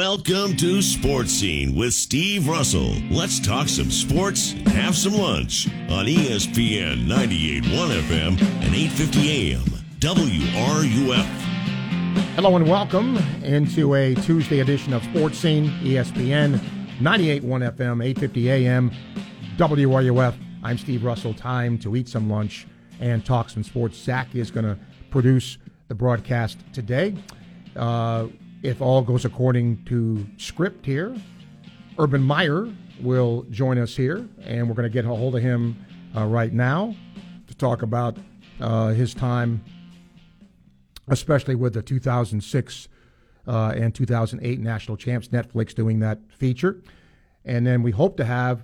Welcome 0.00 0.56
to 0.56 0.80
Sports 0.80 1.30
Scene 1.30 1.74
with 1.74 1.92
Steve 1.92 2.48
Russell. 2.48 2.94
Let's 3.10 3.38
talk 3.38 3.68
some 3.68 3.90
sports 3.90 4.54
and 4.54 4.68
have 4.68 4.96
some 4.96 5.12
lunch 5.12 5.68
on 5.90 6.06
ESPN 6.06 7.06
98.1 7.06 7.90
FM 8.08 8.40
and 8.62 8.74
8:50 8.74 9.28
AM 9.28 9.62
WRUF. 9.98 11.26
Hello 12.34 12.56
and 12.56 12.66
welcome 12.66 13.18
into 13.44 13.94
a 13.94 14.14
Tuesday 14.14 14.60
edition 14.60 14.94
of 14.94 15.04
Sports 15.04 15.36
Scene, 15.36 15.68
ESPN 15.82 16.58
98.1 16.98 17.62
FM, 17.62 18.02
8:50 18.02 18.48
AM 18.48 18.90
WRUF. 19.58 20.34
I'm 20.62 20.78
Steve 20.78 21.04
Russell. 21.04 21.34
Time 21.34 21.76
to 21.76 21.94
eat 21.94 22.08
some 22.08 22.30
lunch 22.30 22.66
and 23.00 23.22
talk 23.22 23.50
some 23.50 23.62
sports. 23.62 23.98
Zach 23.98 24.34
is 24.34 24.50
going 24.50 24.64
to 24.64 24.78
produce 25.10 25.58
the 25.88 25.94
broadcast 25.94 26.56
today. 26.72 27.14
Uh, 27.76 28.28
if 28.62 28.82
all 28.82 29.02
goes 29.02 29.24
according 29.24 29.84
to 29.84 30.26
script 30.36 30.84
here, 30.84 31.16
Urban 31.98 32.22
Meyer 32.22 32.68
will 33.00 33.46
join 33.50 33.78
us 33.78 33.96
here, 33.96 34.28
and 34.42 34.68
we're 34.68 34.74
going 34.74 34.88
to 34.88 34.92
get 34.92 35.04
a 35.04 35.08
hold 35.08 35.34
of 35.34 35.42
him 35.42 35.84
uh, 36.16 36.26
right 36.26 36.52
now 36.52 36.94
to 37.46 37.54
talk 37.54 37.82
about 37.82 38.16
uh, 38.60 38.88
his 38.88 39.14
time, 39.14 39.64
especially 41.08 41.54
with 41.54 41.74
the 41.74 41.82
2006 41.82 42.88
uh, 43.46 43.72
and 43.74 43.94
2008 43.94 44.60
national 44.60 44.96
champs. 44.96 45.28
Netflix 45.28 45.74
doing 45.74 46.00
that 46.00 46.18
feature, 46.30 46.82
and 47.44 47.66
then 47.66 47.82
we 47.82 47.90
hope 47.90 48.16
to 48.18 48.24
have 48.24 48.62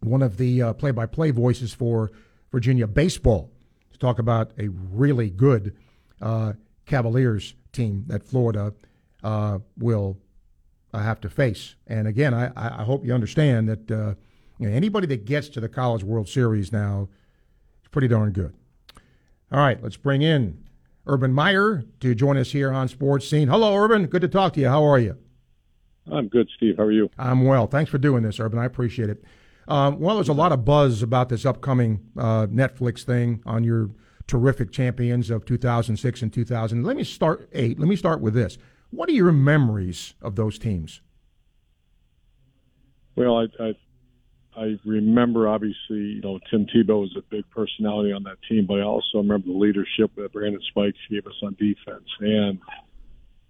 one 0.00 0.22
of 0.22 0.36
the 0.36 0.62
uh, 0.62 0.72
play-by-play 0.74 1.30
voices 1.30 1.74
for 1.74 2.12
Virginia 2.52 2.86
baseball 2.86 3.50
to 3.90 3.98
talk 3.98 4.18
about 4.18 4.52
a 4.58 4.68
really 4.68 5.30
good 5.30 5.76
uh, 6.20 6.52
Cavaliers 6.86 7.54
team 7.74 8.04
that 8.06 8.26
Florida 8.26 8.72
uh, 9.22 9.58
will 9.78 10.18
uh, 10.92 10.98
have 10.98 11.20
to 11.20 11.28
face. 11.28 11.74
And 11.86 12.06
again, 12.08 12.32
I, 12.32 12.52
I 12.56 12.84
hope 12.84 13.04
you 13.04 13.12
understand 13.12 13.68
that 13.68 13.90
uh, 13.90 14.14
you 14.58 14.68
know, 14.68 14.74
anybody 14.74 15.06
that 15.08 15.24
gets 15.24 15.48
to 15.50 15.60
the 15.60 15.68
College 15.68 16.04
World 16.04 16.28
Series 16.28 16.72
now 16.72 17.08
is 17.82 17.88
pretty 17.90 18.08
darn 18.08 18.32
good. 18.32 18.54
All 19.52 19.60
right, 19.60 19.82
let's 19.82 19.96
bring 19.96 20.22
in 20.22 20.64
Urban 21.06 21.32
Meyer 21.32 21.84
to 22.00 22.14
join 22.14 22.36
us 22.36 22.52
here 22.52 22.72
on 22.72 22.88
Sports 22.88 23.28
Scene. 23.28 23.48
Hello, 23.48 23.76
Urban. 23.76 24.06
Good 24.06 24.22
to 24.22 24.28
talk 24.28 24.52
to 24.54 24.60
you. 24.60 24.68
How 24.68 24.84
are 24.84 24.98
you? 24.98 25.16
I'm 26.10 26.28
good, 26.28 26.48
Steve. 26.56 26.76
How 26.76 26.84
are 26.84 26.92
you? 26.92 27.10
I'm 27.18 27.44
well. 27.44 27.66
Thanks 27.66 27.90
for 27.90 27.98
doing 27.98 28.22
this, 28.22 28.38
Urban. 28.38 28.58
I 28.58 28.64
appreciate 28.64 29.10
it. 29.10 29.24
Um, 29.66 29.98
well, 29.98 30.16
there's 30.16 30.28
a 30.28 30.34
lot 30.34 30.52
of 30.52 30.64
buzz 30.64 31.02
about 31.02 31.30
this 31.30 31.46
upcoming 31.46 32.00
uh, 32.18 32.46
Netflix 32.46 33.02
thing 33.04 33.42
on 33.46 33.64
your 33.64 33.90
terrific 34.26 34.72
champions 34.72 35.30
of 35.30 35.44
2006 35.44 36.22
and 36.22 36.32
2000. 36.32 36.84
Let 36.84 36.96
me 36.96 37.04
start 37.04 37.48
eight. 37.52 37.78
Let 37.78 37.88
me 37.88 37.96
start 37.96 38.20
with 38.20 38.34
this. 38.34 38.58
What 38.90 39.08
are 39.08 39.12
your 39.12 39.32
memories 39.32 40.14
of 40.22 40.36
those 40.36 40.58
teams? 40.58 41.00
Well, 43.16 43.38
I, 43.38 43.62
I 43.62 43.72
I 44.56 44.76
remember 44.84 45.48
obviously, 45.48 45.98
you 45.98 46.20
know, 46.20 46.38
Tim 46.50 46.66
Tebow 46.66 47.00
was 47.00 47.16
a 47.18 47.22
big 47.22 47.44
personality 47.50 48.12
on 48.12 48.22
that 48.22 48.36
team, 48.48 48.66
but 48.66 48.78
I 48.78 48.82
also 48.82 49.18
remember 49.18 49.48
the 49.48 49.58
leadership 49.58 50.12
that 50.16 50.32
Brandon 50.32 50.60
Spikes 50.68 50.98
gave 51.10 51.26
us 51.26 51.34
on 51.42 51.56
defense 51.58 52.08
and 52.20 52.60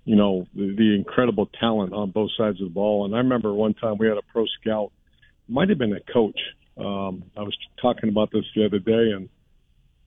you 0.04 0.16
know, 0.16 0.46
the, 0.54 0.74
the 0.76 0.94
incredible 0.94 1.46
talent 1.58 1.92
on 1.92 2.10
both 2.10 2.30
sides 2.36 2.60
of 2.60 2.68
the 2.68 2.74
ball. 2.74 3.04
And 3.04 3.14
I 3.14 3.18
remember 3.18 3.52
one 3.52 3.74
time 3.74 3.96
we 3.98 4.06
had 4.06 4.18
a 4.18 4.22
pro 4.32 4.44
scout, 4.60 4.92
might 5.48 5.68
have 5.70 5.78
been 5.78 5.94
a 5.94 6.12
coach. 6.12 6.38
Um, 6.76 7.24
I 7.36 7.42
was 7.42 7.56
talking 7.80 8.08
about 8.08 8.30
this 8.30 8.44
the 8.54 8.66
other 8.66 8.78
day, 8.78 9.12
and 9.14 9.28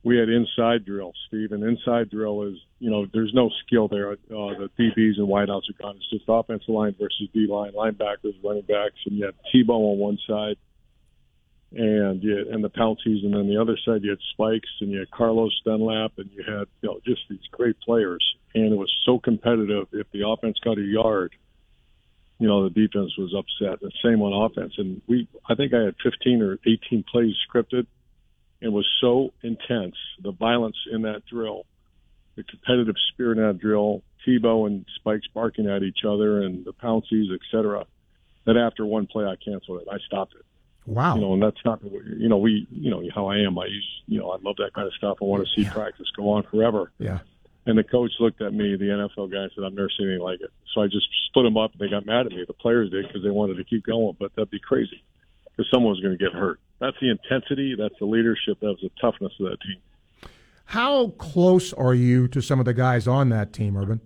we 0.08 0.18
had 0.18 0.30
inside 0.30 0.86
drill, 0.86 1.12
Steve. 1.28 1.52
And 1.52 1.62
inside 1.64 2.10
drill 2.10 2.44
is, 2.44 2.56
you 2.80 2.90
know, 2.90 3.06
there's 3.12 3.34
no 3.34 3.50
skill 3.66 3.90
there. 3.90 4.14
Uh, 4.14 4.16
the 4.30 4.70
DBs 4.80 5.18
and 5.18 5.28
wideouts 5.28 5.70
are 5.70 5.82
gone. 5.82 5.98
It's 5.98 6.10
just 6.10 6.24
offensive 6.30 6.70
line 6.70 6.96
versus 6.98 7.28
D 7.34 7.46
line, 7.46 7.74
linebackers, 7.74 8.42
running 8.42 8.62
backs, 8.62 8.96
and 9.06 9.18
you 9.18 9.26
had 9.26 9.36
Tebow 9.54 9.92
on 9.92 9.98
one 9.98 10.18
side, 10.26 10.56
and 11.74 12.24
you 12.24 12.48
and 12.50 12.64
the 12.64 12.70
Pounceys, 12.70 13.26
and 13.26 13.34
then 13.34 13.50
the 13.50 13.60
other 13.60 13.78
side 13.84 14.02
you 14.02 14.12
had 14.12 14.20
Spikes, 14.32 14.70
and 14.80 14.92
you 14.92 15.00
had 15.00 15.12
Carlos 15.12 15.52
Dunlap, 15.66 16.14
and 16.18 16.30
you 16.32 16.42
had 16.42 16.68
you 16.82 16.90
know 16.90 17.02
just 17.06 17.24
these 17.30 17.46
great 17.52 17.78
players. 17.82 18.24
And 18.56 18.72
it 18.72 18.78
was 18.78 18.92
so 19.06 19.20
competitive. 19.20 19.88
If 19.92 20.10
the 20.14 20.26
offense 20.26 20.58
got 20.64 20.78
a 20.78 20.82
yard, 20.82 21.36
you 22.40 22.48
know 22.48 22.64
the 22.64 22.70
defense 22.70 23.12
was 23.18 23.36
upset. 23.38 23.82
The 23.82 23.92
same 24.02 24.22
on 24.22 24.50
offense, 24.50 24.76
and 24.78 25.02
we 25.06 25.28
I 25.50 25.56
think 25.56 25.74
I 25.74 25.82
had 25.82 25.96
15 26.02 26.42
or 26.42 26.60
18 26.66 27.04
plays 27.12 27.36
scripted 27.46 27.88
it 28.62 28.70
was 28.70 28.88
so 29.02 29.34
intense, 29.44 29.96
the 30.22 30.32
violence 30.32 30.78
in 30.92 31.04
that 31.04 31.26
drill, 31.26 31.66
the 32.36 32.44
competitive 32.44 32.96
spirit 33.12 33.38
in 33.38 33.48
that 33.48 33.60
drill, 33.60 34.02
Tebow 34.26 34.68
and 34.68 34.86
Spikes 34.96 35.28
barking 35.34 35.68
at 35.70 35.84
each 35.84 36.00
other 36.08 36.42
and 36.42 36.66
the 36.66 36.74
Pounceys, 36.74 37.34
et 37.34 37.40
cetera, 37.52 37.86
that 38.46 38.58
after 38.58 38.86
one 38.86 39.08
play 39.08 39.26
I 39.26 39.36
canceled 39.36 39.82
it. 39.82 39.88
I 39.92 39.98
stopped 40.06 40.34
it. 40.36 40.46
Wow. 40.86 41.16
You 41.16 41.22
know, 41.22 41.34
and 41.34 41.44
that's 41.44 41.64
not, 41.66 41.82
you 41.84 42.30
know, 42.30 42.38
we, 42.38 42.66
you 42.72 42.90
know, 42.90 43.04
how 43.14 43.28
I 43.28 43.40
am. 43.40 43.60
I 43.60 43.66
use, 43.66 44.02
you 44.08 44.20
know, 44.20 44.32
I 44.32 44.38
love 44.42 44.56
that 44.58 44.72
kind 44.74 44.88
of 44.88 44.94
stuff. 44.94 45.18
I 45.22 45.26
want 45.26 45.46
to 45.46 45.54
see 45.54 45.64
yeah. 45.64 45.74
practice 45.74 46.08
go 46.16 46.30
on 46.32 46.44
forever. 46.44 46.92
Yeah. 46.98 47.20
And 47.66 47.78
the 47.78 47.84
coach 47.84 48.12
looked 48.22 48.42
at 48.42 48.54
me, 48.54 48.78
the 48.78 48.86
NFL 48.86 49.30
guy, 49.30 49.44
and 49.44 49.52
said, 49.54 49.66
I've 49.66 49.74
never 49.74 49.90
seen 49.98 50.08
anything 50.08 50.24
like 50.24 50.40
it. 50.40 50.50
So 50.74 50.82
I 50.82 50.88
just 50.88 51.08
split 51.28 51.44
them 51.44 51.58
up. 51.58 51.74
and 51.74 51.82
They 51.82 51.90
got 51.90 52.06
mad 52.06 52.26
at 52.26 52.32
me. 52.32 52.46
The 52.48 52.54
players 52.54 52.90
did 52.90 53.06
because 53.06 53.22
they 53.22 53.30
wanted 53.30 53.58
to 53.58 53.66
keep 53.66 53.86
going, 53.86 54.16
but 54.18 54.34
that'd 54.36 54.50
be 54.50 54.60
crazy 54.62 55.04
because 55.58 55.70
someone 55.72 55.92
was 55.92 56.00
going 56.00 56.18
to 56.18 56.24
get 56.24 56.34
hurt 56.34 56.60
that's 56.80 56.98
the 57.02 57.10
intensity, 57.10 57.76
that's 57.78 57.96
the 58.00 58.06
leadership, 58.06 58.58
that's 58.62 58.82
the 58.82 58.92
toughness 59.02 59.34
of 59.40 59.50
that 59.50 59.58
team. 59.62 59.78
How 60.66 61.10
close 61.18 61.74
are 61.74 61.94
you 61.94 62.28
to 62.30 62.42
some 62.42 62.60
of 62.60 62.66
the 62.66 62.74
guys 62.74 63.08
on 63.08 63.30
that 63.30 63.54
team, 63.54 63.78
Urban? 63.78 64.02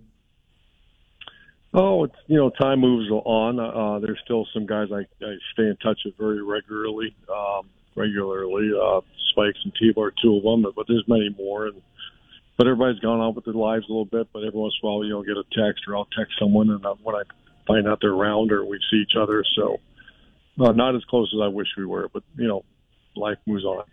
Oh, 1.74 2.04
it's, 2.04 2.14
you 2.26 2.36
know, 2.36 2.50
time 2.50 2.80
moves 2.80 3.10
on. 3.10 3.58
Uh, 3.58 3.98
there's 3.98 4.20
still 4.24 4.46
some 4.52 4.66
guys 4.66 4.88
I, 4.92 5.00
I 5.24 5.36
stay 5.52 5.64
in 5.64 5.76
touch 5.82 6.00
with 6.04 6.16
very 6.16 6.42
regularly. 6.42 7.14
Um, 7.28 7.68
regularly, 7.96 8.70
uh, 8.78 9.00
Spikes 9.30 9.58
and 9.64 9.72
Tebow 9.74 10.08
are 10.08 10.14
two 10.22 10.36
of 10.36 10.42
them, 10.42 10.70
but, 10.74 10.86
there's 10.86 11.04
many 11.08 11.30
more. 11.36 11.66
And 11.66 11.82
but 12.58 12.66
everybody's 12.66 13.00
gone 13.00 13.20
on 13.20 13.34
with 13.34 13.46
their 13.46 13.54
lives 13.54 13.86
a 13.88 13.92
little 13.92 14.04
bit. 14.04 14.28
But 14.32 14.44
every 14.44 14.60
once 14.60 14.74
in 14.82 14.86
a 14.86 14.92
while, 14.92 15.04
you 15.04 15.10
know, 15.10 15.22
get 15.22 15.36
a 15.36 15.44
text 15.44 15.84
or 15.88 15.96
I'll 15.96 16.08
text 16.16 16.34
someone, 16.38 16.70
and 16.70 16.84
uh, 16.84 16.94
when 17.02 17.16
I 17.16 17.22
find 17.66 17.88
out 17.88 17.98
they're 18.00 18.12
around 18.12 18.52
or 18.52 18.64
we 18.64 18.78
see 18.90 18.98
each 18.98 19.16
other, 19.18 19.42
so 19.56 19.80
uh, 20.60 20.72
not 20.72 20.94
as 20.94 21.04
close 21.04 21.32
as 21.34 21.40
I 21.42 21.48
wish 21.48 21.68
we 21.76 21.86
were, 21.86 22.08
but 22.12 22.22
you 22.36 22.48
know, 22.48 22.64
life 23.16 23.38
moves 23.46 23.64
on. 23.64 23.84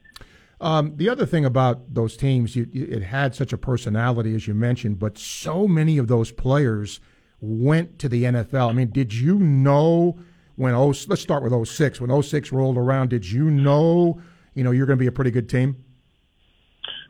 Um, 0.61 0.97
the 0.97 1.07
other 1.07 1.25
thing 1.25 1.45
about 1.45 1.93
those 1.93 2.17
teams, 2.17 2.55
you, 2.55 2.67
you, 2.71 2.85
it 2.85 3.01
had 3.01 3.33
such 3.33 3.53
a 3.53 3.57
personality, 3.57 4.35
as 4.35 4.45
you 4.45 4.53
mentioned, 4.53 4.99
but 4.99 5.17
so 5.17 5.67
many 5.67 5.97
of 5.97 6.07
those 6.07 6.31
players 6.31 6.99
went 7.39 7.97
to 7.99 8.09
the 8.09 8.23
NFL. 8.23 8.69
I 8.69 8.73
mean, 8.73 8.91
did 8.91 9.13
you 9.13 9.39
know 9.39 10.19
when 10.59 10.75
oh, 10.75 10.87
let's 11.07 11.21
start 11.21 11.41
with 11.41 11.67
06. 11.67 12.01
When 12.01 12.21
06 12.21 12.51
rolled 12.51 12.77
around, 12.77 13.11
did 13.11 13.25
you 13.31 13.49
know, 13.49 14.21
you 14.55 14.63
know, 14.65 14.71
you're 14.71 14.85
going 14.85 14.97
to 14.97 15.01
be 15.01 15.07
a 15.07 15.11
pretty 15.11 15.31
good 15.31 15.47
team? 15.47 15.85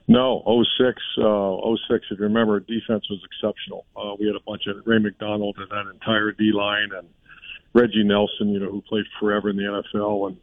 No, 0.07 0.43
06, 0.45 1.01
uh, 1.17 1.57
06, 1.87 2.05
if 2.11 2.19
you 2.19 2.25
remember, 2.25 2.59
defense 2.59 3.09
was 3.09 3.19
exceptional. 3.25 3.87
Uh, 3.95 4.13
we 4.19 4.27
had 4.27 4.35
a 4.35 4.39
bunch 4.45 4.67
of 4.67 4.75
Ray 4.85 4.99
McDonald 4.99 5.57
and 5.57 5.67
that 5.71 5.91
entire 5.91 6.31
D 6.31 6.51
line 6.51 6.89
and 6.95 7.07
Reggie 7.73 8.03
Nelson, 8.03 8.49
you 8.49 8.59
know, 8.59 8.71
who 8.71 8.81
played 8.81 9.05
forever 9.19 9.49
in 9.49 9.57
the 9.57 9.63
NFL. 9.63 10.27
And 10.27 10.37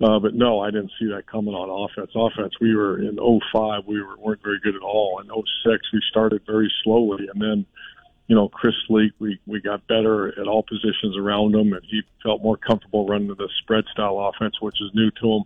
uh, 0.00 0.20
but 0.20 0.34
no, 0.34 0.60
I 0.60 0.70
didn't 0.70 0.92
see 0.98 1.06
that 1.06 1.26
coming 1.26 1.54
on 1.54 1.68
offense. 1.68 2.12
Offense, 2.14 2.54
we 2.60 2.74
were 2.74 3.00
in 3.00 3.16
05, 3.16 3.84
we 3.86 4.00
were, 4.00 4.16
weren't 4.16 4.42
very 4.42 4.60
good 4.62 4.76
at 4.76 4.82
all. 4.82 5.20
In 5.20 5.26
06, 5.26 5.92
we 5.92 6.00
started 6.08 6.42
very 6.46 6.72
slowly, 6.84 7.28
and 7.32 7.42
then 7.42 7.66
you 8.28 8.36
know, 8.36 8.48
Chris 8.48 8.74
Leak, 8.90 9.12
we 9.18 9.40
we 9.46 9.60
got 9.60 9.86
better 9.88 10.28
at 10.38 10.46
all 10.46 10.62
positions 10.62 11.16
around 11.16 11.54
him, 11.54 11.72
and 11.72 11.82
he 11.88 12.02
felt 12.22 12.42
more 12.42 12.58
comfortable 12.58 13.06
running 13.06 13.28
the 13.28 13.48
spread 13.62 13.84
style 13.90 14.18
offense, 14.20 14.60
which 14.60 14.76
is 14.80 14.90
new 14.94 15.10
to 15.10 15.32
him. 15.32 15.42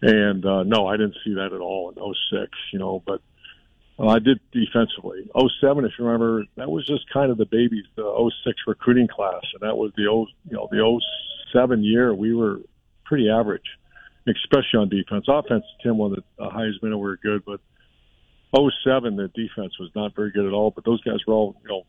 And 0.00 0.46
uh, 0.46 0.62
no, 0.62 0.86
I 0.86 0.96
didn't 0.96 1.16
see 1.24 1.34
that 1.34 1.52
at 1.52 1.60
all 1.60 1.90
in 1.90 1.96
06, 1.96 2.50
you 2.72 2.78
know, 2.78 3.02
but 3.04 3.20
well, 3.98 4.10
I 4.10 4.20
did 4.20 4.38
defensively. 4.52 5.28
07, 5.60 5.84
if 5.84 5.92
you 5.98 6.04
remember, 6.04 6.44
that 6.56 6.70
was 6.70 6.86
just 6.86 7.10
kind 7.12 7.32
of 7.32 7.36
the 7.36 7.46
baby, 7.46 7.82
the 7.96 8.30
06 8.44 8.56
recruiting 8.68 9.08
class, 9.08 9.42
and 9.52 9.68
that 9.68 9.76
was 9.76 9.90
the 9.96 10.06
oh, 10.08 10.26
you 10.48 10.56
know 10.56 10.68
the 10.70 11.00
07 11.52 11.82
year. 11.82 12.14
We 12.14 12.32
were 12.32 12.60
pretty 13.04 13.28
average, 13.28 13.66
especially 14.28 14.78
on 14.78 14.88
defense. 14.88 15.26
Offense, 15.28 15.64
Tim 15.82 15.98
won 15.98 16.12
the 16.12 16.22
Heisman, 16.38 16.92
and 16.92 17.00
we 17.00 17.08
were 17.08 17.16
good, 17.16 17.44
but 17.44 17.60
07 18.54 19.16
the 19.16 19.28
defense 19.34 19.78
was 19.80 19.90
not 19.96 20.14
very 20.14 20.30
good 20.30 20.46
at 20.46 20.52
all. 20.52 20.70
But 20.70 20.84
those 20.84 21.02
guys 21.02 21.18
were 21.26 21.34
all 21.34 21.56
you 21.62 21.68
know 21.68 21.82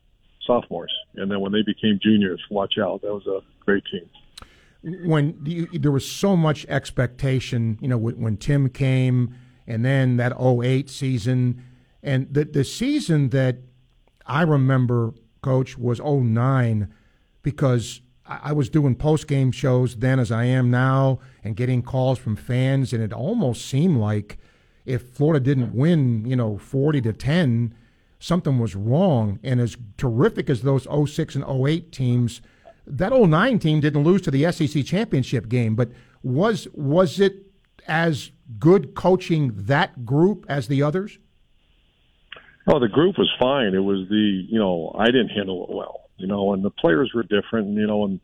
sophomores, 0.48 0.94
and 1.16 1.30
then 1.30 1.40
when 1.42 1.52
they 1.52 1.62
became 1.62 2.00
juniors, 2.02 2.42
watch 2.50 2.80
out, 2.82 3.04
that 3.04 3.14
was 3.14 3.28
a 3.28 3.42
great 3.64 3.84
team 3.92 4.10
when 4.82 5.38
you, 5.44 5.68
there 5.74 5.92
was 5.92 6.10
so 6.10 6.38
much 6.38 6.66
expectation, 6.68 7.78
you 7.82 7.90
know, 7.90 7.98
when, 7.98 8.18
when, 8.18 8.38
Tim 8.38 8.70
came 8.70 9.36
and 9.68 9.84
then 9.84 10.16
that 10.16 10.40
08 10.40 10.90
season, 10.90 11.62
and 12.02 12.34
the 12.34 12.46
the 12.46 12.64
season 12.64 13.30
that 13.30 13.58
I 14.26 14.44
remember, 14.44 15.14
Coach, 15.42 15.78
was 15.78 16.00
09 16.00 16.94
because 17.42 18.02
I 18.26 18.54
was 18.54 18.70
doing 18.70 18.96
post 18.96 19.28
game 19.28 19.52
shows 19.52 19.96
then 19.98 20.20
as 20.20 20.32
I 20.32 20.46
am 20.46 20.70
now 20.70 21.20
and 21.44 21.56
getting 21.56 21.82
calls 21.82 22.20
from 22.20 22.36
fans, 22.36 22.94
and 22.94 23.02
it 23.02 23.12
almost 23.12 23.66
seemed 23.66 23.98
like 23.98 24.38
if 24.86 25.10
Florida 25.10 25.44
didn't 25.44 25.74
win, 25.74 26.26
you 26.26 26.36
know, 26.36 26.58
40 26.58 27.02
to 27.02 27.14
10, 27.14 27.74
something 28.20 28.60
was 28.60 28.76
wrong. 28.76 29.40
And 29.44 29.60
as 29.60 29.78
terrific 29.98 30.50
as 30.50 30.62
those 30.62 30.88
06 31.12 31.36
and 31.36 31.46
08 31.46 31.92
teams, 31.92 32.42
that 32.86 33.12
09 33.12 33.60
team 33.60 33.80
didn't 33.80 34.04
lose 34.04 34.22
to 34.24 34.32
the 34.32 34.52
SEC 34.52 34.86
championship 34.86 35.50
game, 35.50 35.76
but 35.76 35.90
was 36.22 36.68
was 36.74 37.20
it 37.20 37.48
as 37.88 38.32
good 38.60 38.94
coaching 38.94 39.52
that 39.56 40.06
group 40.06 40.46
as 40.50 40.68
the 40.68 40.84
others? 40.84 41.18
Oh, 42.72 42.80
the 42.80 42.88
group 42.88 43.18
was 43.18 43.32
fine. 43.40 43.74
It 43.74 43.84
was 43.84 44.08
the 44.10 44.46
you 44.48 44.60
know 44.60 44.96
I 44.98 45.06
didn't 45.06 45.30
handle 45.30 45.64
it 45.64 45.74
well, 45.74 46.10
you 46.18 46.28
know, 46.28 46.54
and 46.54 46.64
the 46.64 46.70
players 46.70 47.12
were 47.16 47.24
different, 47.24 47.70
you 47.76 47.88
know, 47.88 48.06
and 48.06 48.20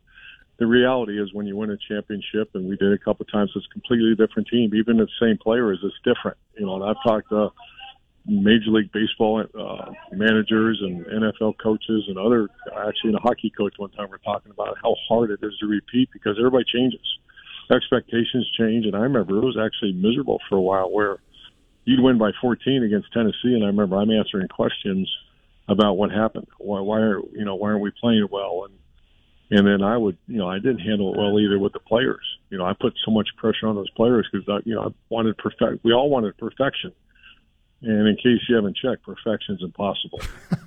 the 0.58 0.66
reality 0.66 1.20
is 1.20 1.34
when 1.34 1.46
you 1.46 1.56
win 1.56 1.70
a 1.70 1.76
championship, 1.76 2.50
and 2.54 2.68
we 2.68 2.76
did 2.76 2.92
a 2.92 2.98
couple 2.98 3.26
of 3.26 3.32
times, 3.32 3.50
it's 3.56 3.66
a 3.68 3.72
completely 3.72 4.14
different 4.14 4.48
team. 4.48 4.72
Even 4.74 4.98
the 4.98 5.08
same 5.20 5.36
players, 5.36 5.80
it's 5.82 5.96
different, 6.04 6.38
you 6.56 6.64
know. 6.64 6.76
And 6.76 6.84
I've 6.84 7.02
talked 7.04 7.28
to 7.30 7.50
Major 8.24 8.70
League 8.70 8.92
Baseball 8.92 9.42
uh, 9.42 9.90
managers 10.12 10.80
and 10.80 11.04
NFL 11.06 11.54
coaches 11.60 12.04
and 12.06 12.16
other 12.16 12.48
actually, 12.86 13.14
a 13.14 13.18
hockey 13.18 13.50
coach 13.50 13.74
one 13.78 13.90
time 13.90 14.08
we're 14.10 14.18
talking 14.18 14.52
about 14.52 14.76
how 14.80 14.94
hard 15.08 15.32
it 15.32 15.40
is 15.42 15.58
to 15.58 15.66
repeat 15.66 16.08
because 16.12 16.36
everybody 16.38 16.64
changes, 16.72 17.04
expectations 17.72 18.48
change, 18.56 18.86
and 18.86 18.94
I 18.94 19.00
remember 19.00 19.38
it 19.38 19.44
was 19.44 19.58
actually 19.58 19.92
miserable 19.92 20.38
for 20.48 20.56
a 20.56 20.62
while 20.62 20.90
where 20.90 21.18
you'd 21.86 22.02
win 22.02 22.18
by 22.18 22.32
14 22.40 22.82
against 22.82 23.12
Tennessee, 23.12 23.54
and 23.54 23.64
I 23.64 23.68
remember 23.68 23.96
I'm 23.96 24.10
answering 24.10 24.48
questions 24.48 25.10
about 25.68 25.96
what 25.96 26.10
happened. 26.10 26.48
Why, 26.58 26.80
why 26.80 26.98
are 26.98 27.20
you 27.32 27.44
know 27.44 27.54
why 27.54 27.70
aren't 27.70 27.80
we 27.80 27.92
playing 27.98 28.28
well? 28.30 28.66
And 28.68 29.58
and 29.58 29.66
then 29.66 29.82
I 29.82 29.96
would 29.96 30.18
you 30.26 30.36
know 30.36 30.48
I 30.48 30.56
didn't 30.56 30.80
handle 30.80 31.14
it 31.14 31.18
well 31.18 31.40
either 31.40 31.58
with 31.58 31.72
the 31.72 31.80
players. 31.80 32.24
You 32.50 32.58
know 32.58 32.66
I 32.66 32.74
put 32.78 32.94
so 33.04 33.10
much 33.10 33.28
pressure 33.38 33.66
on 33.66 33.76
those 33.76 33.90
players 33.90 34.28
because 34.30 34.46
you 34.66 34.74
know 34.74 34.82
I 34.82 34.88
wanted 35.08 35.38
perfect. 35.38 35.84
We 35.84 35.92
all 35.92 36.10
wanted 36.10 36.36
perfection, 36.36 36.92
and 37.82 38.08
in 38.08 38.16
case 38.16 38.42
you 38.48 38.56
haven't 38.56 38.76
checked, 38.76 39.04
perfection's 39.04 39.62
impossible. 39.62 40.20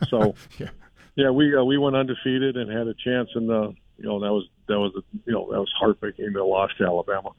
So 0.09 0.35
yeah, 0.57 0.69
yeah 1.15 1.29
we 1.29 1.55
uh, 1.55 1.63
we 1.63 1.77
went 1.77 1.95
undefeated 1.95 2.55
and 2.55 2.71
had 2.71 2.87
a 2.87 2.93
chance 2.93 3.29
in 3.35 3.47
the 3.47 3.75
you 3.97 4.05
know 4.05 4.19
that 4.19 4.31
was 4.31 4.47
that 4.67 4.79
was 4.79 4.93
you 5.25 5.33
know 5.33 5.51
that 5.51 5.59
was 5.59 5.71
heartbreaking 5.77 6.33
to 6.33 6.45
lost 6.45 6.77
to 6.77 6.85
Alabama. 6.85 7.31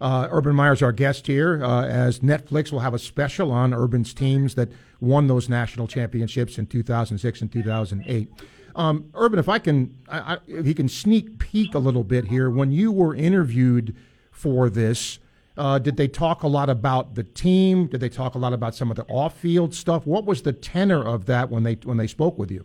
Uh, 0.00 0.28
Urban 0.30 0.54
Meyer's 0.54 0.82
our 0.82 0.92
guest 0.92 1.26
here, 1.26 1.62
uh, 1.62 1.84
as 1.84 2.20
Netflix 2.20 2.70
will 2.70 2.80
have 2.80 2.94
a 2.94 2.98
special 2.98 3.50
on 3.50 3.74
Urban's 3.74 4.14
teams 4.14 4.54
that 4.54 4.68
won 5.00 5.26
those 5.26 5.48
national 5.48 5.88
championships 5.88 6.56
in 6.56 6.66
2006 6.66 7.40
and 7.40 7.52
2008. 7.52 8.32
Um, 8.76 9.10
Urban, 9.14 9.40
if 9.40 9.48
I 9.48 9.58
can, 9.58 9.96
I, 10.08 10.34
I, 10.34 10.38
if 10.46 10.66
you 10.66 10.74
can 10.74 10.88
sneak 10.88 11.38
peek 11.40 11.74
a 11.74 11.80
little 11.80 12.04
bit 12.04 12.26
here, 12.26 12.48
when 12.48 12.70
you 12.70 12.92
were 12.92 13.14
interviewed 13.14 13.96
for 14.30 14.70
this, 14.70 15.18
uh, 15.56 15.80
did 15.80 15.96
they 15.96 16.06
talk 16.06 16.44
a 16.44 16.46
lot 16.46 16.70
about 16.70 17.16
the 17.16 17.24
team? 17.24 17.88
Did 17.88 18.00
they 18.00 18.08
talk 18.08 18.36
a 18.36 18.38
lot 18.38 18.52
about 18.52 18.76
some 18.76 18.92
of 18.92 18.96
the 18.96 19.04
off-field 19.06 19.74
stuff? 19.74 20.06
What 20.06 20.24
was 20.24 20.42
the 20.42 20.52
tenor 20.52 21.04
of 21.04 21.26
that 21.26 21.50
when 21.50 21.64
they 21.64 21.74
when 21.82 21.96
they 21.96 22.06
spoke 22.06 22.38
with 22.38 22.52
you? 22.52 22.64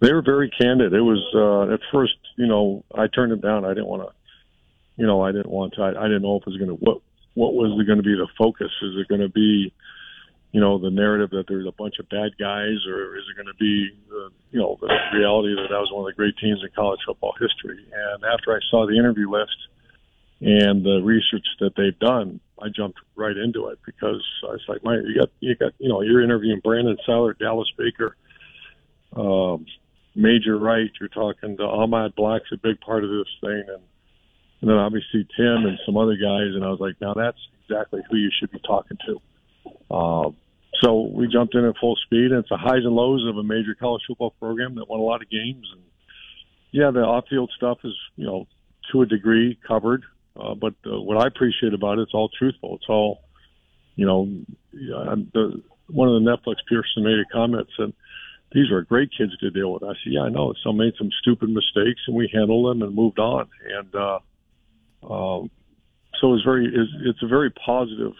They 0.00 0.14
were 0.14 0.22
very 0.22 0.50
candid. 0.50 0.94
It 0.94 1.02
was 1.02 1.22
uh, 1.34 1.74
at 1.74 1.80
first, 1.92 2.14
you 2.36 2.46
know, 2.46 2.82
I 2.94 3.06
turned 3.06 3.32
it 3.32 3.42
down. 3.42 3.66
I 3.66 3.68
didn't 3.68 3.86
want 3.86 4.02
to 4.02 4.21
you 4.96 5.06
know, 5.06 5.22
I 5.22 5.32
didn't 5.32 5.50
want 5.50 5.74
to. 5.74 5.82
I, 5.82 5.90
I 5.90 6.04
didn't 6.08 6.22
know 6.22 6.36
if 6.36 6.42
it 6.42 6.50
was 6.50 6.58
going 6.58 6.70
to 6.70 6.76
what 6.76 6.98
what 7.34 7.54
was 7.54 7.86
going 7.86 7.98
to 7.98 8.04
be 8.04 8.14
the 8.14 8.28
focus. 8.36 8.70
Is 8.82 8.94
it 9.00 9.08
going 9.08 9.22
to 9.22 9.28
be, 9.28 9.72
you 10.52 10.60
know, 10.60 10.78
the 10.78 10.90
narrative 10.90 11.30
that 11.30 11.44
there's 11.48 11.66
a 11.66 11.72
bunch 11.72 11.94
of 11.98 12.08
bad 12.08 12.36
guys, 12.38 12.76
or 12.86 13.16
is 13.16 13.24
it 13.30 13.36
going 13.36 13.48
to 13.48 13.58
be, 13.58 13.88
the, 14.08 14.28
you 14.50 14.60
know, 14.60 14.76
the 14.80 14.88
reality 15.16 15.54
that 15.56 15.68
that 15.70 15.80
was 15.80 15.90
one 15.90 16.04
of 16.04 16.12
the 16.12 16.16
great 16.16 16.36
teams 16.36 16.60
in 16.62 16.68
college 16.76 17.00
football 17.06 17.32
history? 17.40 17.80
And 17.90 18.24
after 18.24 18.52
I 18.52 18.60
saw 18.70 18.86
the 18.86 18.98
interview 18.98 19.30
list 19.30 19.56
and 20.42 20.84
the 20.84 21.00
research 21.02 21.46
that 21.60 21.72
they've 21.74 21.98
done, 21.98 22.40
I 22.60 22.68
jumped 22.68 22.98
right 23.16 23.36
into 23.36 23.68
it 23.68 23.78
because 23.86 24.22
I 24.44 24.52
was 24.52 24.64
like, 24.68 24.84
my, 24.84 24.96
you 24.96 25.18
got, 25.18 25.30
you 25.40 25.54
got, 25.56 25.72
you 25.78 25.88
know, 25.88 26.02
you're 26.02 26.22
interviewing 26.22 26.60
Brandon 26.62 26.98
Siler, 27.08 27.36
Dallas 27.38 27.72
Baker, 27.78 28.14
um, 29.16 29.64
Major 30.14 30.58
Wright. 30.58 30.90
You're 31.00 31.08
talking 31.08 31.56
to 31.56 31.64
Ahmad 31.64 32.14
Black's 32.14 32.52
a 32.52 32.58
big 32.58 32.78
part 32.80 33.04
of 33.04 33.10
this 33.10 33.28
thing, 33.40 33.64
and 33.68 33.82
and 34.62 34.70
then 34.70 34.78
obviously 34.78 35.26
Tim 35.36 35.66
and 35.66 35.78
some 35.84 35.96
other 35.96 36.14
guys. 36.14 36.54
And 36.54 36.64
I 36.64 36.70
was 36.70 36.78
like, 36.80 36.94
now 37.00 37.14
that's 37.14 37.38
exactly 37.64 38.00
who 38.08 38.16
you 38.16 38.30
should 38.38 38.52
be 38.52 38.60
talking 38.64 38.96
to. 39.06 39.94
Um, 39.94 40.36
so 40.80 41.02
we 41.12 41.28
jumped 41.28 41.54
in 41.54 41.64
at 41.64 41.74
full 41.80 41.96
speed, 42.06 42.30
and 42.30 42.40
it's 42.40 42.48
the 42.48 42.56
highs 42.56 42.84
and 42.84 42.94
lows 42.94 43.28
of 43.28 43.36
a 43.36 43.42
major 43.42 43.74
college 43.74 44.02
football 44.06 44.30
program 44.30 44.76
that 44.76 44.88
won 44.88 45.00
a 45.00 45.02
lot 45.02 45.20
of 45.20 45.28
games. 45.28 45.66
And 45.72 45.82
yeah, 46.70 46.90
the 46.92 47.00
off-field 47.00 47.52
stuff 47.56 47.78
is 47.84 47.92
you 48.16 48.24
know 48.24 48.46
to 48.90 49.02
a 49.02 49.06
degree 49.06 49.58
covered, 49.66 50.04
uh, 50.40 50.54
but 50.54 50.74
uh, 50.86 51.00
what 51.00 51.18
I 51.18 51.26
appreciate 51.26 51.74
about 51.74 51.98
it, 51.98 52.02
it's 52.02 52.14
all 52.14 52.30
truthful. 52.30 52.76
It's 52.76 52.88
all 52.88 53.20
you 53.96 54.06
know. 54.06 54.28
The, 54.72 55.62
one 55.88 56.08
of 56.08 56.22
the 56.22 56.30
Netflix 56.30 56.56
Pearson 56.68 57.04
made 57.04 57.18
a 57.18 57.30
comment 57.30 57.68
said 57.76 57.92
these 58.52 58.70
are 58.70 58.82
great 58.82 59.10
kids 59.16 59.36
to 59.38 59.50
deal 59.50 59.72
with. 59.72 59.82
I 59.82 59.88
said, 59.88 60.12
yeah, 60.12 60.22
I 60.22 60.28
know. 60.30 60.54
Some 60.64 60.78
made 60.78 60.94
some 60.96 61.10
stupid 61.20 61.50
mistakes, 61.50 62.00
and 62.06 62.16
we 62.16 62.30
handled 62.32 62.70
them 62.70 62.82
and 62.82 62.94
moved 62.94 63.18
on. 63.18 63.48
And 63.68 63.94
uh, 63.94 64.20
um, 65.02 65.50
so 66.20 66.34
it's 66.34 66.44
very 66.44 66.66
it's, 66.66 66.90
it's 67.04 67.22
a 67.22 67.26
very 67.26 67.50
positive 67.50 68.12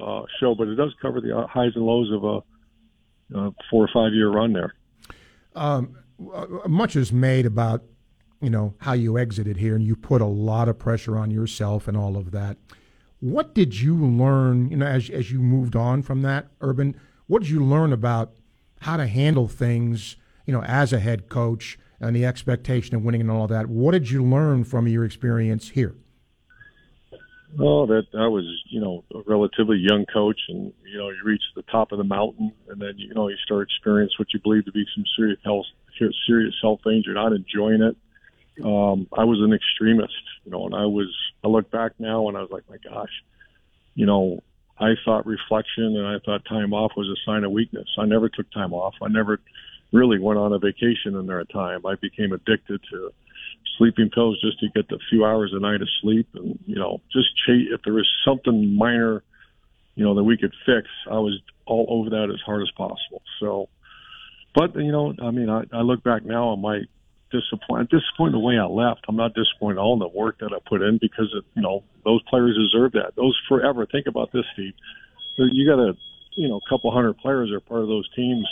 uh, 0.00 0.22
show, 0.40 0.54
but 0.54 0.68
it 0.68 0.76
does 0.76 0.94
cover 1.00 1.20
the 1.20 1.46
highs 1.48 1.72
and 1.74 1.84
lows 1.84 2.10
of 2.12 2.24
a, 2.24 3.38
a 3.38 3.54
four 3.70 3.84
or 3.84 3.90
five 3.92 4.14
year 4.14 4.30
run 4.30 4.52
there. 4.52 4.74
Um, 5.54 5.96
uh, 6.32 6.46
much 6.66 6.96
is 6.96 7.12
made 7.12 7.46
about 7.46 7.82
you 8.40 8.50
know 8.50 8.74
how 8.78 8.92
you 8.92 9.18
exited 9.18 9.58
here, 9.58 9.74
and 9.74 9.84
you 9.84 9.96
put 9.96 10.20
a 10.20 10.26
lot 10.26 10.68
of 10.68 10.78
pressure 10.78 11.16
on 11.18 11.30
yourself 11.30 11.86
and 11.86 11.96
all 11.96 12.16
of 12.16 12.30
that. 12.32 12.56
What 13.20 13.54
did 13.54 13.80
you 13.80 13.96
learn, 13.96 14.70
you 14.70 14.76
know, 14.76 14.86
as 14.86 15.10
as 15.10 15.30
you 15.30 15.40
moved 15.40 15.76
on 15.76 16.02
from 16.02 16.22
that, 16.22 16.48
Urban? 16.60 16.96
What 17.26 17.42
did 17.42 17.50
you 17.50 17.64
learn 17.64 17.92
about 17.92 18.34
how 18.80 18.96
to 18.96 19.06
handle 19.06 19.48
things, 19.48 20.16
you 20.46 20.52
know, 20.52 20.62
as 20.62 20.92
a 20.92 20.98
head 20.98 21.28
coach 21.28 21.78
and 22.00 22.14
the 22.14 22.26
expectation 22.26 22.94
of 22.96 23.02
winning 23.02 23.22
and 23.22 23.30
all 23.30 23.46
that? 23.46 23.68
What 23.68 23.92
did 23.92 24.10
you 24.10 24.22
learn 24.22 24.64
from 24.64 24.86
your 24.88 25.04
experience 25.04 25.70
here? 25.70 25.94
Oh, 27.58 27.86
that 27.86 28.06
I 28.14 28.26
was, 28.26 28.44
you 28.68 28.80
know, 28.80 29.04
a 29.14 29.20
relatively 29.26 29.76
young 29.78 30.06
coach, 30.12 30.40
and 30.48 30.72
you 30.84 30.98
know, 30.98 31.10
you 31.10 31.18
reach 31.24 31.42
the 31.54 31.62
top 31.62 31.92
of 31.92 31.98
the 31.98 32.04
mountain, 32.04 32.52
and 32.68 32.80
then 32.80 32.94
you 32.96 33.14
know, 33.14 33.28
you 33.28 33.36
start 33.44 33.68
experience 33.68 34.18
what 34.18 34.28
you 34.34 34.40
believe 34.40 34.64
to 34.64 34.72
be 34.72 34.84
some 34.94 35.04
serious 35.16 35.38
health, 35.44 35.66
serious 36.26 36.54
health 36.60 36.80
danger. 36.84 37.12
Not 37.12 37.32
enjoying 37.32 37.82
it. 37.82 37.96
Um, 38.64 39.08
I 39.16 39.24
was 39.24 39.40
an 39.40 39.52
extremist, 39.52 40.12
you 40.44 40.50
know, 40.50 40.66
and 40.66 40.74
I 40.74 40.86
was. 40.86 41.14
I 41.44 41.48
look 41.48 41.70
back 41.70 41.92
now, 41.98 42.28
and 42.28 42.36
I 42.36 42.40
was 42.40 42.50
like, 42.50 42.64
my 42.68 42.78
gosh, 42.82 43.12
you 43.94 44.06
know, 44.06 44.42
I 44.78 44.94
thought 45.04 45.26
reflection 45.26 45.96
and 45.96 46.06
I 46.06 46.18
thought 46.24 46.44
time 46.46 46.72
off 46.72 46.92
was 46.96 47.08
a 47.08 47.30
sign 47.30 47.44
of 47.44 47.52
weakness. 47.52 47.88
I 47.98 48.06
never 48.06 48.28
took 48.28 48.50
time 48.50 48.72
off. 48.72 48.94
I 49.02 49.08
never 49.08 49.40
really 49.92 50.18
went 50.18 50.38
on 50.38 50.52
a 50.52 50.58
vacation 50.58 51.14
in 51.14 51.26
there 51.26 51.40
at 51.40 51.50
time. 51.50 51.86
I 51.86 51.94
became 51.94 52.32
addicted 52.32 52.80
to 52.90 53.12
sleeping 53.78 54.10
pills 54.10 54.40
just 54.40 54.60
to 54.60 54.68
get 54.74 54.88
the 54.88 54.98
few 55.10 55.24
hours 55.24 55.52
a 55.54 55.60
night 55.60 55.82
of 55.82 55.88
sleep, 56.00 56.28
and 56.34 56.58
you 56.66 56.76
know, 56.76 57.00
just 57.12 57.28
chase, 57.46 57.68
if 57.72 57.82
there 57.82 57.94
was 57.94 58.08
something 58.24 58.76
minor, 58.76 59.22
you 59.94 60.04
know, 60.04 60.14
that 60.14 60.24
we 60.24 60.36
could 60.36 60.54
fix, 60.66 60.88
I 61.10 61.18
was 61.18 61.40
all 61.66 61.86
over 61.88 62.10
that 62.10 62.30
as 62.32 62.40
hard 62.44 62.62
as 62.62 62.70
possible. 62.76 63.22
So, 63.40 63.68
but 64.54 64.74
you 64.76 64.92
know, 64.92 65.14
I 65.22 65.30
mean, 65.30 65.48
I, 65.48 65.62
I 65.72 65.80
look 65.80 66.02
back 66.02 66.24
now 66.24 66.48
on 66.48 66.60
my 66.60 66.82
disappointed, 67.30 67.90
disappointed 67.90 68.34
the 68.34 68.40
way 68.40 68.58
I 68.58 68.66
left. 68.66 69.06
I'm 69.08 69.16
not 69.16 69.34
disappointed 69.34 69.78
all 69.78 69.94
in 69.94 69.98
the 69.98 70.08
work 70.08 70.38
that 70.38 70.52
I 70.52 70.58
put 70.68 70.82
in 70.82 70.98
because 71.00 71.34
it, 71.34 71.44
you 71.54 71.62
know 71.62 71.82
those 72.04 72.22
players 72.28 72.56
deserve 72.56 72.92
that. 72.92 73.16
Those 73.16 73.38
forever. 73.48 73.86
Think 73.86 74.06
about 74.06 74.32
this, 74.32 74.44
Steve. 74.54 74.74
You 75.36 75.68
got 75.68 75.80
a 75.80 75.94
you 76.36 76.48
know 76.48 76.60
a 76.64 76.68
couple 76.68 76.92
hundred 76.92 77.18
players 77.18 77.50
are 77.50 77.60
part 77.60 77.82
of 77.82 77.88
those 77.88 78.08
teams 78.14 78.46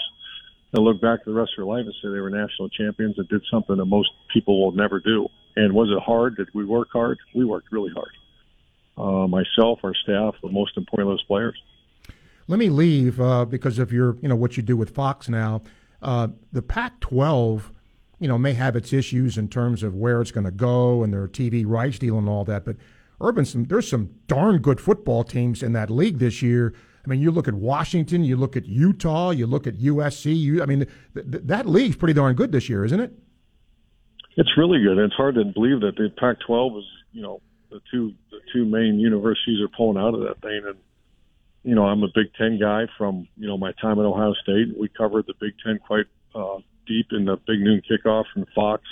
they'll 0.73 0.85
look 0.85 1.01
back 1.01 1.25
to 1.25 1.31
the 1.31 1.37
rest 1.37 1.53
of 1.57 1.65
their 1.65 1.75
life 1.75 1.85
and 1.85 1.95
say 2.03 2.09
they 2.09 2.21
were 2.21 2.31
national 2.31 2.69
champions 2.71 3.19
and 3.19 3.29
did 3.29 3.43
something 3.51 3.77
that 3.77 3.85
most 3.85 4.11
people 4.33 4.63
will 4.63 4.73
never 4.73 5.01
do. 5.01 5.29
And 5.57 5.75
was 5.75 5.91
it 5.91 6.03
hard? 6.03 6.37
Did 6.37 6.49
we 6.55 6.65
work 6.65 6.89
hard? 6.93 7.19
We 7.35 7.45
worked 7.45 7.71
really 7.71 7.93
hard. 7.95 8.11
Uh, 8.97 9.27
myself, 9.27 9.81
our 9.85 9.95
staff, 9.95 10.35
but 10.43 10.53
most 10.53 10.77
importantly, 10.77 11.13
those 11.13 11.25
players. 11.25 11.61
Let 12.49 12.59
me 12.59 12.69
leave 12.69 13.21
uh, 13.21 13.45
because 13.45 13.79
of 13.79 13.93
your, 13.93 14.17
you 14.21 14.29
know, 14.29 14.37
what 14.37 14.57
you 14.57 14.63
do 14.63 14.77
with 14.77 14.95
Fox 14.95 15.29
now. 15.29 15.63
Uh, 16.01 16.29
the 16.53 16.63
Pac-12, 16.63 17.71
you 18.19 18.29
know, 18.29 18.39
may 18.39 18.55
have 18.55 18.75
its 18.77 18.93
issues 18.93 19.39
in 19.39 19.49
terms 19.49 19.83
of 19.83 19.95
where 19.95 20.21
it's 20.21 20.33
going 20.33 20.45
to 20.45 20.51
go 20.51 21.03
and 21.03 21.13
their 21.13 21.29
TV 21.29 21.65
rights 21.67 21.99
deal 21.99 22.19
and 22.19 22.29
all 22.29 22.45
that. 22.45 22.65
But 22.65 22.77
Urban, 23.21 23.45
some, 23.45 23.65
there's 23.65 23.89
some 23.89 24.11
darn 24.27 24.59
good 24.59 24.81
football 24.81 25.23
teams 25.23 25.63
in 25.63 25.73
that 25.75 25.91
league 25.91 26.19
this 26.19 26.43
year 26.43 26.75
I 27.05 27.09
mean, 27.09 27.21
you 27.21 27.31
look 27.31 27.49
at 27.49 27.55
Washington, 27.55 28.25
you 28.25 28.37
look 28.37 28.57
at 28.57 28.67
Utah, 28.67 29.31
you 29.31 29.47
look 29.47 29.67
at 29.67 29.79
USC. 29.79 30.39
You, 30.39 30.63
I 30.63 30.67
mean, 30.67 30.87
th- 31.15 31.31
th- 31.31 31.45
that 31.47 31.67
league's 31.67 31.97
pretty 31.97 32.15
darn 32.15 32.37
good 32.37 32.53
this 32.53 32.69
year, 32.69 32.85
isn't 32.85 33.01
it? 33.01 33.13
It's 34.37 34.57
really 34.57 34.83
good. 34.83 34.99
It's 34.99 35.15
hard 35.15 35.35
to 35.35 35.45
believe 35.45 35.81
that 35.81 35.97
the 35.97 36.11
Pac-12 36.17 36.79
is, 36.79 36.85
you 37.13 37.23
know, 37.23 37.41
the 37.71 37.81
two 37.91 38.13
the 38.31 38.39
two 38.53 38.65
main 38.65 39.01
universities 39.01 39.61
are 39.61 39.69
pulling 39.69 39.97
out 40.03 40.15
of 40.15 40.21
that 40.21 40.41
thing. 40.43 40.63
And 40.67 40.77
you 41.65 41.75
know, 41.75 41.87
I'm 41.87 42.03
a 42.03 42.09
Big 42.15 42.33
Ten 42.35 42.59
guy 42.61 42.87
from 42.97 43.27
you 43.37 43.49
know 43.49 43.57
my 43.57 43.73
time 43.81 43.99
at 43.99 44.05
Ohio 44.05 44.35
State. 44.35 44.79
We 44.79 44.89
covered 44.89 45.27
the 45.27 45.35
Big 45.41 45.55
Ten 45.65 45.79
quite 45.79 46.07
uh, 46.35 46.59
deep 46.87 47.07
in 47.13 47.25
the 47.25 47.37
Big 47.37 47.61
Noon 47.61 47.83
Kickoff 47.91 48.25
from 48.33 48.47
Fox. 48.55 48.83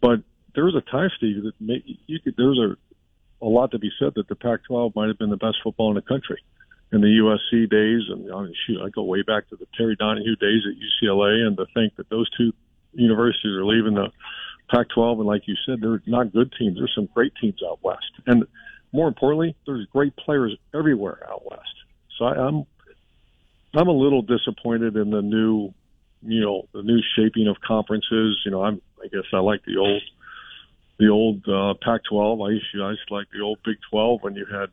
But 0.00 0.20
there 0.54 0.64
was 0.64 0.74
a 0.74 0.90
time, 0.90 1.10
Steve, 1.16 1.42
that 1.42 1.52
may, 1.60 1.82
you 2.06 2.20
could. 2.20 2.34
There's 2.36 2.58
a 2.58 2.76
a 3.44 3.48
lot 3.48 3.70
to 3.70 3.78
be 3.78 3.90
said 3.98 4.12
that 4.16 4.28
the 4.28 4.34
Pac-12 4.34 4.94
might 4.94 5.08
have 5.08 5.18
been 5.18 5.30
the 5.30 5.36
best 5.36 5.56
football 5.62 5.88
in 5.88 5.94
the 5.94 6.02
country 6.02 6.42
in 6.92 7.00
the 7.00 7.06
USC 7.06 7.70
days, 7.70 8.02
and 8.08 8.32
I 8.32 8.42
mean, 8.42 8.54
shoot, 8.66 8.80
I 8.82 8.88
go 8.88 9.02
way 9.02 9.22
back 9.22 9.48
to 9.50 9.56
the 9.56 9.66
Terry 9.76 9.96
Donahue 9.96 10.36
days 10.36 10.62
at 10.66 10.76
UCLA, 10.76 11.46
and 11.46 11.56
to 11.56 11.66
think 11.74 11.96
that 11.96 12.10
those 12.10 12.28
two 12.36 12.52
universities 12.92 13.52
are 13.52 13.64
leaving 13.64 13.94
the 13.94 14.08
Pac-12, 14.70 15.18
and 15.18 15.26
like 15.26 15.42
you 15.46 15.54
said, 15.66 15.80
they're 15.80 16.02
not 16.06 16.32
good 16.32 16.52
teams. 16.58 16.78
There's 16.78 16.94
some 16.94 17.08
great 17.14 17.32
teams 17.40 17.60
out 17.68 17.78
west, 17.82 18.10
and 18.26 18.44
more 18.92 19.08
importantly, 19.08 19.56
there's 19.66 19.86
great 19.86 20.16
players 20.16 20.56
everywhere 20.74 21.26
out 21.30 21.48
west. 21.48 21.74
So 22.18 22.24
I, 22.24 22.34
I'm 22.34 22.66
I'm 23.74 23.88
a 23.88 23.92
little 23.92 24.22
disappointed 24.22 24.96
in 24.96 25.10
the 25.10 25.22
new, 25.22 25.72
you 26.22 26.40
know, 26.40 26.68
the 26.72 26.82
new 26.82 27.00
shaping 27.16 27.46
of 27.46 27.56
conferences. 27.60 28.40
You 28.44 28.50
know, 28.50 28.62
I'm 28.64 28.80
I 29.02 29.06
guess 29.06 29.26
I 29.32 29.38
like 29.38 29.64
the 29.64 29.76
old 29.76 30.02
the 30.98 31.08
old 31.08 31.48
uh, 31.48 31.74
Pac-12. 31.82 32.46
I 32.46 32.52
used 32.52 32.66
to, 32.74 32.82
I 32.82 32.90
used 32.90 33.08
to 33.08 33.14
like 33.14 33.28
the 33.32 33.40
old 33.40 33.58
Big 33.64 33.76
12 33.90 34.22
when 34.22 34.34
you 34.34 34.44
had 34.44 34.68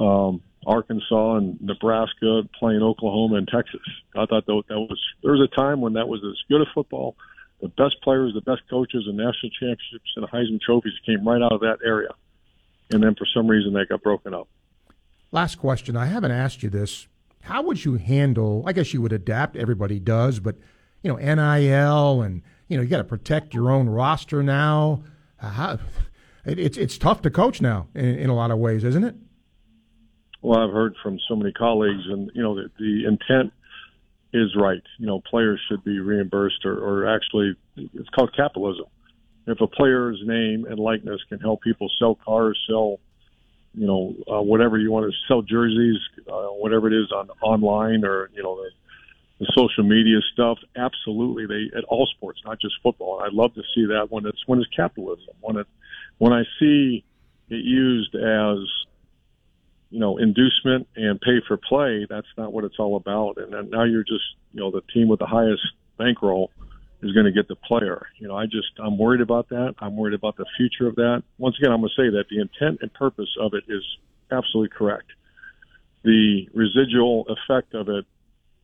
um, 0.00 0.40
Arkansas 0.66 1.36
and 1.36 1.60
Nebraska 1.60 2.42
playing 2.58 2.82
Oklahoma 2.82 3.36
and 3.36 3.48
Texas. 3.48 3.80
I 4.14 4.26
thought 4.26 4.46
that, 4.46 4.62
that 4.68 4.78
was 4.78 5.00
there 5.22 5.32
was 5.32 5.48
a 5.52 5.56
time 5.56 5.80
when 5.80 5.94
that 5.94 6.08
was 6.08 6.20
as 6.24 6.38
good 6.48 6.60
a 6.60 6.66
football. 6.74 7.16
The 7.60 7.68
best 7.68 7.96
players, 8.02 8.34
the 8.34 8.40
best 8.40 8.62
coaches, 8.68 9.04
and 9.06 9.16
national 9.16 9.50
championships 9.58 10.12
and 10.16 10.26
Heisman 10.26 10.60
trophies 10.60 10.94
came 11.06 11.26
right 11.26 11.40
out 11.40 11.52
of 11.52 11.60
that 11.60 11.78
area. 11.84 12.10
And 12.90 13.02
then 13.02 13.14
for 13.14 13.26
some 13.34 13.46
reason 13.46 13.72
that 13.74 13.88
got 13.88 14.02
broken 14.02 14.34
up. 14.34 14.48
Last 15.30 15.56
question. 15.56 15.96
I 15.96 16.06
haven't 16.06 16.32
asked 16.32 16.62
you 16.62 16.70
this. 16.70 17.06
How 17.42 17.62
would 17.62 17.84
you 17.84 17.94
handle? 17.94 18.64
I 18.66 18.72
guess 18.72 18.92
you 18.92 19.00
would 19.02 19.12
adapt. 19.12 19.56
Everybody 19.56 19.98
does, 19.98 20.40
but 20.40 20.56
you 21.02 21.10
know, 21.12 21.16
NIL 21.16 22.22
and 22.22 22.42
you 22.68 22.76
know, 22.76 22.82
you 22.82 22.88
got 22.88 22.98
to 22.98 23.04
protect 23.04 23.54
your 23.54 23.70
own 23.70 23.88
roster 23.88 24.42
now. 24.42 25.02
How, 25.36 25.78
it, 26.44 26.58
it's 26.58 26.78
it's 26.78 26.98
tough 26.98 27.22
to 27.22 27.30
coach 27.30 27.60
now 27.60 27.88
in, 27.94 28.04
in 28.04 28.30
a 28.30 28.34
lot 28.34 28.50
of 28.50 28.58
ways, 28.58 28.84
isn't 28.84 29.04
it? 29.04 29.16
Well, 30.42 30.58
I've 30.58 30.74
heard 30.74 30.96
from 31.02 31.18
so 31.28 31.36
many 31.36 31.52
colleagues, 31.52 32.02
and 32.08 32.30
you 32.34 32.42
know, 32.42 32.56
the, 32.56 32.70
the 32.78 33.06
intent 33.06 33.52
is 34.32 34.54
right. 34.56 34.82
You 34.98 35.06
know, 35.06 35.20
players 35.20 35.60
should 35.68 35.84
be 35.84 36.00
reimbursed, 36.00 36.64
or, 36.64 36.78
or 36.78 37.14
actually, 37.14 37.54
it's 37.76 38.08
called 38.08 38.34
capitalism. 38.36 38.86
If 39.46 39.60
a 39.60 39.66
player's 39.66 40.20
name 40.24 40.66
and 40.68 40.78
likeness 40.78 41.20
can 41.28 41.38
help 41.38 41.62
people 41.62 41.90
sell 41.98 42.16
cars, 42.16 42.58
sell, 42.68 42.98
you 43.74 43.86
know, 43.86 44.14
uh, 44.30 44.42
whatever 44.42 44.78
you 44.78 44.90
want 44.90 45.10
to 45.10 45.16
sell 45.28 45.42
jerseys, 45.42 45.98
uh, 46.28 46.48
whatever 46.48 46.88
it 46.88 46.94
is 46.94 47.10
on 47.12 47.30
online, 47.40 48.04
or 48.04 48.30
you 48.34 48.42
know, 48.42 48.56
the, 48.56 48.70
the 49.40 49.52
social 49.56 49.84
media 49.84 50.18
stuff, 50.32 50.58
absolutely, 50.76 51.46
they 51.46 51.76
at 51.76 51.84
all 51.84 52.08
sports, 52.16 52.40
not 52.44 52.60
just 52.60 52.74
football. 52.82 53.20
I'd 53.24 53.32
love 53.32 53.54
to 53.54 53.62
see 53.74 53.86
that 53.86 54.08
when 54.10 54.26
it's 54.26 54.42
when 54.46 54.58
it's 54.58 54.70
capitalism. 54.74 55.34
When 55.40 55.56
it 55.56 55.66
when 56.18 56.32
I 56.32 56.42
see 56.58 57.04
it 57.48 57.64
used 57.64 58.14
as 58.14 58.58
you 59.92 60.00
know, 60.00 60.16
inducement 60.16 60.88
and 60.96 61.20
pay 61.20 61.42
for 61.46 61.58
play, 61.58 62.06
that's 62.08 62.26
not 62.38 62.50
what 62.50 62.64
it's 62.64 62.76
all 62.78 62.96
about. 62.96 63.36
And 63.36 63.52
then 63.52 63.68
now 63.68 63.84
you're 63.84 64.02
just, 64.02 64.24
you 64.52 64.60
know, 64.60 64.70
the 64.70 64.80
team 64.92 65.06
with 65.06 65.18
the 65.18 65.26
highest 65.26 65.62
bankroll 65.98 66.50
is 67.02 67.12
going 67.12 67.26
to 67.26 67.32
get 67.32 67.46
the 67.46 67.56
player. 67.56 68.06
You 68.18 68.26
know, 68.26 68.34
I 68.34 68.46
just, 68.46 68.72
I'm 68.82 68.96
worried 68.96 69.20
about 69.20 69.50
that. 69.50 69.74
I'm 69.80 69.94
worried 69.94 70.14
about 70.14 70.38
the 70.38 70.46
future 70.56 70.88
of 70.88 70.94
that. 70.96 71.22
Once 71.36 71.56
again, 71.58 71.72
I'm 71.72 71.80
going 71.80 71.90
to 71.94 72.02
say 72.02 72.08
that 72.16 72.24
the 72.30 72.40
intent 72.40 72.78
and 72.80 72.92
purpose 72.94 73.28
of 73.38 73.52
it 73.52 73.64
is 73.68 73.84
absolutely 74.30 74.74
correct. 74.74 75.08
The 76.04 76.48
residual 76.54 77.26
effect 77.28 77.74
of 77.74 77.90
it 77.90 78.06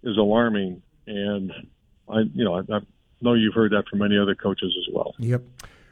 is 0.03 0.17
alarming. 0.17 0.81
And 1.07 1.53
I, 2.09 2.21
you 2.33 2.45
know, 2.45 2.55
I, 2.55 2.61
I 2.75 2.81
know 3.21 3.35
you've 3.35 3.55
heard 3.55 3.73
that 3.73 3.87
from 3.91 3.99
many 3.99 4.17
other 4.17 4.35
coaches 4.35 4.75
as 4.81 4.95
well. 4.95 5.15
Yep. 5.19 5.43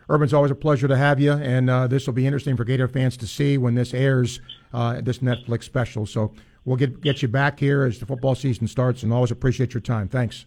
Urban, 0.08 0.24
it's 0.24 0.32
always 0.32 0.52
a 0.52 0.56
pleasure 0.56 0.86
to 0.86 0.96
have 0.96 1.18
you, 1.18 1.32
and 1.32 1.68
uh, 1.68 1.86
this 1.88 2.06
will 2.06 2.14
be 2.14 2.26
interesting 2.26 2.56
for 2.56 2.64
Gator 2.64 2.86
fans 2.86 3.16
to 3.16 3.26
see 3.26 3.58
when 3.58 3.74
this 3.74 3.92
airs, 3.92 4.40
uh, 4.72 5.00
this 5.00 5.18
Netflix 5.18 5.64
special. 5.64 6.06
So 6.06 6.32
we'll 6.64 6.76
get 6.76 7.00
get 7.00 7.22
you 7.22 7.28
back 7.28 7.58
here 7.58 7.84
as 7.84 7.98
the 7.98 8.06
football 8.06 8.34
season 8.34 8.68
starts, 8.68 9.02
and 9.02 9.12
always 9.12 9.30
appreciate 9.30 9.74
your 9.74 9.80
time. 9.80 10.08
Thanks. 10.08 10.46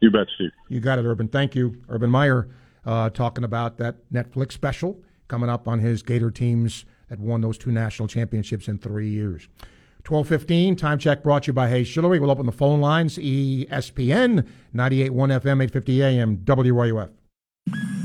You 0.00 0.10
bet, 0.10 0.26
Steve. 0.34 0.50
You 0.68 0.80
got 0.80 0.98
it, 0.98 1.04
Urban. 1.04 1.28
Thank 1.28 1.54
you, 1.54 1.82
Urban 1.88 2.10
Meyer, 2.10 2.48
uh, 2.84 3.10
talking 3.10 3.42
about 3.42 3.78
that 3.78 3.96
Netflix 4.12 4.52
special 4.52 5.00
coming 5.26 5.48
up 5.48 5.66
on 5.66 5.80
his 5.80 6.02
Gator 6.02 6.30
teams 6.30 6.84
that 7.08 7.18
won 7.18 7.40
those 7.40 7.58
two 7.58 7.72
national 7.72 8.06
championships 8.06 8.68
in 8.68 8.78
three 8.78 9.08
years. 9.08 9.48
1215, 10.06 10.76
time 10.76 10.98
check 10.98 11.22
brought 11.22 11.44
to 11.44 11.46
you 11.48 11.52
by 11.54 11.68
Hayes 11.70 11.88
Jewelry. 11.88 12.20
We'll 12.20 12.30
open 12.30 12.44
the 12.44 12.52
phone 12.52 12.80
lines, 12.80 13.16
ESPN, 13.16 14.46
98.1 14.74 15.10
FM, 15.14 15.62
850 15.62 16.02
AM, 16.02 16.36
WRUF. 16.38 18.03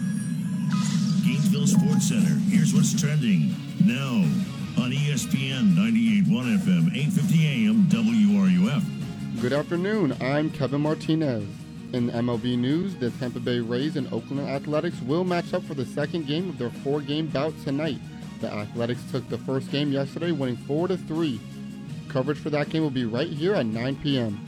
What's 2.80 2.98
trending 2.98 3.54
now 3.84 4.24
on 4.82 4.92
ESPN 4.92 5.76
98.1 5.76 6.60
FM, 6.60 6.96
8:50 6.96 7.46
AM, 7.46 7.84
WRUF. 7.90 9.42
Good 9.42 9.52
afternoon. 9.52 10.16
I'm 10.22 10.50
Kevin 10.50 10.80
Martinez. 10.80 11.44
In 11.92 12.10
MLB 12.10 12.58
news, 12.58 12.96
the 12.96 13.10
Tampa 13.12 13.42
Bay 13.42 13.60
Rays 13.60 13.98
and 13.98 14.08
Oakland 14.14 14.48
Athletics 14.48 14.96
will 15.02 15.26
match 15.26 15.54
up 15.54 15.66
for 15.66 15.74
the 15.74 15.86
second 15.86 16.26
game 16.26 16.48
of 16.48 16.58
their 16.58 16.70
four-game 16.70 17.28
bout 17.28 17.54
tonight. 17.66 18.00
The 18.40 18.50
Athletics 18.50 19.04
took 19.12 19.28
the 19.28 19.40
first 19.40 19.70
game 19.74 19.92
yesterday, 19.92 20.32
winning 20.32 20.56
4 20.56 20.88
to 20.88 20.96
3. 20.96 21.38
Coverage 22.08 22.40
for 22.40 22.50
that 22.52 22.70
game 22.70 22.84
will 22.84 22.90
be 22.90 23.04
right 23.04 23.28
here 23.28 23.56
at 23.56 23.66
9 23.66 23.98
p.m. 23.98 24.40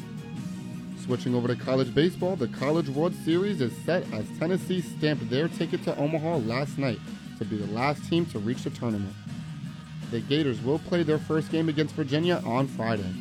Switching 1.04 1.36
over 1.36 1.50
to 1.50 1.56
college 1.58 1.94
baseball, 1.94 2.38
the 2.38 2.48
College 2.48 2.88
World 2.88 3.14
Series 3.26 3.60
is 3.60 3.76
set 3.86 4.10
as 4.14 4.26
Tennessee 4.40 4.80
stamped 4.80 5.30
their 5.30 5.50
ticket 5.50 5.84
to 5.84 5.98
Omaha 5.98 6.38
last 6.38 6.78
night 6.78 7.00
to 7.42 7.46
be 7.46 7.58
the 7.58 7.72
last 7.74 8.08
team 8.08 8.24
to 8.28 8.38
reach 8.38 8.64
the 8.64 8.70
tournament. 8.70 9.14
The 10.12 10.20
Gators 10.20 10.62
will 10.62 10.78
play 10.78 11.02
their 11.02 11.18
first 11.18 11.52
game 11.52 11.70
against 11.70 11.96
Virginia 11.96 12.40
on 12.46 12.68
Friday. 12.68 13.12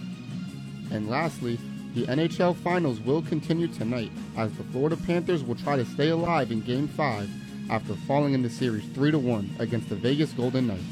And 0.93 1.09
lastly, 1.09 1.59
the 1.95 2.07
NHL 2.07 2.55
Finals 2.57 3.01
will 3.01 3.23
continue 3.23 3.67
tonight 3.67 4.13
as 4.37 4.53
the 4.53 4.65
Florida 4.65 4.97
Panthers 4.97 5.43
will 5.43 5.55
try 5.55 5.77
to 5.77 5.87
stay 5.87 6.11
alive 6.11 6.53
in 6.53 6.61
Game 6.61 6.87
5 6.87 7.31
after 7.71 7.95
falling 7.95 8.35
in 8.35 8.43
the 8.43 8.51
series 8.51 8.85
3 8.93 9.13
1 9.13 9.57
against 9.59 9.89
the 9.89 9.95
Vegas 9.95 10.33
Golden 10.33 10.67
Knights. 10.67 10.85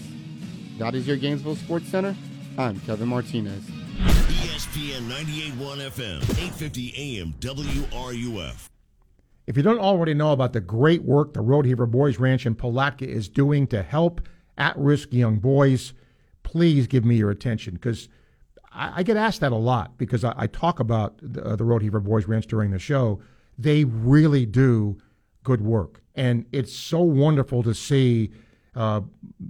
That 0.79 0.95
is 0.95 1.07
your 1.07 1.17
Gainesville 1.19 1.57
Sports 1.57 1.89
Center. 1.89 2.17
I'm 2.57 2.81
Kevin 2.81 3.09
Martinez. 3.09 3.65
ESPN 3.99 5.09
98.1 5.09 5.91
FM, 5.91 6.23
850 6.23 7.19
AM, 7.19 7.35
WRUF. 7.41 8.69
If 9.49 9.57
you 9.57 9.63
don't 9.63 9.79
already 9.79 10.13
know 10.13 10.33
about 10.33 10.53
the 10.53 10.61
great 10.61 11.05
work 11.05 11.33
the 11.33 11.43
Rodeheaver 11.43 11.91
Boys 11.91 12.19
Ranch 12.19 12.45
in 12.45 12.55
Palatka 12.55 13.09
is 13.09 13.31
doing 13.31 13.67
to 13.69 13.83
help 13.83 14.21
at 14.59 14.77
risk 14.77 15.11
young 15.11 15.39
boys, 15.39 15.95
please 16.43 16.87
give 16.87 17.03
me 17.03 17.17
your 17.17 17.31
attention 17.31 17.73
because 17.73 18.11
I, 18.71 18.93
I, 18.97 19.03
get 19.03 19.17
asked 19.17 19.41
that 19.41 19.53
a 19.53 19.57
lot 19.57 19.97
because 19.97 20.23
I, 20.23 20.35
I 20.37 20.49
talk 20.49 20.81
about 20.81 21.19
the, 21.23 21.43
uh, 21.43 21.57
the 21.57 21.65
Rodeheaver 21.65 22.05
Boys 22.05 22.27
Ranch 22.27 22.47
during 22.47 22.73
the 22.73 22.79
show. 22.79 23.21
They 23.57 23.85
really 23.85 24.45
do 24.45 24.99
good 25.45 25.63
work. 25.63 26.03
And 26.15 26.45
it's 26.53 26.75
so 26.75 27.01
wonderful 27.01 27.63
to 27.63 27.73
see 27.73 28.31
uh, 28.75 29.01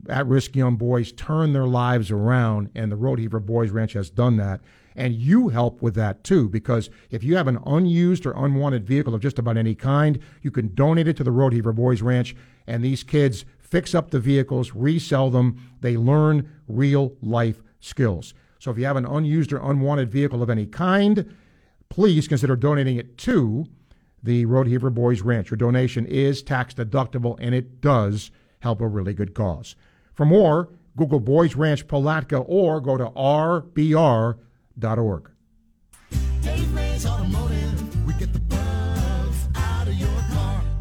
at 0.09 0.29
risk 0.29 0.55
young 0.55 0.77
boys 0.77 1.11
turn 1.11 1.53
their 1.53 1.67
lives 1.67 2.13
around, 2.13 2.71
and 2.77 2.93
the 2.93 2.97
Rodeheaver 2.97 3.45
Boys 3.45 3.73
Ranch 3.73 3.95
has 3.95 4.11
done 4.11 4.37
that. 4.37 4.61
And 4.99 5.15
you 5.15 5.51
help 5.51 5.81
with 5.81 5.95
that 5.95 6.25
too, 6.25 6.49
because 6.49 6.91
if 7.09 7.23
you 7.23 7.37
have 7.37 7.47
an 7.47 7.61
unused 7.65 8.27
or 8.27 8.33
unwanted 8.33 8.85
vehicle 8.85 9.15
of 9.15 9.23
just 9.23 9.39
about 9.39 9.57
any 9.57 9.77
kind, 9.77 10.19
you 10.43 10.51
can 10.51 10.75
donate 10.75 11.07
it 11.07 11.17
to 11.19 11.25
the 11.25 11.31
Rodeheaver 11.31 11.73
Boys 11.73 12.03
Ranch, 12.03 12.35
and 12.67 12.83
these 12.83 13.05
kids 13.05 13.45
fix 13.61 13.95
up 13.95 14.11
the 14.11 14.19
vehicles, 14.19 14.75
resell 14.75 15.31
them. 15.31 15.57
They 15.83 15.97
learn 15.97 16.51
real 16.67 17.13
life 17.23 17.63
skills. 17.79 18.35
So 18.59 18.73
if 18.73 18.79
you 18.79 18.87
have 18.87 18.97
an 18.97 19.07
unused 19.07 19.53
or 19.53 19.59
unwanted 19.59 20.11
vehicle 20.11 20.43
of 20.43 20.51
any 20.51 20.67
kind, 20.67 21.33
please 21.91 22.27
consider 22.27 22.57
donating 22.57 22.97
it 22.97 23.17
to 23.19 23.67
the 24.21 24.47
Rodeheaver 24.47 24.93
Boys 24.93 25.23
Ranch. 25.23 25.49
Your 25.49 25.59
donation 25.59 26.07
is 26.07 26.43
tax 26.43 26.75
deductible 26.75 27.37
and 27.41 27.55
it 27.55 27.81
does 27.81 28.33
help 28.59 28.81
a 28.81 28.89
really 28.89 29.15
good 29.15 29.33
cause. 29.33 29.77
For 30.13 30.27
more, 30.27 30.71
Google 30.97 31.21
Boys 31.21 31.55
Ranch 31.55 31.87
Palatka 31.87 32.39
or 32.39 32.81
go 32.81 32.97
to 32.97 33.11
rbr 33.11 34.39
org. 34.85 35.31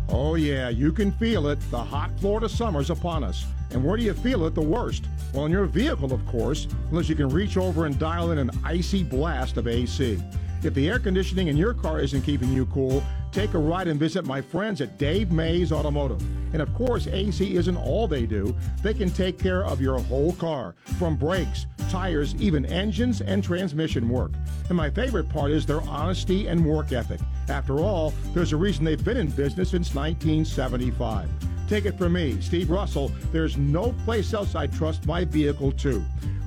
Oh, 0.10 0.36
yeah, 0.36 0.70
you 0.70 0.92
can 0.92 1.12
feel 1.12 1.48
it. 1.48 1.60
The 1.70 1.84
hot 1.84 2.12
Florida 2.20 2.50
summer's 2.50 2.90
upon 2.90 3.24
us. 3.24 3.46
And 3.72 3.84
where 3.84 3.98
do 3.98 4.04
you 4.04 4.14
feel 4.14 4.46
it 4.46 4.56
the 4.56 4.62
worst? 4.62 5.06
Well, 5.34 5.46
in 5.46 5.52
your 5.52 5.66
vehicle, 5.66 6.14
of 6.14 6.26
course, 6.26 6.68
unless 6.90 7.10
you 7.10 7.16
can 7.16 7.30
reach 7.30 7.58
over 7.58 7.86
and 7.86 8.00
dial 8.00 8.32
in 8.32 8.38
an 8.38 8.50
icy 8.64 9.04
blast 9.04 9.58
of 9.58 9.68
AC. 9.68 10.18
If 10.64 10.74
the 10.74 10.90
air 10.90 11.00
conditioning 11.00 11.48
in 11.48 11.58
your 11.58 11.74
car 11.74 12.00
isn't 12.00 12.22
keeping 12.24 12.52
you 12.52 12.66
cool, 12.68 13.04
take 13.32 13.54
a 13.54 13.60
ride 13.60 13.88
and 13.88 14.00
visit 14.00 14.26
my 14.26 14.42
friends 14.42 14.82
at 14.82 14.98
Dave 14.98 15.32
Mays 15.32 15.72
Automotive. 15.72 16.22
And 16.54 16.62
of 16.62 16.74
course, 16.74 17.08
AC 17.08 17.56
isn't 17.56 17.78
all 17.78 18.08
they 18.08 18.26
do. 18.26 18.56
They 18.82 18.94
can 18.94 19.10
take 19.10 19.38
care 19.38 19.66
of 19.66 19.82
your 19.82 20.00
whole 20.00 20.34
car, 20.34 20.76
from 20.98 21.16
brakes, 21.16 21.68
tires, 21.90 22.36
even 22.36 22.66
engines 22.66 23.22
and 23.22 23.44
transmission 23.44 24.10
work. 24.10 24.32
And 24.70 24.78
my 24.78 24.90
favorite 24.90 25.30
part 25.30 25.52
is 25.52 25.66
their 25.66 25.82
honesty 25.82 26.48
and 26.48 26.66
work 26.66 26.92
ethic. 26.92 27.20
After 27.50 27.80
all, 27.80 28.14
there's 28.34 28.54
a 28.54 28.58
reason 28.58 28.86
they've 28.86 29.04
been 29.04 29.18
in 29.18 29.28
business 29.28 29.70
since 29.72 29.94
1975. 29.96 31.30
Take 31.68 31.86
it 31.86 31.98
from 31.98 32.14
me, 32.14 32.40
Steve 32.40 32.70
Russell, 32.70 33.12
there's 33.32 33.58
no 33.58 33.94
place 34.06 34.34
else 34.34 34.56
I 34.56 34.68
trust 34.68 35.06
my 35.06 35.26
vehicle 35.26 35.72
to. 35.74 36.04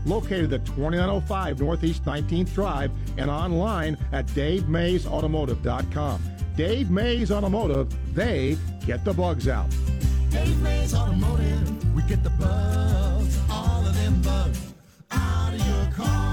located 0.06 0.52
at 0.52 0.64
2905 0.64 1.60
Northeast 1.60 2.04
19th 2.04 2.54
Drive 2.54 2.90
and 3.18 3.30
online 3.30 3.98
at 4.12 4.26
davemaysautomotive.com. 4.28 6.22
Dave 6.56 6.90
Mays 6.90 7.30
Automotive, 7.30 8.14
they 8.14 8.56
get 8.86 9.04
the 9.04 9.12
bugs 9.12 9.46
out. 9.48 9.68
Dave 10.30 10.60
Mays 10.62 10.94
Automotive, 10.94 11.94
we 11.94 12.02
get 12.02 12.22
the 12.22 12.30
bugs, 12.30 13.38
all 13.50 13.86
of 13.86 13.94
them 13.94 14.22
bugs, 14.22 14.69
car. 16.00 16.29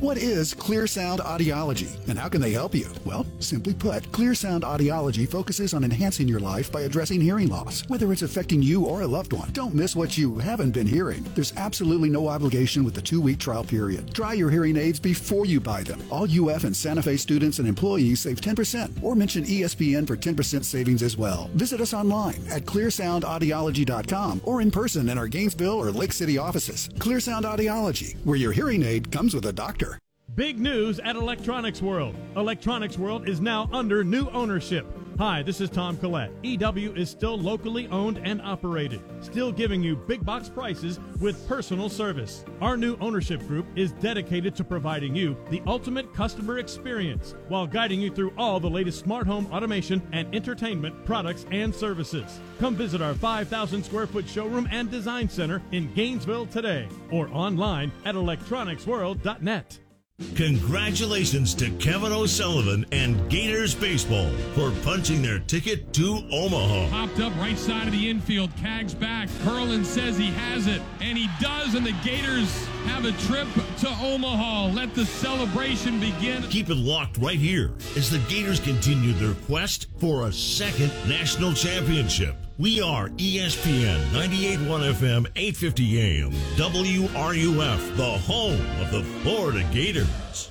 What 0.00 0.18
is 0.18 0.52
Clear 0.52 0.86
Sound 0.86 1.20
Audiology 1.20 2.06
and 2.06 2.18
how 2.18 2.28
can 2.28 2.42
they 2.42 2.52
help 2.52 2.74
you? 2.74 2.86
Well, 3.06 3.24
simply 3.38 3.72
put, 3.72 4.12
Clear 4.12 4.34
Sound 4.34 4.62
Audiology 4.62 5.26
focuses 5.26 5.72
on 5.72 5.84
enhancing 5.84 6.28
your 6.28 6.38
life 6.38 6.70
by 6.70 6.82
addressing 6.82 7.18
hearing 7.18 7.48
loss, 7.48 7.80
whether 7.88 8.12
it's 8.12 8.20
affecting 8.20 8.60
you 8.60 8.84
or 8.84 9.00
a 9.00 9.06
loved 9.06 9.32
one. 9.32 9.50
Don't 9.52 9.74
miss 9.74 9.96
what 9.96 10.18
you 10.18 10.36
haven't 10.36 10.72
been 10.72 10.86
hearing. 10.86 11.24
There's 11.34 11.56
absolutely 11.56 12.10
no 12.10 12.28
obligation 12.28 12.84
with 12.84 12.94
the 12.94 13.00
two 13.00 13.22
week 13.22 13.38
trial 13.38 13.64
period. 13.64 14.12
Try 14.12 14.34
your 14.34 14.50
hearing 14.50 14.76
aids 14.76 15.00
before 15.00 15.46
you 15.46 15.60
buy 15.60 15.82
them. 15.82 16.02
All 16.10 16.28
UF 16.30 16.64
and 16.64 16.76
Santa 16.76 17.02
Fe 17.02 17.16
students 17.16 17.58
and 17.58 17.66
employees 17.66 18.20
save 18.20 18.42
10% 18.42 19.02
or 19.02 19.14
mention 19.14 19.44
ESPN 19.44 20.06
for 20.06 20.14
10% 20.14 20.62
savings 20.62 21.02
as 21.02 21.16
well. 21.16 21.48
Visit 21.54 21.80
us 21.80 21.94
online 21.94 22.44
at 22.50 22.66
clearsoundaudiology.com 22.66 24.42
or 24.44 24.60
in 24.60 24.70
person 24.70 25.08
in 25.08 25.16
our 25.16 25.26
Gainesville 25.26 25.80
or 25.80 25.90
Lake 25.90 26.12
City 26.12 26.36
offices. 26.36 26.90
Clear 26.98 27.18
Sound 27.18 27.46
Audiology, 27.46 28.14
where 28.26 28.36
your 28.36 28.52
hearing 28.52 28.82
aid 28.82 29.10
comes 29.10 29.32
with 29.34 29.46
a 29.46 29.52
doctor. 29.54 29.95
Big 30.36 30.58
news 30.58 31.00
at 31.00 31.16
Electronics 31.16 31.80
World. 31.80 32.14
Electronics 32.36 32.98
World 32.98 33.26
is 33.26 33.40
now 33.40 33.70
under 33.72 34.04
new 34.04 34.28
ownership. 34.32 34.86
Hi, 35.16 35.42
this 35.42 35.62
is 35.62 35.70
Tom 35.70 35.96
Collette. 35.96 36.30
EW 36.42 36.92
is 36.94 37.08
still 37.08 37.38
locally 37.38 37.88
owned 37.88 38.20
and 38.22 38.42
operated, 38.42 39.00
still 39.22 39.50
giving 39.50 39.82
you 39.82 39.96
big 39.96 40.22
box 40.26 40.50
prices 40.50 41.00
with 41.20 41.48
personal 41.48 41.88
service. 41.88 42.44
Our 42.60 42.76
new 42.76 42.98
ownership 43.00 43.40
group 43.46 43.64
is 43.76 43.92
dedicated 43.92 44.54
to 44.56 44.64
providing 44.64 45.16
you 45.16 45.38
the 45.48 45.62
ultimate 45.66 46.12
customer 46.12 46.58
experience 46.58 47.34
while 47.48 47.66
guiding 47.66 48.02
you 48.02 48.10
through 48.10 48.34
all 48.36 48.60
the 48.60 48.68
latest 48.68 48.98
smart 48.98 49.26
home 49.26 49.46
automation 49.50 50.06
and 50.12 50.34
entertainment 50.34 51.02
products 51.06 51.46
and 51.50 51.74
services. 51.74 52.40
Come 52.58 52.76
visit 52.76 53.00
our 53.00 53.14
5,000 53.14 53.82
square 53.82 54.06
foot 54.06 54.28
showroom 54.28 54.68
and 54.70 54.90
design 54.90 55.30
center 55.30 55.62
in 55.72 55.90
Gainesville 55.94 56.44
today 56.44 56.88
or 57.10 57.26
online 57.28 57.90
at 58.04 58.16
electronicsworld.net. 58.16 59.78
Congratulations 60.34 61.54
to 61.54 61.70
Kevin 61.72 62.10
O'Sullivan 62.10 62.86
and 62.90 63.30
Gators 63.30 63.74
Baseball 63.74 64.30
for 64.54 64.70
punching 64.82 65.20
their 65.20 65.40
ticket 65.40 65.92
to 65.92 66.22
Omaha. 66.32 66.88
Popped 66.88 67.20
up 67.20 67.36
right 67.36 67.58
side 67.58 67.86
of 67.86 67.92
the 67.92 68.08
infield. 68.08 68.50
Cags 68.56 68.98
back. 68.98 69.28
Kurland 69.44 69.84
says 69.84 70.16
he 70.16 70.28
has 70.28 70.66
it. 70.66 70.80
And 71.00 71.18
he 71.18 71.28
does. 71.38 71.74
And 71.74 71.84
the 71.84 71.94
Gators 72.02 72.66
have 72.84 73.04
a 73.04 73.12
trip 73.26 73.48
to 73.78 73.88
Omaha. 73.88 74.68
Let 74.68 74.94
the 74.94 75.04
celebration 75.04 76.00
begin. 76.00 76.42
Keep 76.44 76.70
it 76.70 76.76
locked 76.76 77.18
right 77.18 77.38
here 77.38 77.72
as 77.94 78.10
the 78.10 78.18
Gators 78.30 78.60
continue 78.60 79.12
their 79.14 79.34
quest 79.44 79.86
for 79.98 80.28
a 80.28 80.32
second 80.32 80.92
national 81.06 81.52
championship. 81.52 82.45
We 82.58 82.80
are 82.80 83.10
ESPN 83.10 83.98
98.1 84.12 84.94
FM, 84.94 85.26
850 85.36 86.00
AM, 86.00 86.30
WRUF, 86.56 87.96
the 87.98 88.18
home 88.18 88.58
of 88.80 88.90
the 88.90 89.02
Florida 89.20 89.62
Gators. 89.74 90.50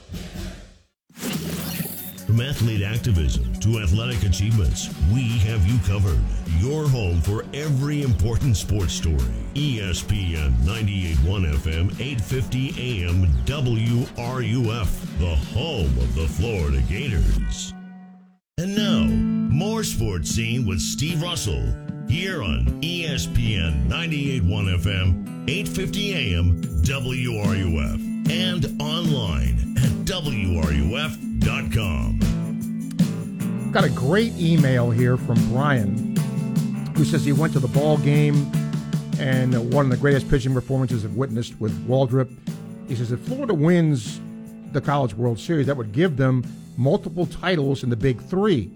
From 2.27 2.41
athlete 2.41 2.83
activism 2.83 3.51
to 3.55 3.79
athletic 3.79 4.21
achievements, 4.21 4.93
we 5.11 5.39
have 5.39 5.65
you 5.65 5.79
covered. 5.79 6.19
Your 6.59 6.87
home 6.87 7.21
for 7.21 7.43
every 7.55 8.03
important 8.03 8.55
sports 8.55 8.93
story. 8.93 9.17
ESPN 9.55 10.51
98.1 10.57 11.53
FM, 11.55 11.99
850 11.99 13.03
AM, 13.03 13.25
WRUF, 13.45 15.17
the 15.17 15.35
home 15.55 15.97
of 15.97 16.13
the 16.13 16.27
Florida 16.27 16.81
Gators. 16.81 17.73
And 18.59 18.75
now, 18.75 19.24
more 19.55 19.83
sports 19.85 20.29
scene 20.31 20.65
with 20.65 20.81
Steve 20.81 21.21
Russell 21.21 21.63
here 22.09 22.43
on 22.43 22.65
ESPN 22.81 23.87
98.1 23.87 24.81
FM, 24.81 25.49
850 25.49 26.13
AM, 26.13 26.61
WRUF, 26.83 28.29
and 28.29 28.65
online 28.81 29.77
at 29.77 29.91
WRUF.com. 30.03 31.29
Got 33.71 33.85
a 33.85 33.89
great 33.91 34.33
email 34.33 34.91
here 34.91 35.15
from 35.15 35.35
Brian, 35.49 36.17
who 36.97 37.05
says 37.05 37.23
he 37.23 37.31
went 37.31 37.53
to 37.53 37.59
the 37.59 37.69
ball 37.69 37.97
game 37.99 38.51
and 39.19 39.73
one 39.73 39.85
of 39.85 39.91
the 39.91 39.97
greatest 39.97 40.29
pitching 40.29 40.53
performances 40.53 41.05
I've 41.05 41.15
witnessed 41.15 41.57
with 41.61 41.71
Waldrep. 41.87 42.29
He 42.89 42.95
says 42.97 43.13
if 43.13 43.21
Florida 43.21 43.53
wins 43.53 44.19
the 44.73 44.81
College 44.81 45.13
World 45.13 45.39
Series, 45.39 45.67
that 45.67 45.77
would 45.77 45.93
give 45.93 46.17
them 46.17 46.43
multiple 46.75 47.25
titles 47.25 47.83
in 47.83 47.89
the 47.89 47.95
Big 47.95 48.21
Three: 48.21 48.69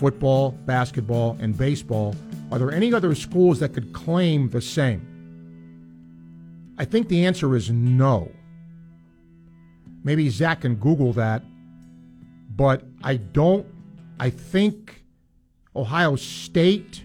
football, 0.00 0.52
basketball, 0.64 1.36
and 1.42 1.56
baseball. 1.56 2.16
Are 2.50 2.58
there 2.58 2.72
any 2.72 2.94
other 2.94 3.14
schools 3.14 3.60
that 3.60 3.74
could 3.74 3.92
claim 3.92 4.48
the 4.48 4.62
same? 4.62 5.06
I 6.78 6.86
think 6.86 7.08
the 7.08 7.26
answer 7.26 7.54
is 7.54 7.70
no. 7.70 8.32
Maybe 10.02 10.30
Zach 10.30 10.62
can 10.62 10.76
Google 10.76 11.12
that, 11.12 11.42
but 12.56 12.82
I 13.04 13.16
don't. 13.18 13.66
I 14.18 14.30
think 14.30 15.04
Ohio 15.76 16.16
State 16.16 17.04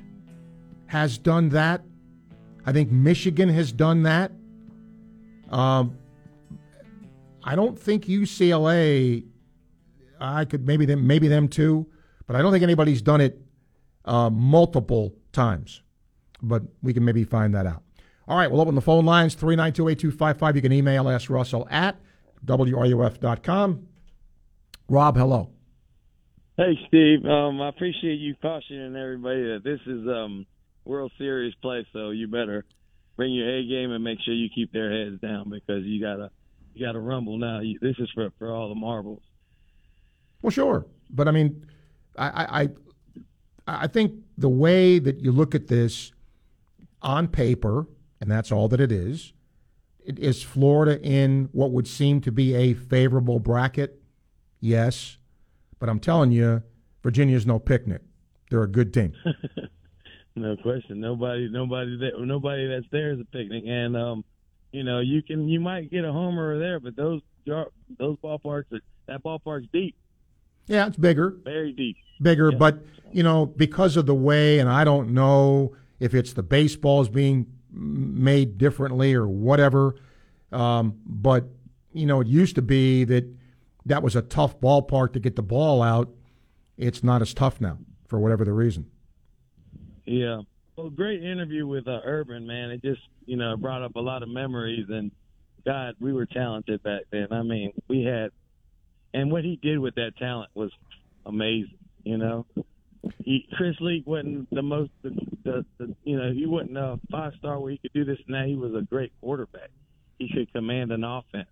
has 0.85 1.17
done 1.17 1.49
that. 1.49 1.83
I 2.65 2.71
think 2.71 2.91
Michigan 2.91 3.49
has 3.49 3.73
done 3.73 4.03
that. 4.03 4.31
Um, 5.49 5.97
I 7.43 7.55
don't 7.55 7.77
think 7.77 8.05
UCLA. 8.05 9.25
I 10.17 10.45
could 10.45 10.65
maybe 10.65 10.85
them, 10.85 11.05
maybe 11.05 11.27
them 11.27 11.49
too, 11.49 11.87
but 12.27 12.35
I 12.35 12.41
don't 12.41 12.51
think 12.51 12.63
anybody's 12.63 13.01
done 13.01 13.21
it 13.21 13.41
uh, 14.05 14.29
multiple 14.29 15.13
times. 15.31 15.81
But 16.41 16.63
we 16.81 16.93
can 16.93 17.05
maybe 17.05 17.23
find 17.23 17.55
that 17.55 17.65
out. 17.65 17.83
All 18.27 18.37
right, 18.37 18.49
we'll 18.49 18.61
open 18.61 18.75
the 18.75 18.81
phone 18.81 19.05
lines 19.05 19.35
392 19.35 19.89
8255. 19.89 20.55
You 20.55 20.61
can 20.61 20.73
email 20.73 21.07
us, 21.07 21.29
Russell, 21.29 21.67
at 21.69 21.99
WRUF.com. 22.45 23.87
Rob, 24.89 25.17
hello. 25.17 25.49
Hey, 26.57 26.77
Steve. 26.87 27.25
Um, 27.25 27.61
I 27.61 27.69
appreciate 27.69 28.15
you 28.15 28.35
cautioning 28.41 28.95
everybody 28.95 29.41
that 29.43 29.61
this 29.63 29.79
is 29.85 30.07
um 30.07 30.45
World 30.85 31.11
Series 31.17 31.53
play, 31.61 31.85
so 31.91 32.11
you 32.11 32.27
better 32.27 32.63
bring 33.17 33.33
your 33.33 33.49
A 33.49 33.67
game 33.67 33.91
and 33.91 34.03
make 34.03 34.19
sure 34.23 34.33
you 34.33 34.49
keep 34.53 34.71
their 34.71 34.91
heads 34.91 35.19
down 35.19 35.49
because 35.49 35.83
you 35.83 35.99
gotta 35.99 36.29
you 36.73 36.85
gotta 36.85 36.99
rumble 36.99 37.37
now. 37.37 37.59
You, 37.59 37.79
this 37.81 37.95
is 37.99 38.09
for 38.13 38.29
for 38.37 38.53
all 38.53 38.69
the 38.69 38.75
marbles. 38.75 39.21
Well, 40.41 40.51
sure, 40.51 40.85
but 41.09 41.27
I 41.27 41.31
mean, 41.31 41.65
I, 42.17 42.61
I, 42.61 42.69
I, 43.67 43.87
think 43.87 44.13
the 44.37 44.49
way 44.49 44.99
that 44.99 45.19
you 45.19 45.31
look 45.31 45.55
at 45.55 45.67
this 45.67 46.11
on 47.01 47.27
paper, 47.27 47.87
and 48.21 48.29
that's 48.29 48.51
all 48.51 48.67
that 48.69 48.79
it 48.79 48.91
is, 48.91 49.33
it 50.05 50.19
is 50.19 50.43
Florida 50.43 51.01
in 51.01 51.49
what 51.51 51.71
would 51.71 51.87
seem 51.87 52.21
to 52.21 52.31
be 52.31 52.53
a 52.53 52.73
favorable 52.73 53.39
bracket. 53.39 54.01
Yes, 54.59 55.17
but 55.79 55.89
I'm 55.89 55.99
telling 55.99 56.31
you, 56.31 56.63
Virginia's 57.03 57.45
no 57.45 57.59
picnic. 57.59 58.01
They're 58.49 58.63
a 58.63 58.67
good 58.67 58.93
team. 58.93 59.13
No 60.35 60.57
question. 60.57 60.99
Nobody 60.99 61.47
nobody 61.49 61.97
that 61.97 62.19
nobody 62.19 62.67
that's 62.67 62.85
there 62.91 63.13
is 63.13 63.19
a 63.21 63.25
picnic, 63.25 63.63
and 63.65 63.95
um, 63.95 64.25
you 64.73 64.83
know 64.83 64.99
you 64.99 65.23
can 65.23 65.47
you 65.47 65.61
might 65.61 65.89
get 65.89 66.03
a 66.03 66.11
homer 66.11 66.59
there, 66.59 66.79
but 66.81 66.95
those 66.97 67.21
those 67.45 68.17
ballparks 68.17 68.71
are, 68.73 68.81
that 69.07 69.23
ballpark's 69.23 69.67
deep, 69.71 69.95
Yeah, 70.67 70.87
it's 70.87 70.97
bigger. 70.97 71.35
very 71.43 71.71
deep. 71.71 71.97
bigger, 72.21 72.51
Yeah. 72.51 72.57
but 72.57 72.79
you 73.11 73.23
know, 73.23 73.45
because 73.45 73.95
of 73.97 74.05
the 74.05 74.15
way, 74.15 74.59
and 74.59 74.69
I 74.69 74.83
don't 74.83 75.13
know 75.13 75.75
if 75.99 76.13
it's 76.13 76.33
the 76.33 76.43
baseballs 76.43 77.07
being 77.09 77.45
made 77.71 78.57
differently 78.57 79.13
or 79.13 79.27
whatever, 79.27 79.95
um, 80.51 80.99
but 81.05 81.45
you 81.93 82.05
know, 82.05 82.19
it 82.21 82.27
used 82.27 82.55
to 82.55 82.61
be 82.61 83.03
that 83.05 83.25
that 83.85 84.01
was 84.03 84.15
a 84.15 84.21
tough 84.21 84.59
ballpark 84.59 85.13
to 85.13 85.19
get 85.19 85.35
the 85.35 85.43
ball 85.43 85.81
out. 85.81 86.09
It's 86.77 87.03
not 87.03 87.21
as 87.21 87.33
tough 87.33 87.61
now 87.61 87.77
for 88.07 88.19
whatever 88.19 88.43
the 88.43 88.51
reason. 88.53 88.87
Yeah. 90.05 90.41
Well, 90.75 90.89
great 90.89 91.23
interview 91.23 91.65
with 91.67 91.87
uh, 91.87 92.01
Urban, 92.03 92.45
man. 92.45 92.69
It 92.71 92.81
just, 92.81 93.01
you 93.25 93.37
know, 93.37 93.55
brought 93.55 93.81
up 93.81 93.95
a 93.95 93.99
lot 94.01 94.23
of 94.23 94.29
memories. 94.29 94.87
And 94.89 95.11
God, 95.65 95.95
we 96.01 96.11
were 96.11 96.25
talented 96.25 96.83
back 96.83 97.03
then. 97.11 97.27
I 97.31 97.43
mean, 97.43 97.71
we 97.87 98.03
had, 98.03 98.31
and 99.15 99.31
what 99.31 99.43
he 99.43 99.55
did 99.61 99.79
with 99.79 99.95
that 99.95 100.17
talent 100.17 100.51
was 100.53 100.71
amazing. 101.25 101.77
You 102.03 102.17
know, 102.17 102.45
he, 103.23 103.47
Chris 103.53 103.75
Leak 103.79 104.05
wasn't 104.05 104.49
the 104.51 104.61
most, 104.61 104.91
the, 105.01 105.09
the, 105.43 105.65
the 105.79 105.95
you 106.03 106.17
know, 106.17 106.31
he 106.31 106.45
wasn't 106.45 106.77
a 106.77 106.99
five 107.09 107.33
star 107.39 107.59
where 107.59 107.71
he 107.71 107.77
could 107.77 107.93
do 107.93 108.05
this 108.05 108.19
and 108.27 108.35
that. 108.35 108.47
He 108.47 108.55
was 108.55 108.73
a 108.75 108.81
great 108.81 109.11
quarterback. 109.21 109.69
He 110.19 110.31
could 110.31 110.51
command 110.53 110.91
an 110.91 111.03
offense, 111.03 111.49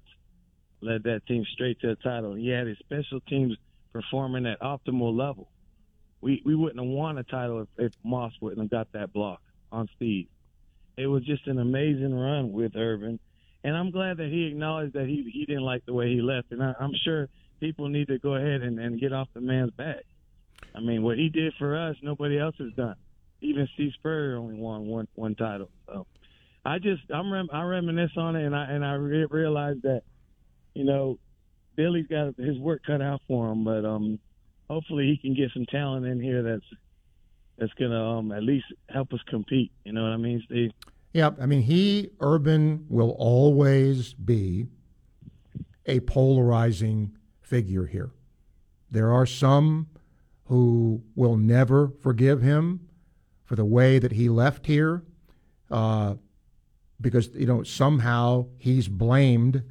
led 0.81 1.03
that 1.03 1.25
team 1.25 1.43
straight 1.53 1.79
to 1.81 1.87
the 1.87 1.95
title. 1.95 2.35
He 2.35 2.49
had 2.49 2.67
his 2.67 2.77
special 2.79 3.19
teams 3.21 3.57
performing 3.91 4.45
at 4.45 4.59
optimal 4.61 5.17
level 5.17 5.47
we 6.23 6.41
we 6.45 6.55
wouldn't 6.55 6.79
have 6.79 6.89
won 6.89 7.17
a 7.17 7.23
title 7.23 7.61
if, 7.61 7.67
if 7.77 7.91
Moss 8.03 8.31
wouldn't 8.41 8.61
have 8.61 8.71
got 8.71 8.91
that 8.93 9.13
block 9.13 9.41
on 9.71 9.89
Steve. 9.95 10.27
it 10.97 11.07
was 11.07 11.23
just 11.25 11.47
an 11.47 11.59
amazing 11.59 12.15
run 12.15 12.53
with 12.53 12.75
Urban, 12.75 13.19
and 13.63 13.75
I'm 13.75 13.91
glad 13.91 14.17
that 14.17 14.29
he 14.29 14.45
acknowledged 14.45 14.93
that 14.93 15.05
he 15.05 15.29
he 15.31 15.45
didn't 15.45 15.63
like 15.63 15.85
the 15.85 15.93
way 15.93 16.09
he 16.13 16.21
left, 16.21 16.51
and 16.51 16.63
I, 16.63 16.73
I'm 16.79 16.93
sure 17.03 17.27
people 17.63 17.87
need 17.87 18.09
to 18.09 18.19
go 18.19 18.35
ahead 18.35 18.61
and, 18.61 18.77
and 18.77 18.99
get 18.99 19.13
off 19.13 19.29
the 19.33 19.39
man's 19.39 19.71
back. 19.71 20.03
I 20.75 20.81
mean, 20.81 21.01
what 21.01 21.17
he 21.17 21.29
did 21.29 21.53
for 21.57 21.77
us, 21.77 21.95
nobody 22.01 22.37
else 22.37 22.55
has 22.59 22.73
done. 22.73 22.95
Even 23.39 23.69
Steve 23.73 23.91
Spurrier 23.93 24.37
only 24.37 24.55
won 24.55 24.85
one 24.85 25.07
one 25.15 25.33
title. 25.35 25.69
So 25.87 26.05
I 26.65 26.79
just 26.79 27.03
I'm 27.09 27.31
rem- 27.31 27.49
I 27.53 27.63
reminisce 27.63 28.11
on 28.17 28.35
it, 28.35 28.45
and 28.45 28.53
I 28.53 28.65
and 28.65 28.83
I 28.83 28.93
re- 28.95 29.27
realize 29.29 29.77
that 29.83 30.01
you 30.73 30.83
know 30.83 31.19
Billy's 31.75 32.07
got 32.07 32.35
his 32.37 32.57
work 32.59 32.81
cut 32.85 33.01
out 33.01 33.21
for 33.27 33.49
him, 33.49 33.63
but 33.63 33.85
um 33.85 34.19
hopefully 34.69 35.05
he 35.05 35.17
can 35.17 35.33
get 35.33 35.51
some 35.53 35.65
talent 35.65 36.05
in 36.05 36.19
here 36.19 36.43
that's 36.43 36.65
that's 37.57 37.73
gonna 37.73 38.17
um 38.17 38.33
at 38.33 38.43
least 38.43 38.65
help 38.89 39.13
us 39.13 39.21
compete. 39.29 39.71
You 39.85 39.93
know 39.93 40.03
what 40.03 40.11
I 40.11 40.17
mean, 40.17 40.43
Steve? 40.45 40.71
Yeah, 41.13 41.29
I 41.39 41.45
mean, 41.45 41.61
he, 41.61 42.09
Urban, 42.19 42.87
will 42.89 43.15
always 43.19 44.13
be 44.13 44.67
a 45.85 45.99
polarizing 46.01 47.15
figure 47.43 47.85
here. 47.85 48.11
There 48.89 49.11
are 49.11 49.25
some 49.25 49.87
who 50.45 51.03
will 51.15 51.37
never 51.37 51.91
forgive 52.01 52.41
him 52.41 52.87
for 53.43 53.55
the 53.55 53.65
way 53.65 53.99
that 53.99 54.13
he 54.13 54.29
left 54.29 54.65
here, 54.65 55.03
uh, 55.69 56.15
because 56.99 57.29
you 57.33 57.45
know 57.45 57.63
somehow 57.63 58.47
he's 58.57 58.87
blamed 58.87 59.63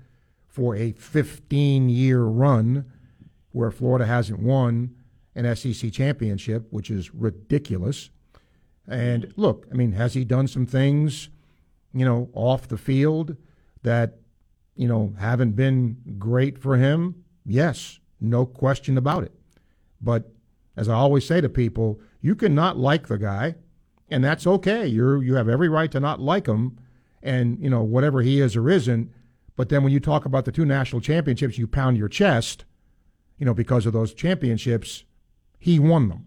for 0.47 0.77
a 0.77 0.93
15-year 0.93 2.23
run 2.23 2.85
where 3.53 3.71
Florida 3.71 4.07
hasn't 4.07 4.39
won 4.39 4.95
an 5.35 5.57
SEC 5.57 5.91
championship, 5.93 6.67
which 6.71 6.91
is 6.91 7.15
ridiculous. 7.15 8.11
And 8.87 9.33
look, 9.37 9.67
I 9.71 9.75
mean, 9.75 9.93
has 9.93 10.15
he 10.15 10.25
done 10.25 10.49
some 10.49 10.67
things, 10.67 11.31
you 11.95 12.05
know, 12.05 12.29
off 12.35 12.69
the 12.69 12.77
field 12.77 13.37
that, 13.83 14.19
you 14.77 14.89
know, 14.89 15.15
haven't 15.19 15.53
been 15.53 15.97
great 16.19 16.59
for 16.59 16.77
him? 16.77 17.22
Yes, 17.45 17.99
no 18.21 18.47
question 18.47 18.97
about 18.97 19.25
it. 19.25 19.33
But 20.01 20.33
as 20.77 20.89
I 20.89 20.95
always 20.95 21.27
say 21.27 21.41
to 21.41 21.49
people, 21.49 22.01
you 22.21 22.35
cannot 22.35 22.79
like 22.79 23.09
the 23.09 23.19
guy, 23.19 23.57
and 24.11 24.23
that's 24.23 24.47
okay. 24.47 24.87
You're 24.87 25.23
you 25.23 25.35
have 25.35 25.49
every 25.49 25.69
right 25.69 25.91
to 25.93 26.01
not 26.01 26.21
like 26.21 26.47
him, 26.47 26.79
and 27.23 27.59
you 27.61 27.71
know 27.71 27.83
whatever 27.83 28.23
he 28.23 28.41
is 28.41 28.57
or 28.57 28.71
isn't. 28.71 29.11
But 29.57 29.69
then 29.69 29.83
when 29.83 29.93
you 29.93 30.01
talk 30.01 30.25
about 30.25 30.45
the 30.45 30.53
two 30.53 30.65
national 30.65 31.03
championships, 31.03 31.59
you 31.59 31.67
pound 31.67 31.99
your 31.99 32.09
chest, 32.09 32.65
you 33.39 33.45
know, 33.45 33.55
because 33.55 33.87
of 33.87 33.93
those 33.93 34.15
championships, 34.15 35.05
he 35.59 35.79
won 35.79 36.09
them. 36.09 36.27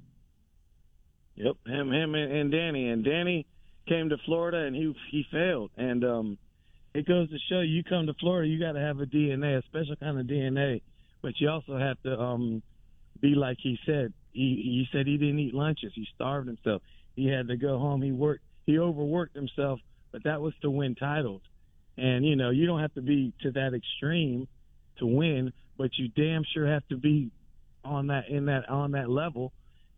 Yep, 1.35 1.55
him, 1.65 1.91
him, 1.91 2.15
and, 2.15 2.31
and 2.31 2.51
Danny. 2.51 2.89
And 2.89 3.03
Danny 3.03 3.45
came 3.87 4.09
to 4.09 4.17
Florida, 4.25 4.59
and 4.59 4.75
he 4.75 4.95
he 5.09 5.25
failed. 5.31 5.71
And 5.77 6.03
um, 6.03 6.37
it 6.93 7.07
goes 7.07 7.29
to 7.29 7.37
show 7.49 7.61
you 7.61 7.83
come 7.83 8.07
to 8.07 8.13
Florida, 8.13 8.47
you 8.47 8.59
got 8.59 8.73
to 8.73 8.79
have 8.79 8.99
a 8.99 9.05
DNA, 9.05 9.57
a 9.57 9.63
special 9.63 9.95
kind 9.97 10.19
of 10.19 10.27
DNA, 10.27 10.81
but 11.25 11.41
you 11.41 11.49
also 11.49 11.75
have 11.75 11.99
to 12.03 12.19
um, 12.19 12.61
be 13.19 13.33
like 13.33 13.57
he 13.59 13.79
said. 13.83 14.13
He 14.31 14.61
he 14.63 14.87
said 14.91 15.07
he 15.07 15.17
didn't 15.17 15.39
eat 15.39 15.55
lunches. 15.55 15.91
He 15.95 16.07
starved 16.13 16.45
himself. 16.45 16.83
He 17.15 17.25
had 17.25 17.47
to 17.47 17.57
go 17.57 17.79
home. 17.79 18.03
He 18.03 18.11
worked. 18.11 18.43
He 18.67 18.77
overworked 18.77 19.35
himself, 19.35 19.79
but 20.11 20.23
that 20.25 20.39
was 20.39 20.53
to 20.61 20.69
win 20.69 20.93
titles. 20.93 21.41
And 21.97 22.23
you 22.23 22.35
know, 22.35 22.51
you 22.51 22.67
don't 22.67 22.79
have 22.79 22.93
to 22.93 23.01
be 23.01 23.33
to 23.41 23.51
that 23.53 23.73
extreme 23.73 24.47
to 24.99 25.07
win, 25.07 25.51
but 25.79 25.89
you 25.97 26.09
damn 26.09 26.43
sure 26.53 26.67
have 26.67 26.87
to 26.89 26.97
be 26.97 27.31
on 27.83 28.05
that 28.07 28.29
in 28.29 28.45
that 28.45 28.69
on 28.69 28.91
that 28.91 29.09
level. 29.09 29.51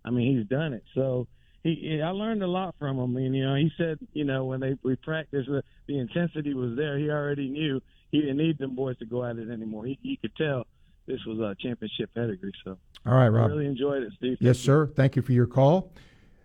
I 0.05 0.11
mean, 0.11 0.37
he's 0.37 0.47
done 0.47 0.71
it. 0.71 0.85
So 0.95 1.27
he, 1.61 2.01
I 2.01 2.11
learned 2.11 2.41
a 2.41 2.47
lot 2.47 2.75
from 2.79 2.97
him. 2.97 3.17
And 3.17 3.35
you 3.35 3.45
know, 3.45 3.55
he 3.55 3.69
said, 3.77 3.99
you 4.13 4.23
know, 4.23 4.45
when 4.45 4.61
they 4.61 4.77
we 4.81 4.95
practiced, 4.95 5.49
the, 5.49 5.61
the 5.89 5.99
intensity 5.99 6.53
was 6.53 6.77
there. 6.77 6.97
He 6.97 7.09
already 7.09 7.49
knew 7.49 7.81
he 8.11 8.21
didn't 8.21 8.37
need 8.37 8.59
them 8.59 8.75
boys 8.75 8.97
to 8.99 9.05
go 9.05 9.25
at 9.25 9.35
it 9.35 9.49
anymore. 9.49 9.83
He, 9.83 9.99
he 10.01 10.15
could 10.15 10.33
tell 10.37 10.65
this 11.07 11.23
was 11.25 11.39
a 11.39 11.55
championship 11.59 12.13
pedigree. 12.13 12.51
So, 12.63 12.77
all 13.05 13.13
right, 13.13 13.29
Rob. 13.29 13.49
I 13.49 13.53
really 13.53 13.65
enjoyed 13.65 14.03
it, 14.03 14.13
Steve. 14.17 14.37
Yes, 14.39 14.59
sir. 14.59 14.87
Thank 14.87 15.15
you 15.15 15.21
for 15.21 15.31
your 15.31 15.47
call. 15.47 15.91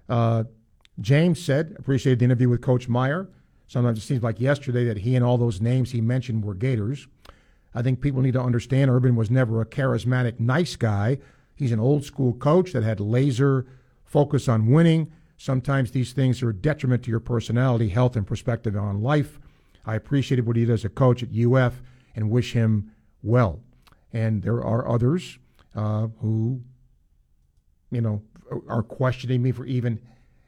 Uh, 0.09 0.45
James 1.01 1.43
said, 1.43 1.75
appreciated 1.79 2.21
the 2.21 2.25
interview 2.25 2.49
with 2.49 2.61
Coach 2.63 2.89
Meyer. 2.89 3.29
Sometimes 3.67 3.99
it 3.99 4.03
seems 4.03 4.23
like 4.23 4.41
yesterday 4.41 4.85
that 4.85 4.99
he 4.99 5.17
and 5.17 5.25
all 5.25 5.39
those 5.39 5.61
names 5.61 5.91
he 5.91 6.01
mentioned 6.01 6.45
were 6.45 6.55
Gators. 6.55 7.09
I 7.75 7.83
think 7.83 8.01
people 8.01 8.21
need 8.21 8.35
to 8.35 8.41
understand 8.41 8.91
Urban 8.91 9.17
was 9.17 9.31
never 9.31 9.61
a 9.61 9.67
charismatic, 9.67 10.39
nice 10.39 10.77
guy. 10.77 11.19
He's 11.55 11.73
an 11.73 11.81
old 11.81 12.05
school 12.05 12.35
coach 12.35 12.73
that 12.73 12.83
had 12.83 13.01
laser 13.01 13.67
focus 14.05 14.49
on 14.49 14.71
winning. 14.71 15.11
Sometimes 15.39 15.91
these 15.91 16.13
things 16.13 16.43
are 16.43 16.51
a 16.51 16.55
detriment 16.55 17.03
to 17.05 17.11
your 17.11 17.21
personality, 17.21 17.89
health, 17.89 18.15
and 18.15 18.27
perspective 18.27 18.77
on 18.77 19.03
life. 19.03 19.41
I 19.85 19.95
appreciated 19.97 20.47
what 20.47 20.57
he 20.57 20.67
did 20.67 20.73
as 20.73 20.85
a 20.85 20.91
coach 20.91 21.23
at 21.23 21.31
UF 21.35 21.83
and 22.15 22.31
wish 22.31 22.53
him 22.53 22.93
well. 23.23 23.61
And 24.13 24.43
there 24.43 24.63
are 24.63 24.89
others 24.89 25.39
uh, 25.75 26.09
who, 26.21 26.61
you 27.91 28.01
know, 28.01 28.23
are 28.69 28.83
questioning 28.83 29.43
me 29.43 29.53
for 29.53 29.65
even 29.65 30.01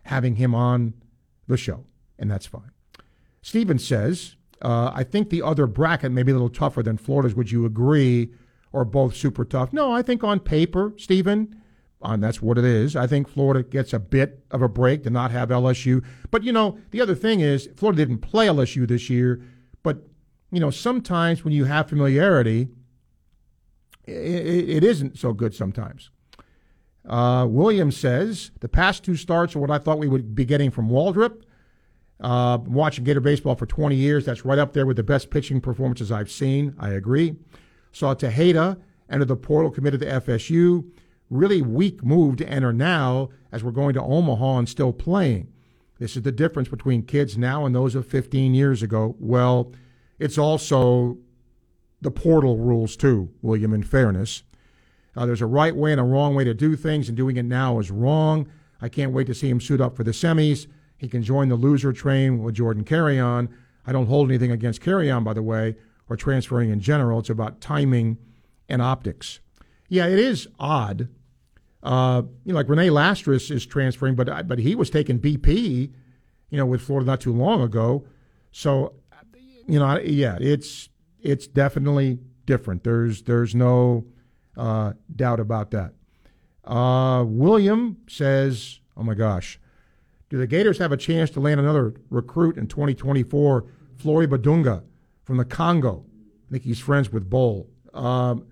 having 0.03 0.37
him 0.37 0.55
on 0.55 0.95
the 1.47 1.57
show, 1.57 1.85
and 2.19 2.31
that's 2.31 2.47
fine. 2.47 2.71
Steven 3.43 3.79
says, 3.79 4.37
uh, 4.63 4.91
I 4.95 5.05
think 5.05 5.31
the 5.31 5.43
other 5.43 5.67
bracket 5.67 6.13
may 6.13 6.23
be 6.23 6.33
a 6.33 6.35
little 6.35 6.49
tougher 6.49 6.83
than 6.83 6.97
Florida's. 6.97 7.35
Would 7.35 7.51
you 7.51 7.67
agree? 7.67 8.31
Or 8.73 8.85
both 8.85 9.15
super 9.15 9.45
tough? 9.45 9.73
No, 9.73 9.93
I 9.93 10.03
think 10.03 10.25
on 10.25 10.41
paper, 10.41 10.95
Stephen, 10.97 11.63
and 12.03 12.23
that's 12.23 12.43
what 12.43 12.59
it 12.59 12.65
is. 12.65 12.97
I 12.97 13.07
think 13.07 13.29
Florida 13.29 13.63
gets 13.63 13.93
a 13.93 13.99
bit 13.99 14.45
of 14.51 14.63
a 14.63 14.69
break 14.69 15.05
to 15.05 15.11
not 15.11 15.31
have 15.31 15.49
LSU. 15.51 16.05
But, 16.31 16.43
you 16.43 16.53
know, 16.53 16.79
the 16.91 17.01
other 17.01 17.15
thing 17.15 17.41
is 17.41 17.69
Florida 17.77 18.05
didn't 18.05 18.19
play 18.19 18.47
LSU 18.47 18.87
this 18.89 19.09
year. 19.09 19.43
But, 19.83 19.99
you 20.51 20.61
know, 20.61 20.71
sometimes 20.71 21.45
when 21.45 21.53
you 21.53 21.65
have 21.65 21.89
familiarity, 21.89 22.69
it, 24.07 24.69
it 24.69 24.85
isn't 24.85 25.19
so 25.19 25.33
good 25.33 25.55
sometimes. 25.55 26.11
Uh, 27.07 27.47
Williams 27.49 27.97
says 27.97 28.51
the 28.61 28.69
past 28.69 29.05
two 29.05 29.17
starts 29.17 29.55
are 29.55 29.59
what 29.59 29.71
I 29.71 29.79
thought 29.79 29.99
we 29.99 30.09
would 30.09 30.35
be 30.35 30.45
getting 30.45 30.71
from 30.71 30.89
Waldrep. 30.89 31.43
Uh, 32.21 32.59
watching 32.65 33.05
Gator 33.05 33.21
baseball 33.21 33.57
for 33.57 33.67
20 33.67 33.97
years, 33.97 34.25
that's 34.25 34.45
right 34.45 34.59
up 34.59 34.73
there 34.73 34.87
with 34.87 34.97
the 34.97 35.03
best 35.03 35.31
pitching 35.31 35.61
performances 35.61 36.11
I've 36.13 36.31
seen. 36.31 36.75
I 36.79 36.91
agree. 36.91 37.37
Saw 37.93 38.15
Tejeda 38.15 38.81
enter 39.11 39.25
the 39.25 39.37
portal, 39.37 39.71
committed 39.71 40.01
to 40.01 40.07
FSU. 40.07 40.89
Really 41.29 41.61
weak 41.61 42.05
move 42.05 42.37
to 42.37 42.49
enter 42.49 42.73
now 42.73 43.31
as 43.53 43.65
we're 43.65 43.73
going 43.73 43.95
to 43.95 44.03
Omaha 44.03 44.59
and 44.59 44.69
still 44.69 44.93
playing. 44.93 45.53
This 45.99 46.17
is 46.17 46.23
the 46.23 46.33
difference 46.33 46.69
between 46.69 47.03
kids 47.03 47.37
now 47.37 47.67
and 47.67 47.75
those 47.75 47.95
of 47.95 48.07
15 48.07 48.55
years 48.55 48.83
ago. 48.83 49.17
Well, 49.19 49.73
it's 50.19 50.39
also 50.39 51.19
the 52.05 52.11
portal 52.11 52.59
rules 52.59 52.97
too, 52.97 53.31
William, 53.43 53.73
in 53.73 53.83
fairness. 53.83 54.45
Uh, 55.17 55.27
there's 55.27 55.41
a 55.41 55.47
right 55.47 55.75
way 55.75 55.91
and 55.91 56.01
a 56.01 56.05
wrong 56.05 56.35
way 56.35 56.45
to 56.45 56.55
do 56.55 56.77
things, 56.77 57.09
and 57.09 57.17
doing 57.17 57.37
it 57.37 57.45
now 57.45 57.79
is 57.79 57.91
wrong. 57.91 58.47
I 58.81 58.89
can't 58.89 59.13
wait 59.13 59.27
to 59.29 59.35
see 59.35 59.49
him 59.49 59.61
suit 59.61 59.81
up 59.81 59.97
for 59.97 60.05
the 60.05 60.11
semis. 60.11 60.67
He 60.99 61.09
can 61.09 61.23
join 61.23 61.49
the 61.49 61.57
loser 61.57 61.93
train 61.93 62.43
with 62.43 62.55
Jordan 62.55 62.85
Carrion. 62.85 63.49
I 63.87 63.93
don't 63.93 64.07
hold 64.07 64.29
anything 64.29 64.51
against 64.51 64.81
Carrion, 64.81 65.25
by 65.25 65.33
the 65.33 65.43
way, 65.43 65.77
or 66.09 66.17
transferring 66.17 66.71
in 66.71 66.81
general. 66.81 67.21
It's 67.21 67.31
about 67.31 67.61
timing 67.61 68.19
and 68.69 68.83
optics. 68.83 69.41
Yeah, 69.89 70.07
it 70.07 70.19
is 70.19 70.47
odd. 70.59 71.09
Uh, 71.83 72.23
you 72.45 72.53
know, 72.53 72.59
like 72.59 72.69
Rene 72.69 72.91
Lastres 72.91 73.51
is 73.51 73.67
transferring, 73.67 74.15
but 74.15 74.49
but 74.49 74.59
he 74.59 74.75
was 74.75 74.91
taking 74.91 75.19
BP, 75.19 75.93
you 76.51 76.59
know, 76.59 76.67
with 76.67 76.83
Florida 76.83 77.07
not 77.07 77.21
too 77.21 77.33
long 77.33 77.63
ago. 77.63 78.07
So, 78.53 78.95
you 79.67 79.79
know, 79.79 79.99
yeah, 80.01 80.39
it's 80.41 80.89
it's 81.25 81.47
definitely 81.47 82.21
different. 82.47 82.85
There's 82.85 83.23
there's 83.23 83.55
no 83.55 84.07
uh, 84.57 84.93
doubt 85.15 85.41
about 85.41 85.71
that. 85.73 85.95
Uh, 86.65 87.25
William 87.27 87.97
says, 88.09 88.81
"Oh 88.97 89.03
my 89.03 89.15
gosh, 89.15 89.59
do 90.29 90.39
the 90.39 90.47
Gators 90.47 90.79
have 90.79 90.93
a 90.93 90.97
chance 90.97 91.31
to 91.31 91.41
land 91.41 91.59
another 91.59 91.95
recruit 92.11 92.57
in 92.57 92.67
2024? 92.67 93.67
Flory 93.97 94.27
Bidunga 94.27 94.83
from 95.25 95.39
the 95.39 95.45
Congo. 95.45 96.05
I 96.49 96.53
think 96.53 96.65
he's 96.65 96.79
friends 96.79 97.11
with 97.11 97.29
Bowl. 97.29 97.71
Um, 97.95 98.47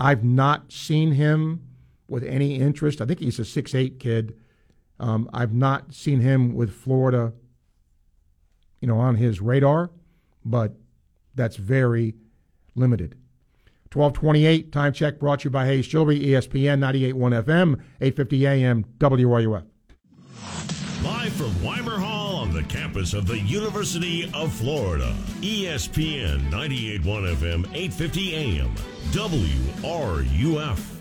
I've 0.00 0.24
not 0.24 0.72
seen 0.72 1.12
him 1.12 1.62
with 2.08 2.24
any 2.24 2.56
interest. 2.56 3.00
I 3.00 3.06
think 3.06 3.20
he's 3.20 3.38
a 3.38 3.44
six-eight 3.44 3.98
kid. 3.98 4.34
Um, 4.98 5.28
I've 5.32 5.52
not 5.52 5.92
seen 5.94 6.20
him 6.20 6.54
with 6.54 6.72
Florida, 6.72 7.32
you 8.80 8.88
know, 8.88 8.98
on 8.98 9.16
his 9.16 9.40
radar, 9.40 9.90
but 10.44 10.74
that's 11.36 11.56
very 11.56 12.14
limited. 12.74 13.16
1228, 13.92 14.72
time 14.72 14.92
check 14.92 15.18
brought 15.20 15.40
to 15.40 15.44
you 15.44 15.50
by 15.50 15.66
Hayes 15.66 15.86
Jewelry, 15.86 16.18
ESPN 16.20 16.80
98.1 16.80 17.44
FM, 17.44 17.80
850 18.00 18.46
AM, 18.46 18.84
WRUF. 18.98 19.64
Live 21.02 21.32
from 21.32 21.64
Weimer 21.64 21.98
Hall 21.98 22.36
on 22.36 22.52
the 22.52 22.64
campus 22.64 23.14
of 23.14 23.26
the 23.26 23.38
University 23.38 24.30
of 24.34 24.52
Florida, 24.52 25.14
ESPN 25.40 26.50
98.1 26.50 27.36
FM, 27.36 27.64
850 27.74 28.34
AM, 28.34 28.74
WRUF. 29.12 30.95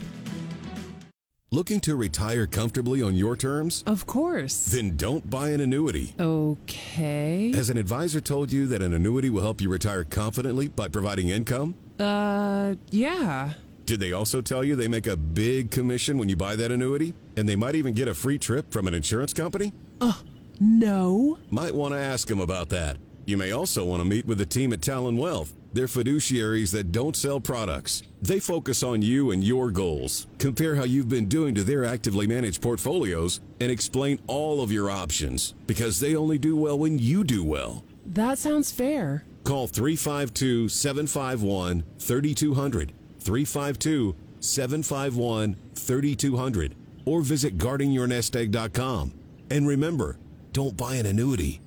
Looking 1.55 1.79
to 1.81 1.95
retire 1.95 2.47
comfortably 2.47 3.01
on 3.01 3.15
your 3.15 3.37
terms? 3.37 3.81
Of 3.87 4.05
course. 4.05 4.65
Then 4.65 4.97
don't 4.97 5.29
buy 5.29 5.51
an 5.51 5.61
annuity. 5.61 6.13
Okay. 6.19 7.53
Has 7.55 7.69
an 7.69 7.77
advisor 7.77 8.19
told 8.19 8.51
you 8.51 8.67
that 8.67 8.81
an 8.81 8.93
annuity 8.93 9.29
will 9.29 9.41
help 9.41 9.61
you 9.61 9.69
retire 9.69 10.03
confidently 10.03 10.67
by 10.67 10.89
providing 10.89 11.29
income? 11.29 11.75
Uh, 11.97 12.75
yeah. 12.91 13.53
Did 13.85 14.01
they 14.01 14.11
also 14.11 14.41
tell 14.41 14.65
you 14.65 14.75
they 14.75 14.89
make 14.89 15.07
a 15.07 15.15
big 15.15 15.71
commission 15.71 16.17
when 16.17 16.27
you 16.27 16.35
buy 16.35 16.57
that 16.57 16.73
annuity? 16.73 17.13
And 17.37 17.47
they 17.47 17.55
might 17.55 17.75
even 17.75 17.93
get 17.93 18.09
a 18.09 18.13
free 18.13 18.37
trip 18.37 18.73
from 18.73 18.85
an 18.85 18.93
insurance 18.93 19.31
company? 19.31 19.71
Uh, 20.01 20.11
no. 20.59 21.37
Might 21.51 21.73
want 21.73 21.93
to 21.93 21.97
ask 21.97 22.27
them 22.27 22.41
about 22.41 22.67
that. 22.71 22.97
You 23.27 23.37
may 23.37 23.51
also 23.51 23.83
want 23.83 24.01
to 24.03 24.07
meet 24.07 24.27
with 24.27 24.37
the 24.37 24.45
team 24.45 24.71
at 24.71 24.83
Talon 24.83 25.17
Wealth. 25.17 25.51
They're 25.73 25.87
fiduciaries 25.87 26.71
that 26.73 26.91
don't 26.91 27.15
sell 27.15 27.39
products. 27.39 28.03
They 28.21 28.39
focus 28.39 28.83
on 28.83 29.01
you 29.01 29.31
and 29.31 29.43
your 29.43 29.71
goals. 29.71 30.27
Compare 30.37 30.75
how 30.75 30.83
you've 30.83 31.09
been 31.09 31.27
doing 31.27 31.55
to 31.55 31.63
their 31.63 31.83
actively 31.83 32.27
managed 32.27 32.61
portfolios 32.61 33.39
and 33.59 33.71
explain 33.71 34.19
all 34.27 34.61
of 34.61 34.71
your 34.71 34.91
options 34.91 35.55
because 35.65 35.99
they 35.99 36.15
only 36.15 36.37
do 36.37 36.55
well 36.55 36.77
when 36.77 36.99
you 36.99 37.23
do 37.23 37.43
well. 37.43 37.83
That 38.05 38.37
sounds 38.37 38.71
fair. 38.71 39.25
Call 39.43 39.67
352 39.67 40.69
751 40.69 41.83
3200. 41.97 42.93
352 43.19 44.15
751 44.39 45.55
3200. 45.73 46.75
Or 47.05 47.21
visit 47.21 47.57
guardingyournestegg.com. 47.57 49.13
And 49.49 49.67
remember, 49.67 50.17
don't 50.53 50.77
buy 50.77 50.95
an 50.95 51.07
annuity. 51.07 51.59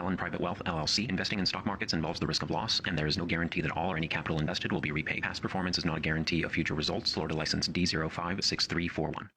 Talon 0.00 0.16
Private 0.16 0.40
Wealth 0.40 0.62
LLC. 0.64 1.10
Investing 1.10 1.40
in 1.40 1.44
stock 1.44 1.66
markets 1.66 1.92
involves 1.92 2.18
the 2.18 2.26
risk 2.26 2.42
of 2.42 2.50
loss, 2.50 2.80
and 2.86 2.96
there 2.96 3.06
is 3.06 3.18
no 3.18 3.26
guarantee 3.26 3.60
that 3.60 3.70
all 3.72 3.92
or 3.92 3.98
any 3.98 4.08
capital 4.08 4.38
invested 4.38 4.72
will 4.72 4.80
be 4.80 4.92
repaid. 4.92 5.22
Past 5.22 5.42
performance 5.42 5.76
is 5.76 5.84
not 5.84 5.98
a 5.98 6.00
guarantee 6.00 6.42
of 6.42 6.52
future 6.52 6.72
results. 6.72 7.12
Florida 7.12 7.34
license 7.34 7.68
D056341. 7.68 9.28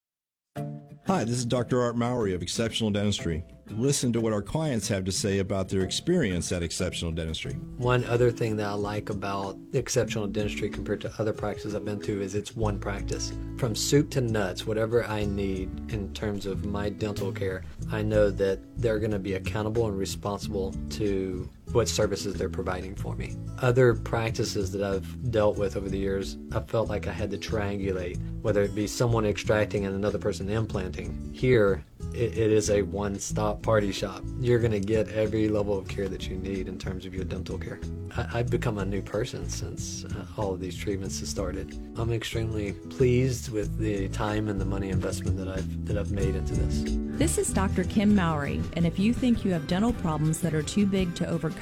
Hi, 1.06 1.26
this 1.26 1.36
is 1.36 1.44
Dr. 1.44 1.82
Art 1.82 1.98
Mowry 1.98 2.34
of 2.34 2.42
Exceptional 2.42 2.92
Dentistry. 2.92 3.44
Listen 3.70 4.12
to 4.14 4.20
what 4.20 4.34
our 4.34 4.42
clients 4.42 4.88
have 4.90 5.06
to 5.06 5.12
say 5.12 5.40
about 5.40 5.70
their 5.70 5.84
experience 5.84 6.52
at 6.52 6.62
Exceptional 6.62 7.12
Dentistry. 7.12 7.54
One 7.78 8.04
other 8.06 8.30
thing 8.30 8.58
that 8.58 8.68
I 8.68 8.74
like 8.74 9.10
about 9.10 9.58
Exceptional 9.72 10.28
Dentistry 10.28 10.70
compared 10.70 11.00
to 11.02 11.14
other 11.18 11.34
practices 11.34 11.74
I've 11.74 11.86
been 11.86 12.02
to 12.02 12.22
is 12.22 12.36
it's 12.36 12.56
one 12.56 12.78
practice. 12.78 13.34
From 13.58 13.74
soup 13.74 14.10
to 14.12 14.22
nuts, 14.22 14.68
whatever 14.68 15.06
I 15.06 15.26
need 15.26 15.70
in 15.92 16.14
terms 16.14 16.46
of 16.46 16.66
my 16.66 16.90
dental 16.90 17.32
care, 17.32 17.64
I 17.92 18.02
know 18.02 18.30
that 18.32 18.60
they're 18.78 19.00
going 19.00 19.12
to 19.12 19.20
be 19.20 19.36
accountable 19.36 19.88
and 19.88 19.98
responsible 19.98 20.76
to 20.92 21.50
what 21.72 21.88
services 21.88 22.36
they're 22.36 22.50
providing 22.50 22.96
for 22.96 23.16
me. 23.16 23.36
Other 23.60 23.96
practices 23.96 24.72
that 24.72 24.84
I've 24.84 25.32
dealt 25.32 25.58
with 25.58 25.76
over 25.76 25.90
the 25.90 25.98
years, 25.98 26.38
I 26.52 26.60
felt 26.60 26.90
like 26.90 27.08
I 27.08 27.12
had 27.12 27.32
to 27.32 27.38
triangulate, 27.38 28.20
whether 28.42 28.62
it 28.62 28.76
be 28.76 28.88
someone 28.88 29.26
extracting 29.26 29.86
and 29.86 29.96
another 29.96 30.20
person 30.20 30.50
implanting. 30.50 31.32
Here, 31.34 31.84
it, 32.14 32.38
it 32.38 32.52
is 32.52 32.70
a 32.70 32.82
one 32.84 33.18
stop 33.18 33.62
party 33.64 33.92
shop. 33.92 34.24
You're 34.40 34.60
going 34.60 34.72
to 34.72 34.80
get 34.80 35.08
every 35.10 35.50
level 35.50 35.78
of 35.78 35.88
care 35.88 36.08
that 36.10 36.28
you 36.28 36.38
need 36.38 36.68
in 36.68 36.78
terms 36.78 37.06
of 37.06 37.16
your 37.16 37.24
dental 37.24 37.58
care. 37.58 37.80
I, 38.16 38.38
have 38.38 38.50
become 38.50 38.78
a 38.78 38.86
new 38.86 39.02
person 39.02 39.50
since 39.50 40.06
uh, 40.06 40.26
all 40.38 40.54
of 40.54 40.60
these 40.60 40.76
treatments 40.76 41.20
have 41.20 41.30
started. 41.30 41.80
I'm 41.98 42.12
extremely 42.12 42.74
pleased 42.74 43.52
with 43.52 43.80
the 43.80 44.10
time 44.10 44.48
and 44.50 44.62
the 44.62 44.66
money 44.66 44.90
investment 44.90 45.38
that 45.38 45.48
I've, 45.48 45.86
that 45.88 45.98
I've 45.98 46.12
made 46.12 46.36
into 46.36 46.54
this. 46.54 46.98
This 47.18 47.38
is 47.38 47.54
Dr. 47.54 47.84
Kim 47.84 48.14
Mowry, 48.16 48.62
and 48.76 48.86
if 48.86 49.00
you 49.00 49.14
think 49.14 49.46
you 49.46 49.52
have 49.52 49.68
dental 49.68 49.94
problems 49.94 50.42
that 50.42 50.54
are 50.54 50.64
too 50.64 50.86
big 50.86 51.16
to 51.16 51.28
overcome, 51.28 51.53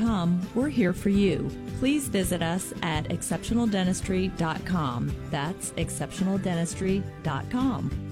we're 0.56 0.70
here 0.70 0.94
for 0.94 1.10
you. 1.10 1.52
Please 1.80 2.08
visit 2.08 2.42
us 2.42 2.74
at 2.82 3.10
exceptionaldentistry.com. 3.10 5.12
That's 5.30 5.72
exceptionaldentistry.com. 5.72 8.11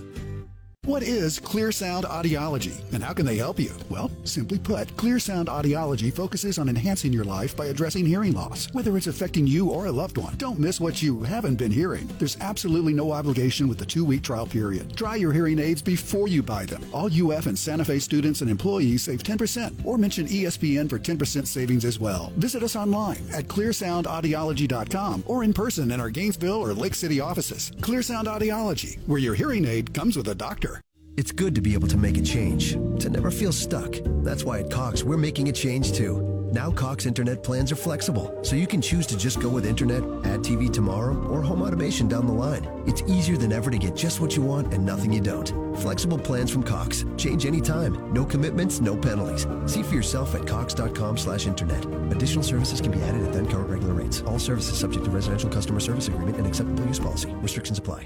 What 0.89 1.03
is 1.03 1.37
Clear 1.37 1.71
Sound 1.71 2.05
Audiology 2.05 2.81
and 2.93 3.03
how 3.03 3.13
can 3.13 3.23
they 3.23 3.37
help 3.37 3.59
you? 3.59 3.71
Well, 3.89 4.09
simply 4.23 4.57
put, 4.57 4.97
Clear 4.97 5.19
Sound 5.19 5.47
Audiology 5.47 6.11
focuses 6.11 6.57
on 6.57 6.67
enhancing 6.67 7.13
your 7.13 7.25
life 7.25 7.55
by 7.55 7.67
addressing 7.67 8.07
hearing 8.07 8.31
loss, 8.31 8.73
whether 8.73 8.97
it's 8.97 9.05
affecting 9.05 9.45
you 9.45 9.69
or 9.69 9.85
a 9.85 9.91
loved 9.91 10.17
one. 10.17 10.33
Don't 10.37 10.57
miss 10.57 10.79
what 10.81 10.99
you 10.99 11.21
haven't 11.21 11.57
been 11.57 11.71
hearing. 11.71 12.07
There's 12.17 12.37
absolutely 12.41 12.93
no 12.93 13.11
obligation 13.11 13.67
with 13.67 13.77
the 13.77 13.85
two 13.85 14.03
week 14.03 14.23
trial 14.23 14.47
period. 14.47 14.97
Try 14.97 15.17
your 15.17 15.31
hearing 15.31 15.59
aids 15.59 15.83
before 15.83 16.27
you 16.27 16.41
buy 16.41 16.65
them. 16.65 16.83
All 16.91 17.05
UF 17.05 17.45
and 17.45 17.59
Santa 17.59 17.85
Fe 17.85 17.99
students 17.99 18.41
and 18.41 18.49
employees 18.49 19.03
save 19.03 19.21
10% 19.21 19.85
or 19.85 19.99
mention 19.99 20.25
ESPN 20.25 20.89
for 20.89 20.97
10% 20.97 21.45
savings 21.45 21.85
as 21.85 21.99
well. 21.99 22.33
Visit 22.37 22.63
us 22.63 22.75
online 22.75 23.23
at 23.31 23.47
clearsoundaudiology.com 23.47 25.25
or 25.27 25.43
in 25.43 25.53
person 25.53 25.91
in 25.91 26.01
our 26.01 26.09
Gainesville 26.09 26.63
or 26.63 26.73
Lake 26.73 26.95
City 26.95 27.19
offices. 27.19 27.71
Clear 27.79 28.01
Sound 28.01 28.27
Audiology, 28.27 28.97
where 29.07 29.19
your 29.19 29.35
hearing 29.35 29.65
aid 29.65 29.93
comes 29.93 30.17
with 30.17 30.29
a 30.29 30.35
doctor. 30.35 30.78
It's 31.19 31.33
good 31.33 31.53
to 31.55 31.61
be 31.61 31.73
able 31.73 31.89
to 31.89 31.97
make 31.97 32.15
a 32.15 32.21
change, 32.21 32.75
to 33.01 33.09
never 33.09 33.29
feel 33.29 33.51
stuck. 33.51 33.93
That's 34.23 34.45
why 34.45 34.59
at 34.59 34.71
Cox, 34.71 35.03
we're 35.03 35.17
making 35.17 35.49
a 35.49 35.51
change 35.51 35.91
too. 35.91 36.47
Now 36.53 36.71
Cox 36.71 37.05
Internet 37.05 37.43
plans 37.43 37.73
are 37.73 37.75
flexible, 37.75 38.39
so 38.41 38.55
you 38.55 38.65
can 38.65 38.81
choose 38.81 39.05
to 39.07 39.17
just 39.17 39.41
go 39.41 39.49
with 39.49 39.65
Internet, 39.65 40.01
add 40.23 40.43
TV 40.45 40.71
tomorrow, 40.71 41.17
or 41.27 41.41
home 41.41 41.61
automation 41.61 42.07
down 42.07 42.25
the 42.25 42.31
line. 42.31 42.65
It's 42.87 43.01
easier 43.01 43.35
than 43.35 43.51
ever 43.51 43.69
to 43.69 43.77
get 43.77 43.97
just 43.97 44.21
what 44.21 44.37
you 44.37 44.43
want 44.43 44.73
and 44.73 44.85
nothing 44.85 45.11
you 45.11 45.19
don't. 45.19 45.49
Flexible 45.79 46.17
plans 46.17 46.51
from 46.51 46.63
Cox. 46.63 47.03
Change 47.17 47.45
anytime. 47.45 48.13
No 48.13 48.23
commitments, 48.23 48.79
no 48.79 48.95
penalties. 48.95 49.45
See 49.65 49.83
for 49.83 49.95
yourself 49.95 50.35
at 50.35 50.47
cox.com 50.47 51.17
slash 51.17 51.47
internet. 51.47 51.83
Additional 52.13 52.45
services 52.45 52.79
can 52.79 52.93
be 52.93 53.01
added 53.01 53.23
at 53.23 53.33
then 53.33 53.45
current 53.45 53.69
regular 53.69 53.93
rates. 53.93 54.21
All 54.21 54.39
services 54.39 54.79
subject 54.79 55.03
to 55.03 55.11
residential 55.11 55.49
customer 55.49 55.81
service 55.81 56.07
agreement 56.07 56.37
and 56.37 56.47
acceptable 56.47 56.85
use 56.85 56.97
policy. 56.97 57.29
Restrictions 57.41 57.77
apply. 57.77 58.05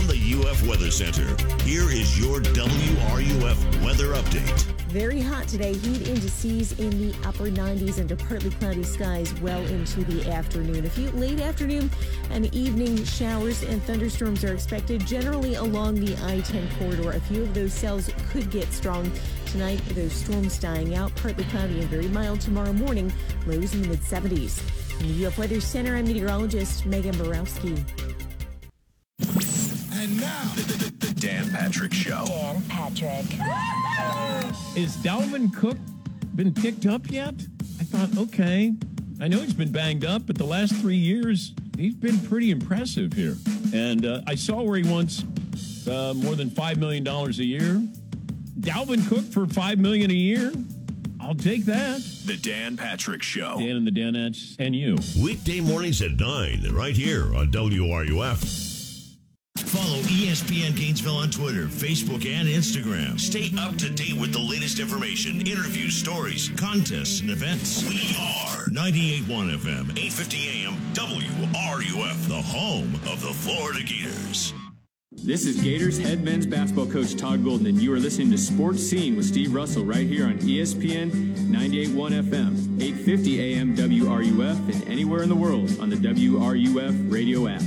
From 0.00 0.08
the 0.08 0.48
UF 0.48 0.66
Weather 0.66 0.90
Center, 0.90 1.26
here 1.62 1.90
is 1.90 2.18
your 2.18 2.40
WRUF 2.40 3.84
weather 3.84 4.14
update. 4.14 4.62
Very 4.88 5.20
hot 5.20 5.46
today. 5.46 5.74
Heat 5.74 6.08
indices 6.08 6.72
in 6.80 6.88
the 6.88 7.14
upper 7.28 7.50
90s 7.50 7.98
into 7.98 8.16
partly 8.16 8.48
cloudy 8.48 8.82
skies 8.82 9.38
well 9.42 9.60
into 9.66 10.02
the 10.04 10.32
afternoon. 10.32 10.86
A 10.86 10.88
few 10.88 11.10
late 11.10 11.38
afternoon 11.40 11.90
and 12.30 12.46
evening 12.54 13.04
showers 13.04 13.62
and 13.62 13.82
thunderstorms 13.82 14.42
are 14.42 14.54
expected 14.54 15.06
generally 15.06 15.56
along 15.56 15.96
the 15.96 16.16
I 16.24 16.40
10 16.40 16.66
corridor. 16.78 17.10
A 17.10 17.20
few 17.20 17.42
of 17.42 17.52
those 17.52 17.74
cells 17.74 18.10
could 18.30 18.50
get 18.50 18.72
strong 18.72 19.12
tonight. 19.44 19.82
Those 19.90 20.14
storms 20.14 20.58
dying 20.58 20.94
out, 20.94 21.14
partly 21.16 21.44
cloudy 21.44 21.78
and 21.78 21.90
very 21.90 22.08
mild 22.08 22.40
tomorrow 22.40 22.72
morning, 22.72 23.12
lows 23.46 23.74
in 23.74 23.82
the 23.82 23.88
mid 23.88 24.00
70s. 24.00 24.60
From 24.60 25.18
the 25.18 25.26
UF 25.26 25.36
Weather 25.36 25.60
Center, 25.60 25.94
I'm 25.94 26.06
meteorologist 26.06 26.86
Megan 26.86 27.18
Borowski. 27.18 27.76
And 30.00 30.18
now, 30.18 30.50
the, 30.54 30.62
the, 30.62 31.06
the, 31.08 31.20
Dan 31.20 31.50
Patrick 31.50 31.92
Show. 31.92 32.24
Dan 32.26 32.62
Patrick. 32.70 33.26
Is 34.74 34.96
Dalvin 34.96 35.54
Cook 35.54 35.76
been 36.34 36.54
picked 36.54 36.86
up 36.86 37.10
yet? 37.10 37.34
I 37.78 37.84
thought, 37.84 38.16
okay. 38.16 38.72
I 39.20 39.28
know 39.28 39.40
he's 39.40 39.52
been 39.52 39.70
banged 39.70 40.06
up, 40.06 40.26
but 40.26 40.38
the 40.38 40.46
last 40.46 40.74
three 40.76 40.96
years, 40.96 41.52
he's 41.76 41.96
been 41.96 42.18
pretty 42.20 42.50
impressive 42.50 43.12
here. 43.12 43.36
And 43.74 44.06
uh, 44.06 44.22
I 44.26 44.36
saw 44.36 44.62
where 44.62 44.78
he 44.78 44.90
wants 44.90 45.22
uh, 45.86 46.14
more 46.16 46.34
than 46.34 46.48
$5 46.48 46.78
million 46.78 47.06
a 47.06 47.28
year. 47.32 47.82
Dalvin 48.58 49.06
Cook 49.06 49.26
for 49.26 49.46
5 49.46 49.78
million 49.78 50.10
a 50.10 50.14
year? 50.14 50.50
I'll 51.20 51.34
take 51.34 51.66
that. 51.66 52.00
The 52.24 52.38
Dan 52.38 52.78
Patrick 52.78 53.22
Show. 53.22 53.58
Dan 53.58 53.76
and 53.76 53.86
the 53.86 53.90
Danettes 53.90 54.56
and 54.58 54.74
you. 54.74 54.96
Weekday 55.22 55.60
mornings 55.60 56.00
at 56.00 56.12
9, 56.12 56.70
right 56.72 56.96
here 56.96 57.36
on 57.36 57.52
WRUF. 57.52 58.69
Follow 59.80 60.02
ESPN 60.02 60.76
Gainesville 60.76 61.16
on 61.16 61.30
Twitter, 61.30 61.64
Facebook, 61.64 62.26
and 62.26 62.46
Instagram. 62.46 63.18
Stay 63.18 63.50
up 63.58 63.76
to 63.76 63.88
date 63.88 64.12
with 64.12 64.30
the 64.30 64.38
latest 64.38 64.78
information, 64.78 65.40
interviews, 65.40 65.96
stories, 65.96 66.50
contests, 66.56 67.20
and 67.20 67.30
events. 67.30 67.82
We 67.84 68.14
are 68.20 68.66
98.1 68.66 69.56
FM, 69.56 69.96
850 69.96 70.48
AM, 70.48 70.74
WRUF, 70.92 72.28
the 72.28 72.42
home 72.42 72.94
of 73.10 73.22
the 73.22 73.32
Florida 73.32 73.82
Gators. 73.82 74.52
This 75.12 75.46
is 75.46 75.62
Gators 75.62 75.98
head 75.98 76.22
men's 76.22 76.46
basketball 76.46 76.86
coach 76.86 77.16
Todd 77.16 77.42
Golden, 77.42 77.66
and 77.66 77.80
you 77.80 77.94
are 77.94 77.98
listening 77.98 78.30
to 78.32 78.38
Sports 78.38 78.82
Scene 78.82 79.16
with 79.16 79.24
Steve 79.24 79.54
Russell 79.54 79.86
right 79.86 80.06
here 80.06 80.26
on 80.26 80.34
ESPN 80.40 81.10
98.1 81.48 82.22
FM, 82.22 82.82
850 82.82 83.40
AM 83.40 83.74
WRUF, 83.74 84.74
and 84.74 84.88
anywhere 84.88 85.22
in 85.22 85.30
the 85.30 85.34
world 85.34 85.80
on 85.80 85.88
the 85.88 85.96
WRUF 85.96 87.10
radio 87.10 87.48
app. 87.48 87.62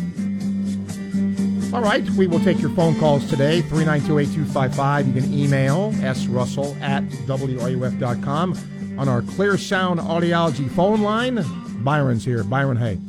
All 1.74 1.82
right, 1.82 2.08
we 2.12 2.28
will 2.28 2.40
take 2.40 2.62
your 2.62 2.70
phone 2.70 3.00
calls 3.00 3.28
today, 3.28 3.64
392-8255. 3.64 5.08
You 5.08 5.22
can 5.22 5.34
email 5.34 5.92
srussell 5.94 6.80
at 6.82 7.02
wruf.com. 7.26 9.00
On 9.00 9.10
our 9.10 9.24
Clear 9.24 9.58
Sound 9.58 10.00
Audiology 10.00 10.70
phone 10.70 11.02
line, 11.02 11.44
Byron's 11.84 12.24
here. 12.24 12.44
Byron, 12.44 12.78
hey. 12.78 13.00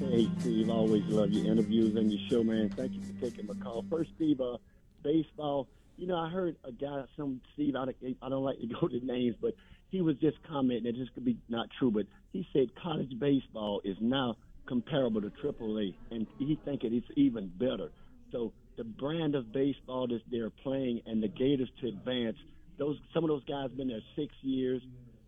Hey, 0.00 0.30
Steve, 0.40 0.70
always 0.70 1.04
love 1.08 1.30
your 1.30 1.44
interviews 1.52 1.94
and 1.96 2.10
your 2.10 2.22
show, 2.30 2.42
man. 2.42 2.70
Thank 2.70 2.94
you 2.94 3.02
for 3.02 3.30
taking 3.30 3.46
my 3.46 3.54
call. 3.62 3.84
First, 3.90 4.12
Steve, 4.16 4.40
uh, 4.40 4.56
baseball. 5.02 5.68
You 5.98 6.06
know, 6.06 6.16
I 6.16 6.30
heard 6.30 6.56
a 6.64 6.72
guy, 6.72 7.04
some 7.18 7.42
Steve, 7.52 7.76
I 7.76 7.84
don't, 7.84 8.16
I 8.22 8.28
don't 8.30 8.44
like 8.44 8.60
to 8.60 8.66
go 8.80 8.88
to 8.88 9.04
names, 9.04 9.36
but 9.42 9.54
he 9.90 10.00
was 10.00 10.16
just 10.16 10.38
commenting, 10.48 10.86
and 10.86 10.98
this 10.98 11.08
could 11.12 11.26
be 11.26 11.36
not 11.50 11.68
true, 11.78 11.90
but 11.90 12.06
he 12.32 12.48
said 12.54 12.74
college 12.82 13.18
baseball 13.18 13.82
is 13.84 13.98
now 14.00 14.36
comparable 14.66 15.20
to 15.20 15.30
AAA, 15.30 15.94
and 16.10 16.26
he 16.38 16.58
think 16.64 16.84
it 16.84 16.92
is 16.92 17.04
even 17.16 17.50
better. 17.58 17.90
So 18.32 18.52
the 18.76 18.84
brand 18.84 19.34
of 19.34 19.52
baseball 19.52 20.08
that 20.08 20.20
they're 20.30 20.50
playing 20.50 21.02
and 21.06 21.22
the 21.22 21.28
Gators 21.28 21.70
to 21.80 21.88
advance, 21.88 22.36
those 22.78 22.98
some 23.12 23.24
of 23.24 23.28
those 23.28 23.44
guys 23.44 23.70
been 23.70 23.88
there 23.88 24.00
six 24.16 24.34
years, 24.42 24.82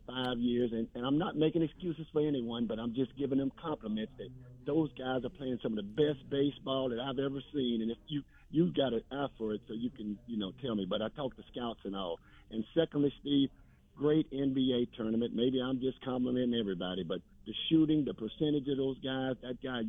five 0.06 0.38
years, 0.38 0.72
and, 0.72 0.88
and 0.94 1.06
I'm 1.06 1.18
not 1.18 1.36
making 1.36 1.62
excuses 1.62 2.06
for 2.12 2.26
anyone, 2.26 2.66
but 2.66 2.78
I'm 2.78 2.94
just 2.94 3.16
giving 3.16 3.38
them 3.38 3.52
compliments 3.62 4.12
that 4.18 4.28
those 4.66 4.90
guys 4.98 5.24
are 5.24 5.30
playing 5.30 5.58
some 5.62 5.78
of 5.78 5.84
the 5.84 5.90
best 5.94 6.28
baseball 6.28 6.88
that 6.90 6.98
I've 6.98 7.18
ever 7.18 7.40
seen. 7.54 7.80
And 7.82 7.90
if 7.90 7.98
you 8.08 8.22
you 8.50 8.72
got 8.72 8.92
an 8.92 9.02
eye 9.12 9.26
for 9.38 9.54
it, 9.54 9.60
so 9.68 9.74
you 9.74 9.90
can 9.90 10.18
you 10.26 10.38
know 10.38 10.52
tell 10.62 10.74
me. 10.74 10.86
But 10.88 11.02
I 11.02 11.08
talk 11.10 11.36
to 11.36 11.42
scouts 11.52 11.80
and 11.84 11.94
all. 11.94 12.18
And 12.50 12.64
secondly, 12.76 13.12
Steve, 13.20 13.50
great 13.96 14.30
NBA 14.30 14.88
tournament. 14.96 15.34
Maybe 15.34 15.60
I'm 15.60 15.80
just 15.80 16.02
complimenting 16.04 16.58
everybody, 16.58 17.02
but 17.02 17.20
the 17.46 17.52
shooting, 17.68 18.04
the 18.04 18.14
percentage 18.14 18.68
of 18.68 18.76
those 18.76 18.98
guys, 18.98 19.36
that 19.42 19.62
guy 19.62 19.82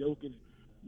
Jokic, 0.00 0.32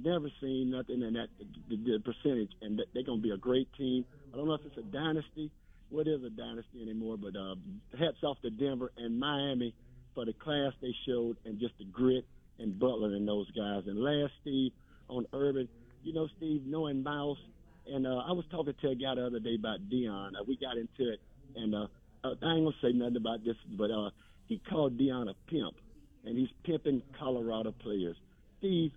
never 0.02 0.28
seen 0.40 0.70
nothing 0.70 1.02
in 1.02 1.14
that 1.14 1.28
the, 1.68 1.76
the 1.76 1.98
percentage, 2.04 2.50
and 2.62 2.80
they're 2.92 3.02
going 3.02 3.18
to 3.18 3.22
be 3.22 3.30
a 3.30 3.36
great 3.36 3.68
team. 3.76 4.04
I 4.32 4.36
don't 4.36 4.46
know 4.46 4.54
if 4.54 4.64
it's 4.64 4.76
a 4.76 4.82
dynasty. 4.82 5.50
What 5.90 6.06
is 6.06 6.22
a 6.24 6.30
dynasty 6.30 6.82
anymore? 6.82 7.16
But 7.16 7.36
uh, 7.36 7.54
hats 7.98 8.22
off 8.22 8.40
to 8.42 8.50
Denver 8.50 8.92
and 8.96 9.18
Miami 9.18 9.74
for 10.14 10.24
the 10.24 10.32
class 10.32 10.72
they 10.82 10.94
showed 11.06 11.36
and 11.44 11.58
just 11.60 11.78
the 11.78 11.84
grit 11.84 12.26
and 12.58 12.78
Butler 12.78 13.14
and 13.14 13.26
those 13.26 13.50
guys. 13.52 13.84
And 13.86 13.98
last, 13.98 14.32
Steve, 14.42 14.72
on 15.08 15.26
Urban, 15.32 15.68
you 16.02 16.12
know, 16.12 16.28
Steve, 16.36 16.62
knowing 16.66 17.02
Miles, 17.02 17.38
and 17.86 18.06
uh, 18.06 18.22
I 18.26 18.32
was 18.32 18.44
talking 18.50 18.74
to 18.80 18.88
a 18.88 18.94
guy 18.94 19.14
the 19.14 19.26
other 19.26 19.38
day 19.38 19.54
about 19.58 19.88
Deion. 19.88 20.30
Uh, 20.30 20.44
we 20.46 20.56
got 20.56 20.76
into 20.76 21.12
it, 21.12 21.20
and 21.54 21.74
uh, 21.74 21.86
uh, 22.24 22.28
I 22.42 22.54
ain't 22.54 22.64
gonna 22.64 22.70
say 22.82 22.92
nothing 22.92 23.16
about 23.16 23.44
this, 23.44 23.56
but 23.76 23.90
uh, 23.90 24.10
he 24.46 24.60
called 24.70 24.98
Deion 24.98 25.28
a 25.30 25.34
pimp, 25.50 25.76
and 26.24 26.36
he's 26.36 26.50
pimping 26.64 27.02
Colorado 27.18 27.72
players. 27.72 28.16
Steve, 28.58 28.92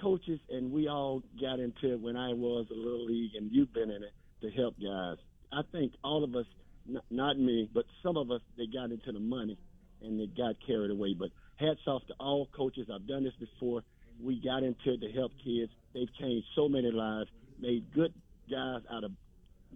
coaches, 0.00 0.40
and 0.50 0.70
we 0.72 0.88
all 0.88 1.22
got 1.40 1.58
into 1.58 1.92
it 1.92 2.00
when 2.00 2.16
I 2.16 2.32
was 2.32 2.66
a 2.70 2.74
little 2.74 3.06
league, 3.06 3.32
and 3.36 3.50
you've 3.52 3.72
been 3.72 3.90
in 3.90 4.02
it 4.02 4.12
to 4.42 4.50
help 4.50 4.74
guys. 4.80 5.16
I 5.52 5.62
think 5.72 5.92
all 6.04 6.24
of 6.24 6.34
us, 6.34 6.46
n- 6.88 7.00
not 7.10 7.38
me, 7.38 7.68
but 7.72 7.84
some 8.02 8.16
of 8.16 8.30
us, 8.30 8.40
they 8.56 8.66
got 8.66 8.90
into 8.90 9.12
the 9.12 9.20
money 9.20 9.58
and 10.02 10.20
they 10.20 10.26
got 10.26 10.54
carried 10.66 10.90
away. 10.90 11.14
But 11.18 11.30
hats 11.56 11.80
off 11.86 12.06
to 12.08 12.14
all 12.20 12.48
coaches. 12.56 12.88
I've 12.92 13.06
done 13.06 13.24
this 13.24 13.34
before. 13.40 13.82
We 14.22 14.40
got 14.40 14.62
into 14.62 14.94
it 14.94 15.00
to 15.00 15.10
help 15.12 15.32
kids. 15.44 15.72
They've 15.94 16.12
changed 16.20 16.46
so 16.54 16.68
many 16.68 16.90
lives, 16.90 17.30
made 17.60 17.92
good 17.94 18.12
guys 18.50 18.82
out 18.92 19.04
of 19.04 19.12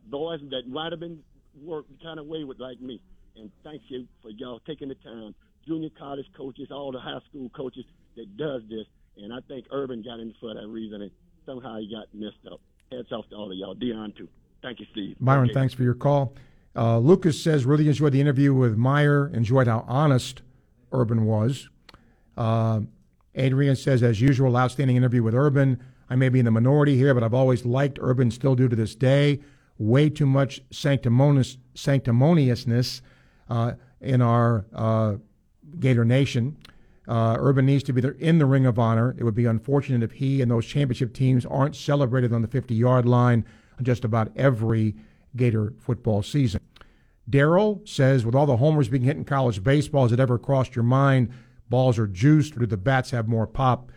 boys 0.07 0.41
that 0.51 0.69
might 0.69 0.93
have 0.93 1.01
been 1.01 1.21
worked 1.61 2.03
kind 2.03 2.19
of 2.19 2.27
wayward 2.27 2.59
like 2.61 2.81
me. 2.81 3.01
And 3.37 3.51
thank 3.65 3.83
you 3.89 4.07
for 4.23 4.31
y'all 4.31 4.61
taking 4.67 4.89
the 4.89 4.95
time. 4.97 5.35
Junior 5.67 5.91
college 5.99 6.27
coaches, 6.37 6.69
all 6.71 6.93
the 6.93 6.99
high 7.01 7.21
school 7.29 7.49
coaches 7.51 7.85
that 8.17 8.37
does 8.37 8.63
this. 8.69 8.87
And 9.17 9.33
I 9.33 9.39
think 9.49 9.67
Urban 9.71 10.03
got 10.03 10.21
in 10.21 10.35
for 10.41 10.55
that 10.55 10.67
reason, 10.67 11.03
and 11.03 11.11
somehow 11.47 11.79
he 11.79 11.91
got 11.91 12.07
messed 12.15 12.47
up. 12.51 12.61
Hats 12.91 13.13
off 13.13 13.29
to 13.31 13.37
all 13.37 13.51
of 13.51 13.57
y'all. 13.57 13.75
Deion, 13.75 14.17
too. 14.17 14.29
Thank 14.63 14.81
you, 14.81 14.87
Steve. 14.93 15.17
Byron, 15.21 15.47
Okay. 15.47 15.55
thanks 15.55 15.75
for 15.75 15.83
your 15.83 15.95
call. 15.95 16.35
Uh, 16.75 16.99
Lucas 16.99 17.41
says, 17.43 17.67
really 17.67 17.87
enjoyed 17.89 18.13
the 18.13 18.21
interview 18.21 18.55
with 18.55 18.77
Meyer, 18.77 19.31
enjoyed 19.35 19.67
how 19.67 19.85
honest 19.87 20.43
Urban 20.93 21.25
was. 21.27 21.69
Uh, 22.37 22.81
Adrian 23.35 23.77
says, 23.77 24.03
as 24.03 24.21
usual, 24.21 24.57
outstanding 24.57 24.97
interview 24.97 25.23
with 25.23 25.35
Urban. 25.35 25.81
I 26.09 26.17
may 26.17 26.29
be 26.29 26.39
in 26.39 26.45
the 26.45 26.51
minority 26.51 26.97
here, 26.97 27.15
but 27.15 27.23
I've 27.23 27.35
always 27.35 27.65
liked 27.65 27.99
Urban, 28.01 28.31
still 28.31 28.55
do 28.55 28.69
to 28.69 28.77
this 28.77 28.95
day. 28.95 29.41
Way 29.79 30.11
too 30.11 30.27
much 30.27 30.61
sanctimonious, 30.71 31.59
sanctimoniousness 31.75 33.01
uh, 33.49 33.73
in 34.01 34.23
our 34.23 34.67
uh, 34.75 35.17
Gator 35.79 36.05
Nation. 36.05 36.57
Uh, 37.09 37.37
Urban 37.39 37.67
needs 37.67 37.83
to 37.85 37.93
be 37.93 38.03
in 38.21 38.39
the 38.39 38.47
Ring 38.47 38.65
of 38.65 38.79
Honor. 38.79 39.15
It 39.19 39.25
would 39.25 39.35
be 39.35 39.47
unfortunate 39.47 40.03
if 40.03 40.13
he 40.13 40.41
and 40.41 40.51
those 40.51 40.67
championship 40.67 41.13
teams 41.13 41.45
aren't 41.45 41.75
celebrated 41.75 42.33
on 42.33 42.43
the 42.43 42.49
50 42.49 42.75
yard 42.75 43.07
line 43.07 43.45
just 43.83 44.05
about 44.05 44.31
every 44.37 44.95
Gator 45.35 45.73
football 45.79 46.23
season. 46.23 46.61
Daryl 47.29 47.87
says, 47.89 48.25
with 48.25 48.35
all 48.35 48.47
the 48.47 48.57
homers 48.57 48.89
being 48.89 49.05
hit 49.05 49.17
in 49.17 49.25
college 49.25 49.63
baseball, 49.63 50.05
has 50.05 50.13
it 50.13 50.21
ever 50.21 50.39
crossed 50.39 50.77
your 50.77 50.85
mind 50.85 51.33
balls 51.69 51.99
are 51.99 52.07
juiced 52.07 52.55
or 52.55 52.61
do 52.61 52.67
the 52.67 52.77
bats 52.77 53.11
have 53.11 53.27
more 53.27 53.47
pop? 53.47 53.91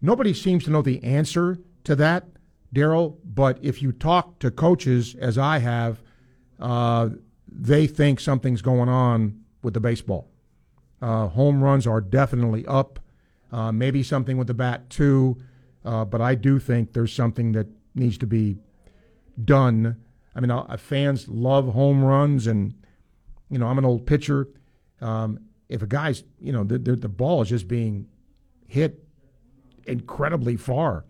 Nobody 0.00 0.34
seems 0.34 0.64
to 0.64 0.70
know 0.70 0.82
the 0.82 1.02
answer 1.02 1.58
to 1.84 1.96
that, 1.96 2.26
Daryl, 2.74 3.16
but 3.24 3.58
if 3.62 3.82
you 3.82 3.92
talk 3.92 4.38
to 4.40 4.50
coaches, 4.50 5.14
as 5.18 5.38
I 5.38 5.58
have, 5.58 6.02
uh, 6.58 7.10
they 7.48 7.86
think 7.86 8.20
something's 8.20 8.62
going 8.62 8.88
on 8.88 9.40
with 9.62 9.74
the 9.74 9.80
baseball. 9.80 10.28
Uh, 11.00 11.28
home 11.28 11.62
runs 11.62 11.86
are 11.86 12.00
definitely 12.00 12.66
up. 12.66 12.98
Uh, 13.52 13.70
maybe 13.70 14.02
something 14.02 14.36
with 14.36 14.48
the 14.48 14.54
bat 14.54 14.90
too, 14.90 15.36
uh, 15.84 16.04
but 16.04 16.20
I 16.20 16.34
do 16.34 16.58
think 16.58 16.92
there's 16.92 17.12
something 17.12 17.52
that 17.52 17.68
needs 17.94 18.18
to 18.18 18.26
be 18.26 18.58
done. 19.44 19.96
I 20.34 20.40
mean, 20.40 20.50
uh, 20.50 20.76
fans 20.76 21.28
love 21.28 21.72
home 21.72 22.04
runs, 22.04 22.46
and 22.46 22.74
you 23.48 23.58
know, 23.58 23.68
I'm 23.68 23.78
an 23.78 23.84
old 23.84 24.06
pitcher. 24.06 24.48
Um, 25.00 25.40
if 25.68 25.82
a 25.82 25.86
guy's, 25.86 26.24
you 26.40 26.52
know, 26.52 26.64
the, 26.64 26.78
the, 26.78 26.96
the 26.96 27.08
ball 27.08 27.42
is 27.42 27.48
just 27.48 27.68
being 27.68 28.08
hit 28.66 29.04
incredibly 29.86 30.56
far 30.56 31.04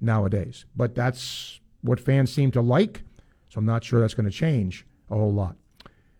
nowadays, 0.00 0.64
but 0.76 0.94
that's 0.94 1.60
what 1.82 2.00
fans 2.00 2.32
seem 2.32 2.50
to 2.52 2.60
like. 2.60 3.02
So 3.48 3.58
I'm 3.58 3.66
not 3.66 3.84
sure 3.84 4.00
that's 4.00 4.14
going 4.14 4.30
to 4.30 4.30
change 4.30 4.86
a 5.10 5.14
whole 5.14 5.32
lot. 5.32 5.56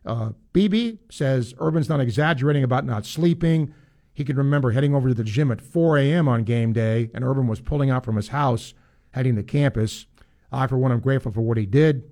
Uh, 0.05 0.31
BB 0.53 0.99
says 1.11 1.55
Urban's 1.61 1.89
not 1.89 2.01
exaggerating 2.01 2.65
about 2.65 2.85
not 2.85 3.07
sleeping. 3.07 3.75
He 4.13 4.25
can 4.25 4.37
remember 4.37 4.73
heading 4.73 4.95
over 4.95 5.09
to 5.09 5.15
the 5.15 5.25
gym 5.25 5.51
at 5.53 5.61
4 5.61 5.99
a.m. 5.99 6.29
on 6.29 6.45
game 6.45 6.73
day, 6.73 7.11
and 7.15 7.25
Urban 7.25 7.47
was 7.47 7.61
pulling 7.61 7.91
out 7.91 8.05
from 8.05 8.17
his 8.17 8.29
house, 8.29 8.75
heading 9.13 9.37
to 9.37 9.43
campus. 9.43 10.07
I, 10.51 10.67
for 10.67 10.79
one, 10.79 10.93
am 10.93 11.01
grateful 11.01 11.33
for 11.33 11.43
what 11.43 11.57
he 11.57 11.67
did. 11.67 12.11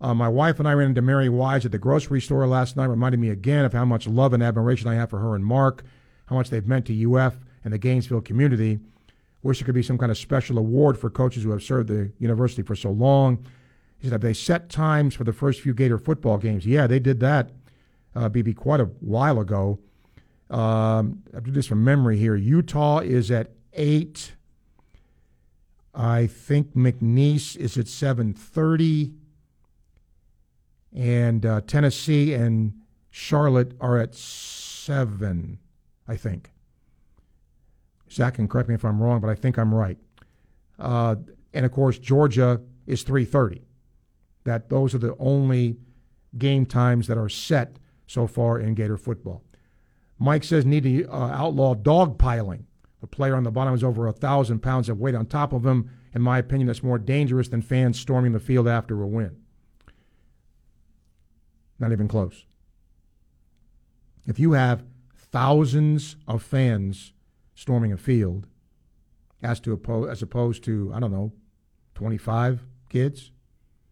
Uh, 0.00 0.14
my 0.14 0.28
wife 0.28 0.60
and 0.60 0.68
I 0.68 0.74
ran 0.74 0.90
into 0.90 1.02
Mary 1.02 1.28
Wise 1.28 1.64
at 1.64 1.72
the 1.72 1.78
grocery 1.78 2.20
store 2.20 2.46
last 2.46 2.76
night, 2.76 2.86
reminding 2.86 3.20
me 3.20 3.30
again 3.30 3.64
of 3.64 3.72
how 3.72 3.84
much 3.84 4.06
love 4.06 4.32
and 4.32 4.42
admiration 4.42 4.88
I 4.88 4.94
have 4.94 5.10
for 5.10 5.18
her 5.18 5.34
and 5.34 5.44
Mark, 5.44 5.82
how 6.26 6.36
much 6.36 6.50
they've 6.50 6.66
meant 6.66 6.86
to 6.86 7.14
UF 7.16 7.38
and 7.64 7.72
the 7.72 7.78
Gainesville 7.78 8.20
community. 8.20 8.78
Wish 9.42 9.58
there 9.60 9.66
could 9.66 9.74
be 9.74 9.82
some 9.82 9.98
kind 9.98 10.10
of 10.10 10.18
special 10.18 10.58
award 10.58 10.98
for 10.98 11.10
coaches 11.10 11.44
who 11.44 11.50
have 11.50 11.62
served 11.62 11.88
the 11.88 12.12
university 12.18 12.62
for 12.62 12.74
so 12.74 12.90
long. 12.90 13.44
He 13.98 14.06
said, 14.06 14.12
Have 14.12 14.20
they 14.20 14.34
set 14.34 14.68
times 14.68 15.14
for 15.14 15.24
the 15.24 15.32
first 15.32 15.60
few 15.60 15.74
Gator 15.74 15.98
football 15.98 16.38
games? 16.38 16.66
Yeah, 16.66 16.86
they 16.86 16.98
did 16.98 17.20
that, 17.20 17.50
uh, 18.14 18.28
BB, 18.28 18.56
quite 18.56 18.80
a 18.80 18.86
while 19.00 19.40
ago. 19.40 19.78
Um, 20.50 21.22
I 21.36 21.40
do 21.40 21.50
this 21.50 21.66
from 21.66 21.84
memory 21.84 22.18
here. 22.18 22.34
Utah 22.34 22.98
is 22.98 23.30
at 23.30 23.52
8. 23.74 24.32
I 25.94 26.26
think 26.26 26.74
McNeese 26.74 27.56
is 27.56 27.76
at 27.76 27.86
7:30, 27.86 29.14
and 30.94 31.44
uh, 31.44 31.60
Tennessee 31.62 32.34
and 32.34 32.74
Charlotte 33.10 33.72
are 33.80 33.98
at 33.98 34.14
seven. 34.14 35.58
I 36.06 36.16
think. 36.16 36.50
Zach 38.18 38.34
can 38.34 38.48
correct 38.48 38.68
me 38.68 38.74
if 38.74 38.84
I'm 38.84 39.00
wrong, 39.00 39.20
but 39.20 39.30
I 39.30 39.36
think 39.36 39.56
I'm 39.58 39.72
right. 39.72 39.96
Uh, 40.76 41.14
and 41.54 41.64
of 41.64 41.70
course, 41.70 41.98
Georgia 42.00 42.60
is 42.84 43.04
3:30. 43.04 43.62
That 44.42 44.68
those 44.68 44.92
are 44.92 44.98
the 44.98 45.16
only 45.18 45.76
game 46.36 46.66
times 46.66 47.06
that 47.06 47.16
are 47.16 47.28
set 47.28 47.78
so 48.08 48.26
far 48.26 48.58
in 48.58 48.74
Gator 48.74 48.96
football. 48.96 49.44
Mike 50.18 50.42
says 50.42 50.66
need 50.66 50.82
to 50.82 51.06
uh, 51.06 51.30
outlaw 51.30 51.74
dog 51.74 52.18
piling. 52.18 52.66
The 53.00 53.06
player 53.06 53.36
on 53.36 53.44
the 53.44 53.52
bottom 53.52 53.72
is 53.72 53.84
over 53.84 54.08
a 54.08 54.12
thousand 54.12 54.60
pounds 54.60 54.88
of 54.88 54.98
weight 54.98 55.14
on 55.14 55.26
top 55.26 55.52
of 55.52 55.64
him. 55.64 55.88
In 56.12 56.20
my 56.20 56.38
opinion, 56.38 56.66
that's 56.66 56.82
more 56.82 56.98
dangerous 56.98 57.46
than 57.48 57.62
fans 57.62 58.00
storming 58.00 58.32
the 58.32 58.40
field 58.40 58.66
after 58.66 59.00
a 59.00 59.06
win. 59.06 59.36
Not 61.78 61.92
even 61.92 62.08
close. 62.08 62.46
If 64.26 64.40
you 64.40 64.52
have 64.52 64.82
thousands 65.14 66.16
of 66.26 66.42
fans 66.42 67.12
storming 67.58 67.92
a 67.92 67.96
field, 67.96 68.46
as 69.42 69.58
to 69.58 70.08
as 70.08 70.22
opposed 70.22 70.62
to 70.62 70.92
I 70.94 71.00
don't 71.00 71.10
know, 71.10 71.32
25 71.96 72.64
kids. 72.88 73.32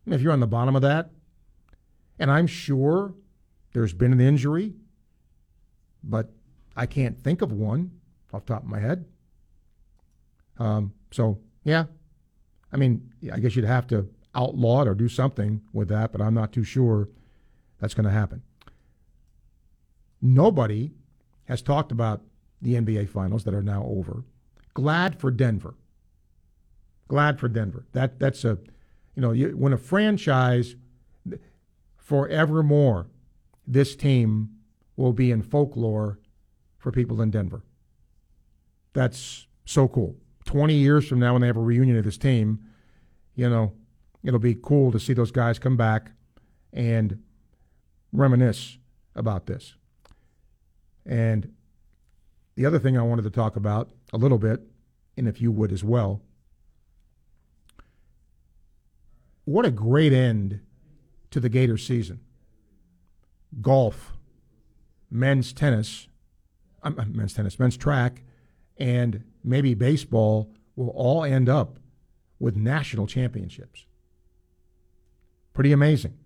And 0.04 0.14
if 0.14 0.20
you're 0.20 0.32
on 0.32 0.38
the 0.38 0.46
bottom 0.46 0.76
of 0.76 0.82
that, 0.82 1.10
and 2.16 2.30
I'm 2.30 2.46
sure 2.46 3.14
there's 3.72 3.92
been 3.92 4.12
an 4.12 4.20
injury, 4.20 4.74
but 6.04 6.30
I 6.76 6.86
can't 6.86 7.18
think 7.18 7.42
of 7.42 7.50
one 7.50 7.90
off 8.32 8.46
the 8.46 8.54
top 8.54 8.62
of 8.62 8.68
my 8.68 8.78
head. 8.78 9.04
Um, 10.58 10.92
so, 11.10 11.40
yeah. 11.64 11.86
I 12.72 12.76
mean, 12.76 13.12
I 13.32 13.40
guess 13.40 13.56
you'd 13.56 13.64
have 13.64 13.88
to 13.88 14.08
outlaw 14.32 14.82
it 14.82 14.88
or 14.88 14.94
do 14.94 15.08
something 15.08 15.60
with 15.72 15.88
that, 15.88 16.12
but 16.12 16.20
I'm 16.20 16.34
not 16.34 16.52
too 16.52 16.62
sure 16.62 17.08
that's 17.80 17.94
going 17.94 18.04
to 18.04 18.12
happen. 18.12 18.42
Nobody 20.22 20.92
has 21.46 21.62
talked 21.62 21.90
about 21.90 22.22
the 22.62 22.74
NBA 22.74 23.08
finals 23.08 23.44
that 23.44 23.54
are 23.54 23.62
now 23.62 23.84
over. 23.84 24.24
Glad 24.74 25.18
for 25.18 25.30
Denver. 25.30 25.74
Glad 27.08 27.38
for 27.38 27.48
Denver. 27.48 27.86
That 27.92 28.18
that's 28.18 28.44
a, 28.44 28.58
you 29.14 29.22
know, 29.22 29.32
you, 29.32 29.56
when 29.56 29.72
a 29.72 29.78
franchise 29.78 30.74
forevermore, 31.96 33.06
this 33.66 33.96
team 33.96 34.50
will 34.96 35.12
be 35.12 35.30
in 35.30 35.42
folklore 35.42 36.18
for 36.78 36.90
people 36.90 37.20
in 37.20 37.30
Denver. 37.30 37.62
That's 38.92 39.46
so 39.64 39.88
cool. 39.88 40.16
20 40.44 40.74
years 40.74 41.06
from 41.06 41.18
now, 41.18 41.32
when 41.32 41.42
they 41.42 41.48
have 41.48 41.56
a 41.56 41.60
reunion 41.60 41.98
of 41.98 42.04
this 42.04 42.16
team, 42.16 42.60
you 43.34 43.50
know, 43.50 43.72
it'll 44.22 44.38
be 44.38 44.54
cool 44.54 44.92
to 44.92 45.00
see 45.00 45.12
those 45.12 45.32
guys 45.32 45.58
come 45.58 45.76
back 45.76 46.12
and 46.72 47.22
reminisce 48.12 48.78
about 49.14 49.46
this. 49.46 49.74
And 51.04 51.52
the 52.56 52.66
other 52.66 52.78
thing 52.78 52.98
I 52.98 53.02
wanted 53.02 53.22
to 53.22 53.30
talk 53.30 53.54
about 53.54 53.90
a 54.12 54.16
little 54.16 54.38
bit, 54.38 54.60
and 55.16 55.28
if 55.28 55.40
you 55.40 55.52
would 55.52 55.72
as 55.72 55.84
well, 55.84 56.22
what 59.44 59.64
a 59.64 59.70
great 59.70 60.12
end 60.12 60.60
to 61.30 61.38
the 61.38 61.48
Gator 61.48 61.76
season. 61.76 62.20
Golf, 63.60 64.14
men's 65.10 65.52
tennis, 65.52 66.08
men's 66.82 67.34
tennis, 67.34 67.58
men's 67.58 67.76
track, 67.76 68.22
and 68.78 69.22
maybe 69.44 69.74
baseball 69.74 70.52
will 70.74 70.88
all 70.90 71.24
end 71.24 71.48
up 71.48 71.78
with 72.38 72.56
national 72.56 73.06
championships. 73.06 73.86
Pretty 75.52 75.72
amazing 75.72 76.18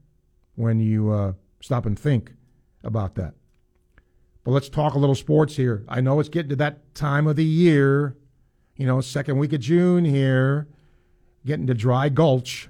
when 0.55 0.81
you 0.81 1.11
uh, 1.11 1.33
stop 1.61 1.87
and 1.87 1.99
think 1.99 2.33
about 2.83 3.14
that. 3.16 3.35
But 4.45 4.53
let's 4.53 4.68
talk 4.68 4.95
a 4.95 4.99
little 4.99 5.14
sports 5.14 5.57
here. 5.57 5.84
I 5.88 6.01
know 6.01 6.18
it's 6.18 6.28
getting 6.28 6.51
to 6.51 6.57
that 6.57 6.95
time 6.95 7.26
of 7.26 7.36
the 7.36 7.45
year, 7.45 8.16
you 8.76 8.86
know, 8.86 9.01
second 9.01 9.38
week 9.38 9.53
of 9.53 9.61
June 9.61 10.05
here, 10.05 10.68
getting 11.45 11.66
to 11.66 11.74
dry 11.74 12.09
gulch. 12.09 12.68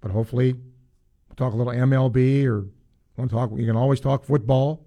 But 0.00 0.10
hopefully, 0.10 0.52
we'll 0.52 1.36
talk 1.36 1.54
a 1.54 1.56
little 1.56 1.72
MLB 1.72 2.44
or 2.46 2.66
want 3.16 3.30
to 3.30 3.36
talk. 3.36 3.50
You 3.56 3.66
can 3.66 3.76
always 3.76 4.00
talk 4.00 4.24
football. 4.24 4.84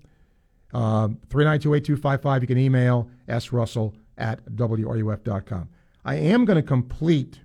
Um, 0.73 1.19
three 1.29 1.45
nine 1.45 1.59
two 1.59 1.73
eight 1.73 1.85
two 1.85 1.97
five 1.97 2.21
five. 2.21 2.41
You 2.41 2.47
can 2.47 2.57
email 2.57 3.09
s 3.27 3.51
russell 3.51 3.95
at 4.17 4.43
wruf.com. 4.45 5.69
I 6.05 6.15
am 6.15 6.45
going 6.45 6.57
to 6.57 6.67
complete 6.67 7.41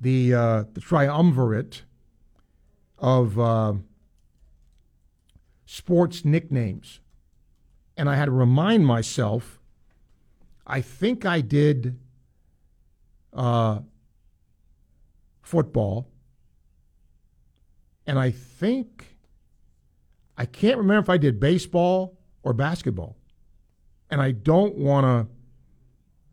the 0.00 0.34
uh, 0.34 0.64
the 0.72 0.80
triumvirate 0.80 1.82
of 2.98 3.38
uh, 3.38 3.74
sports 5.64 6.24
nicknames 6.24 7.00
and 7.96 8.08
I 8.08 8.16
had 8.16 8.26
to 8.26 8.32
remind 8.32 8.86
myself. 8.86 9.60
I 10.66 10.80
think 10.80 11.24
I 11.24 11.40
did 11.40 11.98
uh, 13.32 13.80
football, 15.42 16.08
and 18.06 18.18
I 18.18 18.30
think 18.30 19.16
I 20.36 20.46
can't 20.46 20.78
remember 20.78 21.00
if 21.00 21.10
I 21.10 21.18
did 21.18 21.38
baseball 21.38 22.18
or 22.42 22.52
basketball, 22.52 23.16
and 24.10 24.20
I 24.20 24.32
don't 24.32 24.76
want 24.76 25.28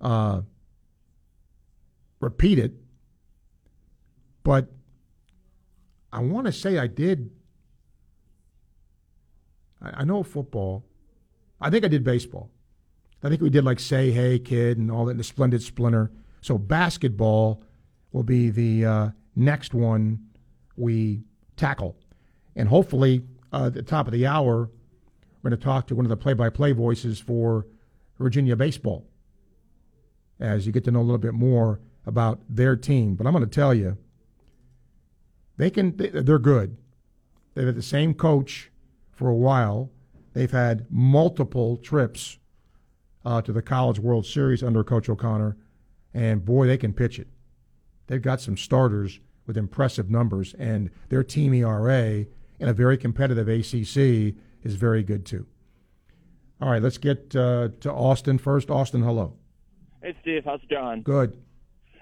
to 0.02 0.06
uh, 0.06 0.42
repeat 2.20 2.58
it, 2.58 2.74
but 4.44 4.72
I 6.12 6.20
want 6.20 6.48
to 6.48 6.52
say 6.52 6.78
I 6.78 6.88
did. 6.88 7.32
I, 9.82 10.02
I 10.02 10.04
know 10.04 10.24
football. 10.24 10.86
I 11.62 11.70
think 11.70 11.86
I 11.86 11.88
did 11.88 12.04
baseball. 12.04 12.50
I 13.24 13.30
think 13.30 13.42
we 13.42 13.52
did 13.52 13.64
like 13.64 13.80
Say 13.80 14.12
Hey 14.12 14.40
Kid 14.40 14.78
and 14.78 14.92
all 14.92 15.06
that 15.06 15.12
in 15.12 15.18
the 15.18 15.24
Splendid 15.24 15.62
Splinter. 15.62 16.12
So 16.42 16.58
basketball 16.58 17.64
will 18.12 18.24
be 18.24 18.50
the 18.50 18.86
uh, 18.86 19.10
next 19.36 19.74
one 19.74 20.20
we 20.76 21.22
tackle. 21.56 21.96
And 22.56 22.68
hopefully, 22.68 23.24
uh, 23.54 23.68
at 23.68 23.74
the 23.76 23.84
top 23.84 24.08
of 24.08 24.14
the 24.14 24.26
hour, 24.26 24.72
we're 25.42 25.50
going 25.50 25.60
to 25.60 25.64
talk 25.64 25.88
to 25.88 25.96
one 25.96 26.06
of 26.06 26.10
the 26.10 26.18
play 26.18 26.34
by 26.34 26.50
play 26.50 26.72
voices 26.72 27.20
for 27.20 27.68
Virginia 28.18 28.56
baseball 28.56 29.08
as 30.40 30.66
you 30.66 30.72
get 30.72 30.84
to 30.86 30.92
know 30.92 31.00
a 31.00 31.04
little 31.04 31.18
bit 31.20 31.34
more 31.34 31.80
about 32.06 32.42
their 32.50 32.76
team. 32.76 33.16
But 33.16 33.28
I'm 33.28 33.34
going 33.34 33.46
to 33.46 33.50
tell 33.50 33.74
you, 33.74 33.98
they 35.58 35.70
can, 35.70 35.96
they're 35.96 36.40
good. 36.40 36.78
They've 37.54 37.68
had 37.68 37.76
the 37.76 37.84
same 37.84 38.16
coach 38.16 38.72
for 39.12 39.30
a 39.30 39.36
while. 39.36 39.92
They've 40.34 40.52
had 40.52 40.86
multiple 40.90 41.78
trips 41.78 42.38
uh, 43.26 43.42
to 43.42 43.52
the 43.52 43.62
College 43.62 44.00
World 44.00 44.26
Series 44.26 44.64
under 44.64 44.84
Coach 44.84 45.10
O'Connor, 45.10 45.58
and 46.14 46.44
boy, 46.44 46.68
they 46.68 46.78
can 46.78 46.94
pitch 46.94 47.20
it. 47.20 47.28
They've 48.08 48.22
got 48.22 48.42
some 48.42 48.58
starters 48.58 49.20
with 49.46 49.58
impressive 49.58 50.10
numbers, 50.10 50.54
and 50.56 50.90
their 51.10 51.24
team 51.24 51.54
ERA 51.54 52.26
in 52.60 52.68
a 52.68 52.74
very 52.74 52.98
competitive 52.98 53.48
ACC 53.48 54.36
is 54.64 54.76
very 54.76 55.04
good 55.04 55.26
too. 55.26 55.46
All 56.62 56.70
right, 56.70 56.82
let's 56.82 56.98
get 56.98 57.36
uh, 57.36 57.70
to 57.80 57.92
Austin 57.92 58.38
first. 58.38 58.70
Austin, 58.70 59.02
hello. 59.02 59.34
Hey, 60.04 60.16
Steve. 60.22 60.44
How's 60.46 60.62
it 60.62 60.70
going? 60.70 61.02
Good. 61.02 61.38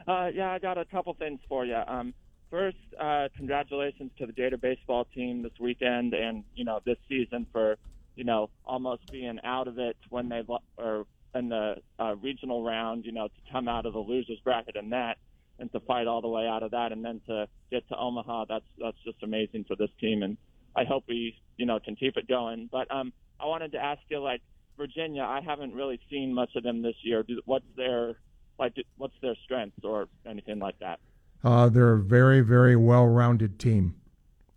Uh, 0.07 0.29
yeah, 0.33 0.51
I 0.51 0.59
got 0.59 0.77
a 0.77 0.85
couple 0.85 1.13
things 1.13 1.39
for 1.47 1.65
you. 1.65 1.77
Um, 1.87 2.13
first, 2.49 2.77
uh, 2.99 3.29
congratulations 3.37 4.11
to 4.17 4.25
the 4.25 4.33
Gator 4.33 4.57
baseball 4.57 5.05
team 5.05 5.43
this 5.43 5.51
weekend 5.59 6.13
and 6.13 6.43
you 6.55 6.65
know 6.65 6.79
this 6.85 6.97
season 7.07 7.45
for 7.51 7.77
you 8.19 8.25
know, 8.25 8.49
almost 8.65 9.09
being 9.09 9.39
out 9.45 9.69
of 9.69 9.79
it 9.79 9.95
when 10.09 10.27
they 10.27 10.43
or 10.77 11.05
in 11.33 11.47
the 11.47 11.75
uh, 11.97 12.15
regional 12.17 12.61
round, 12.65 13.05
you 13.05 13.13
know, 13.13 13.29
to 13.29 13.51
come 13.51 13.69
out 13.69 13.85
of 13.85 13.93
the 13.93 13.99
losers 13.99 14.37
bracket 14.43 14.75
in 14.75 14.89
that 14.89 15.17
and 15.57 15.71
to 15.71 15.79
fight 15.79 16.05
all 16.05 16.21
the 16.21 16.27
way 16.27 16.45
out 16.45 16.61
of 16.61 16.71
that 16.71 16.91
and 16.91 17.03
then 17.03 17.21
to 17.27 17.47
get 17.71 17.87
to 17.87 17.95
Omaha, 17.95 18.45
that's 18.49 18.65
that's 18.77 18.97
just 19.05 19.23
amazing 19.23 19.63
for 19.65 19.77
this 19.77 19.89
team 20.01 20.21
and 20.21 20.35
I 20.75 20.83
hope 20.83 21.05
we, 21.07 21.33
you 21.55 21.65
know, 21.65 21.79
can 21.79 21.95
keep 21.95 22.17
it 22.17 22.27
going. 22.27 22.67
But 22.69 22.93
um 22.93 23.13
I 23.39 23.45
wanted 23.45 23.71
to 23.71 23.77
ask 23.77 24.01
you 24.09 24.19
like 24.19 24.41
Virginia, 24.75 25.23
I 25.23 25.39
haven't 25.39 25.73
really 25.73 26.01
seen 26.09 26.33
much 26.33 26.57
of 26.57 26.63
them 26.63 26.81
this 26.81 26.95
year. 27.03 27.23
What's 27.45 27.65
their 27.77 28.15
like 28.59 28.73
what's 28.97 29.15
their 29.21 29.35
strengths 29.45 29.79
or 29.85 30.09
anything 30.25 30.59
like 30.59 30.77
that? 30.79 30.99
Uh, 31.41 31.69
they're 31.69 31.93
a 31.93 31.99
very, 31.99 32.41
very 32.41 32.75
well-rounded 32.75 33.57
team. 33.59 33.95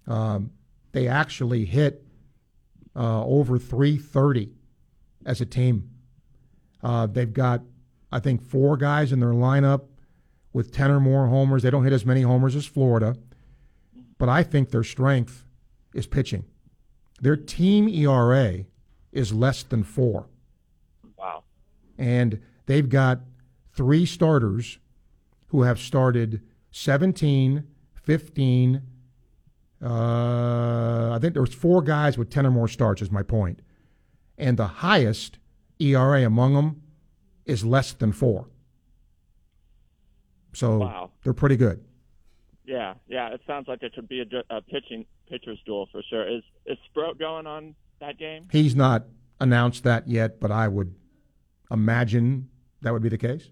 Um, 0.09 0.51
they 0.91 1.07
actually 1.07 1.65
hit 1.65 2.05
uh, 2.95 3.25
over 3.25 3.59
330 3.59 4.53
as 5.25 5.41
a 5.41 5.47
team. 5.47 5.91
Uh, 6.83 7.07
they've 7.07 7.33
got, 7.33 7.63
I 8.11 8.19
think, 8.19 8.43
four 8.43 8.77
guys 8.77 9.13
in 9.13 9.21
their 9.21 9.33
lineup 9.33 9.85
with 10.53 10.73
10 10.73 10.91
or 10.91 11.01
more 11.01 11.29
homers. 11.29 11.63
They 11.63 11.71
don't 11.71 11.85
hit 11.85 11.93
as 11.93 12.05
many 12.05 12.23
homers 12.23 12.57
as 12.57 12.67
Florida, 12.67 13.17
but 14.19 14.29
I 14.29 14.43
think 14.43 14.71
their 14.71 14.85
strength 14.85 15.45
is 15.95 16.07
pitching. 16.07 16.45
Their 17.21 17.37
team 17.37 17.89
ERA 17.89 18.65
is 19.13 19.33
less 19.33 19.63
than 19.63 19.85
four. 19.85 20.27
Wow. 21.17 21.45
And 21.97 22.41
they've 22.67 22.89
got 22.89 23.21
three 23.75 24.05
starters 24.07 24.79
who 25.49 25.63
have 25.63 25.79
started 25.79 26.43
17, 26.73 27.65
15, 27.95 28.83
uh, 29.83 31.13
I 31.13 31.19
think 31.21 31.33
there 31.33 31.43
was 31.43 31.55
four 31.55 31.83
guys 31.83 32.17
with 32.17 32.31
ten 32.31 32.47
or 32.47 32.51
more 32.51 32.69
starts. 32.69 33.03
Is 33.03 33.11
my 33.11 33.23
point, 33.23 33.61
and 34.39 34.57
the 34.57 34.67
highest 34.67 35.39
ERA 35.79 36.25
among 36.25 36.55
them 36.55 36.83
is 37.45 37.65
less 37.65 37.93
than 37.93 38.13
four. 38.13 38.49
So 40.53 40.79
wow. 40.79 41.11
they're 41.25 41.33
pretty 41.33 41.57
good. 41.57 41.83
Yeah, 42.65 42.95
yeah. 43.09 43.33
It 43.33 43.41
sounds 43.47 43.67
like 43.69 43.83
it 43.83 43.95
could 43.95 44.09
be 44.09 44.21
a, 44.21 44.57
a 44.57 44.61
pitching 44.61 45.05
pitcher's 45.29 45.59
duel 45.67 45.89
for 45.91 46.03
sure. 46.09 46.29
Is 46.29 46.43
is 46.67 46.79
Sproat 46.91 47.19
going 47.19 47.47
on 47.47 47.75
that 48.01 48.19
game? 48.19 48.49
He's 48.53 48.77
not 48.77 49.07
announced 49.41 49.83
that 49.85 50.09
yet, 50.09 50.39
but 50.39 50.51
I 50.53 50.69
would 50.69 50.95
imagine 51.71 52.49
that 52.83 52.93
would 52.93 53.03
be 53.03 53.09
the 53.09 53.19
case. 53.19 53.51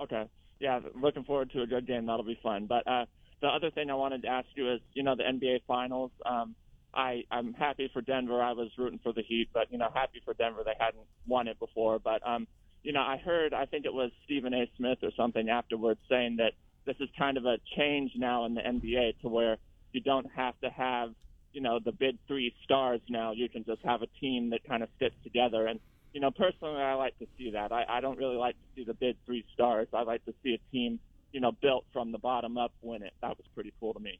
Okay. 0.00 0.24
Yeah, 0.60 0.80
looking 1.00 1.24
forward 1.24 1.50
to 1.52 1.62
a 1.62 1.66
good 1.66 1.86
game. 1.86 2.06
That'll 2.06 2.24
be 2.24 2.38
fun. 2.42 2.66
But 2.66 2.86
uh, 2.86 3.06
the 3.40 3.48
other 3.48 3.70
thing 3.70 3.90
I 3.90 3.94
wanted 3.94 4.22
to 4.22 4.28
ask 4.28 4.48
you 4.54 4.72
is, 4.72 4.80
you 4.94 5.02
know, 5.02 5.14
the 5.14 5.22
NBA 5.22 5.60
Finals. 5.66 6.10
Um, 6.24 6.54
I 6.94 7.24
I'm 7.30 7.52
happy 7.52 7.90
for 7.92 8.00
Denver. 8.00 8.42
I 8.42 8.52
was 8.52 8.70
rooting 8.78 9.00
for 9.02 9.12
the 9.12 9.22
Heat, 9.22 9.48
but 9.52 9.70
you 9.70 9.78
know, 9.78 9.88
happy 9.92 10.20
for 10.24 10.34
Denver. 10.34 10.62
They 10.64 10.74
hadn't 10.78 11.04
won 11.26 11.48
it 11.48 11.58
before, 11.58 11.98
but 11.98 12.26
um, 12.26 12.46
you 12.82 12.92
know, 12.92 13.02
I 13.02 13.18
heard 13.18 13.52
I 13.52 13.66
think 13.66 13.84
it 13.84 13.92
was 13.92 14.10
Stephen 14.24 14.54
A. 14.54 14.70
Smith 14.76 14.98
or 15.02 15.10
something 15.16 15.48
afterwards 15.48 16.00
saying 16.08 16.36
that 16.36 16.52
this 16.86 16.96
is 17.00 17.08
kind 17.18 17.36
of 17.36 17.44
a 17.44 17.58
change 17.76 18.12
now 18.16 18.46
in 18.46 18.54
the 18.54 18.62
NBA 18.62 19.20
to 19.20 19.28
where 19.28 19.58
you 19.92 20.00
don't 20.00 20.26
have 20.34 20.58
to 20.60 20.70
have 20.70 21.10
you 21.52 21.60
know 21.60 21.78
the 21.84 21.92
big 21.92 22.16
three 22.26 22.54
stars 22.64 23.00
now. 23.08 23.32
You 23.32 23.48
can 23.48 23.64
just 23.64 23.82
have 23.84 24.02
a 24.02 24.08
team 24.20 24.50
that 24.50 24.64
kind 24.66 24.82
of 24.82 24.88
sticks 24.96 25.16
together. 25.22 25.66
And 25.66 25.80
you 26.14 26.20
know, 26.20 26.30
personally, 26.30 26.82
I 26.82 26.94
like 26.94 27.18
to 27.18 27.26
see 27.36 27.50
that. 27.50 27.70
I, 27.70 27.84
I 27.88 28.00
don't 28.00 28.18
really 28.18 28.36
like 28.36 28.54
to 28.54 28.66
see 28.74 28.84
the 28.84 28.94
big 28.94 29.16
three 29.26 29.44
stars. 29.52 29.88
I 29.92 30.02
like 30.02 30.24
to 30.24 30.34
see 30.42 30.54
a 30.54 30.72
team 30.72 31.00
you 31.32 31.40
know 31.40 31.52
built 31.52 31.84
from 31.92 32.12
the 32.12 32.18
bottom 32.18 32.56
up 32.58 32.72
win 32.82 33.02
it. 33.02 33.12
That 33.22 33.36
was 33.36 33.46
pretty 33.54 33.72
cool 33.80 33.94
to 33.94 34.00
me. 34.00 34.18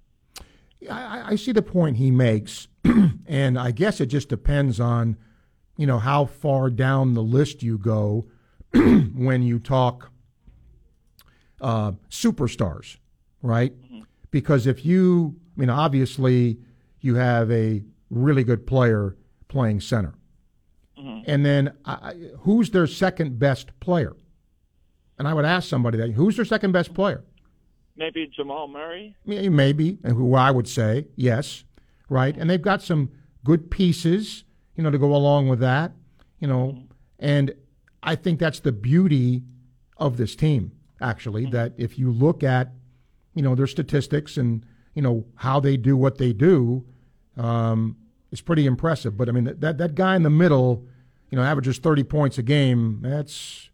I, 0.91 1.33
I 1.33 1.37
see 1.37 1.53
the 1.53 1.63
point 1.63 1.97
he 1.97 2.11
makes, 2.11 2.69
and 3.27 3.59
I 3.59 3.73
guess 3.73 4.01
it 4.01 4.07
just 4.07 4.29
depends 4.29 4.79
on, 4.79 5.17
you 5.77 5.87
know, 5.87 5.99
how 5.99 6.25
far 6.27 6.71
down 6.71 7.15
the 7.15 7.23
list 7.23 7.63
you 7.65 7.79
go 7.79 8.27
when 8.73 9.43
you 9.43 9.59
talk 9.59 10.13
uh, 11.61 11.93
superstars, 12.09 12.99
right? 13.43 13.73
Because 14.31 14.67
if 14.69 14.85
you, 14.87 15.35
I 15.57 15.61
mean, 15.61 15.71
obviously 15.71 16.59
you 17.01 17.17
have 17.17 17.51
a 17.51 17.83
really 18.11 18.45
good 18.45 18.65
player 18.67 19.17
playing 19.49 19.81
center, 19.81 20.15
and 21.27 21.45
then 21.45 21.73
I, 21.85 22.15
who's 22.41 22.71
their 22.71 22.87
second 22.87 23.39
best 23.39 23.79
player? 23.81 24.15
And 25.19 25.27
I 25.27 25.35
would 25.35 25.45
ask 25.45 25.69
somebody 25.69 25.99
that 25.99 26.13
who's 26.13 26.37
their 26.37 26.45
second 26.45 26.73
best 26.73 26.95
player? 26.95 27.25
Maybe 27.97 28.31
Jamal 28.35 28.69
Murray. 28.69 29.17
Maybe, 29.27 29.99
and 30.05 30.17
who 30.17 30.35
I 30.35 30.53
would 30.53 30.69
say 30.69 31.07
yes, 31.17 31.65
right? 32.09 32.37
And 32.37 32.49
they've 32.49 32.63
got 32.63 32.81
some 32.83 33.11
good 33.45 33.71
pieces, 33.71 34.45
you 34.77 34.85
know, 34.85 34.91
to 34.91 34.99
go 34.99 35.15
along 35.15 35.49
with 35.49 35.59
that, 35.61 35.93
you 36.39 36.47
know, 36.47 36.79
and 37.19 37.53
I 38.03 38.15
think 38.15 38.39
that's 38.39 38.61
the 38.61 38.71
beauty 38.71 39.43
of 39.97 40.17
this 40.17 40.37
team, 40.37 40.73
actually, 41.01 41.47
that 41.47 41.73
if 41.77 41.99
you 41.99 42.13
look 42.13 42.45
at, 42.45 42.73
you 43.35 43.43
know, 43.43 43.57
their 43.57 43.67
statistics 43.67 44.37
and, 44.37 44.65
you 44.95 45.03
know, 45.03 45.27
how 45.35 45.59
they 45.59 45.77
do 45.77 45.97
what 45.97 46.19
they 46.19 46.33
do, 46.33 46.85
um, 47.37 47.97
it's 48.31 48.41
pretty 48.41 48.67
impressive. 48.67 49.17
But 49.17 49.29
I 49.29 49.33
mean, 49.33 49.45
that, 49.59 49.79
that 49.79 49.95
guy 49.97 50.15
in 50.15 50.23
the 50.23 50.31
middle, 50.31 50.87
you 51.31 51.37
know, 51.37 51.43
averages 51.43 51.79
30 51.79 52.05
points 52.05 52.39
a 52.39 52.43
game. 52.43 53.01
That's 53.03 53.68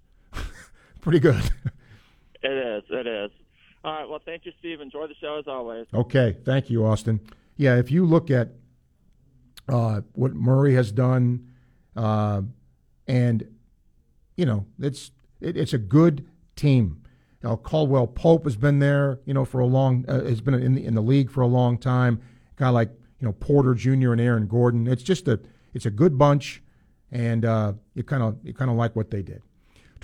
pretty 1.04 1.20
good. 1.20 1.50
It 2.46 2.52
is. 2.52 2.82
It 2.90 3.06
is. 3.06 3.30
All 3.82 3.94
right. 3.94 4.06
Well, 4.06 4.20
thank 4.22 4.44
you, 4.44 4.52
Steve. 4.58 4.82
Enjoy 4.82 5.06
the 5.06 5.14
show 5.14 5.38
as 5.38 5.46
always. 5.48 5.86
Okay, 5.94 6.36
thank 6.44 6.68
you, 6.68 6.84
Austin. 6.84 7.18
Yeah, 7.56 7.76
if 7.78 7.90
you 7.90 8.04
look 8.04 8.30
at 8.30 8.50
uh, 9.66 10.02
what 10.12 10.34
Murray 10.34 10.74
has 10.74 10.92
done, 10.92 11.48
uh, 11.96 12.42
and 13.08 13.48
you 14.36 14.44
know, 14.44 14.66
it's 14.78 15.10
it, 15.40 15.56
it's 15.56 15.72
a 15.72 15.78
good 15.78 16.26
team. 16.54 17.02
Know, 17.44 17.58
Caldwell 17.58 18.06
Pope 18.06 18.44
has 18.44 18.56
been 18.56 18.78
there, 18.78 19.20
you 19.26 19.34
know, 19.34 19.44
for 19.44 19.60
a 19.60 19.66
long 19.66 20.04
uh, 20.08 20.24
has 20.24 20.40
been 20.40 20.54
in 20.54 20.74
the 20.74 20.84
in 20.84 20.94
the 20.94 21.02
league 21.02 21.30
for 21.30 21.42
a 21.42 21.46
long 21.46 21.76
time. 21.76 22.20
Guy 22.56 22.70
like 22.70 22.90
you 23.20 23.26
know 23.26 23.32
Porter 23.32 23.74
Jr. 23.74 24.12
and 24.12 24.20
Aaron 24.20 24.46
Gordon. 24.46 24.86
It's 24.86 25.02
just 25.02 25.28
a 25.28 25.40
it's 25.74 25.84
a 25.86 25.90
good 25.90 26.16
bunch, 26.18 26.62
and 27.10 27.44
uh, 27.44 27.74
you 27.94 28.02
kind 28.02 28.22
of 28.22 28.38
you 28.42 28.54
kind 28.54 28.70
of 28.70 28.78
like 28.78 28.96
what 28.96 29.10
they 29.10 29.22
did. 29.22 29.42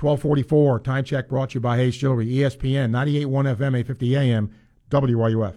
1244, 0.02 0.80
time 0.80 1.04
check 1.04 1.28
brought 1.28 1.50
to 1.50 1.54
you 1.54 1.60
by 1.60 1.76
Hayes 1.76 1.94
Jewelry, 1.94 2.26
ESPN, 2.26 2.88
98.1 2.90 3.56
FM, 3.56 3.78
850 3.78 4.16
AM, 4.16 4.50
WRUF. 4.88 5.56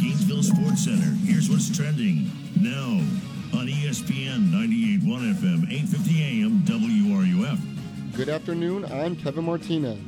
Gainesville 0.00 0.42
Sports 0.42 0.84
Center. 0.84 1.14
Here's 1.26 1.50
what's 1.50 1.76
trending 1.76 2.30
now 2.58 3.04
on 3.52 3.66
ESPN 3.66 4.48
98.1 4.50 5.34
FM, 5.34 5.70
850 5.70 6.22
AM, 6.22 6.62
WRUF. 6.62 8.16
Good 8.16 8.30
afternoon. 8.30 8.86
I'm 8.86 9.16
Kevin 9.16 9.44
Martinez. 9.44 9.98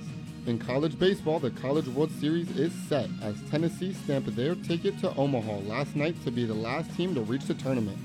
In 0.47 0.59
college 0.59 0.99
baseball, 0.99 1.39
the 1.39 1.51
College 1.51 1.87
World 1.89 2.11
Series 2.12 2.51
is 2.57 2.72
set 2.89 3.11
as 3.20 3.37
Tennessee 3.51 3.93
stamped 3.93 4.35
their 4.35 4.55
ticket 4.55 4.99
to 5.01 5.14
Omaha 5.16 5.59
last 5.68 5.95
night 5.95 6.16
to 6.24 6.30
be 6.30 6.47
the 6.47 6.55
last 6.55 6.97
team 6.97 7.14
to 7.14 7.20
reach 7.20 7.45
the 7.45 7.55
tournament. 7.55 7.99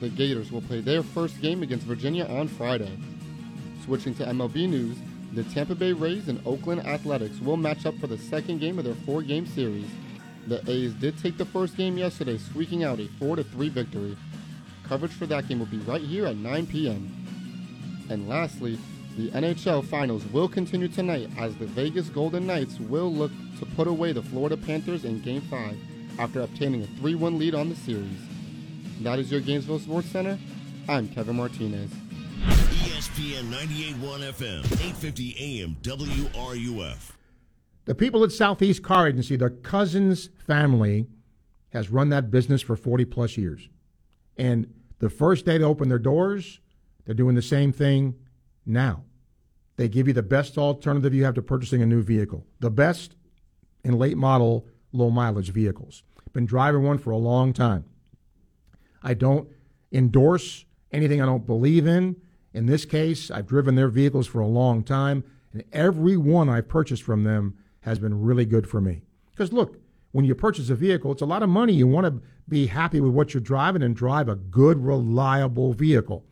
The 0.00 0.08
Gators 0.08 0.52
will 0.52 0.62
play 0.62 0.80
their 0.80 1.02
first 1.02 1.40
game 1.42 1.64
against 1.64 1.84
Virginia 1.84 2.26
on 2.26 2.46
Friday. 2.46 2.96
Switching 3.90 4.14
to 4.14 4.24
MLB 4.24 4.68
news, 4.68 4.96
the 5.32 5.42
Tampa 5.42 5.74
Bay 5.74 5.92
Rays 5.92 6.28
and 6.28 6.40
Oakland 6.46 6.86
Athletics 6.86 7.40
will 7.40 7.56
match 7.56 7.86
up 7.86 7.98
for 7.98 8.06
the 8.06 8.16
second 8.16 8.60
game 8.60 8.78
of 8.78 8.84
their 8.84 8.94
four 8.94 9.20
game 9.20 9.44
series. 9.48 9.88
The 10.46 10.62
A's 10.70 10.94
did 10.94 11.18
take 11.18 11.36
the 11.36 11.44
first 11.44 11.76
game 11.76 11.98
yesterday, 11.98 12.38
squeaking 12.38 12.84
out 12.84 13.00
a 13.00 13.08
4 13.18 13.42
3 13.42 13.68
victory. 13.68 14.16
Coverage 14.84 15.10
for 15.10 15.26
that 15.26 15.48
game 15.48 15.58
will 15.58 15.66
be 15.66 15.78
right 15.78 16.00
here 16.00 16.26
at 16.26 16.36
9 16.36 16.68
p.m. 16.68 18.06
And 18.10 18.28
lastly, 18.28 18.78
the 19.16 19.30
NHL 19.30 19.84
Finals 19.84 20.24
will 20.26 20.48
continue 20.48 20.86
tonight 20.86 21.28
as 21.36 21.56
the 21.56 21.66
Vegas 21.66 22.10
Golden 22.10 22.46
Knights 22.46 22.78
will 22.78 23.12
look 23.12 23.32
to 23.58 23.66
put 23.74 23.88
away 23.88 24.12
the 24.12 24.22
Florida 24.22 24.56
Panthers 24.56 25.04
in 25.04 25.20
Game 25.20 25.40
5 25.40 25.76
after 26.20 26.42
obtaining 26.42 26.84
a 26.84 26.86
3 27.00 27.16
1 27.16 27.40
lead 27.40 27.56
on 27.56 27.68
the 27.68 27.74
series. 27.74 28.20
That 29.00 29.18
is 29.18 29.32
your 29.32 29.40
Gainesville 29.40 29.80
Sports 29.80 30.10
Center. 30.10 30.38
I'm 30.88 31.08
Kevin 31.08 31.34
Martinez. 31.34 31.90
ESPN 33.10 33.50
98.1 33.50 34.20
FM, 34.32 34.64
850 34.64 35.62
AM, 35.62 35.76
WRUF. 35.82 37.12
The 37.84 37.94
people 37.94 38.22
at 38.22 38.30
Southeast 38.30 38.84
Car 38.84 39.08
Agency, 39.08 39.34
the 39.34 39.50
Cousins 39.50 40.28
family, 40.46 41.08
has 41.70 41.90
run 41.90 42.10
that 42.10 42.30
business 42.30 42.62
for 42.62 42.76
40 42.76 43.04
plus 43.06 43.36
years. 43.36 43.68
And 44.36 44.72
the 45.00 45.10
first 45.10 45.44
day 45.44 45.58
they 45.58 45.64
open 45.64 45.88
their 45.88 45.98
doors, 45.98 46.60
they're 47.04 47.14
doing 47.14 47.34
the 47.34 47.42
same 47.42 47.72
thing 47.72 48.14
now. 48.64 49.02
They 49.76 49.88
give 49.88 50.06
you 50.06 50.14
the 50.14 50.22
best 50.22 50.56
alternative 50.56 51.12
you 51.12 51.24
have 51.24 51.34
to 51.34 51.42
purchasing 51.42 51.82
a 51.82 51.86
new 51.86 52.02
vehicle, 52.02 52.46
the 52.60 52.70
best 52.70 53.16
in 53.82 53.98
late 53.98 54.18
model, 54.18 54.68
low 54.92 55.10
mileage 55.10 55.50
vehicles. 55.50 56.04
Been 56.32 56.46
driving 56.46 56.84
one 56.84 56.98
for 56.98 57.10
a 57.10 57.16
long 57.16 57.52
time. 57.52 57.84
I 59.02 59.14
don't 59.14 59.48
endorse 59.90 60.64
anything 60.92 61.20
I 61.20 61.26
don't 61.26 61.46
believe 61.46 61.88
in. 61.88 62.14
In 62.52 62.66
this 62.66 62.84
case, 62.84 63.30
I've 63.30 63.46
driven 63.46 63.74
their 63.74 63.88
vehicles 63.88 64.26
for 64.26 64.40
a 64.40 64.46
long 64.46 64.82
time, 64.82 65.24
and 65.52 65.64
every 65.72 66.16
one 66.16 66.48
I've 66.48 66.68
purchased 66.68 67.02
from 67.02 67.24
them 67.24 67.56
has 67.80 67.98
been 67.98 68.20
really 68.20 68.44
good 68.44 68.68
for 68.68 68.80
me. 68.80 69.02
Because 69.30 69.52
look, 69.52 69.78
when 70.12 70.24
you 70.24 70.34
purchase 70.34 70.70
a 70.70 70.74
vehicle, 70.74 71.12
it's 71.12 71.22
a 71.22 71.26
lot 71.26 71.42
of 71.42 71.48
money. 71.48 71.72
You 71.72 71.86
want 71.86 72.06
to 72.06 72.22
be 72.48 72.66
happy 72.66 73.00
with 73.00 73.12
what 73.12 73.32
you're 73.32 73.40
driving 73.40 73.82
and 73.82 73.94
drive 73.94 74.28
a 74.28 74.34
good, 74.34 74.84
reliable 74.84 75.72
vehicle. 75.72 76.24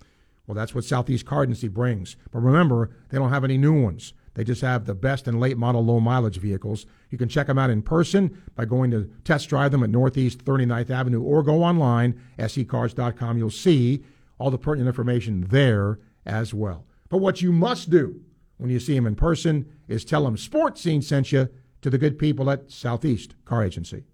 Well, 0.46 0.56
that's 0.56 0.74
what 0.74 0.84
Southeast 0.84 1.26
Car 1.26 1.44
Agency 1.44 1.68
brings. 1.68 2.16
But 2.32 2.40
remember, 2.40 2.90
they 3.10 3.18
don't 3.18 3.30
have 3.30 3.44
any 3.44 3.58
new 3.58 3.80
ones. 3.80 4.14
They 4.34 4.44
just 4.44 4.62
have 4.62 4.84
the 4.84 4.94
best 4.94 5.28
and 5.28 5.40
late 5.40 5.58
model 5.58 5.84
low 5.84 6.00
mileage 6.00 6.38
vehicles. 6.38 6.86
You 7.10 7.18
can 7.18 7.28
check 7.28 7.48
them 7.48 7.58
out 7.58 7.70
in 7.70 7.82
person 7.82 8.40
by 8.54 8.64
going 8.64 8.90
to 8.92 9.10
test 9.24 9.48
drive 9.48 9.72
them 9.72 9.82
at 9.82 9.90
Northeast 9.90 10.44
39th 10.44 10.90
Avenue 10.90 11.22
or 11.22 11.42
go 11.42 11.62
online, 11.62 12.20
secars.com. 12.38 13.36
You'll 13.36 13.50
see 13.50 14.04
all 14.38 14.50
the 14.50 14.58
pertinent 14.58 14.88
information 14.88 15.46
there 15.50 15.98
as 16.28 16.54
well. 16.54 16.86
But 17.08 17.18
what 17.18 17.42
you 17.42 17.50
must 17.50 17.90
do 17.90 18.20
when 18.58 18.70
you 18.70 18.78
see 18.78 18.94
him 18.94 19.06
in 19.06 19.16
person 19.16 19.66
is 19.88 20.04
tell 20.04 20.26
him 20.26 20.36
Sports 20.36 20.80
Scene 20.82 21.02
sent 21.02 21.32
you 21.32 21.48
to 21.80 21.90
the 21.90 21.98
good 21.98 22.18
people 22.18 22.50
at 22.50 22.70
Southeast 22.70 23.34
Car 23.44 23.64
Agency. 23.64 24.04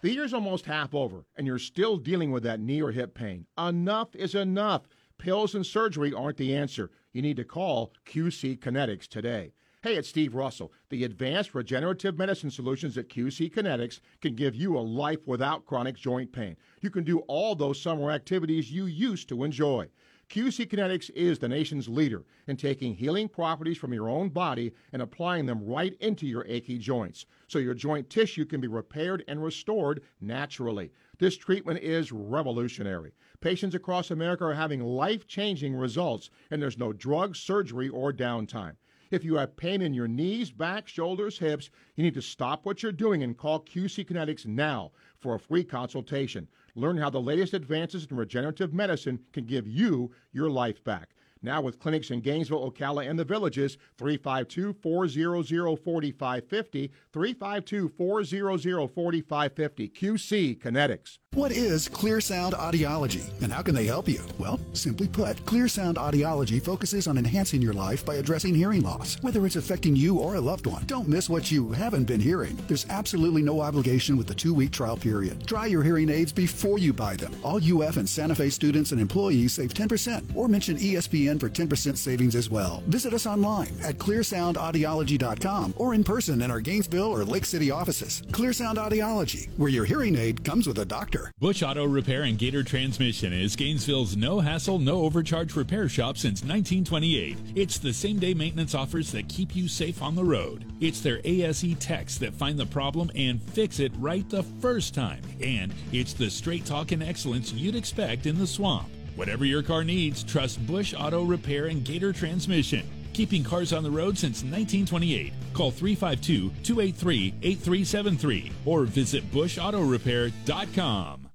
The 0.00 0.12
year's 0.12 0.32
almost 0.32 0.66
half 0.66 0.94
over, 0.94 1.24
and 1.36 1.46
you're 1.46 1.58
still 1.58 1.96
dealing 1.96 2.30
with 2.30 2.44
that 2.44 2.60
knee 2.60 2.80
or 2.80 2.92
hip 2.92 3.14
pain. 3.14 3.46
Enough 3.58 4.14
is 4.14 4.34
enough. 4.36 4.82
Pills 5.18 5.56
and 5.56 5.66
surgery 5.66 6.14
aren't 6.14 6.36
the 6.36 6.54
answer. 6.54 6.90
You 7.12 7.22
need 7.22 7.36
to 7.38 7.44
call 7.44 7.92
QC 8.06 8.60
Kinetics 8.60 9.08
today. 9.08 9.52
Hey, 9.82 9.96
it's 9.96 10.08
Steve 10.08 10.34
Russell. 10.34 10.72
The 10.90 11.04
advanced 11.04 11.54
regenerative 11.54 12.18
medicine 12.18 12.50
solutions 12.50 12.98
at 12.98 13.08
QC 13.08 13.52
Kinetics 13.52 14.00
can 14.20 14.34
give 14.34 14.54
you 14.54 14.76
a 14.76 14.80
life 14.80 15.26
without 15.26 15.66
chronic 15.66 15.96
joint 15.96 16.32
pain. 16.32 16.56
You 16.80 16.90
can 16.90 17.04
do 17.04 17.20
all 17.20 17.54
those 17.54 17.80
summer 17.80 18.10
activities 18.10 18.70
you 18.70 18.86
used 18.86 19.28
to 19.30 19.44
enjoy. 19.44 19.88
QC 20.30 20.66
Kinetics 20.66 21.08
is 21.14 21.38
the 21.38 21.48
nation's 21.48 21.88
leader 21.88 22.22
in 22.48 22.58
taking 22.58 22.94
healing 22.94 23.30
properties 23.30 23.78
from 23.78 23.94
your 23.94 24.10
own 24.10 24.28
body 24.28 24.74
and 24.92 25.00
applying 25.00 25.46
them 25.46 25.64
right 25.64 25.96
into 26.00 26.26
your 26.26 26.44
achy 26.46 26.76
joints 26.76 27.24
so 27.46 27.58
your 27.58 27.72
joint 27.72 28.10
tissue 28.10 28.44
can 28.44 28.60
be 28.60 28.68
repaired 28.68 29.24
and 29.26 29.42
restored 29.42 30.02
naturally. 30.20 30.92
This 31.18 31.38
treatment 31.38 31.80
is 31.80 32.12
revolutionary. 32.12 33.14
Patients 33.40 33.74
across 33.74 34.10
America 34.10 34.44
are 34.44 34.52
having 34.52 34.82
life 34.82 35.26
changing 35.26 35.74
results, 35.74 36.28
and 36.50 36.60
there's 36.60 36.76
no 36.76 36.92
drug, 36.92 37.34
surgery, 37.34 37.88
or 37.88 38.12
downtime. 38.12 38.76
If 39.10 39.24
you 39.24 39.36
have 39.36 39.56
pain 39.56 39.80
in 39.80 39.94
your 39.94 40.08
knees, 40.08 40.50
back, 40.50 40.86
shoulders, 40.86 41.38
hips, 41.38 41.70
you 41.96 42.04
need 42.04 42.12
to 42.12 42.20
stop 42.20 42.66
what 42.66 42.82
you're 42.82 42.92
doing 42.92 43.22
and 43.22 43.34
call 43.34 43.60
QC 43.60 44.06
Kinetics 44.06 44.44
now 44.44 44.92
for 45.18 45.34
a 45.34 45.40
free 45.40 45.64
consultation. 45.64 46.46
Learn 46.78 46.96
how 46.96 47.10
the 47.10 47.20
latest 47.20 47.54
advances 47.54 48.06
in 48.08 48.16
regenerative 48.16 48.72
medicine 48.72 49.18
can 49.32 49.46
give 49.46 49.66
you 49.66 50.12
your 50.32 50.48
life 50.48 50.84
back. 50.84 51.10
Now 51.42 51.60
with 51.60 51.78
clinics 51.78 52.10
in 52.10 52.20
Gainesville, 52.20 52.70
Ocala, 52.70 53.08
and 53.08 53.18
the 53.18 53.24
Villages, 53.24 53.76
352 53.98 54.74
400 54.82 55.78
4550. 55.82 56.90
352 57.12 57.88
400 57.96 58.88
4550. 58.88 59.88
QC 59.88 60.58
Kinetics. 60.58 61.18
What 61.34 61.52
is 61.52 61.88
Clear 61.88 62.20
Sound 62.20 62.54
Audiology 62.54 63.30
and 63.42 63.52
how 63.52 63.62
can 63.62 63.74
they 63.74 63.84
help 63.84 64.08
you? 64.08 64.20
Well, 64.38 64.58
simply 64.72 65.08
put, 65.08 65.44
Clear 65.44 65.68
Sound 65.68 65.96
Audiology 65.96 66.60
focuses 66.60 67.06
on 67.06 67.18
enhancing 67.18 67.60
your 67.60 67.74
life 67.74 68.04
by 68.04 68.16
addressing 68.16 68.54
hearing 68.54 68.80
loss, 68.80 69.22
whether 69.22 69.44
it's 69.46 69.56
affecting 69.56 69.94
you 69.94 70.18
or 70.18 70.34
a 70.34 70.40
loved 70.40 70.66
one. 70.66 70.84
Don't 70.86 71.06
miss 71.06 71.28
what 71.28 71.50
you 71.50 71.70
haven't 71.70 72.04
been 72.04 72.20
hearing. 72.20 72.56
There's 72.66 72.86
absolutely 72.88 73.42
no 73.42 73.60
obligation 73.60 74.16
with 74.16 74.26
the 74.26 74.34
two 74.34 74.54
week 74.54 74.72
trial 74.72 74.96
period. 74.96 75.46
Try 75.46 75.66
your 75.66 75.82
hearing 75.82 76.08
aids 76.08 76.32
before 76.32 76.78
you 76.78 76.92
buy 76.92 77.14
them. 77.14 77.34
All 77.44 77.60
UF 77.62 77.98
and 77.98 78.08
Santa 78.08 78.34
Fe 78.34 78.48
students 78.48 78.92
and 78.92 79.00
employees 79.00 79.52
save 79.52 79.74
10% 79.74 80.34
or 80.34 80.48
mention 80.48 80.78
E 80.78 80.96
For 81.36 81.50
10% 81.50 81.96
savings 81.98 82.34
as 82.34 82.48
well. 82.48 82.82
Visit 82.86 83.12
us 83.12 83.26
online 83.26 83.76
at 83.82 83.98
clearsoundaudiology.com 83.98 85.74
or 85.76 85.92
in 85.92 86.02
person 86.02 86.40
in 86.40 86.50
our 86.50 86.60
Gainesville 86.60 87.12
or 87.12 87.22
Lake 87.24 87.44
City 87.44 87.70
offices. 87.70 88.22
Clear 88.32 88.54
Sound 88.54 88.78
Audiology, 88.78 89.50
where 89.58 89.68
your 89.68 89.84
hearing 89.84 90.16
aid 90.16 90.42
comes 90.42 90.66
with 90.66 90.78
a 90.78 90.86
doctor. 90.86 91.30
Bush 91.38 91.62
Auto 91.62 91.84
Repair 91.84 92.22
and 92.22 92.38
Gator 92.38 92.62
Transmission 92.62 93.34
is 93.34 93.56
Gainesville's 93.56 94.16
no 94.16 94.40
hassle, 94.40 94.78
no 94.78 95.02
overcharge 95.02 95.54
repair 95.54 95.86
shop 95.88 96.16
since 96.16 96.40
1928. 96.40 97.36
It's 97.54 97.78
the 97.78 97.92
same 97.92 98.18
day 98.18 98.32
maintenance 98.32 98.74
offers 98.74 99.12
that 99.12 99.28
keep 99.28 99.54
you 99.54 99.68
safe 99.68 100.02
on 100.02 100.14
the 100.14 100.24
road. 100.24 100.64
It's 100.80 101.02
their 101.02 101.20
ASE 101.24 101.74
techs 101.78 102.16
that 102.18 102.34
find 102.34 102.58
the 102.58 102.66
problem 102.66 103.10
and 103.14 103.42
fix 103.42 103.80
it 103.80 103.92
right 103.98 104.28
the 104.30 104.44
first 104.60 104.94
time. 104.94 105.20
And 105.42 105.74
it's 105.92 106.14
the 106.14 106.30
straight 106.30 106.64
talk 106.64 106.92
and 106.92 107.02
excellence 107.02 107.52
you'd 107.52 107.76
expect 107.76 108.24
in 108.24 108.38
the 108.38 108.46
swamp. 108.46 108.88
Whatever 109.18 109.44
your 109.44 109.64
car 109.64 109.82
needs, 109.82 110.22
trust 110.22 110.64
Bush 110.64 110.94
Auto 110.96 111.24
Repair 111.24 111.66
and 111.66 111.84
Gator 111.84 112.12
Transmission. 112.12 112.88
Keeping 113.14 113.42
cars 113.42 113.72
on 113.72 113.82
the 113.82 113.90
road 113.90 114.16
since 114.16 114.44
1928. 114.44 115.32
Call 115.54 115.72
352 115.72 116.52
283 116.62 117.34
8373 117.42 118.52
or 118.64 118.84
visit 118.84 119.28
bushautorepair.com. 119.32 121.30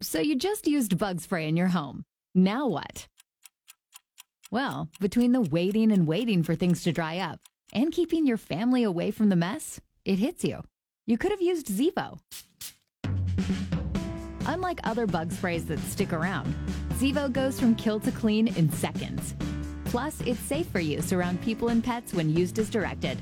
So 0.00 0.18
you 0.18 0.34
just 0.34 0.66
used 0.66 0.98
bug 0.98 1.20
spray 1.20 1.46
in 1.46 1.56
your 1.56 1.68
home. 1.68 2.04
Now 2.34 2.66
what? 2.66 3.06
Well, 4.50 4.88
between 4.98 5.30
the 5.30 5.40
waiting 5.40 5.92
and 5.92 6.08
waiting 6.08 6.42
for 6.42 6.56
things 6.56 6.82
to 6.82 6.90
dry 6.90 7.18
up 7.18 7.38
and 7.72 7.92
keeping 7.92 8.26
your 8.26 8.38
family 8.38 8.82
away 8.82 9.12
from 9.12 9.28
the 9.28 9.36
mess, 9.36 9.80
it 10.04 10.18
hits 10.18 10.42
you. 10.42 10.62
You 11.06 11.16
could 11.16 11.30
have 11.30 11.40
used 11.40 11.68
Zevo. 11.68 12.18
Unlike 14.46 14.80
other 14.84 15.06
bug 15.06 15.30
sprays 15.32 15.64
that 15.66 15.78
stick 15.80 16.12
around, 16.12 16.54
Zevo 16.94 17.32
goes 17.32 17.60
from 17.60 17.74
kill 17.74 18.00
to 18.00 18.10
clean 18.10 18.48
in 18.48 18.70
seconds. 18.70 19.34
Plus, 19.84 20.20
it's 20.22 20.40
safe 20.40 20.66
for 20.68 20.80
use 20.80 21.12
around 21.12 21.40
people 21.42 21.68
and 21.68 21.82
pets 21.82 22.12
when 22.12 22.34
used 22.34 22.58
as 22.58 22.70
directed. 22.70 23.18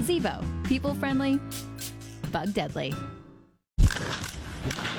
Zevo, 0.00 0.44
people 0.64 0.94
friendly, 0.94 1.38
bug 2.32 2.52
deadly. 2.52 2.94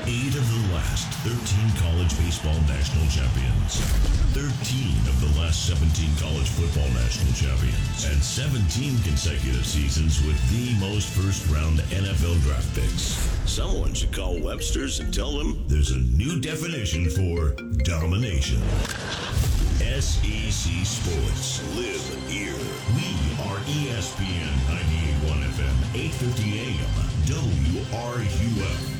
Eight 0.07 0.34
of 0.36 0.47
the 0.47 0.74
last 0.74 1.11
13 1.28 1.36
college 1.84 2.18
baseball 2.18 2.55
national 2.72 3.03
champions, 3.11 3.84
13 4.32 4.47
of 5.11 5.20
the 5.20 5.41
last 5.41 5.68
17 5.68 6.07
college 6.24 6.47
football 6.47 6.88
national 6.95 7.34
champions, 7.34 8.05
and 8.07 8.24
17 8.24 9.03
consecutive 9.03 9.65
seasons 9.65 10.24
with 10.24 10.39
the 10.55 10.72
most 10.80 11.09
first 11.09 11.45
round 11.51 11.80
NFL 11.91 12.39
draft 12.43 12.74
picks. 12.76 13.20
Someone 13.43 13.93
should 13.93 14.13
call 14.13 14.39
Webster's 14.39 15.01
and 15.01 15.13
tell 15.13 15.38
them 15.38 15.61
there's 15.68 15.91
a 15.91 15.99
new 16.15 16.39
definition 16.39 17.09
for 17.09 17.51
domination. 17.84 18.61
SEC 19.84 20.72
Sports. 20.88 21.59
Live 21.76 22.07
here. 22.32 22.55
We 22.95 23.07
are 23.43 23.59
ESPN 23.68 24.47
98.1 25.28 25.43
FM, 25.43 25.76
850 25.93 26.55
AM, 26.55 27.07
WRUF. 27.91 28.97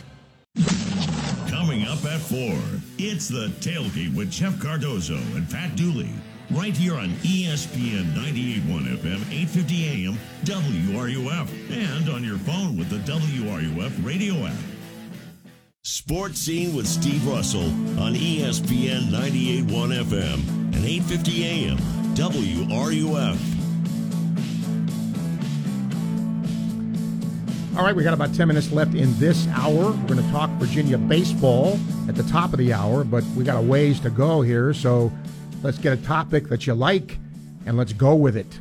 Coming 1.50 1.84
up 1.84 2.04
at 2.06 2.20
4, 2.20 2.56
it's 2.98 3.28
the 3.28 3.48
tailgate 3.60 4.16
with 4.16 4.32
Jeff 4.32 4.60
Cardozo 4.60 5.18
and 5.36 5.50
Pat 5.50 5.76
Dooley. 5.76 6.10
Right 6.50 6.76
here 6.76 6.96
on 6.96 7.10
ESPN 7.24 8.14
98.1 8.14 8.98
FM, 8.98 9.22
850 9.32 9.86
AM, 9.88 10.18
WRUF. 10.46 11.50
And 11.72 12.10
on 12.10 12.24
your 12.24 12.38
phone 12.40 12.78
with 12.78 12.90
the 12.90 12.98
WRUF 13.00 14.06
radio 14.06 14.34
app. 14.46 14.56
Sports 15.84 16.40
Scene 16.40 16.76
with 16.76 16.88
Steve 16.88 17.26
Russell 17.28 17.70
on 18.00 18.14
ESPN 18.14 19.10
98.1 19.10 20.04
FM 20.04 20.48
and 20.74 20.86
850 20.86 21.46
AM, 21.46 21.78
WRUF. 22.16 23.57
All 27.78 27.84
right, 27.84 27.96
we 27.96 28.04
got 28.04 28.16
about 28.16 28.34
10 28.34 28.48
minutes 28.48 28.72
left 28.72 28.96
in 28.96 29.16
this 29.20 29.48
hour. 29.50 29.92
We're 29.92 30.08
going 30.08 30.26
to 30.26 30.32
talk 30.32 30.50
Virginia 30.54 30.98
baseball 30.98 31.80
at 32.08 32.16
the 32.16 32.24
top 32.24 32.52
of 32.52 32.58
the 32.58 32.74
hour, 32.74 33.04
but 33.04 33.24
we 33.36 33.44
got 33.44 33.56
a 33.56 33.62
ways 33.62 34.00
to 34.00 34.10
go 34.10 34.42
here. 34.42 34.74
So 34.74 35.12
let's 35.62 35.78
get 35.78 35.94
a 35.94 35.98
topic 36.02 36.48
that 36.50 36.66
you 36.66 36.74
like 36.74 37.20
and 37.68 37.78
let's 37.78 37.94
go 37.94 38.16
with 38.16 38.36
it. 38.36 38.52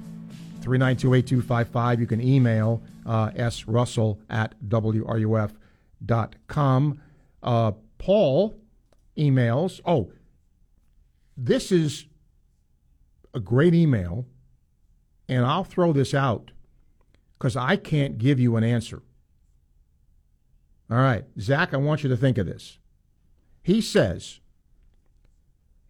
392 0.61 1.15
8255. 1.15 1.99
You 1.99 2.07
can 2.07 2.21
email 2.21 2.83
uh, 3.07 3.31
srussell 3.31 4.19
at 4.29 4.55
wruf.com. 4.69 5.55
Uh, 7.43 7.73
Paul 7.97 8.61
emails. 9.17 9.81
Oh, 9.87 10.13
this 11.39 11.73
is 11.73 12.05
a 13.33 13.41
great 13.41 13.73
email, 13.73 14.27
and 15.27 15.47
I'll 15.47 15.65
throw 15.65 15.95
this 15.95 16.13
out 16.13 16.51
because 17.39 17.57
I 17.57 17.77
can't 17.77 18.19
give 18.19 18.41
you 18.41 18.57
an 18.57 18.65
answer. 18.65 19.03
All 20.91 20.99
right, 20.99 21.25
Zach, 21.41 21.75
I 21.75 21.79
want 21.79 22.03
you 22.03 22.09
to 22.09 22.17
think 22.17 22.39
of 22.39 22.47
this. 22.47 22.79
He 23.63 23.81
says, 23.81 24.41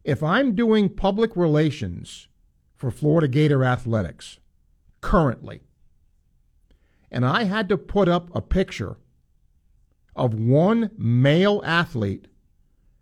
if 0.04 0.22
I'm 0.22 0.54
doing 0.54 0.88
public 0.88 1.36
relations 1.36 2.28
for 2.74 2.90
Florida 2.90 3.28
Gator 3.28 3.64
Athletics 3.64 4.38
currently, 5.00 5.62
and 7.10 7.24
I 7.24 7.44
had 7.44 7.68
to 7.68 7.76
put 7.76 8.08
up 8.08 8.34
a 8.34 8.40
picture 8.40 8.96
of 10.14 10.34
one 10.34 10.90
male 10.96 11.62
athlete 11.64 12.26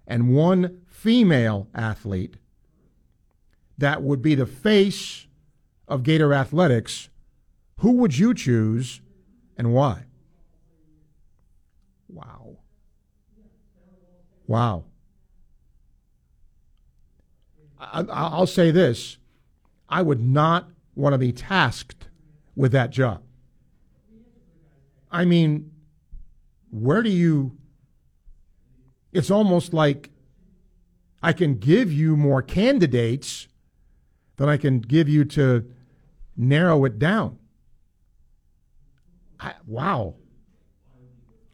and 0.07 0.35
one 0.35 0.83
female 0.87 1.69
athlete 1.75 2.37
that 3.79 4.03
would 4.03 4.21
be 4.21 4.35
the 4.35 4.47
face 4.47 5.27
of 5.89 6.03
Gator 6.03 6.33
Athletics, 6.33 7.09
who 7.79 7.93
would 7.93 8.17
you 8.17 8.35
choose 8.35 9.01
and 9.57 9.73
why? 9.73 10.05
Wow. 12.09 12.59
Wow. 14.47 14.85
I, 17.79 18.05
I'll 18.09 18.47
say 18.47 18.71
this 18.71 19.19
I 19.89 20.03
would 20.03 20.21
not 20.21 20.71
want 20.95 21.13
to 21.13 21.19
be 21.19 21.33
tasked 21.33 22.09
with 22.57 22.73
that 22.73 22.91
job. 22.91 23.23
I 25.11 25.25
mean, 25.25 25.71
where 26.71 27.03
do 27.03 27.11
you. 27.11 27.57
It's 29.13 29.31
almost 29.31 29.73
like 29.73 30.11
I 31.23 31.33
can 31.33 31.55
give 31.55 31.93
you 31.93 32.17
more 32.17 32.43
candidates 32.43 33.47
than 34.37 34.49
I 34.49 34.57
can 34.57 34.81
give 34.81 35.09
you 35.09 35.25
to 35.27 35.71
narrow 36.37 36.85
it 36.85 36.99
down. 36.99 37.39
I, 39.45 39.55
wow. 39.67 40.15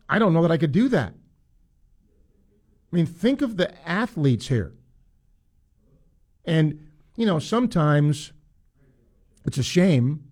I 0.09 0.19
don't 0.19 0.33
know 0.33 0.43
that 0.43 0.53
I 0.53 0.59
could 0.59 0.73
do 0.73 0.89
that. 0.89 1.13
I 2.93 2.97
mean, 2.97 3.07
think 3.07 3.43
of 3.43 3.57
the 3.57 3.73
athletes 3.89 4.47
here. 4.47 4.75
And, 6.45 6.89
you 7.17 7.27
know, 7.27 7.39
sometimes 7.39 8.33
it's 9.45 9.59
a 9.59 9.63
shame 9.63 10.25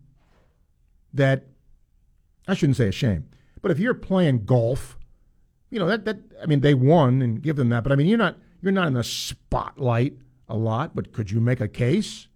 that, 1.13 1.47
I 2.47 2.55
shouldn't 2.55 2.77
say 2.77 2.89
a 2.89 2.93
shame, 2.93 3.29
but 3.61 3.71
if 3.71 3.79
you're 3.79 3.95
playing 3.95 4.45
golf, 4.45 4.97
you 5.71 5.79
know, 5.79 5.87
that, 5.87 6.05
that, 6.05 6.19
I 6.43 6.47
mean, 6.47 6.61
they 6.61 6.75
won 6.75 7.21
and 7.21 7.43
give 7.43 7.57
them 7.57 7.69
that, 7.71 7.83
but 7.83 7.93
I 7.93 7.97
mean, 7.97 8.07
you're 8.07 8.19
not, 8.19 8.37
you're 8.63 8.73
not 8.73 8.87
in 8.87 8.95
the 8.95 9.05
spotlight 9.05 10.15
a 10.49 10.57
lot, 10.57 10.95
but 10.95 11.13
could 11.13 11.31
you 11.31 11.41
make 11.41 11.61
a 11.61 11.69
case 11.69 12.29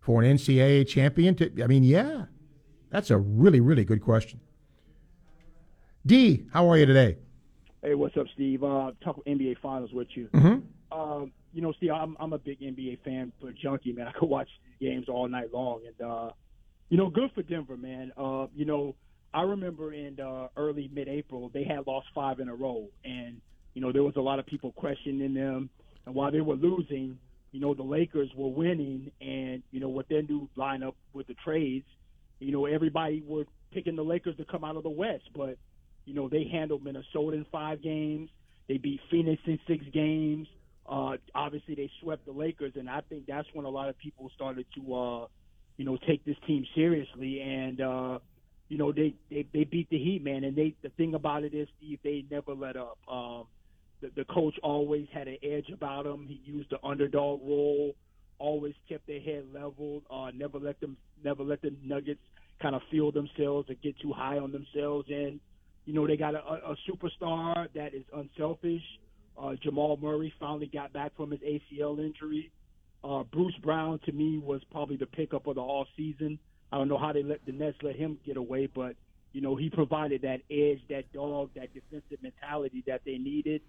for 0.00 0.22
an 0.22 0.36
NCAA 0.36 0.86
champion? 0.86 1.34
To, 1.36 1.62
I 1.62 1.66
mean, 1.66 1.84
yeah, 1.84 2.26
that's 2.90 3.10
a 3.10 3.16
really, 3.16 3.60
really 3.60 3.84
good 3.84 4.02
question. 4.02 4.40
D, 6.06 6.46
how 6.52 6.70
are 6.70 6.78
you 6.78 6.86
today? 6.86 7.16
Hey, 7.82 7.96
what's 7.96 8.16
up, 8.16 8.26
Steve? 8.32 8.62
Uh, 8.62 8.92
talk 9.02 9.20
NBA 9.26 9.58
Finals 9.60 9.90
with 9.92 10.06
you. 10.14 10.28
Mm-hmm. 10.32 10.96
Um, 10.96 11.32
you 11.52 11.60
know, 11.60 11.72
Steve, 11.72 11.90
I'm, 11.90 12.16
I'm 12.20 12.32
a 12.32 12.38
big 12.38 12.60
NBA 12.60 13.02
fan 13.02 13.32
for 13.40 13.50
junkie, 13.50 13.92
man. 13.92 14.06
I 14.14 14.16
could 14.16 14.28
watch 14.28 14.48
games 14.80 15.08
all 15.08 15.26
night 15.26 15.52
long, 15.52 15.80
and 15.84 16.08
uh, 16.08 16.30
you 16.90 16.96
know, 16.96 17.10
good 17.10 17.32
for 17.34 17.42
Denver, 17.42 17.76
man. 17.76 18.12
Uh, 18.16 18.46
you 18.54 18.64
know, 18.64 18.94
I 19.34 19.42
remember 19.42 19.92
in 19.92 20.20
uh, 20.20 20.46
early 20.56 20.88
mid-April 20.94 21.50
they 21.52 21.64
had 21.64 21.88
lost 21.88 22.06
five 22.14 22.38
in 22.38 22.48
a 22.48 22.54
row, 22.54 22.86
and 23.04 23.40
you 23.74 23.80
know 23.80 23.90
there 23.90 24.04
was 24.04 24.14
a 24.14 24.20
lot 24.20 24.38
of 24.38 24.46
people 24.46 24.70
questioning 24.70 25.34
them. 25.34 25.70
And 26.06 26.14
while 26.14 26.30
they 26.30 26.40
were 26.40 26.54
losing, 26.54 27.18
you 27.50 27.58
know, 27.58 27.74
the 27.74 27.82
Lakers 27.82 28.30
were 28.36 28.50
winning, 28.50 29.10
and 29.20 29.60
you 29.72 29.80
know, 29.80 29.88
with 29.88 30.06
their 30.06 30.22
new 30.22 30.48
lineup 30.56 30.94
with 31.12 31.26
the 31.26 31.34
trades, 31.42 31.86
you 32.38 32.52
know, 32.52 32.66
everybody 32.66 33.24
were 33.26 33.44
picking 33.72 33.96
the 33.96 34.04
Lakers 34.04 34.36
to 34.36 34.44
come 34.44 34.62
out 34.62 34.76
of 34.76 34.84
the 34.84 34.88
West, 34.88 35.24
but 35.34 35.58
you 36.06 36.14
know, 36.14 36.28
they 36.28 36.48
handled 36.50 36.82
Minnesota 36.82 37.36
in 37.36 37.44
five 37.52 37.82
games. 37.82 38.30
They 38.68 38.78
beat 38.78 39.00
Phoenix 39.10 39.42
in 39.46 39.58
six 39.68 39.84
games. 39.92 40.48
Uh, 40.88 41.16
obviously, 41.34 41.74
they 41.74 41.90
swept 42.00 42.24
the 42.24 42.32
Lakers, 42.32 42.72
and 42.76 42.88
I 42.88 43.00
think 43.02 43.26
that's 43.26 43.48
when 43.52 43.66
a 43.66 43.68
lot 43.68 43.88
of 43.88 43.98
people 43.98 44.30
started 44.34 44.66
to, 44.76 44.94
uh, 44.94 45.26
you 45.76 45.84
know, 45.84 45.98
take 46.06 46.24
this 46.24 46.36
team 46.46 46.64
seriously. 46.74 47.40
And 47.40 47.80
uh, 47.80 48.18
you 48.68 48.78
know, 48.78 48.92
they, 48.92 49.14
they 49.30 49.46
they 49.52 49.64
beat 49.64 49.90
the 49.90 49.98
Heat, 49.98 50.22
man. 50.22 50.44
And 50.44 50.56
they 50.56 50.74
the 50.82 50.90
thing 50.90 51.14
about 51.14 51.44
it 51.44 51.54
is, 51.54 51.68
Steve, 51.78 51.98
they 52.02 52.24
never 52.30 52.54
let 52.54 52.76
up. 52.76 52.98
Um, 53.08 53.44
the, 54.00 54.10
the 54.14 54.24
coach 54.24 54.54
always 54.62 55.06
had 55.12 55.28
an 55.28 55.38
edge 55.42 55.70
about 55.72 56.06
him. 56.06 56.26
He 56.28 56.40
used 56.44 56.70
the 56.70 56.78
underdog 56.84 57.40
role, 57.42 57.94
always 58.38 58.74
kept 58.88 59.06
their 59.06 59.20
head 59.20 59.46
leveled, 59.52 60.04
uh, 60.10 60.30
never 60.34 60.58
let 60.58 60.80
them 60.80 60.96
never 61.24 61.42
let 61.42 61.62
the 61.62 61.74
Nuggets 61.82 62.20
kind 62.60 62.74
of 62.74 62.82
feel 62.90 63.10
themselves 63.12 63.68
or 63.70 63.74
get 63.74 63.98
too 64.00 64.12
high 64.12 64.38
on 64.38 64.52
themselves. 64.52 65.08
And 65.08 65.40
you 65.86 65.94
know, 65.94 66.06
they 66.06 66.16
got 66.16 66.34
a, 66.34 66.38
a 66.38 66.76
superstar 66.88 67.68
that 67.74 67.94
is 67.94 68.04
unselfish. 68.12 68.82
Uh, 69.40 69.52
Jamal 69.62 69.96
Murray 70.02 70.32
finally 70.38 70.66
got 70.66 70.92
back 70.92 71.16
from 71.16 71.30
his 71.30 71.40
ACL 71.40 71.98
injury. 71.98 72.50
Uh, 73.04 73.22
Bruce 73.22 73.54
Brown 73.62 74.00
to 74.04 74.12
me 74.12 74.38
was 74.38 74.60
probably 74.72 74.96
the 74.96 75.06
pickup 75.06 75.46
of 75.46 75.54
the 75.54 75.60
all 75.60 75.86
season. 75.96 76.38
I 76.72 76.78
don't 76.78 76.88
know 76.88 76.98
how 76.98 77.12
they 77.12 77.22
let 77.22 77.44
the 77.46 77.52
Nets 77.52 77.76
let 77.82 77.94
him 77.94 78.18
get 78.26 78.36
away, 78.36 78.66
but 78.66 78.96
you 79.32 79.40
know 79.40 79.54
he 79.54 79.70
provided 79.70 80.22
that 80.22 80.40
edge, 80.50 80.80
that 80.88 81.12
dog, 81.12 81.50
that 81.54 81.72
defensive 81.72 82.20
mentality 82.20 82.82
that 82.86 83.02
they 83.06 83.18
needed. 83.18 83.62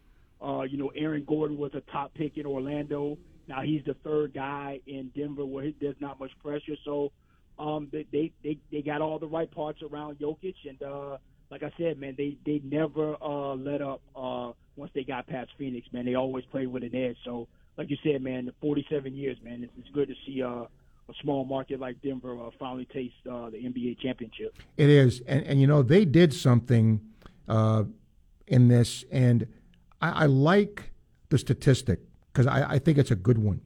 Uh, 0.43 0.63
you 0.63 0.77
know, 0.77 0.91
Aaron 0.95 1.23
Gordon 1.27 1.57
was 1.57 1.71
a 1.75 1.81
top 1.91 2.13
pick 2.15 2.37
in 2.37 2.45
Orlando. 2.45 3.17
Now 3.47 3.61
he's 3.61 3.83
the 3.85 3.93
third 4.03 4.33
guy 4.33 4.79
in 4.87 5.11
Denver 5.15 5.45
where 5.45 5.71
there's 5.79 5.95
not 5.99 6.19
much 6.19 6.31
pressure. 6.43 6.75
So 6.83 7.11
um, 7.59 7.89
they, 7.91 8.05
they 8.11 8.31
they 8.43 8.57
they 8.71 8.81
got 8.81 9.01
all 9.01 9.19
the 9.19 9.27
right 9.27 9.49
parts 9.49 9.81
around 9.83 10.17
Jokic, 10.17 10.55
and 10.67 10.81
uh, 10.81 11.17
like 11.49 11.63
I 11.63 11.71
said, 11.77 11.99
man, 11.99 12.15
they 12.17 12.37
they 12.45 12.61
never 12.63 13.15
uh, 13.21 13.55
let 13.55 13.81
up 13.81 14.01
uh, 14.15 14.51
once 14.75 14.91
they 14.93 15.03
got 15.03 15.27
past 15.27 15.51
Phoenix. 15.57 15.87
Man, 15.91 16.05
they 16.05 16.15
always 16.15 16.45
played 16.45 16.67
with 16.67 16.83
an 16.83 16.95
edge. 16.95 17.17
So 17.23 17.47
like 17.77 17.89
you 17.89 17.97
said, 18.03 18.21
man, 18.21 18.51
47 18.61 19.15
years, 19.15 19.37
man, 19.43 19.63
it's, 19.63 19.73
it's 19.77 19.89
good 19.93 20.07
to 20.07 20.15
see 20.25 20.41
uh, 20.41 20.65
a 21.09 21.13
small 21.21 21.45
market 21.45 21.79
like 21.79 22.01
Denver 22.01 22.37
uh, 22.39 22.49
finally 22.59 22.85
taste 22.85 23.15
uh, 23.29 23.49
the 23.49 23.57
NBA 23.57 23.99
championship. 23.99 24.55
It 24.75 24.89
is, 24.89 25.21
and 25.27 25.43
and 25.45 25.61
you 25.61 25.67
know 25.67 25.83
they 25.83 26.05
did 26.05 26.33
something 26.33 27.01
uh, 27.47 27.83
in 28.47 28.67
this, 28.67 29.05
and 29.11 29.47
I, 30.01 30.23
I 30.23 30.25
like 30.25 30.91
the 31.29 31.37
statistic 31.37 31.99
because 32.31 32.47
I, 32.47 32.73
I 32.73 32.79
think 32.79 32.97
it's 32.97 33.11
a 33.11 33.15
good 33.15 33.37
one. 33.37 33.61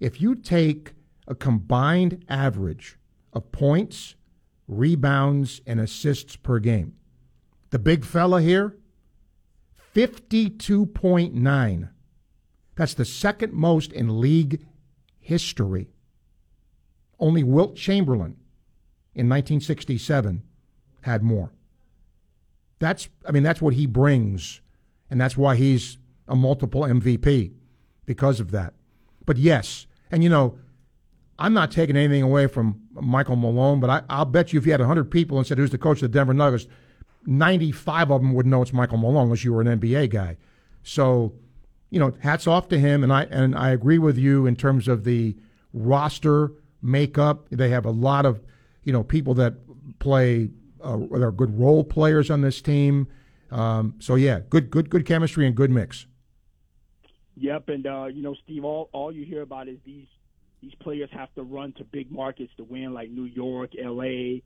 If 0.00 0.20
you 0.20 0.34
take 0.34 0.92
a 1.26 1.34
combined 1.34 2.24
average 2.28 2.98
of 3.32 3.50
points, 3.50 4.14
rebounds, 4.68 5.60
and 5.66 5.80
assists 5.80 6.36
per 6.36 6.58
game, 6.58 6.94
the 7.74 7.78
big 7.80 8.04
fella 8.04 8.40
here, 8.40 8.76
fifty-two 9.74 10.86
point 10.86 11.34
nine. 11.34 11.90
That's 12.76 12.94
the 12.94 13.04
second 13.04 13.52
most 13.52 13.92
in 13.92 14.20
league 14.20 14.64
history. 15.18 15.90
Only 17.18 17.42
Wilt 17.42 17.74
Chamberlain 17.74 18.36
in 19.12 19.28
1967 19.28 20.44
had 21.00 21.24
more. 21.24 21.50
That's 22.78 23.08
I 23.26 23.32
mean 23.32 23.42
that's 23.42 23.60
what 23.60 23.74
he 23.74 23.86
brings 23.86 24.60
and 25.10 25.20
that's 25.20 25.36
why 25.36 25.56
he's 25.56 25.98
a 26.28 26.36
multiple 26.36 26.82
MVP 26.82 27.54
because 28.06 28.38
of 28.38 28.52
that. 28.52 28.74
But 29.26 29.36
yes, 29.36 29.88
and 30.12 30.22
you 30.22 30.30
know, 30.30 30.60
I'm 31.40 31.54
not 31.54 31.72
taking 31.72 31.96
anything 31.96 32.22
away 32.22 32.46
from 32.46 32.82
Michael 32.92 33.34
Malone, 33.34 33.80
but 33.80 34.04
I, 34.08 34.18
will 34.18 34.26
bet 34.26 34.52
you 34.52 34.60
if 34.60 34.66
you 34.66 34.70
had 34.70 34.80
100 34.80 35.10
people 35.10 35.38
and 35.38 35.46
said, 35.46 35.58
who's 35.58 35.70
the 35.70 35.78
coach 35.78 35.96
of 36.02 36.12
the 36.12 36.16
Denver 36.16 36.34
Nuggets, 36.34 36.68
95 37.26 38.10
of 38.10 38.20
them 38.20 38.34
would 38.34 38.46
know 38.46 38.62
it's 38.62 38.72
Michael 38.72 38.98
Malone 38.98 39.24
unless 39.24 39.44
you 39.44 39.52
were 39.52 39.60
an 39.60 39.80
NBA 39.80 40.10
guy. 40.10 40.36
So, 40.82 41.34
you 41.90 41.98
know, 41.98 42.12
hats 42.20 42.46
off 42.46 42.68
to 42.68 42.78
him. 42.78 43.02
And 43.02 43.12
I, 43.12 43.24
and 43.24 43.56
I 43.56 43.70
agree 43.70 43.98
with 43.98 44.18
you 44.18 44.46
in 44.46 44.56
terms 44.56 44.88
of 44.88 45.04
the 45.04 45.36
roster 45.72 46.52
makeup. 46.82 47.46
They 47.50 47.70
have 47.70 47.86
a 47.86 47.90
lot 47.90 48.26
of, 48.26 48.42
you 48.82 48.92
know, 48.92 49.02
people 49.02 49.34
that 49.34 49.54
play, 49.98 50.50
uh, 50.82 50.96
that 50.96 51.22
are 51.22 51.32
good 51.32 51.58
role 51.58 51.84
players 51.84 52.30
on 52.30 52.42
this 52.42 52.60
team. 52.60 53.08
Um, 53.50 53.94
so 53.98 54.14
yeah, 54.14 54.40
good, 54.50 54.70
good, 54.70 54.90
good 54.90 55.06
chemistry 55.06 55.46
and 55.46 55.54
good 55.54 55.70
mix. 55.70 56.06
Yep, 57.36 57.68
and 57.68 57.86
uh, 57.86 58.06
you 58.06 58.22
know, 58.22 58.34
Steve, 58.44 58.64
all 58.64 58.88
all 58.92 59.12
you 59.12 59.24
hear 59.24 59.42
about 59.42 59.68
is 59.68 59.78
these 59.84 60.06
these 60.62 60.74
players 60.76 61.10
have 61.12 61.34
to 61.34 61.42
run 61.42 61.72
to 61.74 61.84
big 61.84 62.10
markets 62.10 62.52
to 62.56 62.64
win, 62.64 62.94
like 62.94 63.10
New 63.10 63.24
York, 63.24 63.72
L.A., 63.82 64.42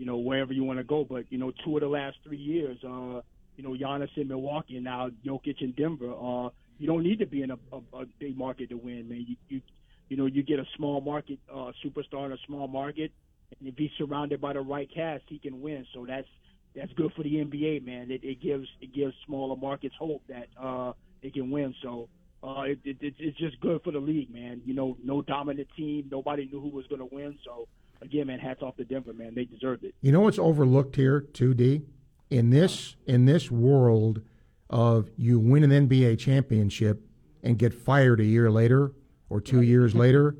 you 0.00 0.06
know, 0.06 0.16
wherever 0.16 0.50
you 0.50 0.64
want 0.64 0.78
to 0.78 0.82
go. 0.82 1.04
But 1.04 1.26
you 1.28 1.36
know, 1.36 1.52
two 1.62 1.76
of 1.76 1.82
the 1.82 1.86
last 1.86 2.16
three 2.24 2.38
years, 2.38 2.78
uh, 2.82 3.20
you 3.56 3.62
know, 3.62 3.76
Giannis 3.78 4.08
in 4.16 4.28
Milwaukee 4.28 4.76
and 4.76 4.84
now 4.84 5.10
Jokic 5.26 5.60
in 5.60 5.72
Denver. 5.72 6.14
Uh, 6.14 6.48
you 6.78 6.86
don't 6.86 7.02
need 7.02 7.18
to 7.18 7.26
be 7.26 7.42
in 7.42 7.50
a, 7.50 7.58
a, 7.70 8.00
a 8.00 8.06
big 8.18 8.34
market 8.34 8.70
to 8.70 8.76
win, 8.76 9.10
man. 9.10 9.26
You, 9.28 9.36
you 9.50 9.60
you 10.08 10.16
know, 10.16 10.24
you 10.24 10.42
get 10.42 10.58
a 10.58 10.64
small 10.74 11.02
market 11.02 11.38
uh, 11.52 11.70
superstar 11.84 12.24
in 12.24 12.32
a 12.32 12.38
small 12.46 12.66
market, 12.66 13.12
and 13.58 13.68
if 13.68 13.74
he's 13.76 13.90
surrounded 13.98 14.40
by 14.40 14.54
the 14.54 14.60
right 14.60 14.88
cast, 14.92 15.24
he 15.28 15.38
can 15.38 15.60
win. 15.60 15.86
So 15.92 16.06
that's 16.08 16.26
that's 16.74 16.92
good 16.94 17.12
for 17.14 17.22
the 17.22 17.34
NBA, 17.34 17.84
man. 17.84 18.10
It, 18.10 18.24
it 18.24 18.40
gives 18.40 18.66
it 18.80 18.94
gives 18.94 19.12
smaller 19.26 19.56
markets 19.56 19.94
hope 19.98 20.22
that 20.30 20.48
uh, 20.58 20.94
they 21.22 21.28
can 21.28 21.50
win. 21.50 21.74
So 21.82 22.08
uh, 22.42 22.62
it, 22.62 22.78
it, 22.84 22.96
it's 23.18 23.36
just 23.36 23.60
good 23.60 23.82
for 23.84 23.92
the 23.92 23.98
league, 24.00 24.32
man. 24.32 24.62
You 24.64 24.72
know, 24.72 24.96
no 25.04 25.20
dominant 25.20 25.68
team. 25.76 26.08
Nobody 26.10 26.48
knew 26.50 26.60
who 26.60 26.70
was 26.70 26.86
going 26.86 27.06
to 27.06 27.14
win. 27.14 27.38
So 27.44 27.68
again, 28.02 28.26
man, 28.26 28.38
hats 28.38 28.62
off 28.62 28.76
to 28.76 28.84
Denver, 28.84 29.12
man. 29.12 29.34
They 29.34 29.44
deserved 29.44 29.84
it. 29.84 29.94
You 30.00 30.12
know 30.12 30.20
what's 30.20 30.38
overlooked 30.38 30.96
here, 30.96 31.20
two 31.20 31.54
D, 31.54 31.82
In 32.30 32.50
this 32.50 32.96
in 33.06 33.26
this 33.26 33.50
world 33.50 34.22
of 34.68 35.10
you 35.16 35.38
win 35.38 35.64
an 35.70 35.88
NBA 35.88 36.18
championship 36.18 37.04
and 37.42 37.58
get 37.58 37.74
fired 37.74 38.20
a 38.20 38.24
year 38.24 38.50
later 38.50 38.92
or 39.28 39.40
two 39.40 39.62
years 39.62 39.94
later, 39.94 40.36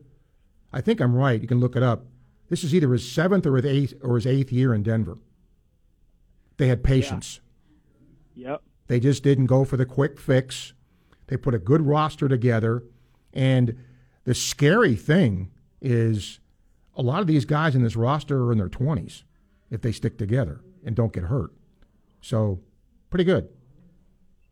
I 0.72 0.80
think 0.80 1.00
I'm 1.00 1.14
right. 1.14 1.40
You 1.40 1.48
can 1.48 1.61
look 1.61 1.76
it 1.76 1.82
up. 1.82 2.04
This 2.48 2.64
is 2.64 2.74
either 2.74 2.92
his 2.92 3.11
seventh 3.11 3.46
or 3.46 3.56
his 3.56 3.64
eighth 3.64 3.94
or 4.02 4.16
his 4.16 4.26
eighth 4.26 4.52
year 4.52 4.74
in 4.74 4.82
Denver. 4.82 5.18
They 6.56 6.68
had 6.68 6.82
patience. 6.82 7.40
Yeah. 8.34 8.50
Yep. 8.50 8.62
They 8.88 9.00
just 9.00 9.22
didn't 9.22 9.46
go 9.46 9.64
for 9.64 9.76
the 9.76 9.86
quick 9.86 10.18
fix. 10.18 10.72
They 11.28 11.36
put 11.36 11.54
a 11.54 11.58
good 11.58 11.82
roster 11.82 12.28
together. 12.28 12.82
And 13.32 13.76
the 14.24 14.34
scary 14.34 14.96
thing 14.96 15.50
is 15.80 16.39
a 17.01 17.03
lot 17.03 17.22
of 17.22 17.26
these 17.26 17.46
guys 17.46 17.74
in 17.74 17.82
this 17.82 17.96
roster 17.96 18.44
are 18.44 18.53
in 18.53 18.59
their 18.59 18.68
20s 18.68 19.22
if 19.70 19.80
they 19.80 19.90
stick 19.90 20.18
together 20.18 20.61
and 20.84 20.94
don't 20.94 21.14
get 21.14 21.24
hurt. 21.24 21.51
So, 22.20 22.61
pretty 23.09 23.24
good. 23.24 23.48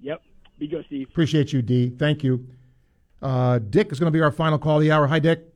Yep. 0.00 0.22
Be 0.58 0.66
good, 0.66 0.86
Steve. 0.86 1.08
Appreciate 1.10 1.52
you, 1.52 1.60
D. 1.60 1.90
Thank 1.90 2.24
you. 2.24 2.48
Uh, 3.20 3.58
Dick 3.58 3.92
is 3.92 4.00
going 4.00 4.10
to 4.10 4.16
be 4.16 4.22
our 4.22 4.32
final 4.32 4.58
call 4.58 4.76
of 4.76 4.82
the 4.82 4.90
hour. 4.90 5.06
Hi, 5.06 5.18
Dick. 5.18 5.52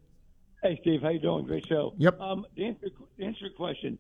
Hey, 0.63 0.79
Steve. 0.83 1.01
How 1.01 1.09
you 1.09 1.19
doing? 1.19 1.47
Great 1.47 1.67
show. 1.67 1.95
Yep. 1.97 2.21
Um, 2.21 2.45
to 2.57 2.63
answer, 2.63 2.89
to 3.19 3.25
answer 3.25 3.47
your 3.47 3.51
question, 3.51 3.99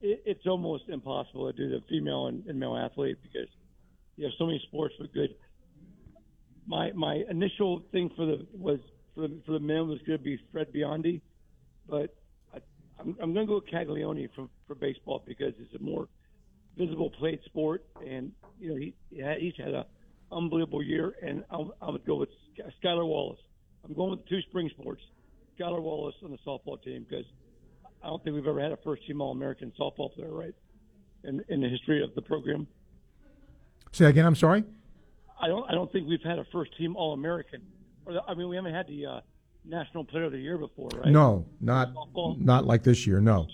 it, 0.00 0.22
it's 0.24 0.46
almost 0.46 0.84
impossible 0.88 1.52
to 1.52 1.56
do 1.56 1.68
the 1.68 1.82
female 1.90 2.28
and, 2.28 2.46
and 2.46 2.58
male 2.58 2.78
athlete 2.78 3.18
because 3.22 3.48
you 4.16 4.24
have 4.24 4.32
so 4.38 4.46
many 4.46 4.62
sports 4.68 4.94
with 4.98 5.12
good. 5.12 5.34
My 6.66 6.92
my 6.92 7.24
initial 7.28 7.82
thing 7.92 8.10
for 8.16 8.24
the 8.24 8.46
was 8.54 8.78
for 9.14 9.22
the, 9.22 9.38
for 9.44 9.52
the 9.52 9.60
men 9.60 9.88
was 9.88 9.98
going 10.06 10.18
to 10.18 10.24
be 10.24 10.38
Fred 10.50 10.72
Biondi, 10.72 11.20
but 11.88 11.94
I, 11.98 12.21
I'm, 13.02 13.16
I'm 13.20 13.34
going 13.34 13.46
to 13.46 13.50
go 13.50 13.54
with 13.56 13.70
Caglianone 13.70 14.28
for 14.34 14.48
for 14.66 14.74
baseball 14.74 15.22
because 15.26 15.52
it's 15.58 15.74
a 15.74 15.82
more 15.82 16.08
visible 16.76 17.10
played 17.10 17.40
sport, 17.44 17.84
and 18.06 18.32
you 18.60 18.70
know 18.70 18.76
he 18.76 18.94
he's 19.10 19.54
had 19.56 19.74
a 19.74 19.86
unbelievable 20.30 20.82
year, 20.82 21.14
and 21.22 21.44
I'll, 21.50 21.74
I 21.82 21.90
would 21.90 22.06
go 22.06 22.16
with 22.16 22.30
Skylar 22.82 23.06
Wallace. 23.06 23.40
I'm 23.84 23.94
going 23.94 24.12
with 24.12 24.26
two 24.28 24.40
spring 24.42 24.70
sports. 24.70 25.02
Skylar 25.58 25.82
Wallace 25.82 26.14
on 26.24 26.30
the 26.30 26.38
softball 26.46 26.82
team 26.82 27.04
because 27.08 27.26
I 28.02 28.06
don't 28.08 28.22
think 28.24 28.34
we've 28.34 28.46
ever 28.46 28.60
had 28.60 28.72
a 28.72 28.78
first 28.78 29.06
team 29.06 29.20
All 29.20 29.32
American 29.32 29.72
softball 29.78 30.12
player, 30.14 30.32
right? 30.32 30.54
In 31.24 31.44
in 31.48 31.60
the 31.60 31.68
history 31.68 32.02
of 32.02 32.14
the 32.14 32.22
program. 32.22 32.66
Say 33.92 34.06
again. 34.06 34.24
I'm 34.26 34.36
sorry. 34.36 34.64
I 35.40 35.48
don't. 35.48 35.68
I 35.68 35.74
don't 35.74 35.90
think 35.92 36.08
we've 36.08 36.22
had 36.22 36.38
a 36.38 36.44
first 36.52 36.76
team 36.78 36.96
All 36.96 37.12
American. 37.12 37.62
I 38.26 38.34
mean, 38.34 38.48
we 38.48 38.56
haven't 38.56 38.74
had 38.74 38.88
the 38.88 39.06
uh, 39.06 39.20
National 39.64 40.04
Player 40.04 40.24
of 40.24 40.32
the 40.32 40.38
Year 40.38 40.58
before, 40.58 40.88
right? 40.94 41.06
No, 41.06 41.46
not 41.60 41.94
softball. 41.94 42.40
not 42.40 42.66
like 42.66 42.82
this 42.82 43.06
year. 43.06 43.20
No. 43.20 43.46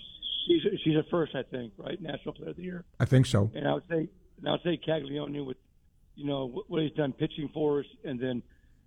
She's 0.47 0.61
she's 0.83 0.95
a 0.95 1.03
first, 1.11 1.35
I 1.35 1.43
think, 1.43 1.73
right? 1.77 2.01
National 2.01 2.33
Player 2.33 2.49
of 2.49 2.55
the 2.55 2.63
Year. 2.63 2.85
I 2.99 3.05
think 3.05 3.25
so. 3.25 3.51
And 3.53 3.67
I 3.67 3.73
would 3.73 3.83
say, 3.89 4.07
and 4.39 4.47
I 4.47 4.51
would 4.51 4.63
say 4.63 4.79
Caglianone 4.85 5.45
with, 5.45 5.57
you 6.15 6.25
know, 6.25 6.63
what 6.67 6.81
he's 6.81 6.93
done 6.93 7.13
pitching 7.13 7.49
for 7.53 7.81
us, 7.81 7.85
and 8.03 8.19
then, 8.19 8.41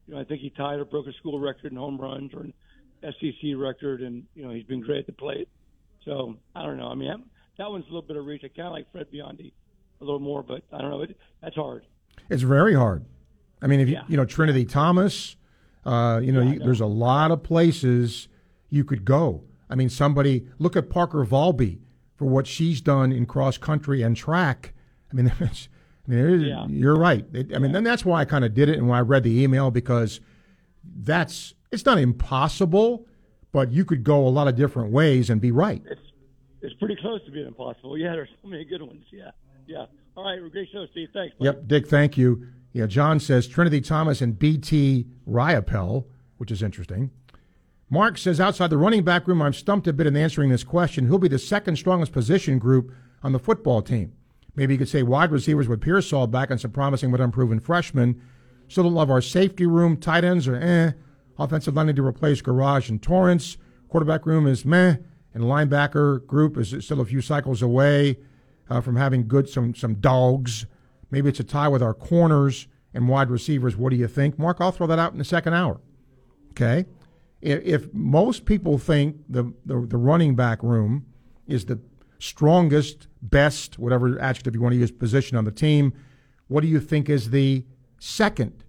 you 0.06 0.14
know, 0.14 0.20
I 0.20 0.24
think 0.24 0.40
he 0.40 0.50
tied 0.50 0.80
or 0.80 0.84
broke 0.84 1.06
a 1.06 1.12
school 1.14 1.38
record 1.38 1.70
in 1.70 1.78
home 1.78 1.98
runs 1.98 2.32
or 2.34 2.40
an 2.40 2.54
SEC 3.02 3.56
record, 3.56 4.00
and 4.00 4.24
you 4.34 4.44
know 4.44 4.50
he's 4.50 4.64
been 4.64 4.80
great 4.80 5.00
at 5.00 5.06
the 5.06 5.12
plate. 5.12 5.48
So 6.04 6.36
I 6.54 6.62
don't 6.62 6.76
know. 6.76 6.88
I 6.88 6.94
mean, 6.94 7.24
that 7.58 7.70
one's 7.70 7.84
a 7.84 7.88
little 7.88 8.02
bit 8.02 8.16
of 8.16 8.26
reach. 8.26 8.42
I 8.44 8.48
kind 8.48 8.68
of 8.68 8.72
like 8.72 8.90
Fred 8.92 9.06
Biondi 9.12 9.52
a 10.00 10.04
little 10.04 10.20
more, 10.20 10.42
but 10.42 10.62
I 10.72 10.80
don't 10.80 10.90
know. 10.90 11.02
It, 11.02 11.16
that's 11.42 11.54
hard. 11.54 11.86
It's 12.28 12.42
very 12.42 12.74
hard. 12.74 13.04
I 13.60 13.68
mean, 13.68 13.80
if 13.80 13.88
you, 13.88 13.94
yeah. 13.94 14.02
you 14.08 14.16
know 14.16 14.24
Trinity 14.24 14.64
Thomas, 14.64 15.36
Uh, 15.84 16.20
you 16.22 16.30
know, 16.32 16.42
you, 16.42 16.58
there's 16.60 16.80
a 16.80 16.86
lot 16.86 17.30
of 17.30 17.42
places 17.42 18.28
you 18.70 18.84
could 18.84 19.04
go. 19.04 19.42
I 19.68 19.74
mean, 19.74 19.88
somebody 19.88 20.46
look 20.58 20.76
at 20.76 20.88
Parker 20.90 21.24
Valby 21.24 21.78
for 22.16 22.26
what 22.26 22.46
she's 22.46 22.80
done 22.80 23.10
in 23.10 23.26
cross 23.26 23.58
country 23.58 24.02
and 24.02 24.16
track. 24.16 24.74
I 25.10 25.14
mean, 25.16 25.32
I 25.40 25.50
mean, 26.06 26.40
Yeah. 26.40 26.66
you're 26.68 26.96
right. 26.96 27.24
It- 27.32 27.54
I 27.54 27.58
mean, 27.58 27.74
and 27.74 27.84
that's 27.86 28.04
why 28.04 28.20
I 28.20 28.24
kind 28.24 28.44
of 28.44 28.54
did 28.54 28.68
it, 28.68 28.78
and 28.78 28.88
when 28.88 28.96
I 28.98 29.00
read 29.02 29.22
the 29.24 29.42
email 29.42 29.70
because 29.70 30.20
that's 30.84 31.54
it's 31.70 31.84
not 31.86 31.98
impossible, 31.98 33.06
but 33.52 33.70
you 33.72 33.84
could 33.84 34.04
go 34.04 34.26
a 34.26 34.28
lot 34.30 34.48
of 34.48 34.56
different 34.56 34.92
ways 34.92 35.30
and 35.30 35.40
be 35.40 35.50
right. 35.50 35.82
It's 35.86 36.00
it's 36.60 36.74
pretty 36.74 36.96
close 36.96 37.24
to 37.24 37.30
being 37.32 37.46
impossible. 37.46 37.98
Yeah, 37.98 38.12
there's 38.12 38.28
so 38.42 38.48
many 38.48 38.64
good 38.64 38.82
ones. 38.82 39.04
Yeah, 39.10 39.30
yeah. 39.66 39.86
All 40.16 40.24
right, 40.24 40.52
great 40.52 40.68
show, 40.72 40.86
Steve. 40.92 41.08
Thanks. 41.12 41.34
bud. 41.38 41.44
Yep, 41.44 41.66
Dick, 41.68 41.88
thank 41.88 42.16
you. 42.18 42.46
Yeah, 42.72 42.86
John 42.86 43.20
says 43.20 43.46
Trinity 43.46 43.80
Thomas 43.80 44.20
and 44.20 44.38
BT 44.38 45.06
Riopel, 45.28 46.06
which 46.38 46.50
is 46.50 46.62
interesting. 46.62 47.10
Mark 47.90 48.16
says 48.16 48.40
outside 48.40 48.70
the 48.70 48.78
running 48.78 49.04
back 49.04 49.28
room, 49.28 49.42
I'm 49.42 49.52
stumped 49.52 49.86
a 49.86 49.92
bit 49.92 50.06
in 50.06 50.16
answering 50.16 50.48
this 50.48 50.64
question. 50.64 51.06
Who'll 51.06 51.18
be 51.18 51.28
the 51.28 51.38
second 51.38 51.76
strongest 51.76 52.12
position 52.12 52.58
group 52.58 52.90
on 53.22 53.32
the 53.32 53.38
football 53.38 53.82
team? 53.82 54.12
Maybe 54.56 54.74
you 54.74 54.78
could 54.78 54.88
say 54.88 55.02
wide 55.02 55.30
receivers 55.30 55.68
with 55.68 55.82
Pearsall 55.82 56.26
back 56.26 56.50
and 56.50 56.60
some 56.60 56.70
promising 56.70 57.10
but 57.10 57.20
unproven 57.20 57.60
freshmen. 57.60 58.20
Still 58.68 58.84
don't 58.84 58.94
love 58.94 59.10
our 59.10 59.20
safety 59.20 59.66
room. 59.66 59.98
Tight 59.98 60.24
ends 60.24 60.48
are 60.48 60.56
eh. 60.56 60.92
Offensive 61.38 61.74
line 61.74 61.94
to 61.94 62.04
replace 62.04 62.40
Gouraige 62.40 62.88
and 62.88 63.02
Torrence. 63.02 63.58
Quarterback 63.88 64.24
room 64.24 64.46
is 64.46 64.64
meh. 64.64 64.96
And 65.34 65.44
linebacker 65.44 66.26
group 66.26 66.56
is 66.56 66.74
still 66.80 67.00
a 67.00 67.04
few 67.04 67.20
cycles 67.20 67.60
away 67.60 68.18
uh, 68.70 68.80
from 68.80 68.96
having 68.96 69.28
good 69.28 69.48
some 69.48 69.74
some 69.74 69.94
dogs. 69.96 70.66
Maybe 71.12 71.28
it's 71.28 71.38
a 71.38 71.44
tie 71.44 71.68
with 71.68 71.82
our 71.82 71.94
corners 71.94 72.66
and 72.94 73.06
wide 73.08 73.30
receivers. 73.30 73.76
What 73.76 73.90
do 73.90 73.96
you 73.96 74.08
think, 74.08 74.38
Mark? 74.38 74.56
I'll 74.60 74.72
throw 74.72 74.88
that 74.88 74.98
out 74.98 75.12
in 75.12 75.18
the 75.18 75.24
second 75.24 75.52
hour. 75.52 75.80
Okay, 76.50 76.86
if, 77.40 77.92
most 77.92 78.44
people 78.44 78.78
think 78.78 79.16
the, 79.28 79.52
the 79.64 79.86
the 79.86 79.96
running 79.96 80.34
back 80.34 80.62
room 80.62 81.06
is 81.46 81.66
the 81.66 81.80
strongest, 82.18 83.08
best, 83.20 83.78
whatever 83.78 84.18
adjective 84.20 84.54
you 84.54 84.60
want 84.60 84.72
to 84.72 84.78
use, 84.78 84.90
position 84.90 85.36
on 85.36 85.44
the 85.44 85.50
team, 85.50 85.92
what 86.48 86.62
do 86.62 86.66
you 86.66 86.80
think 86.80 87.08
is 87.08 87.30
the 87.30 87.64
second 87.98 88.64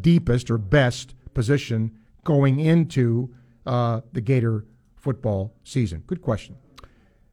deepest 0.00 0.50
or 0.50 0.58
best 0.58 1.14
position 1.34 1.98
going 2.24 2.60
into 2.60 3.34
uh, 3.66 4.00
the 4.12 4.20
Gator 4.20 4.64
football 4.96 5.54
season? 5.64 6.02
Good 6.06 6.22
question. 6.22 6.56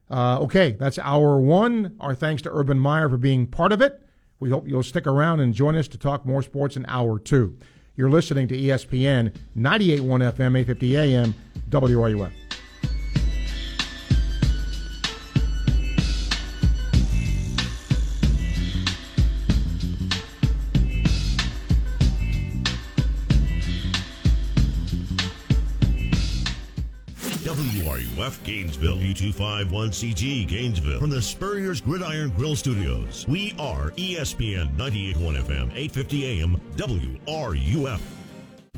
Uh, 0.10 0.40
okay, 0.42 0.72
that's 0.72 1.00
hour 1.00 1.40
one. 1.40 1.96
Our 2.00 2.16
thanks 2.16 2.42
to 2.44 2.52
Urban 2.52 2.80
Meyer 2.80 3.10
for 3.10 3.18
being 3.18 3.48
part 3.48 3.72
of 3.72 3.82
it. 3.82 4.01
We 4.42 4.50
hope 4.50 4.68
you'll 4.68 4.82
stick 4.82 5.06
around 5.06 5.40
and 5.40 5.54
join 5.54 5.76
us 5.76 5.88
to 5.90 6.00
talk 6.00 6.26
more 6.26 6.42
sports 6.42 6.76
in 6.76 6.84
hour 6.88 7.20
two. 7.20 7.58
You're 7.96 8.10
listening 8.10 8.48
to 8.48 8.58
ESPN 8.58 9.36
98.1 9.56 10.02
FM, 10.02 10.58
850 10.58 10.98
AM, 10.98 11.36
WRUF. 11.70 12.32
Gainesville, 28.52 28.98
U251CG 28.98 30.46
Gainesville. 30.46 31.00
From 31.00 31.10
the 31.10 31.22
Spurrier's 31.22 31.80
Gridiron 31.80 32.32
Grill 32.32 32.58
Studios, 32.58 33.26
we 33.30 33.56
are 33.58 33.92
ESPN 33.92 34.76
98.1 34.76 35.42
FM, 35.42 35.72
850 35.74 36.42
AM, 36.42 36.62
WRUF. 36.76 38.21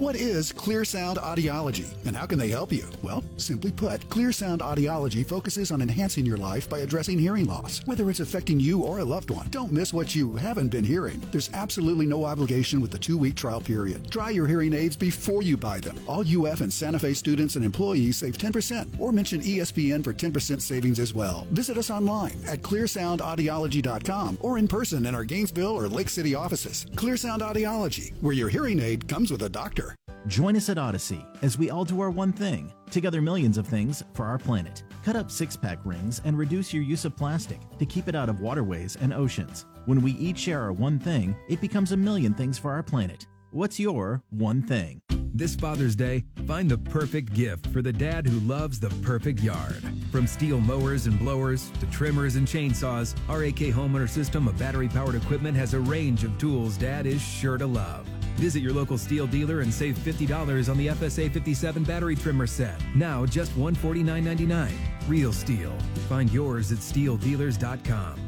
What 0.04 0.16
is 0.16 0.52
Clear 0.52 0.84
Sound 0.84 1.18
Audiology 1.20 1.94
and 2.06 2.14
how 2.14 2.26
can 2.26 2.38
they 2.40 2.50
help 2.50 2.74
you? 2.74 2.86
Well, 3.04 3.24
simply 3.38 3.72
put, 3.72 4.10
Clear 4.10 4.32
Sound 4.32 4.60
Audiology 4.62 5.24
focuses 5.26 5.72
on 5.72 5.84
enhancing 5.84 6.26
your 6.26 6.36
life 6.36 6.68
by 6.68 6.80
addressing 6.80 7.20
hearing 7.20 7.46
loss, 7.46 7.80
whether 7.86 8.10
it's 8.10 8.20
affecting 8.20 8.60
you 8.60 8.82
or 8.82 9.00
a 9.00 9.06
loved 9.06 9.30
one. 9.30 9.48
Don't 9.50 9.72
miss 9.72 9.94
what 9.94 10.16
you 10.16 10.36
haven't 10.36 10.70
been 10.70 10.84
hearing. 10.84 11.22
There's 11.32 11.52
absolutely 11.54 12.08
no 12.08 12.26
obligation 12.26 12.82
with 12.82 12.90
the 12.90 12.98
two 12.98 13.20
week 13.20 13.36
trial 13.36 13.62
period. 13.62 14.10
Try 14.10 14.32
your 14.32 14.48
hearing 14.48 14.74
aids 14.74 14.96
before 14.96 15.44
you 15.44 15.58
buy 15.58 15.80
them. 15.80 15.98
All 16.08 16.26
UF 16.28 16.62
and 16.62 16.74
Santa 16.74 16.98
Fe 16.98 17.14
students 17.14 17.56
and 17.56 17.64
employees 17.64 18.18
save 18.18 18.40
10% 18.40 19.00
or 19.00 19.12
mention 19.12 19.42
ESPN 19.42 20.04
for 20.04 20.12
10% 20.12 20.60
savings 20.60 21.00
as 21.00 21.14
well. 21.14 21.48
Visit 21.52 21.78
us 21.78 21.92
online 21.92 22.40
at 22.48 22.64
clearsoundaudiology.com 22.64 24.40
or 24.42 24.58
in 24.58 24.68
person 24.68 25.06
in 25.06 25.14
our 25.14 25.24
Gainesville 25.24 25.78
or 25.78 25.88
Lake 25.88 26.10
City 26.10 26.34
offices. 26.34 26.88
Clear 26.96 27.16
Sound 27.16 27.44
Audiology, 27.44 28.12
where 28.22 28.34
your 28.34 28.50
hearing 28.50 28.80
aid 28.80 29.08
comes 29.08 29.32
with 29.32 29.44
a 29.44 29.50
doctor. 29.50 29.83
Join 30.28 30.56
us 30.56 30.70
at 30.70 30.78
Odyssey 30.78 31.26
as 31.42 31.58
we 31.58 31.70
all 31.70 31.84
do 31.84 32.00
our 32.00 32.10
one 32.10 32.32
thing, 32.32 32.72
together 32.90 33.22
millions 33.22 33.58
of 33.58 33.68
things 33.68 34.04
for 34.14 34.26
our 34.26 34.38
planet. 34.38 34.84
Cut 35.04 35.18
up 35.18 35.30
six 35.30 35.58
pack 35.58 35.80
rings 35.84 36.22
and 36.24 36.38
reduce 36.38 36.74
your 36.74 36.84
use 36.84 37.04
of 37.04 37.18
plastic 37.18 37.60
to 37.78 37.86
keep 37.86 38.08
it 38.08 38.16
out 38.16 38.30
of 38.30 38.40
waterways 38.40 38.96
and 39.02 39.14
oceans. 39.14 39.66
When 39.86 40.02
we 40.02 40.14
each 40.14 40.38
share 40.38 40.62
our 40.62 40.72
one 40.72 40.98
thing, 40.98 41.36
it 41.50 41.60
becomes 41.60 41.92
a 41.92 41.98
million 41.98 42.34
things 42.34 42.58
for 42.58 42.72
our 42.72 42.84
planet. 42.84 43.28
What's 43.52 43.82
your 43.82 44.24
one 44.30 44.62
thing? 44.62 45.02
This 45.36 45.56
Father's 45.56 45.96
Day, 45.96 46.24
find 46.48 46.72
the 46.72 46.78
perfect 46.78 47.34
gift 47.34 47.68
for 47.68 47.82
the 47.82 47.92
dad 47.92 48.26
who 48.26 48.40
loves 48.42 48.80
the 48.80 48.92
perfect 49.02 49.42
yard. 49.42 49.84
From 50.10 50.26
Stihl 50.26 50.64
mowers 50.66 51.06
and 51.06 51.20
blowers 51.20 51.70
to 51.82 51.86
trimmers 51.88 52.38
and 52.38 52.48
chainsaws, 52.48 53.14
our 53.28 53.44
AK 53.44 53.74
Homeowner 53.74 54.08
System 54.08 54.48
of 54.48 54.58
battery 54.58 54.88
powered 54.88 55.16
equipment 55.16 55.58
has 55.58 55.74
a 55.74 55.80
range 55.80 56.24
of 56.24 56.38
tools 56.38 56.78
dad 56.78 57.06
is 57.06 57.22
sure 57.22 57.58
to 57.58 57.66
love. 57.66 58.08
Visit 58.36 58.62
your 58.62 58.74
local 58.74 58.98
Stihl 58.98 59.30
dealer 59.30 59.62
and 59.62 59.74
save 59.74 59.98
$50 59.98 60.70
on 60.70 60.78
the 60.78 60.88
FSA 60.88 61.32
57 61.32 61.84
battery 61.84 62.16
trimmer 62.16 62.48
set. 62.48 62.80
Now 62.96 63.26
just 63.26 63.52
$149.99. 63.54 64.72
Real 65.08 65.32
Stihl. 65.32 65.82
Find 66.10 66.32
yours 66.32 66.72
at 66.72 66.80
stihldealers.com. 66.80 68.20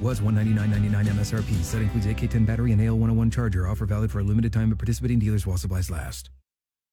Was 0.00 0.20
$199.99 0.20 1.04
MSRP. 1.06 1.62
Set 1.62 1.82
includes 1.82 2.06
AK10 2.06 2.46
battery 2.46 2.72
and 2.72 2.80
AL101 2.80 3.32
charger. 3.32 3.66
Offer 3.66 3.86
valid 3.86 4.10
for 4.10 4.20
a 4.20 4.24
limited 4.24 4.52
time 4.52 4.70
at 4.72 4.78
participating 4.78 5.18
dealers 5.18 5.46
while 5.46 5.56
supplies 5.56 5.90
last. 5.90 6.30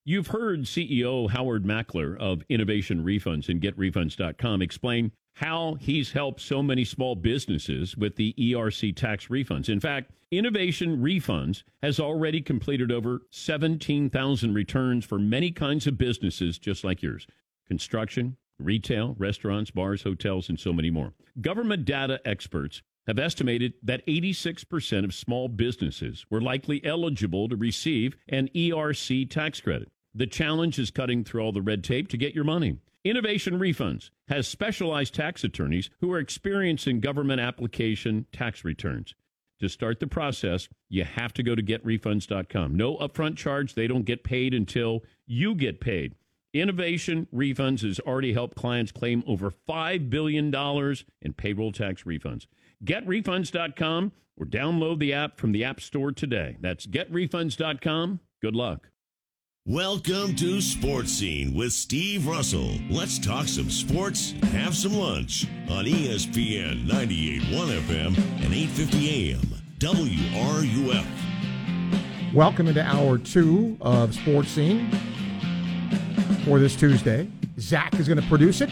You've 0.03 0.27
heard 0.27 0.61
CEO 0.61 1.29
Howard 1.29 1.63
Mackler 1.63 2.17
of 2.17 2.41
Innovation 2.49 3.05
Refunds 3.05 3.49
and 3.49 3.61
GetRefunds.com 3.61 4.61
explain 4.63 5.11
how 5.41 5.75
he's 5.79 6.11
helped 6.11 6.39
so 6.39 6.61
many 6.61 6.85
small 6.85 7.15
businesses 7.15 7.97
with 7.97 8.15
the 8.15 8.33
ERC 8.37 8.95
tax 8.95 9.27
refunds. 9.27 9.69
In 9.69 9.79
fact, 9.79 10.11
Innovation 10.29 10.97
Refunds 10.97 11.63
has 11.81 11.99
already 11.99 12.41
completed 12.41 12.91
over 12.91 13.23
17,000 13.31 14.53
returns 14.53 15.03
for 15.03 15.17
many 15.17 15.51
kinds 15.51 15.87
of 15.87 15.97
businesses 15.97 16.59
just 16.59 16.83
like 16.83 17.01
yours 17.01 17.25
construction, 17.67 18.37
retail, 18.59 19.15
restaurants, 19.17 19.71
bars, 19.71 20.03
hotels, 20.03 20.47
and 20.47 20.59
so 20.59 20.71
many 20.71 20.91
more. 20.91 21.13
Government 21.41 21.85
data 21.85 22.21
experts 22.23 22.83
have 23.07 23.17
estimated 23.17 23.73
that 23.81 24.05
86% 24.05 25.03
of 25.03 25.13
small 25.13 25.47
businesses 25.47 26.25
were 26.29 26.41
likely 26.41 26.85
eligible 26.85 27.49
to 27.49 27.55
receive 27.55 28.15
an 28.29 28.47
ERC 28.55 29.29
tax 29.29 29.59
credit. 29.59 29.89
The 30.13 30.27
challenge 30.27 30.77
is 30.77 30.91
cutting 30.91 31.23
through 31.23 31.41
all 31.41 31.51
the 31.51 31.61
red 31.61 31.83
tape 31.83 32.09
to 32.09 32.17
get 32.17 32.35
your 32.35 32.43
money. 32.43 32.77
Innovation 33.03 33.57
Refunds 33.57 34.11
has 34.27 34.47
specialized 34.47 35.15
tax 35.15 35.43
attorneys 35.43 35.89
who 36.01 36.11
are 36.13 36.19
experienced 36.19 36.85
in 36.85 36.99
government 36.99 37.41
application 37.41 38.27
tax 38.31 38.63
returns. 38.63 39.15
To 39.59 39.69
start 39.69 39.99
the 39.99 40.07
process, 40.07 40.69
you 40.87 41.03
have 41.03 41.33
to 41.33 41.43
go 41.43 41.55
to 41.55 41.63
getrefunds.com. 41.63 42.75
No 42.75 42.97
upfront 42.97 43.37
charge. 43.37 43.73
They 43.73 43.87
don't 43.87 44.05
get 44.05 44.23
paid 44.23 44.53
until 44.53 45.03
you 45.25 45.55
get 45.55 45.79
paid. 45.79 46.13
Innovation 46.53 47.27
Refunds 47.33 47.81
has 47.81 47.99
already 47.99 48.33
helped 48.33 48.55
clients 48.55 48.91
claim 48.91 49.23
over 49.25 49.51
$5 49.51 50.09
billion 50.09 50.53
in 51.21 51.33
payroll 51.33 51.71
tax 51.71 52.03
refunds. 52.03 52.45
GetRefunds.com 52.83 54.11
or 54.37 54.45
download 54.45 54.99
the 54.99 55.13
app 55.13 55.39
from 55.39 55.53
the 55.53 55.63
App 55.63 55.79
Store 55.81 56.11
today. 56.11 56.57
That's 56.59 56.85
GetRefunds.com. 56.85 58.19
Good 58.41 58.55
luck. 58.55 58.89
Welcome 59.67 60.35
to 60.37 60.59
Sports 60.59 61.11
Scene 61.11 61.53
with 61.53 61.71
Steve 61.71 62.25
Russell. 62.25 62.71
Let's 62.89 63.19
talk 63.19 63.47
some 63.47 63.69
sports 63.69 64.31
have 64.53 64.75
some 64.75 64.95
lunch 64.95 65.45
on 65.69 65.85
ESPN 65.85 66.87
98.1 66.87 67.79
FM 67.87 68.17
and 68.43 68.55
8:50 68.55 69.07
AM. 69.07 69.39
WRUF. 69.77 71.05
Welcome 72.33 72.69
into 72.69 72.83
hour 72.83 73.19
two 73.19 73.77
of 73.81 74.15
Sports 74.15 74.49
Scene 74.49 74.89
for 76.43 76.57
this 76.57 76.75
Tuesday. 76.75 77.29
Zach 77.59 77.93
is 77.99 78.07
going 78.07 78.19
to 78.19 78.27
produce 78.27 78.61
it. 78.61 78.71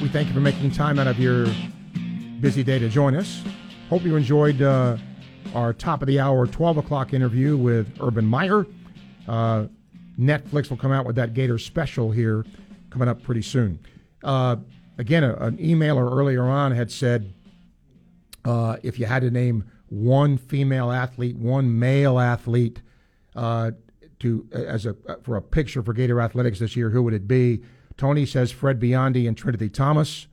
We 0.00 0.08
thank 0.08 0.28
you 0.28 0.34
for 0.34 0.40
making 0.40 0.70
time 0.70 1.00
out 1.00 1.08
of 1.08 1.18
your 1.18 1.48
busy 2.40 2.62
day 2.62 2.78
to 2.78 2.88
join 2.88 3.16
us. 3.16 3.42
Hope 3.90 4.02
you 4.02 4.14
enjoyed 4.14 4.62
uh, 4.62 4.96
our 5.56 5.72
top 5.72 6.02
of 6.02 6.06
the 6.06 6.20
hour, 6.20 6.46
12 6.46 6.76
o'clock 6.76 7.12
interview 7.12 7.56
with 7.56 7.88
Urban 8.00 8.24
Meyer. 8.24 8.64
Uh, 9.26 9.66
Netflix 10.18 10.70
will 10.70 10.76
come 10.76 10.92
out 10.92 11.06
with 11.06 11.16
that 11.16 11.34
Gator 11.34 11.58
special 11.58 12.10
here 12.10 12.44
coming 12.90 13.08
up 13.08 13.22
pretty 13.22 13.42
soon. 13.42 13.78
Uh, 14.22 14.56
again, 14.98 15.24
a, 15.24 15.34
an 15.36 15.56
emailer 15.58 16.10
earlier 16.10 16.44
on 16.44 16.72
had 16.72 16.90
said 16.90 17.32
uh, 18.44 18.76
if 18.82 18.98
you 18.98 19.06
had 19.06 19.22
to 19.22 19.30
name 19.30 19.64
one 19.88 20.36
female 20.36 20.90
athlete, 20.90 21.36
one 21.36 21.78
male 21.78 22.18
athlete 22.18 22.80
uh, 23.34 23.72
to 24.20 24.48
as 24.52 24.86
a 24.86 24.96
for 25.22 25.36
a 25.36 25.42
picture 25.42 25.82
for 25.82 25.92
Gator 25.92 26.20
athletics 26.20 26.58
this 26.58 26.76
year, 26.76 26.90
who 26.90 27.02
would 27.02 27.14
it 27.14 27.26
be? 27.26 27.62
Tony 27.96 28.26
says 28.26 28.50
Fred 28.50 28.80
Biondi 28.80 29.28
and 29.28 29.36
Trinity 29.36 29.68
Thomas, 29.68 30.26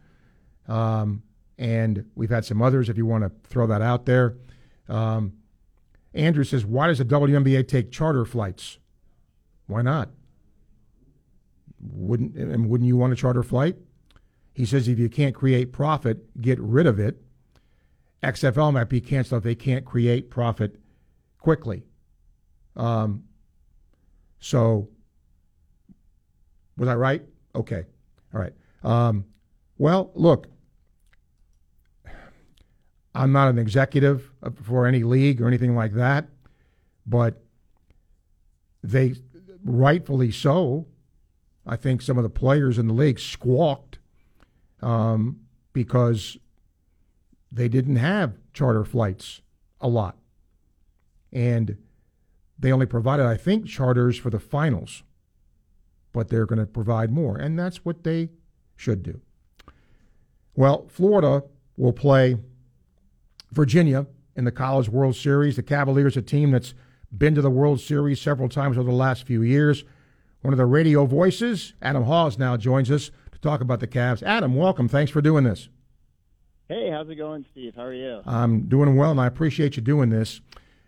um, 0.67 1.23
and 1.57 2.05
we've 2.15 2.29
had 2.29 2.45
some 2.45 2.61
others. 2.61 2.89
If 2.89 2.97
you 2.97 3.05
want 3.05 3.23
to 3.23 3.31
throw 3.47 3.67
that 3.67 3.81
out 3.81 4.05
there, 4.05 4.35
um, 4.89 5.33
Andrew 6.13 6.43
says, 6.43 6.65
why 6.65 6.87
does 6.87 6.97
the 6.97 7.05
WNBA 7.05 7.67
take 7.67 7.91
charter 7.91 8.25
flights? 8.25 8.77
Why 9.71 9.81
not? 9.81 10.09
Wouldn't 11.79 12.35
and 12.35 12.69
wouldn't 12.69 12.89
you 12.89 12.97
want 12.97 13.13
a 13.13 13.15
charter 13.15 13.41
flight? 13.41 13.77
He 14.53 14.65
says 14.65 14.89
if 14.89 14.99
you 14.99 15.07
can't 15.07 15.33
create 15.33 15.71
profit, 15.71 16.41
get 16.41 16.59
rid 16.59 16.85
of 16.85 16.99
it. 16.99 17.21
XFL 18.21 18.73
might 18.73 18.89
be 18.89 18.99
canceled 18.99 19.39
if 19.39 19.43
they 19.45 19.55
can't 19.55 19.85
create 19.85 20.29
profit 20.29 20.75
quickly. 21.39 21.83
Um, 22.75 23.23
so, 24.39 24.89
was 26.77 26.89
I 26.89 26.95
right? 26.95 27.23
Okay. 27.55 27.85
All 28.33 28.41
right. 28.41 28.53
Um, 28.83 29.23
well, 29.77 30.11
look, 30.15 30.47
I'm 33.15 33.31
not 33.31 33.47
an 33.47 33.57
executive 33.57 34.31
for 34.63 34.85
any 34.85 35.03
league 35.03 35.41
or 35.41 35.47
anything 35.47 35.75
like 35.75 35.93
that, 35.93 36.27
but 37.05 37.41
they 38.83 39.15
rightfully 39.63 40.31
so. 40.31 40.87
I 41.65 41.75
think 41.75 42.01
some 42.01 42.17
of 42.17 42.23
the 42.23 42.29
players 42.29 42.77
in 42.77 42.87
the 42.87 42.93
league 42.93 43.19
squawked 43.19 43.99
um, 44.81 45.41
because 45.73 46.37
they 47.51 47.67
didn't 47.67 47.97
have 47.97 48.37
charter 48.53 48.83
flights 48.83 49.41
a 49.79 49.87
lot. 49.87 50.17
And 51.31 51.77
they 52.57 52.71
only 52.71 52.85
provided, 52.85 53.25
I 53.25 53.37
think, 53.37 53.67
charters 53.67 54.17
for 54.17 54.29
the 54.29 54.39
finals, 54.39 55.03
but 56.13 56.29
they're 56.29 56.45
going 56.45 56.59
to 56.59 56.65
provide 56.65 57.11
more. 57.11 57.37
And 57.37 57.57
that's 57.57 57.85
what 57.85 58.03
they 58.03 58.29
should 58.75 59.03
do. 59.03 59.21
Well, 60.55 60.87
Florida 60.89 61.43
will 61.77 61.93
play 61.93 62.37
Virginia 63.51 64.07
in 64.35 64.45
the 64.45 64.51
College 64.51 64.89
World 64.89 65.15
Series. 65.15 65.55
The 65.55 65.63
Cavaliers, 65.63 66.17
a 66.17 66.21
team 66.21 66.51
that's 66.51 66.73
been 67.15 67.35
to 67.35 67.41
the 67.41 67.49
World 67.49 67.79
Series 67.79 68.21
several 68.21 68.49
times 68.49 68.77
over 68.77 68.89
the 68.89 68.95
last 68.95 69.25
few 69.25 69.41
years. 69.41 69.83
One 70.41 70.53
of 70.53 70.57
the 70.57 70.65
radio 70.65 71.05
voices, 71.05 71.73
Adam 71.81 72.03
Hawes, 72.03 72.37
now 72.37 72.57
joins 72.57 72.89
us 72.89 73.11
to 73.31 73.39
talk 73.39 73.61
about 73.61 73.79
the 73.79 73.87
Cavs. 73.87 74.23
Adam, 74.23 74.55
welcome. 74.55 74.87
Thanks 74.87 75.11
for 75.11 75.21
doing 75.21 75.43
this. 75.43 75.69
Hey, 76.67 76.89
how's 76.89 77.09
it 77.09 77.15
going, 77.15 77.45
Steve? 77.51 77.75
How 77.75 77.83
are 77.83 77.93
you? 77.93 78.21
I'm 78.25 78.61
doing 78.63 78.95
well, 78.95 79.11
and 79.11 79.19
I 79.19 79.27
appreciate 79.27 79.75
you 79.75 79.83
doing 79.83 80.09
this. 80.09 80.41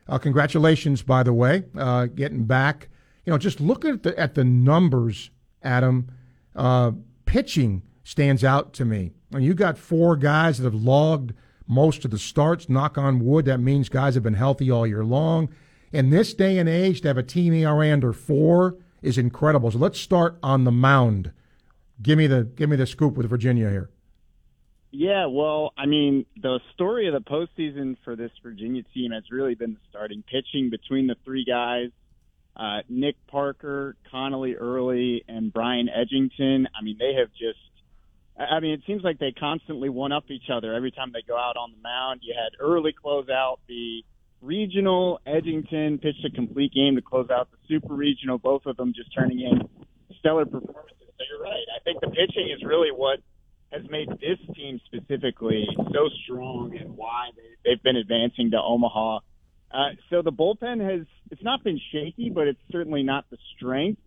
Uh, 0.08 0.18
congratulations, 0.18 1.02
by 1.02 1.24
the 1.24 1.34
way, 1.34 1.64
uh, 1.78 2.06
getting 2.08 2.46
back. 2.46 2.90
You 3.26 3.32
know, 3.32 3.38
just 3.38 3.60
look 3.60 3.86
at 3.86 4.04
the 4.04 4.18
at 4.20 4.34
the 4.34 4.44
numbers, 4.44 5.30
Adam. 5.62 6.10
Uh, 6.56 6.92
pitching 7.26 7.84
stands 8.04 8.44
out 8.44 8.74
to 8.74 8.86
me. 8.86 9.12
And 9.32 9.44
you 9.44 9.54
got 9.54 9.78
four 9.78 10.16
guys 10.16 10.58
that 10.58 10.66
have 10.66 10.76
logged 10.76 11.34
most 11.68 12.06
of 12.06 12.12
the 12.12 12.20
starts. 12.20 12.70
Knock 12.70 12.98
on 12.98 13.26
wood. 13.26 13.46
That 13.46 13.60
means 13.60 13.90
guys 13.90 14.14
have 14.14 14.24
been 14.24 14.34
healthy 14.36 14.70
all 14.70 14.86
year 14.86 15.04
long. 15.04 15.50
In 15.94 16.10
this 16.10 16.34
day 16.34 16.58
and 16.58 16.68
age, 16.68 17.02
to 17.02 17.08
have 17.10 17.20
a 17.20 17.24
team 17.24 17.54
ERA 17.54 17.94
under 17.94 18.14
four 18.14 18.78
is 19.04 19.20
incredible. 19.20 19.70
So 19.70 19.78
let's 19.78 20.00
start 20.00 20.40
on 20.42 20.64
the 20.64 20.72
mound. 20.72 21.32
Give 22.02 22.18
me 22.18 22.26
the 22.26 22.44
give 22.44 22.68
me 22.68 22.76
the 22.76 22.88
scoop 22.88 23.16
with 23.16 23.30
Virginia 23.30 23.70
here. 23.70 23.92
Yeah, 24.90 25.28
well, 25.28 25.72
I 25.78 25.86
mean, 25.86 26.26
the 26.42 26.60
story 26.74 27.08
of 27.08 27.14
the 27.14 27.22
postseason 27.22 27.98
for 28.04 28.16
this 28.16 28.32
Virginia 28.42 28.82
team 28.94 29.12
has 29.12 29.24
really 29.32 29.56
been 29.56 29.74
the 29.74 29.80
starting 29.90 30.24
pitching 30.24 30.70
between 30.70 31.08
the 31.08 31.16
three 31.24 31.46
guys 31.46 31.90
uh, 32.56 32.80
Nick 32.90 33.16
Parker, 33.28 33.96
Connelly 34.12 34.56
Early, 34.56 35.24
and 35.28 35.54
Brian 35.54 35.90
Edgington. 35.90 36.66
I 36.78 36.84
mean, 36.84 36.98
they 37.00 37.14
have 37.20 37.30
just. 37.32 37.60
I 38.38 38.60
mean, 38.62 38.72
it 38.72 38.82
seems 38.88 39.04
like 39.04 39.20
they 39.20 39.32
constantly 39.32 39.90
one 39.90 40.12
up 40.12 40.24
each 40.32 40.50
other 40.52 40.74
every 40.74 40.90
time 40.90 41.12
they 41.14 41.22
go 41.22 41.38
out 41.38 41.56
on 41.56 41.72
the 41.72 41.82
mound. 41.84 42.22
You 42.24 42.34
had 42.34 42.60
Early 42.60 42.92
close 42.92 43.30
out 43.30 43.60
the 43.68 44.04
regional. 44.44 45.20
Edgington 45.26 46.02
pitched 46.02 46.26
a 46.26 46.30
complete 46.36 46.74
game 46.74 46.96
to 46.96 47.02
close 47.02 47.30
out 47.30 47.50
the 47.52 47.58
super 47.68 47.94
regional. 47.94 48.38
Both 48.38 48.66
of 48.66 48.78
them 48.78 48.94
just 48.96 49.14
turning 49.16 49.40
in 49.40 49.68
stellar 50.20 50.46
performances. 50.46 50.98
So 51.18 51.24
you're 51.30 51.42
right. 51.42 51.66
I 51.76 51.84
think 51.84 52.02
the 52.02 52.08
pitching 52.08 52.50
is 52.56 52.64
really 52.64 52.92
what 52.92 53.20
has 53.72 53.82
made 53.90 54.10
this 54.10 54.40
team 54.56 54.80
specifically 54.86 55.66
so 55.92 56.10
strong 56.24 56.78
and 56.80 56.96
why 56.96 57.30
they, 57.36 57.72
they've 57.72 57.84
been 57.84 57.96
advancing 57.96 58.52
to 58.52 58.58
Omaha. 58.62 59.20
Uh, 59.72 59.78
so 60.10 60.22
the 60.22 60.32
bullpen 60.32 60.80
has 60.82 61.08
it's 61.32 61.44
not 61.44 61.64
been 61.64 61.80
shaky, 61.92 62.30
but 62.30 62.48
it's 62.48 62.60
certainly 62.72 63.02
not 63.04 63.26
the 63.32 63.38
strength. 63.56 64.00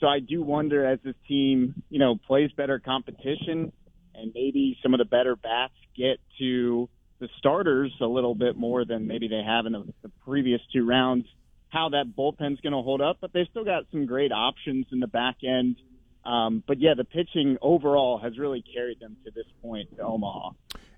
So 0.00 0.06
I 0.06 0.18
do 0.18 0.42
wonder 0.42 0.84
as 0.84 0.98
this 1.04 1.14
team, 1.28 1.82
you 1.88 2.00
know, 2.00 2.16
plays 2.26 2.50
better 2.56 2.80
competition 2.80 3.72
and 4.14 4.32
maybe 4.34 4.78
some 4.82 4.94
of 4.94 4.98
the 4.98 5.04
better 5.04 5.36
bats 5.36 5.74
get 5.96 6.18
to 6.38 6.88
the 7.22 7.28
starters 7.38 7.94
a 8.00 8.06
little 8.06 8.34
bit 8.34 8.56
more 8.56 8.84
than 8.84 9.06
maybe 9.06 9.28
they 9.28 9.44
have 9.46 9.64
in 9.64 9.72
the, 9.72 9.84
the 10.02 10.08
previous 10.26 10.60
two 10.72 10.84
rounds, 10.84 11.24
how 11.68 11.88
that 11.90 12.16
bullpen's 12.16 12.60
going 12.60 12.72
to 12.72 12.82
hold 12.82 13.00
up. 13.00 13.18
But 13.20 13.32
they've 13.32 13.46
still 13.48 13.64
got 13.64 13.84
some 13.92 14.06
great 14.06 14.32
options 14.32 14.86
in 14.90 14.98
the 14.98 15.06
back 15.06 15.36
end. 15.44 15.76
Um, 16.24 16.64
but 16.66 16.80
yeah, 16.80 16.94
the 16.96 17.04
pitching 17.04 17.58
overall 17.62 18.18
has 18.18 18.38
really 18.38 18.64
carried 18.74 18.98
them 18.98 19.16
to 19.24 19.30
this 19.30 19.46
point 19.62 19.96
to 19.96 20.02
Omaha. 20.02 20.50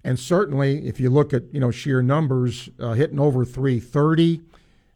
And 0.03 0.19
certainly, 0.19 0.89
if 0.89 0.99
you 0.99 1.11
look 1.11 1.35
at 1.35 1.43
you 1.53 1.61
know 1.61 1.71
sheer 1.71 2.01
numbers, 2.01 2.71
uh, 2.81 2.95
hitting 2.95 3.21
over 3.21 3.45
330, 3.45 4.41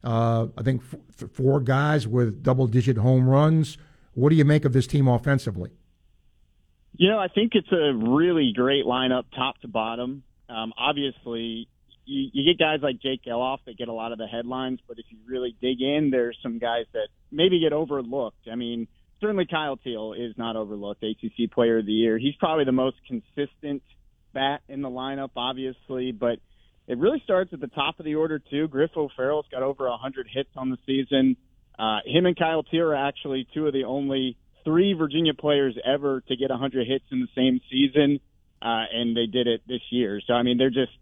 uh, 0.05 0.47
I 0.57 0.63
think 0.63 0.83
f- 0.91 1.31
four 1.31 1.61
guys 1.61 2.09
with 2.09 2.43
double-digit 2.43 2.97
home 2.97 3.29
runs. 3.29 3.77
What 4.15 4.31
do 4.31 4.37
you 4.37 4.47
make 4.47 4.65
of 4.65 4.73
this 4.73 4.87
team 4.87 5.09
offensively? 5.09 5.71
You 6.97 7.11
know, 7.11 7.19
I 7.19 7.29
think 7.29 7.53
it's 7.55 7.71
a 7.71 7.93
really 7.95 8.53
great 8.55 8.87
lineup, 8.87 9.25
top 9.37 9.59
to 9.61 9.69
bottom. 9.69 10.23
Um, 10.49 10.73
obviously, 10.77 11.69
you, 12.05 12.31
you 12.33 12.53
get 12.53 12.59
guys 12.59 12.81
like 12.83 13.01
Jake 13.01 13.23
Gelof 13.25 13.59
that 13.67 13.77
get 13.77 13.89
a 13.89 13.93
lot 13.93 14.13
of 14.13 14.19
the 14.19 14.27
headlines, 14.27 14.81
but 14.87 14.99
if 14.99 15.07
you 15.11 15.19
really 15.27 15.55
dig 15.61 15.81
in, 15.81 16.11
there's 16.11 16.39
some 16.43 16.59
guys 16.59 16.87
that 16.93 17.09
maybe 17.31 17.61
get 17.61 17.73
overlooked. 17.73 18.49
I 18.51 18.55
mean 18.55 18.89
certainly 19.21 19.47
Kyle 19.47 19.77
Teel 19.77 20.13
is 20.13 20.35
not 20.37 20.57
overlooked. 20.57 21.03
ACC 21.03 21.51
Player 21.51 21.79
of 21.79 21.87
the 21.87 21.93
Year. 21.93 22.19
He's 22.19 22.35
probably 22.37 22.65
the 22.65 22.73
most 22.73 22.97
consistent 23.07 23.83
bat 24.33 24.61
in 24.69 24.83
the 24.83 24.89
lineup, 24.89 25.31
obviously, 25.37 26.13
but 26.13 26.39
it 26.87 26.99
really 26.99 27.21
starts 27.25 27.53
at 27.53 27.61
the 27.61 27.69
top 27.69 27.99
of 27.99 28.05
the 28.05 28.15
order 28.15 28.39
too. 28.39 28.69
Griff 28.69 28.91
O'Ferrall's 28.97 29.47
got 29.51 29.63
over 29.63 29.89
100 29.89 30.29
hits 30.33 30.51
on 30.57 30.71
the 30.71 30.79
season. 30.87 31.37
Uh, 31.79 31.99
him 32.05 32.27
and 32.27 32.37
Kyle 32.37 32.63
Teel 32.63 32.85
are 32.85 32.95
actually 32.95 33.47
two 33.55 33.67
of 33.67 33.73
the 33.73 33.85
only 33.85 34.37
three 34.65 34.95
Virginia 34.95 35.35
players 35.35 35.77
ever 35.85 36.23
to 36.23 36.37
get 36.37 36.51
100 36.51 36.87
hits 36.87 37.05
in 37.11 37.21
the 37.21 37.29
same 37.35 37.61
season, 37.71 38.21
uh, 38.61 38.85
and 38.93 39.17
they 39.17 39.27
did 39.27 39.47
it 39.47 39.63
this 39.67 39.83
year. 39.91 40.21
So 40.27 40.35
I 40.35 40.43
mean, 40.43 40.59
they're 40.59 40.71
just 40.71 40.93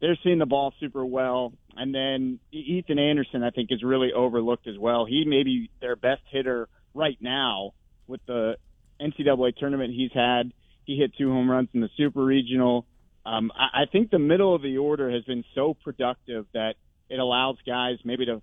they're 0.00 0.18
seeing 0.24 0.38
the 0.38 0.46
ball 0.46 0.72
super 0.80 1.04
well. 1.04 1.52
And 1.76 1.94
then 1.94 2.40
Ethan 2.52 2.98
Anderson, 2.98 3.42
I 3.42 3.50
think, 3.50 3.70
is 3.70 3.82
really 3.82 4.12
overlooked 4.12 4.66
as 4.66 4.78
well. 4.78 5.04
He 5.04 5.24
may 5.26 5.42
be 5.42 5.70
their 5.80 5.96
best 5.96 6.22
hitter 6.30 6.68
right 6.94 7.18
now 7.20 7.72
with 8.06 8.20
the 8.26 8.56
NCAA 9.00 9.56
tournament 9.56 9.92
he's 9.94 10.12
had. 10.12 10.52
He 10.84 10.96
hit 10.96 11.12
two 11.16 11.30
home 11.30 11.50
runs 11.50 11.68
in 11.72 11.80
the 11.80 11.90
Super 11.96 12.24
Regional. 12.24 12.86
Um, 13.24 13.52
I, 13.54 13.82
I 13.82 13.86
think 13.90 14.10
the 14.10 14.18
middle 14.18 14.54
of 14.54 14.62
the 14.62 14.78
order 14.78 15.10
has 15.10 15.22
been 15.24 15.44
so 15.54 15.74
productive 15.84 16.46
that 16.54 16.74
it 17.08 17.18
allows 17.18 17.56
guys 17.66 17.98
maybe 18.04 18.26
to 18.26 18.42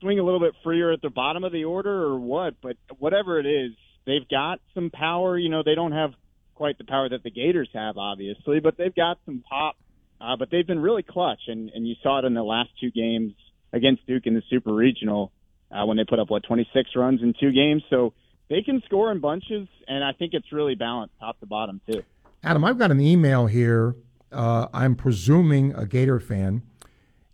swing 0.00 0.18
a 0.18 0.22
little 0.22 0.40
bit 0.40 0.54
freer 0.62 0.92
at 0.92 1.02
the 1.02 1.10
bottom 1.10 1.44
of 1.44 1.52
the 1.52 1.64
order 1.64 2.04
or 2.04 2.18
what, 2.18 2.54
but 2.62 2.76
whatever 2.98 3.40
it 3.40 3.46
is, 3.46 3.72
they've 4.06 4.28
got 4.28 4.60
some 4.74 4.90
power. 4.90 5.38
You 5.38 5.48
know, 5.48 5.62
they 5.64 5.74
don't 5.74 5.92
have 5.92 6.12
quite 6.58 6.76
the 6.76 6.84
power 6.84 7.08
that 7.08 7.22
the 7.22 7.30
Gators 7.30 7.68
have, 7.72 7.96
obviously, 7.96 8.58
but 8.60 8.76
they've 8.76 8.94
got 8.94 9.18
some 9.24 9.42
pop. 9.48 9.76
Uh, 10.20 10.34
but 10.36 10.50
they've 10.50 10.66
been 10.66 10.80
really 10.80 11.04
clutch, 11.04 11.38
and, 11.46 11.70
and 11.70 11.86
you 11.86 11.94
saw 12.02 12.18
it 12.18 12.24
in 12.24 12.34
the 12.34 12.42
last 12.42 12.70
two 12.80 12.90
games 12.90 13.34
against 13.72 14.04
Duke 14.04 14.26
in 14.26 14.34
the 14.34 14.42
Super 14.50 14.74
Regional 14.74 15.30
uh, 15.70 15.86
when 15.86 15.96
they 15.96 16.04
put 16.04 16.18
up 16.18 16.28
what 16.28 16.42
26 16.42 16.90
runs 16.96 17.22
in 17.22 17.34
two 17.38 17.52
games. 17.52 17.84
So 17.88 18.14
they 18.50 18.62
can 18.62 18.82
score 18.86 19.12
in 19.12 19.20
bunches, 19.20 19.68
and 19.86 20.02
I 20.02 20.12
think 20.12 20.34
it's 20.34 20.50
really 20.52 20.74
balanced 20.74 21.14
top 21.20 21.38
to 21.38 21.46
bottom 21.46 21.80
too. 21.88 22.02
Adam, 22.42 22.64
I've 22.64 22.78
got 22.78 22.90
an 22.90 23.00
email 23.00 23.46
here. 23.46 23.94
Uh, 24.32 24.66
I'm 24.72 24.96
presuming 24.96 25.72
a 25.74 25.86
Gator 25.86 26.18
fan, 26.18 26.62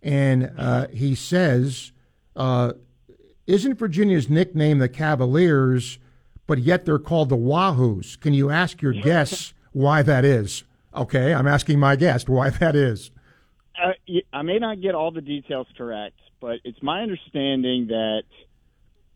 and 0.03 0.53
uh, 0.55 0.87
he 0.89 1.15
says, 1.15 1.91
uh, 2.35 2.73
"Isn't 3.47 3.79
Virginia's 3.79 4.29
nickname 4.29 4.77
the 4.77 4.89
Cavaliers, 4.89 5.97
but 6.47 6.59
yet 6.59 6.85
they're 6.85 6.99
called 6.99 7.29
the 7.29 7.37
Wahoos? 7.37 8.19
Can 8.19 8.33
you 8.33 8.49
ask 8.49 8.81
your 8.81 8.93
guests 8.93 9.53
why 9.71 10.01
that 10.01 10.25
is?" 10.25 10.63
Okay, 10.95 11.33
I'm 11.33 11.47
asking 11.47 11.79
my 11.79 11.95
guest 11.95 12.29
why 12.29 12.49
that 12.61 12.75
is. 12.75 13.11
Uh, 13.81 13.91
I 14.31 14.41
may 14.41 14.59
not 14.59 14.81
get 14.81 14.95
all 14.95 15.11
the 15.11 15.21
details 15.21 15.67
correct, 15.77 16.15
but 16.39 16.59
it's 16.63 16.81
my 16.81 17.01
understanding 17.01 17.87
that 17.87 18.23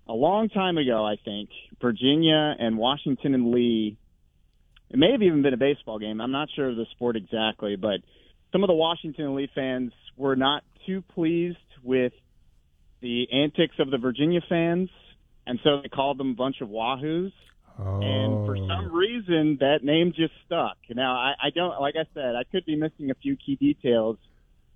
a 0.08 0.14
long 0.14 0.50
time 0.50 0.78
ago, 0.78 1.06
I 1.06 1.16
think 1.24 1.50
Virginia 1.82 2.56
and 2.58 2.78
Washington 2.78 3.34
and 3.34 3.52
Lee. 3.52 3.98
It 4.90 4.98
may 4.98 5.12
have 5.12 5.22
even 5.22 5.44
been 5.44 5.54
a 5.54 5.58
baseball 5.58 6.00
game. 6.00 6.20
I'm 6.20 6.32
not 6.32 6.50
sure 6.56 6.70
of 6.70 6.76
the 6.76 6.88
sport 6.92 7.16
exactly, 7.16 7.76
but 7.76 8.00
some 8.52 8.64
of 8.64 8.68
the 8.68 8.74
Washington 8.74 9.26
and 9.26 9.36
Lee 9.36 9.50
fans 9.54 9.92
were 10.18 10.36
not 10.36 10.64
too 10.88 11.04
pleased 11.14 11.58
with 11.84 12.14
the 13.02 13.28
antics 13.32 13.76
of 13.78 13.92
the 13.92 14.00
Virginia 14.00 14.42
fans 14.50 14.90
and 15.50 15.60
so 15.64 15.82
they 15.82 15.90
called 15.90 16.18
them 16.20 16.32
a 16.32 16.36
bunch 16.36 16.62
of 16.62 16.70
Wahoos. 16.70 17.34
And 17.78 18.46
for 18.46 18.56
Oh. 18.58 18.68
some 18.68 18.94
reason, 18.94 19.58
that 19.62 19.84
name 19.84 20.12
just 20.14 20.34
stuck. 20.46 20.78
Now, 20.90 21.16
I, 21.16 21.34
I 21.48 21.50
don't, 21.50 21.80
like 21.82 21.96
I 21.96 22.06
said, 22.14 22.36
I 22.36 22.44
could 22.44 22.66
be 22.66 22.76
missing 22.76 23.10
a 23.10 23.16
few 23.16 23.36
key 23.38 23.56
details, 23.56 24.18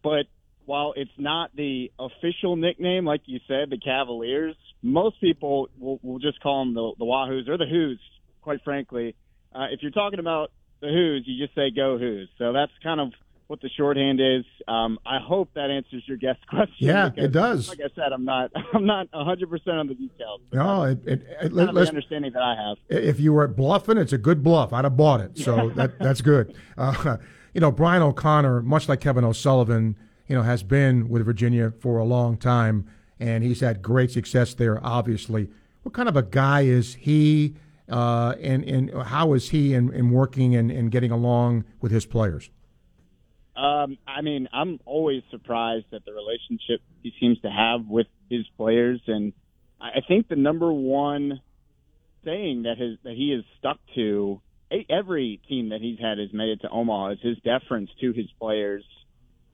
but 0.01 0.25
while 0.65 0.93
it's 0.95 1.11
not 1.17 1.53
the 1.55 1.91
official 1.99 2.55
nickname, 2.55 3.05
like 3.05 3.21
you 3.25 3.39
said, 3.47 3.69
the 3.69 3.77
Cavaliers, 3.77 4.55
most 4.81 5.19
people 5.19 5.69
will, 5.77 5.99
will 6.01 6.19
just 6.19 6.39
call 6.41 6.63
them 6.63 6.73
the, 6.73 6.93
the 6.97 7.05
Wahoos 7.05 7.49
or 7.49 7.57
the 7.57 7.65
Who's, 7.65 7.99
quite 8.41 8.63
frankly. 8.63 9.15
Uh, 9.53 9.67
if 9.71 9.81
you're 9.81 9.91
talking 9.91 10.19
about 10.19 10.51
the 10.79 10.87
Who's, 10.87 11.23
you 11.27 11.43
just 11.45 11.55
say 11.55 11.71
go 11.75 11.97
Who's. 11.97 12.29
So 12.37 12.53
that's 12.53 12.71
kind 12.81 13.01
of 13.01 13.11
what 13.53 13.61
the 13.61 13.69
shorthand 13.77 14.19
is. 14.19 14.45
Um, 14.67 14.97
I 15.05 15.19
hope 15.19 15.53
that 15.53 15.69
answers 15.69 16.01
your 16.07 16.17
guest 16.17 16.39
question. 16.49 16.73
Yeah, 16.87 17.09
because, 17.09 17.25
it 17.25 17.31
does. 17.31 17.69
Like 17.69 17.81
I 17.81 17.89
said, 17.95 18.11
I'm 18.11 18.25
not, 18.25 18.51
I'm 18.73 18.85
not 18.85 19.07
100 19.11 19.47
percent 19.47 19.77
on 19.77 19.87
the 19.87 19.93
details. 19.93 20.41
No, 20.51 20.83
it, 20.83 20.99
it, 21.05 21.27
it, 21.43 21.53
let, 21.53 21.71
the 21.71 21.81
us 21.81 21.89
understanding 21.89 22.33
that 22.33 22.41
I 22.41 22.55
have. 22.55 22.77
if 22.89 23.19
you 23.19 23.31
were 23.31 23.47
bluffing, 23.47 23.97
it's 23.97 24.11
a 24.11 24.17
good 24.17 24.41
bluff. 24.41 24.73
I'd 24.73 24.85
have 24.85 24.97
bought 24.97 25.21
it, 25.21 25.37
so 25.37 25.69
that 25.75 25.99
that's 25.99 26.21
good. 26.21 26.55
Uh, 26.75 27.17
you 27.53 27.61
know, 27.61 27.71
Brian 27.71 28.01
O'Connor, 28.01 28.63
much 28.63 28.89
like 28.89 28.99
Kevin 28.99 29.23
O'Sullivan, 29.23 29.95
you 30.27 30.35
know, 30.35 30.41
has 30.41 30.63
been 30.63 31.07
with 31.07 31.23
Virginia 31.23 31.71
for 31.79 31.99
a 31.99 32.03
long 32.03 32.35
time, 32.35 32.87
and 33.19 33.43
he's 33.43 33.59
had 33.59 33.83
great 33.83 34.09
success 34.09 34.55
there. 34.55 34.83
Obviously, 34.83 35.49
what 35.83 35.93
kind 35.93 36.09
of 36.09 36.17
a 36.17 36.23
guy 36.23 36.61
is 36.61 36.95
he, 36.95 37.53
uh, 37.89 38.33
and 38.41 38.63
and 38.63 39.03
how 39.03 39.33
is 39.33 39.51
he 39.51 39.75
in, 39.75 39.93
in 39.93 40.09
working 40.09 40.55
and, 40.55 40.71
and 40.71 40.89
getting 40.89 41.11
along 41.11 41.63
with 41.79 41.91
his 41.91 42.07
players? 42.07 42.49
Um, 43.55 43.97
I 44.07 44.21
mean, 44.21 44.49
I'm 44.51 44.79
always 44.85 45.21
surprised 45.29 45.85
at 45.93 46.05
the 46.05 46.11
relationship 46.11 46.81
he 47.03 47.13
seems 47.19 47.39
to 47.41 47.49
have 47.49 47.87
with 47.87 48.07
his 48.29 48.45
players, 48.57 48.99
and 49.07 49.33
I 49.79 49.99
think 50.07 50.27
the 50.27 50.35
number 50.35 50.73
one 50.73 51.39
saying 52.25 52.63
that 52.63 52.77
his 52.77 52.97
that 53.03 53.13
he 53.13 53.31
has 53.35 53.43
stuck 53.59 53.77
to 53.95 54.41
every 54.89 55.39
team 55.47 55.69
that 55.69 55.81
he's 55.81 55.99
had 55.99 56.17
has 56.17 56.33
made 56.33 56.49
it 56.49 56.61
to 56.61 56.69
Omaha 56.69 57.11
is 57.11 57.19
his 57.21 57.37
deference 57.43 57.91
to 58.01 58.11
his 58.11 58.25
players, 58.39 58.83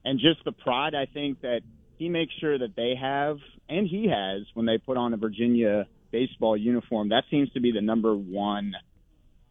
and 0.04 0.18
just 0.18 0.44
the 0.44 0.52
pride 0.52 0.94
I 0.94 1.06
think 1.06 1.42
that 1.42 1.60
he 1.98 2.08
makes 2.08 2.32
sure 2.40 2.58
that 2.58 2.74
they 2.76 2.94
have 2.98 3.36
and 3.68 3.86
he 3.86 4.08
has 4.08 4.46
when 4.54 4.64
they 4.64 4.78
put 4.78 4.96
on 4.96 5.12
a 5.12 5.18
Virginia 5.18 5.86
baseball 6.10 6.56
uniform. 6.56 7.10
That 7.10 7.24
seems 7.30 7.52
to 7.52 7.60
be 7.60 7.72
the 7.72 7.82
number 7.82 8.14
one 8.14 8.72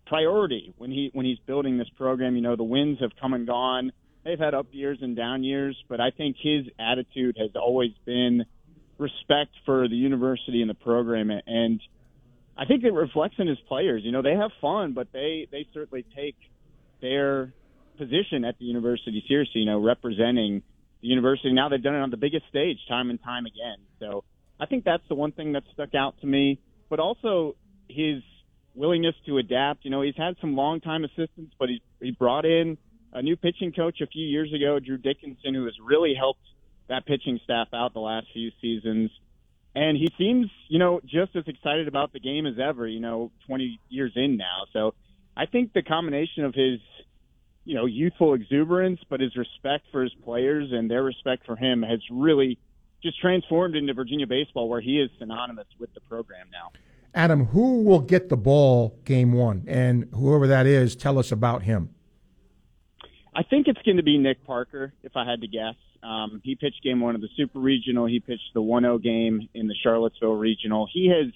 priority 0.08 0.74
when 0.78 0.90
he 0.90 1.12
when 1.14 1.26
he's 1.26 1.38
building 1.46 1.78
this 1.78 1.90
program. 1.96 2.36
You 2.36 2.42
know, 2.42 2.56
the 2.56 2.64
wins 2.64 3.00
have 3.02 3.12
come 3.22 3.34
and 3.34 3.46
gone. 3.46 3.92
They've 4.30 4.38
had 4.38 4.54
up 4.54 4.68
years 4.70 5.00
and 5.02 5.16
down 5.16 5.44
years, 5.44 5.76
but 5.90 6.00
I 6.00 6.12
think 6.12 6.36
his 6.40 6.68
attitude 6.78 7.36
has 7.40 7.50
always 7.56 7.94
been 8.06 8.46
respect 9.00 9.50
for 9.66 9.88
the 9.88 9.96
university 9.96 10.62
and 10.62 10.70
the 10.70 10.76
program, 10.76 11.32
and 11.32 11.82
I 12.56 12.66
think 12.66 12.84
it 12.84 12.94
reflects 12.94 13.38
in 13.40 13.48
his 13.48 13.58
players. 13.68 14.04
You 14.06 14.12
know, 14.12 14.22
they 14.22 14.36
have 14.36 14.52
fun, 14.62 14.94
but 14.94 15.08
they 15.12 15.48
they 15.52 15.66
certainly 15.74 16.06
take 16.16 16.36
their 17.02 17.54
position 17.98 18.46
at 18.46 18.60
the 18.60 18.66
university 18.66 19.24
seriously. 19.28 19.62
You 19.62 19.66
know, 19.66 19.80
representing 19.82 20.62
the 21.02 21.08
university. 21.08 21.52
Now 21.52 21.70
they've 21.70 21.82
done 21.82 21.96
it 21.96 22.02
on 22.02 22.12
the 22.12 22.18
biggest 22.18 22.44
stage 22.50 22.78
time 22.88 23.10
and 23.10 23.20
time 23.24 23.48
again. 23.48 23.78
So 24.00 24.24
I 24.60 24.68
think 24.68 24.84
that's 24.84 25.08
the 25.10 25.16
one 25.16 25.32
thing 25.32 25.54
that 25.54 25.64
stuck 25.74 25.96
out 25.96 26.22
to 26.22 26.28
me. 26.28 26.60
But 26.88 27.00
also 27.00 27.56
his 27.88 28.22
willingness 28.76 29.16
to 29.26 29.40
adapt. 29.40 29.86
You 29.86 29.90
know, 29.90 30.04
he's 30.04 30.18
had 30.18 30.36
some 30.40 30.56
longtime 30.56 31.04
assistants, 31.04 31.56
but 31.58 31.70
he 31.70 31.82
he 32.00 32.12
brought 32.12 32.46
in 32.46 32.78
a 33.14 33.22
new 33.22 33.36
pitching 33.36 33.72
coach 33.72 34.02
a 34.02 34.08
few 34.08 34.26
years 34.26 34.54
ago, 34.54 34.80
Drew 34.80 34.98
Dickinson, 34.98 35.54
who 35.54 35.66
has 35.66 35.74
really 35.84 36.14
helped 36.14 36.42
that 36.88 37.06
pitching 37.06 37.40
staff 37.44 37.68
out 37.74 37.94
the 37.94 38.00
last 38.00 38.28
few 38.34 38.52
seasons. 38.62 39.12
And 39.76 39.98
he 39.98 40.12
seems, 40.18 40.48
you 40.68 40.80
know, 40.80 41.00
just 41.06 41.36
as 41.36 41.44
excited 41.48 41.88
about 41.88 42.12
the 42.12 42.20
game 42.20 42.46
as 42.46 42.56
ever, 42.60 42.88
you 42.88 43.00
know, 43.00 43.32
20 43.48 43.80
years 43.90 44.12
in 44.16 44.38
now. 44.38 44.66
So 44.74 44.94
I 45.38 45.46
think 45.46 45.74
the 45.74 45.84
combination 45.84 46.44
of 46.44 46.54
his, 46.56 46.80
you 47.66 47.76
know, 47.76 47.86
youthful 47.86 48.34
exuberance, 48.34 49.00
but 49.10 49.20
his 49.20 49.36
respect 49.36 49.86
for 49.92 50.02
his 50.04 50.14
players 50.24 50.70
and 50.72 50.90
their 50.90 51.04
respect 51.04 51.46
for 51.46 51.56
him 51.56 51.84
has 51.84 52.00
really 52.12 52.58
just 53.04 53.20
transformed 53.22 53.76
into 53.76 53.94
Virginia 53.94 54.28
baseball, 54.28 54.68
where 54.68 54.82
he 54.82 55.00
is 55.00 55.10
synonymous 55.20 55.68
with 55.80 55.94
the 55.94 56.02
program 56.02 56.48
now. 56.52 56.72
Adam, 57.14 57.46
who 57.46 57.84
will 57.84 58.02
get 58.02 58.30
the 58.30 58.38
ball 58.38 59.00
game 59.06 59.32
one, 59.32 59.64
and 59.68 60.10
whoever 60.14 60.48
that 60.48 60.66
is, 60.66 60.96
tell 60.96 61.18
us 61.18 61.32
about 61.32 61.64
him. 61.64 61.90
I 63.36 63.44
think 63.44 63.68
it's 63.68 63.82
going 63.84 63.98
to 63.98 64.04
be 64.04 64.18
Nick 64.18 64.46
Parker, 64.46 64.94
if 65.04 65.16
I 65.16 65.30
had 65.30 65.42
to 65.42 65.48
guess. 65.48 65.76
Um, 66.02 66.42
he 66.44 66.56
pitched 66.56 66.82
game 66.84 67.00
one 67.00 67.16
of 67.16 67.22
the 67.22 67.30
Super 67.36 67.60
Regional. 67.60 68.06
He 68.06 68.20
pitched 68.20 68.54
the 68.54 68.62
1 68.62 68.84
0 68.84 68.98
game 69.00 69.50
in 69.54 69.68
the 69.68 69.76
Charlottesville 69.84 70.36
Regional. 70.36 70.88
He 70.92 71.10
has 71.10 71.32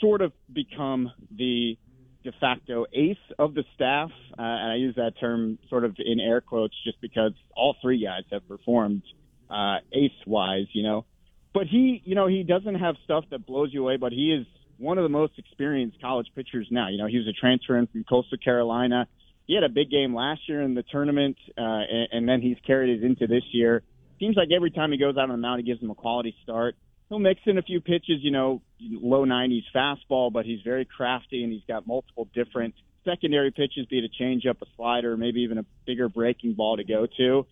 sort 0.00 0.22
of 0.22 0.32
become 0.52 1.12
the 1.30 1.76
de 2.24 2.32
facto 2.40 2.86
ace 2.92 3.16
of 3.38 3.54
the 3.54 3.64
staff. 3.74 4.10
Uh, 4.30 4.42
and 4.42 4.72
I 4.72 4.76
use 4.76 4.94
that 4.96 5.12
term 5.20 5.58
sort 5.68 5.84
of 5.84 5.96
in 5.98 6.20
air 6.20 6.40
quotes 6.40 6.74
just 6.84 7.00
because 7.00 7.32
all 7.54 7.76
three 7.82 8.02
guys 8.02 8.22
have 8.30 8.46
performed 8.48 9.02
uh, 9.50 9.76
ace 9.92 10.10
wise, 10.26 10.66
you 10.72 10.82
know. 10.82 11.04
But 11.52 11.66
he, 11.66 12.00
you 12.04 12.14
know, 12.14 12.26
he 12.26 12.44
doesn't 12.44 12.76
have 12.76 12.96
stuff 13.04 13.24
that 13.30 13.46
blows 13.46 13.70
you 13.72 13.82
away, 13.82 13.98
but 13.98 14.12
he 14.12 14.32
is 14.32 14.46
one 14.78 14.98
of 14.98 15.02
the 15.02 15.10
most 15.10 15.34
experienced 15.38 16.00
college 16.00 16.28
pitchers 16.34 16.66
now. 16.70 16.88
You 16.88 16.98
know, 16.98 17.06
he 17.06 17.18
was 17.18 17.28
a 17.28 17.32
transfer 17.32 17.76
in 17.76 17.86
from 17.88 18.04
Coastal 18.04 18.38
Carolina 18.38 19.06
he 19.52 19.56
had 19.56 19.64
a 19.64 19.68
big 19.68 19.90
game 19.90 20.14
last 20.14 20.48
year 20.48 20.62
in 20.62 20.72
the 20.72 20.82
tournament, 20.82 21.36
uh, 21.58 21.60
and, 21.60 22.08
and 22.10 22.28
then 22.28 22.40
he's 22.40 22.56
carried 22.66 22.88
it 22.88 23.04
into 23.04 23.26
this 23.26 23.42
year. 23.52 23.82
Seems 24.18 24.34
like 24.34 24.48
every 24.50 24.70
time 24.70 24.92
he 24.92 24.98
goes 24.98 25.18
out 25.18 25.24
on 25.24 25.28
the 25.28 25.36
mound, 25.36 25.60
he 25.60 25.66
gives 25.70 25.78
them 25.78 25.90
a 25.90 25.94
quality 25.94 26.34
start. 26.42 26.74
He'll 27.10 27.18
mix 27.18 27.42
in 27.44 27.58
a 27.58 27.62
few 27.62 27.82
pitches, 27.82 28.22
you 28.22 28.30
know, 28.30 28.62
low 28.80 29.26
90s 29.26 29.64
fastball, 29.74 30.32
but 30.32 30.46
he's 30.46 30.60
very 30.64 30.86
crafty 30.86 31.44
and 31.44 31.52
he's 31.52 31.64
got 31.68 31.86
multiple 31.86 32.28
different 32.32 32.74
secondary 33.04 33.50
pitches, 33.50 33.84
be 33.90 33.98
it 33.98 34.04
a 34.04 34.22
changeup, 34.22 34.62
a 34.62 34.66
slider, 34.74 35.18
maybe 35.18 35.40
even 35.40 35.58
a 35.58 35.66
bigger 35.86 36.08
breaking 36.08 36.54
ball 36.54 36.78
to 36.78 36.84
go 36.84 37.06
to. 37.18 37.44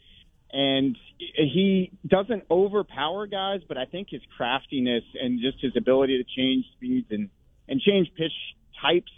And 0.55 0.97
he 1.19 1.93
doesn't 2.07 2.45
overpower 2.51 3.27
guys, 3.27 3.61
but 3.69 3.77
I 3.77 3.85
think 3.85 4.09
his 4.09 4.23
craftiness 4.39 5.05
and 5.21 5.39
just 5.39 5.61
his 5.61 5.73
ability 5.77 6.17
to 6.17 6.25
change 6.25 6.65
speeds 6.79 7.09
and, 7.11 7.29
and 7.69 7.79
change 7.79 8.09
pitch 8.17 8.33
types 8.81 9.13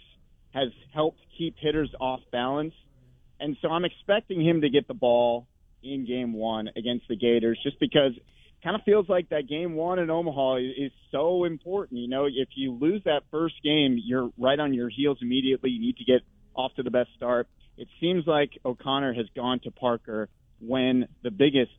has 0.53 0.69
helped 0.93 1.19
keep 1.37 1.55
hitters 1.59 1.89
off 1.99 2.21
balance. 2.31 2.73
And 3.39 3.57
so 3.61 3.69
I'm 3.69 3.85
expecting 3.85 4.45
him 4.45 4.61
to 4.61 4.69
get 4.69 4.87
the 4.87 4.93
ball 4.93 5.47
in 5.83 6.05
game 6.05 6.33
one 6.33 6.69
against 6.77 7.07
the 7.07 7.15
Gators 7.15 7.59
just 7.63 7.79
because 7.79 8.13
kind 8.63 8.75
of 8.75 8.81
feels 8.83 9.09
like 9.09 9.29
that 9.29 9.49
game 9.49 9.73
one 9.73 9.99
in 9.99 10.09
Omaha 10.09 10.55
is, 10.57 10.71
is 10.77 10.91
so 11.11 11.43
important. 11.43 11.99
You 11.99 12.07
know, 12.07 12.25
if 12.25 12.49
you 12.55 12.71
lose 12.71 13.01
that 13.03 13.23
first 13.29 13.55
game, 13.63 13.99
you're 14.01 14.29
right 14.37 14.59
on 14.59 14.73
your 14.73 14.89
heels 14.89 15.17
immediately. 15.21 15.71
You 15.71 15.81
need 15.81 15.97
to 15.97 16.05
get 16.05 16.21
off 16.55 16.73
to 16.75 16.83
the 16.83 16.91
best 16.91 17.09
start. 17.17 17.47
It 17.77 17.87
seems 17.99 18.25
like 18.25 18.51
O'Connor 18.63 19.13
has 19.15 19.25
gone 19.35 19.59
to 19.63 19.71
Parker 19.71 20.29
when 20.59 21.07
the 21.23 21.31
biggest, 21.31 21.71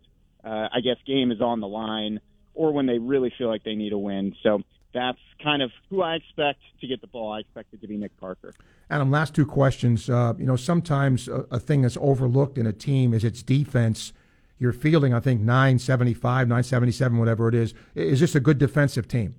uh, 0.44 0.68
I 0.72 0.80
guess, 0.82 0.96
game 1.06 1.30
is 1.30 1.40
on 1.40 1.60
the 1.60 1.68
line 1.68 2.20
or 2.52 2.72
when 2.72 2.86
they 2.86 2.98
really 2.98 3.32
feel 3.38 3.48
like 3.48 3.64
they 3.64 3.74
need 3.74 3.92
a 3.92 3.98
win. 3.98 4.34
So 4.42 4.62
that's 4.94 5.18
kind 5.42 5.60
of 5.60 5.70
who 5.90 6.00
I 6.00 6.14
expect 6.14 6.60
to 6.80 6.86
get 6.86 7.00
the 7.00 7.06
ball. 7.06 7.32
I 7.32 7.40
expect 7.40 7.74
it 7.74 7.80
to 7.82 7.88
be 7.88 7.98
Nick 7.98 8.16
Parker. 8.18 8.54
Adam, 8.88 9.10
last 9.10 9.34
two 9.34 9.44
questions. 9.44 10.08
Uh, 10.08 10.34
you 10.38 10.46
know, 10.46 10.56
sometimes 10.56 11.28
a, 11.28 11.44
a, 11.50 11.58
thing 11.58 11.82
that's 11.82 11.98
overlooked 12.00 12.56
in 12.56 12.66
a 12.66 12.72
team 12.72 13.12
is 13.12 13.24
its 13.24 13.42
defense. 13.42 14.12
You're 14.58 14.72
fielding, 14.72 15.12
I 15.12 15.20
think, 15.20 15.40
975, 15.40 16.48
977, 16.48 17.18
whatever 17.18 17.48
it 17.48 17.54
is. 17.54 17.74
Is 17.94 18.20
this 18.20 18.34
a 18.34 18.40
good 18.40 18.58
defensive 18.58 19.08
team? 19.08 19.34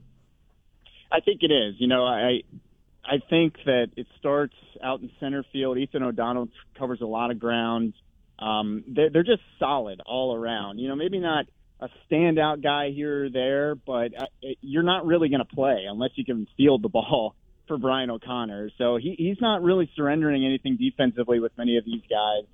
I 1.11 1.21
think 1.21 1.41
it 1.41 1.51
is. 1.51 1.75
You 1.77 1.87
know, 1.87 2.05
I 2.05 2.41
I 3.05 3.19
think 3.29 3.55
that 3.65 3.91
it 3.95 4.07
starts 4.19 4.55
out 4.83 5.01
in 5.01 5.09
center 5.19 5.45
field. 5.53 5.77
Ethan 5.77 6.03
O'Donnell 6.03 6.49
covers 6.77 7.01
a 7.01 7.05
lot 7.05 7.31
of 7.31 7.39
ground. 7.39 7.93
Um, 8.39 8.83
they're, 8.87 9.09
they're 9.09 9.23
just 9.23 9.43
solid 9.59 10.01
all 10.05 10.35
around. 10.35 10.79
You 10.79 10.89
know, 10.89 10.95
maybe 10.95 11.19
not 11.19 11.45
a 11.79 11.89
standout 12.09 12.63
guy 12.63 12.91
here 12.91 13.25
or 13.25 13.29
there, 13.29 13.75
but 13.75 14.11
uh, 14.17 14.25
you're 14.61 14.83
not 14.83 15.05
really 15.05 15.29
going 15.29 15.43
to 15.45 15.55
play 15.55 15.85
unless 15.89 16.11
you 16.15 16.25
can 16.25 16.47
field 16.57 16.81
the 16.81 16.89
ball 16.89 17.35
for 17.67 17.77
Brian 17.77 18.09
O'Connor. 18.09 18.71
So 18.77 18.97
he, 18.97 19.15
he's 19.17 19.41
not 19.41 19.63
really 19.63 19.89
surrendering 19.95 20.45
anything 20.45 20.77
defensively 20.77 21.39
with 21.39 21.51
many 21.57 21.77
of 21.77 21.85
these 21.85 22.01
guys. 22.09 22.45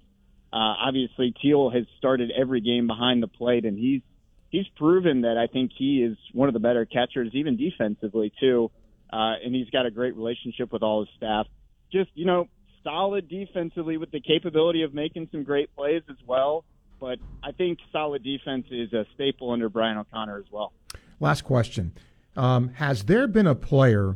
Uh, 0.53 0.75
obviously, 0.85 1.33
Teel 1.41 1.69
has 1.69 1.83
started 1.97 2.31
every 2.31 2.61
game 2.61 2.87
behind 2.87 3.23
the 3.23 3.27
plate, 3.27 3.63
and 3.63 3.77
he's 3.77 4.01
he's 4.49 4.67
proven 4.75 5.21
that 5.21 5.37
I 5.37 5.47
think 5.47 5.71
he 5.77 6.03
is 6.03 6.17
one 6.33 6.49
of 6.49 6.53
the 6.53 6.59
better 6.59 6.85
catchers, 6.85 7.29
even 7.33 7.55
defensively 7.55 8.33
too. 8.39 8.69
Uh, 9.11 9.35
and 9.43 9.55
he's 9.55 9.69
got 9.69 9.85
a 9.85 9.91
great 9.91 10.15
relationship 10.15 10.71
with 10.73 10.83
all 10.83 11.01
his 11.01 11.09
staff. 11.15 11.47
Just 11.91 12.09
you 12.15 12.25
know, 12.25 12.47
solid 12.83 13.29
defensively 13.29 13.95
with 13.95 14.11
the 14.11 14.19
capability 14.19 14.83
of 14.83 14.93
making 14.93 15.29
some 15.31 15.43
great 15.43 15.73
plays 15.75 16.01
as 16.09 16.17
well 16.25 16.65
but 17.01 17.19
I 17.43 17.51
think 17.51 17.79
solid 17.91 18.23
defense 18.23 18.67
is 18.69 18.93
a 18.93 19.05
staple 19.15 19.51
under 19.51 19.67
Brian 19.67 19.97
O'Connor 19.97 20.37
as 20.37 20.51
well. 20.51 20.71
Last 21.19 21.41
question. 21.41 21.93
Um, 22.37 22.69
has 22.75 23.05
there 23.05 23.27
been 23.27 23.47
a 23.47 23.55
player 23.55 24.15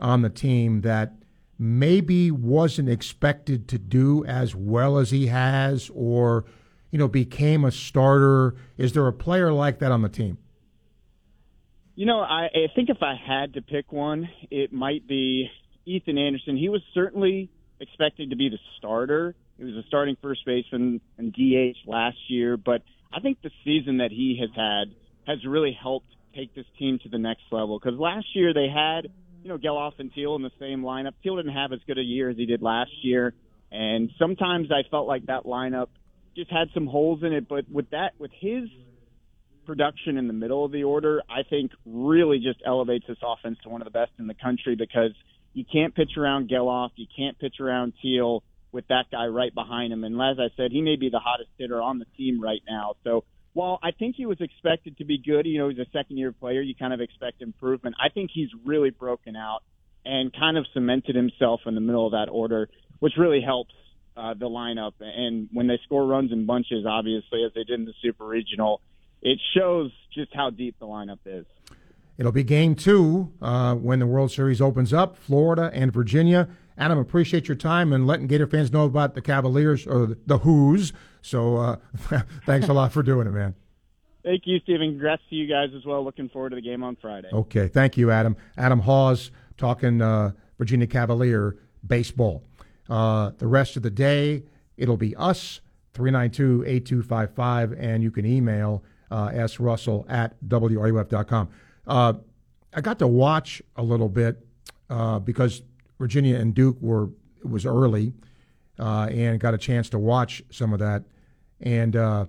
on 0.00 0.20
the 0.20 0.28
team 0.28 0.82
that 0.82 1.14
maybe 1.58 2.30
wasn't 2.30 2.90
expected 2.90 3.68
to 3.68 3.78
do 3.78 4.24
as 4.26 4.54
well 4.54 4.98
as 4.98 5.10
he 5.10 5.28
has 5.28 5.90
or, 5.94 6.44
you 6.90 6.98
know, 6.98 7.08
became 7.08 7.64
a 7.64 7.70
starter? 7.70 8.56
Is 8.76 8.92
there 8.92 9.06
a 9.06 9.12
player 9.12 9.52
like 9.52 9.78
that 9.78 9.92
on 9.92 10.02
the 10.02 10.08
team? 10.08 10.36
You 11.94 12.04
know, 12.04 12.20
I, 12.20 12.46
I 12.46 12.66
think 12.74 12.90
if 12.90 13.02
I 13.02 13.14
had 13.14 13.54
to 13.54 13.62
pick 13.62 13.90
one, 13.90 14.28
it 14.50 14.72
might 14.72 15.06
be 15.06 15.48
Ethan 15.86 16.18
Anderson. 16.18 16.56
He 16.58 16.68
was 16.68 16.82
certainly 16.92 17.48
expected 17.80 18.30
to 18.30 18.36
be 18.36 18.50
the 18.50 18.58
starter. 18.76 19.34
He 19.58 19.64
was 19.64 19.74
a 19.74 19.86
starting 19.88 20.16
first 20.22 20.44
baseman 20.44 21.00
and 21.18 21.32
DH 21.32 21.76
last 21.86 22.18
year, 22.28 22.56
but 22.56 22.82
I 23.12 23.20
think 23.20 23.38
the 23.42 23.50
season 23.64 23.98
that 23.98 24.10
he 24.10 24.38
has 24.40 24.50
had 24.54 24.94
has 25.26 25.44
really 25.46 25.76
helped 25.80 26.08
take 26.34 26.54
this 26.54 26.66
team 26.78 26.98
to 27.02 27.08
the 27.08 27.18
next 27.18 27.42
level. 27.50 27.78
Because 27.78 27.98
last 27.98 28.26
year 28.34 28.52
they 28.52 28.68
had, 28.68 29.08
you 29.42 29.48
know, 29.48 29.58
Gelof 29.58 29.98
and 29.98 30.12
Teel 30.12 30.36
in 30.36 30.42
the 30.42 30.50
same 30.60 30.82
lineup. 30.82 31.12
Teel 31.22 31.36
didn't 31.36 31.54
have 31.54 31.72
as 31.72 31.80
good 31.86 31.98
a 31.98 32.02
year 32.02 32.28
as 32.28 32.36
he 32.36 32.44
did 32.44 32.62
last 32.62 32.90
year, 33.02 33.34
and 33.72 34.10
sometimes 34.18 34.70
I 34.70 34.88
felt 34.90 35.08
like 35.08 35.26
that 35.26 35.44
lineup 35.44 35.88
just 36.36 36.50
had 36.50 36.68
some 36.74 36.86
holes 36.86 37.22
in 37.22 37.32
it. 37.32 37.48
But 37.48 37.68
with 37.70 37.90
that, 37.90 38.12
with 38.18 38.30
his 38.38 38.68
production 39.64 40.18
in 40.18 40.26
the 40.26 40.32
middle 40.32 40.64
of 40.64 40.72
the 40.72 40.84
order, 40.84 41.22
I 41.28 41.42
think 41.48 41.72
really 41.84 42.38
just 42.38 42.60
elevates 42.64 43.06
this 43.08 43.18
offense 43.22 43.58
to 43.64 43.68
one 43.70 43.80
of 43.80 43.86
the 43.86 43.90
best 43.90 44.12
in 44.18 44.26
the 44.26 44.34
country 44.34 44.76
because 44.76 45.12
you 45.54 45.64
can't 45.70 45.94
pitch 45.94 46.12
around 46.16 46.50
Gelof, 46.50 46.90
you 46.96 47.06
can't 47.16 47.38
pitch 47.38 47.56
around 47.60 47.94
Teel 48.02 48.44
with 48.72 48.86
that 48.88 49.04
guy 49.10 49.26
right 49.26 49.54
behind 49.54 49.92
him. 49.92 50.04
And 50.04 50.14
as 50.20 50.38
I 50.38 50.48
said, 50.56 50.70
he 50.72 50.82
may 50.82 50.96
be 50.96 51.08
the 51.08 51.18
hottest 51.18 51.50
hitter 51.58 51.80
on 51.80 51.98
the 51.98 52.06
team 52.16 52.40
right 52.40 52.60
now. 52.68 52.94
So 53.04 53.24
while 53.52 53.78
I 53.82 53.90
think 53.92 54.16
he 54.16 54.26
was 54.26 54.40
expected 54.40 54.98
to 54.98 55.04
be 55.04 55.18
good, 55.18 55.46
you 55.46 55.58
know, 55.58 55.68
he's 55.68 55.78
a 55.78 55.86
second 55.92 56.18
year 56.18 56.32
player, 56.32 56.60
you 56.60 56.74
kind 56.74 56.92
of 56.92 57.00
expect 57.00 57.40
improvement. 57.40 57.96
I 58.02 58.10
think 58.10 58.30
he's 58.32 58.50
really 58.64 58.90
broken 58.90 59.34
out 59.34 59.62
and 60.04 60.32
kind 60.32 60.58
of 60.58 60.66
cemented 60.74 61.16
himself 61.16 61.60
in 61.66 61.74
the 61.74 61.80
middle 61.80 62.06
of 62.06 62.12
that 62.12 62.28
order, 62.30 62.68
which 62.98 63.14
really 63.16 63.40
helps 63.40 63.72
uh, 64.16 64.34
the 64.34 64.46
lineup. 64.46 64.92
And 65.00 65.48
when 65.52 65.66
they 65.66 65.78
score 65.84 66.06
runs 66.06 66.32
in 66.32 66.46
bunches, 66.46 66.84
obviously, 66.86 67.44
as 67.44 67.52
they 67.54 67.64
did 67.64 67.80
in 67.80 67.86
the 67.86 67.94
Super 68.02 68.26
Regional, 68.26 68.80
it 69.22 69.38
shows 69.56 69.90
just 70.14 70.34
how 70.34 70.50
deep 70.50 70.76
the 70.78 70.86
lineup 70.86 71.18
is. 71.24 71.46
It'll 72.18 72.32
be 72.32 72.44
game 72.44 72.74
two 72.74 73.32
uh, 73.42 73.74
when 73.74 73.98
the 73.98 74.06
World 74.06 74.30
Series 74.30 74.60
opens 74.60 74.92
up, 74.92 75.16
Florida 75.16 75.70
and 75.74 75.92
Virginia. 75.92 76.48
Adam, 76.78 76.98
appreciate 76.98 77.48
your 77.48 77.56
time 77.56 77.92
and 77.92 78.06
letting 78.06 78.26
Gator 78.26 78.46
fans 78.46 78.72
know 78.72 78.84
about 78.84 79.14
the 79.14 79.22
Cavaliers 79.22 79.86
or 79.86 80.16
the 80.26 80.38
Who's. 80.38 80.92
So 81.22 81.56
uh, 81.56 81.76
thanks 82.46 82.68
a 82.68 82.72
lot 82.72 82.92
for 82.92 83.02
doing 83.02 83.26
it, 83.26 83.30
man. 83.30 83.54
Thank 84.24 84.42
you, 84.46 84.58
Stephen. 84.60 84.90
Congrats 84.90 85.22
to 85.30 85.36
you 85.36 85.46
guys 85.46 85.70
as 85.76 85.84
well. 85.84 86.04
Looking 86.04 86.28
forward 86.28 86.50
to 86.50 86.56
the 86.56 86.62
game 86.62 86.82
on 86.82 86.96
Friday. 86.96 87.28
Okay, 87.32 87.68
thank 87.68 87.96
you, 87.96 88.10
Adam. 88.10 88.36
Adam 88.58 88.80
Hawes 88.80 89.30
talking 89.56 90.02
uh, 90.02 90.32
Virginia 90.58 90.86
Cavalier 90.86 91.56
baseball. 91.86 92.42
Uh, 92.90 93.30
the 93.38 93.46
rest 93.46 93.76
of 93.76 93.82
the 93.82 93.90
day, 93.90 94.42
it'll 94.76 94.96
be 94.96 95.14
us, 95.16 95.60
392 95.94 96.64
8255, 96.66 97.72
and 97.72 98.02
you 98.02 98.10
can 98.10 98.26
email 98.26 98.82
uh, 99.10 99.28
srussell 99.28 100.04
at 100.10 100.34
wruf.com. 100.46 101.48
Uh, 101.86 102.12
I 102.74 102.80
got 102.80 102.98
to 102.98 103.06
watch 103.06 103.62
a 103.76 103.82
little 103.82 104.08
bit 104.08 104.44
uh, 104.90 105.18
because 105.18 105.62
Virginia 105.98 106.36
and 106.36 106.54
Duke 106.54 106.76
were 106.80 107.10
was 107.42 107.64
early, 107.64 108.12
uh, 108.78 109.08
and 109.10 109.40
got 109.40 109.54
a 109.54 109.58
chance 109.58 109.88
to 109.90 109.98
watch 109.98 110.42
some 110.50 110.72
of 110.72 110.78
that. 110.80 111.04
And 111.60 111.96
uh, 111.96 112.26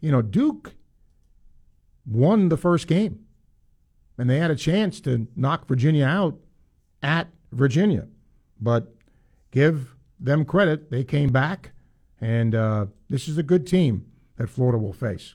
you 0.00 0.10
know, 0.10 0.22
Duke 0.22 0.74
won 2.06 2.48
the 2.48 2.56
first 2.56 2.86
game, 2.86 3.20
and 4.18 4.28
they 4.28 4.38
had 4.38 4.50
a 4.50 4.56
chance 4.56 5.00
to 5.02 5.26
knock 5.36 5.66
Virginia 5.66 6.06
out 6.06 6.38
at 7.02 7.28
Virginia, 7.52 8.08
but 8.60 8.94
give 9.50 9.94
them 10.18 10.44
credit; 10.44 10.90
they 10.90 11.04
came 11.04 11.30
back, 11.30 11.72
and 12.20 12.54
uh, 12.54 12.86
this 13.08 13.28
is 13.28 13.38
a 13.38 13.42
good 13.42 13.66
team 13.66 14.06
that 14.36 14.48
Florida 14.48 14.78
will 14.78 14.92
face. 14.92 15.34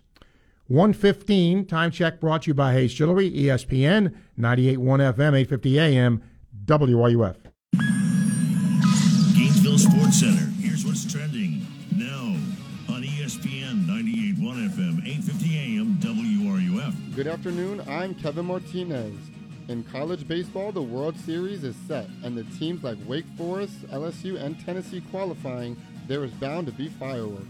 115 0.68 1.66
time 1.66 1.92
check 1.92 2.22
brought 2.22 2.44
to 2.44 2.48
you 2.50 2.54
by 2.54 2.72
Hayes 2.72 2.94
Jewelry, 2.94 3.30
ESPN, 3.30 4.16
98.1 4.40 4.78
FM, 4.78 5.34
850 5.36 5.80
AM, 5.80 6.24
WRUF. 6.66 7.38
Gainesville 9.36 9.78
Sports 9.78 10.20
Center. 10.20 10.52
Here's 10.60 10.86
what's 10.86 11.12
trending 11.12 11.66
now 11.96 12.36
on 12.94 13.04
ESPN 13.04 13.86
98.1 13.86 14.70
FM, 14.70 15.08
850 15.08 15.58
AM, 15.58 15.96
WRUF. 16.00 17.16
Good 17.16 17.28
afternoon. 17.28 17.82
I'm 17.88 18.14
Kevin 18.16 18.46
Martinez. 18.46 19.16
In 19.70 19.84
college 19.86 20.28
baseball, 20.28 20.74
the 20.74 20.82
World 20.82 21.18
Series 21.18 21.64
is 21.64 21.76
set, 21.88 22.08
and 22.24 22.38
the 22.38 22.44
teams 22.60 22.84
like 22.84 22.98
Wake 23.08 23.26
Forest, 23.38 23.88
LSU, 23.88 24.42
and 24.42 24.60
Tennessee 24.66 25.02
qualifying, 25.10 25.78
there 26.08 26.26
is 26.26 26.32
bound 26.32 26.68
to 26.68 26.74
be 26.74 26.90
fireworks. 26.90 27.46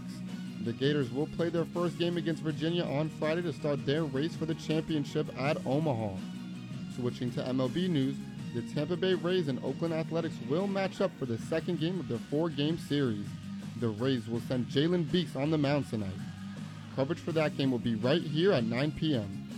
The 0.64 0.72
Gators 0.72 1.10
will 1.10 1.26
play 1.26 1.48
their 1.48 1.64
first 1.64 1.98
game 1.98 2.18
against 2.18 2.42
Virginia 2.42 2.84
on 2.84 3.08
Friday 3.08 3.42
to 3.42 3.52
start 3.52 3.84
their 3.84 4.04
race 4.04 4.36
for 4.36 4.46
the 4.46 4.54
championship 4.54 5.26
at 5.36 5.56
Omaha. 5.66 6.14
Switching 6.94 7.32
to 7.32 7.42
MLB 7.42 7.88
news, 7.88 8.14
the 8.54 8.62
Tampa 8.74 8.96
Bay 8.96 9.14
Rays 9.14 9.48
and 9.48 9.62
Oakland 9.64 9.94
Athletics 9.94 10.34
will 10.48 10.66
match 10.66 11.00
up 11.00 11.10
for 11.18 11.24
the 11.24 11.38
second 11.38 11.80
game 11.80 11.98
of 11.98 12.08
their 12.08 12.18
four 12.18 12.50
game 12.50 12.78
series. 12.78 13.26
The 13.80 13.88
Rays 13.88 14.28
will 14.28 14.42
send 14.42 14.66
Jalen 14.66 15.10
Beeks 15.10 15.36
on 15.36 15.50
the 15.50 15.58
mound 15.58 15.88
tonight. 15.88 16.10
Coverage 16.94 17.18
for 17.18 17.32
that 17.32 17.56
game 17.56 17.70
will 17.70 17.78
be 17.78 17.94
right 17.94 18.20
here 18.20 18.52
at 18.52 18.64
9 18.64 18.92
p.m. 18.92 19.48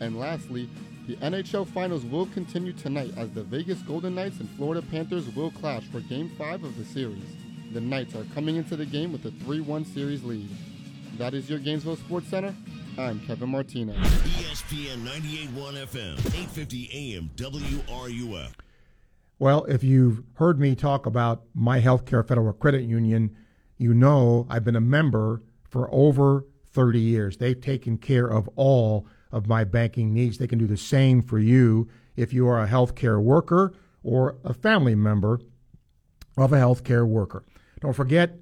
And 0.00 0.18
lastly, 0.18 0.68
the 1.08 1.16
NHL 1.16 1.66
Finals 1.66 2.04
will 2.04 2.26
continue 2.26 2.72
tonight 2.72 3.12
as 3.16 3.30
the 3.30 3.42
Vegas 3.42 3.82
Golden 3.82 4.14
Knights 4.14 4.38
and 4.38 4.48
Florida 4.50 4.80
Panthers 4.80 5.34
will 5.34 5.50
clash 5.50 5.82
for 5.88 6.00
Game 6.00 6.30
5 6.38 6.62
of 6.62 6.78
the 6.78 6.84
series. 6.84 7.24
The 7.72 7.80
Knights 7.80 8.14
are 8.14 8.24
coming 8.32 8.56
into 8.56 8.76
the 8.76 8.86
game 8.86 9.12
with 9.12 9.24
a 9.26 9.32
3 9.44 9.60
1 9.60 9.84
series 9.86 10.22
lead. 10.22 10.48
That 11.18 11.34
is 11.34 11.50
your 11.50 11.58
Gainesville 11.58 11.96
Sports 11.96 12.28
Center. 12.28 12.54
I'm 13.00 13.18
Kevin 13.20 13.48
Martinez. 13.48 13.96
ESPN 13.96 15.04
98.1 15.04 15.86
FM, 15.86 16.18
850 16.18 16.90
AM, 16.92 17.30
WRUF. 17.34 18.52
Well, 19.38 19.64
if 19.64 19.82
you've 19.82 20.22
heard 20.34 20.60
me 20.60 20.74
talk 20.74 21.06
about 21.06 21.44
my 21.54 21.80
healthcare 21.80 22.26
federal 22.26 22.52
credit 22.52 22.82
union, 22.82 23.34
you 23.78 23.94
know 23.94 24.46
I've 24.50 24.64
been 24.64 24.76
a 24.76 24.82
member 24.82 25.42
for 25.70 25.88
over 25.90 26.44
30 26.72 27.00
years. 27.00 27.38
They've 27.38 27.58
taken 27.58 27.96
care 27.96 28.26
of 28.26 28.50
all 28.54 29.06
of 29.32 29.46
my 29.46 29.64
banking 29.64 30.12
needs. 30.12 30.36
They 30.36 30.46
can 30.46 30.58
do 30.58 30.66
the 30.66 30.76
same 30.76 31.22
for 31.22 31.38
you 31.38 31.88
if 32.16 32.34
you 32.34 32.46
are 32.48 32.62
a 32.62 32.68
healthcare 32.68 33.20
worker 33.20 33.72
or 34.02 34.36
a 34.44 34.52
family 34.52 34.94
member 34.94 35.40
of 36.36 36.52
a 36.52 36.56
healthcare 36.56 37.06
worker. 37.06 37.44
Don't 37.80 37.94
forget, 37.94 38.36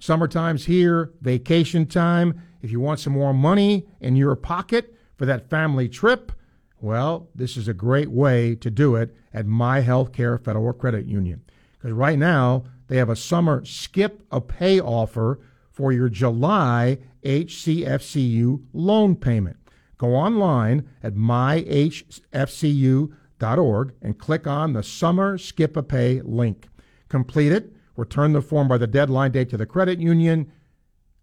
summertime's 0.00 0.66
here, 0.66 1.12
vacation 1.20 1.86
time. 1.86 2.42
If 2.62 2.70
you 2.70 2.80
want 2.80 3.00
some 3.00 3.14
more 3.14 3.32
money 3.32 3.86
in 4.00 4.16
your 4.16 4.36
pocket 4.36 4.94
for 5.16 5.24
that 5.26 5.48
family 5.48 5.88
trip, 5.88 6.32
well, 6.80 7.28
this 7.34 7.56
is 7.56 7.68
a 7.68 7.74
great 7.74 8.10
way 8.10 8.54
to 8.56 8.70
do 8.70 8.96
it 8.96 9.14
at 9.32 9.46
My 9.46 9.82
Healthcare 9.82 10.42
Federal 10.42 10.72
Credit 10.72 11.06
Union. 11.06 11.42
Because 11.72 11.92
right 11.92 12.18
now, 12.18 12.64
they 12.88 12.96
have 12.96 13.10
a 13.10 13.16
summer 13.16 13.64
skip 13.64 14.22
a 14.30 14.40
pay 14.40 14.80
offer 14.80 15.40
for 15.70 15.92
your 15.92 16.08
July 16.08 16.98
HCFCU 17.22 18.64
loan 18.72 19.16
payment. 19.16 19.56
Go 19.98 20.14
online 20.14 20.88
at 21.02 21.14
myhcfcu.org 21.14 23.94
and 24.02 24.18
click 24.18 24.46
on 24.46 24.72
the 24.72 24.82
Summer 24.82 25.36
Skip 25.38 25.76
a 25.76 25.82
Pay 25.82 26.22
link. 26.22 26.68
Complete 27.08 27.52
it, 27.52 27.74
return 27.96 28.32
the 28.32 28.40
form 28.40 28.68
by 28.68 28.78
the 28.78 28.86
deadline 28.86 29.30
date 29.30 29.50
to 29.50 29.58
the 29.58 29.66
credit 29.66 29.98
union. 29.98 30.50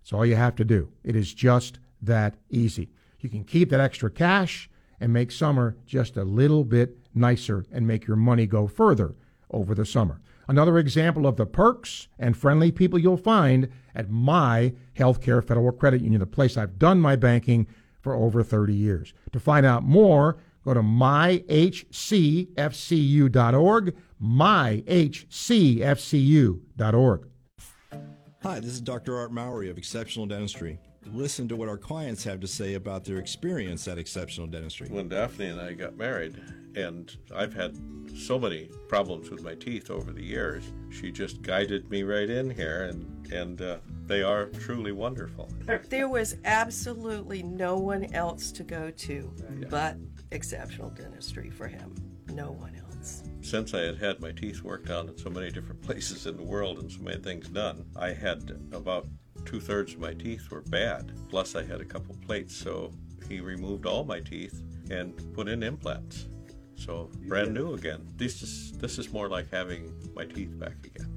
It's 0.08 0.14
all 0.14 0.26
you 0.26 0.38
have 0.38 0.56
to 0.56 0.64
do. 0.64 0.88
It 1.04 1.18
is 1.18 1.34
just 1.34 1.80
that 2.02 2.36
easy. 2.50 2.94
You 3.20 3.28
can 3.28 3.44
keep 3.44 3.70
that 3.72 3.82
extra 3.82 4.10
cash 4.10 4.70
and 5.02 5.12
make 5.12 5.34
summer 5.34 5.76
just 5.86 6.16
a 6.16 6.24
little 6.24 6.64
bit 6.64 6.98
nicer 7.14 7.66
and 7.74 7.86
make 7.86 8.08
your 8.08 8.16
money 8.16 8.48
go 8.48 8.68
further 8.68 9.16
over 9.52 9.76
the 9.76 9.86
summer. 9.86 10.22
Another 10.48 10.78
example 10.78 11.28
of 11.28 11.36
the 11.36 11.46
perks 11.46 12.08
and 12.18 12.38
friendly 12.38 12.72
people 12.72 12.98
you'll 12.98 13.18
find 13.18 13.68
at 13.94 14.10
my 14.10 14.72
Healthcare 14.96 15.46
Federal 15.46 15.74
Credit 15.74 16.00
Union, 16.00 16.22
the 16.22 16.26
place 16.26 16.56
I've 16.56 16.80
done 16.80 17.02
my 17.02 17.18
banking 17.18 17.68
for 18.00 18.16
over 18.16 18.44
30 18.44 18.74
years. 18.74 19.14
To 19.34 19.42
find 19.42 19.66
out 19.66 19.84
more, 19.84 20.38
go 20.64 20.74
to 20.74 20.80
myhcfcu.org, 20.80 21.56
myhcfcu.org. 24.24 24.88
Hi, 28.44 28.60
this 28.60 28.70
is 28.70 28.82
Dr. 28.82 29.18
Art 29.18 29.32
Mowry 29.32 29.68
of 29.72 29.80
Exceptional 29.80 30.28
Dentistry. 30.28 30.78
Listen 31.12 31.48
to 31.48 31.56
what 31.56 31.68
our 31.68 31.78
clients 31.78 32.24
have 32.24 32.40
to 32.42 32.48
say 32.48 32.76
about 32.76 33.04
their 33.04 33.18
experience 33.18 33.88
at 33.88 33.98
Exceptional 33.98 34.46
Dentistry. 34.46 34.90
When 34.90 35.10
Daphne 35.10 35.48
and 35.48 35.60
I 35.60 35.74
got 35.74 35.98
married, 35.98 36.40
and 36.76 37.16
I've 37.34 37.56
had 37.56 37.76
so 38.16 38.38
many 38.38 38.70
problems 38.88 39.32
with 39.32 39.42
my 39.42 39.56
teeth 39.56 39.90
over 39.90 40.12
the 40.12 40.24
years, 40.24 40.72
she 40.92 41.12
just 41.12 41.42
guided 41.42 41.90
me 41.90 42.04
right 42.04 42.30
in 42.30 42.52
here, 42.52 42.84
and, 42.84 43.28
and 43.34 43.60
uh, 43.60 43.78
they 44.06 44.22
are 44.22 44.46
truly 44.46 44.92
wonderful. 44.92 45.50
There 45.90 46.08
was 46.08 46.38
absolutely 46.46 47.42
no 47.42 47.78
one 47.78 48.14
else 48.14 48.52
to 48.52 48.64
go 48.64 48.92
to 48.92 49.34
but 49.70 49.98
Exceptional 50.32 50.92
Dentistry 50.92 51.50
for 51.50 51.68
him. 51.68 51.96
No 52.34 52.52
one 52.52 52.76
else. 52.76 52.77
Since 53.48 53.74
I 53.74 53.80
had 53.80 53.98
had 53.99 54.19
my 54.19 54.34
teeth 54.34 54.61
worked 54.61 54.90
on 54.90 55.07
in 55.07 55.18
so 55.18 55.30
many 55.30 55.49
different 55.49 55.82
places 55.88 56.26
in 56.26 56.36
the 56.36 56.44
world 56.44 56.80
and 56.80 56.91
so 56.91 56.99
many 56.99 57.22
things 57.22 57.48
done, 57.48 57.86
I 57.95 58.10
had 58.10 58.52
about 58.74 59.07
two 59.45 59.61
thirds 59.61 59.94
of 59.94 60.02
my 60.02 60.14
teeth 60.14 60.52
were 60.52 60.64
bad. 60.64 61.14
Plus, 61.30 61.56
I 61.56 61.64
had 61.64 61.80
a 61.80 61.86
couple 61.86 62.14
plates, 62.26 62.53
so 62.53 62.91
he 63.30 63.40
removed 63.40 63.86
all 63.86 64.03
my 64.03 64.19
teeth 64.19 64.61
and 64.91 65.15
put 65.34 65.48
in 65.48 65.64
implants. 65.64 66.28
So 66.76 67.10
brand 67.26 67.53
new 67.53 67.76
again. 67.76 68.06
This 68.18 68.41
is 68.41 68.74
this 68.74 68.99
is 68.99 69.14
more 69.14 69.30
like 69.30 69.49
having 69.49 69.94
my 70.14 70.26
teeth 70.26 70.60
back 70.60 70.86
again. 70.86 71.16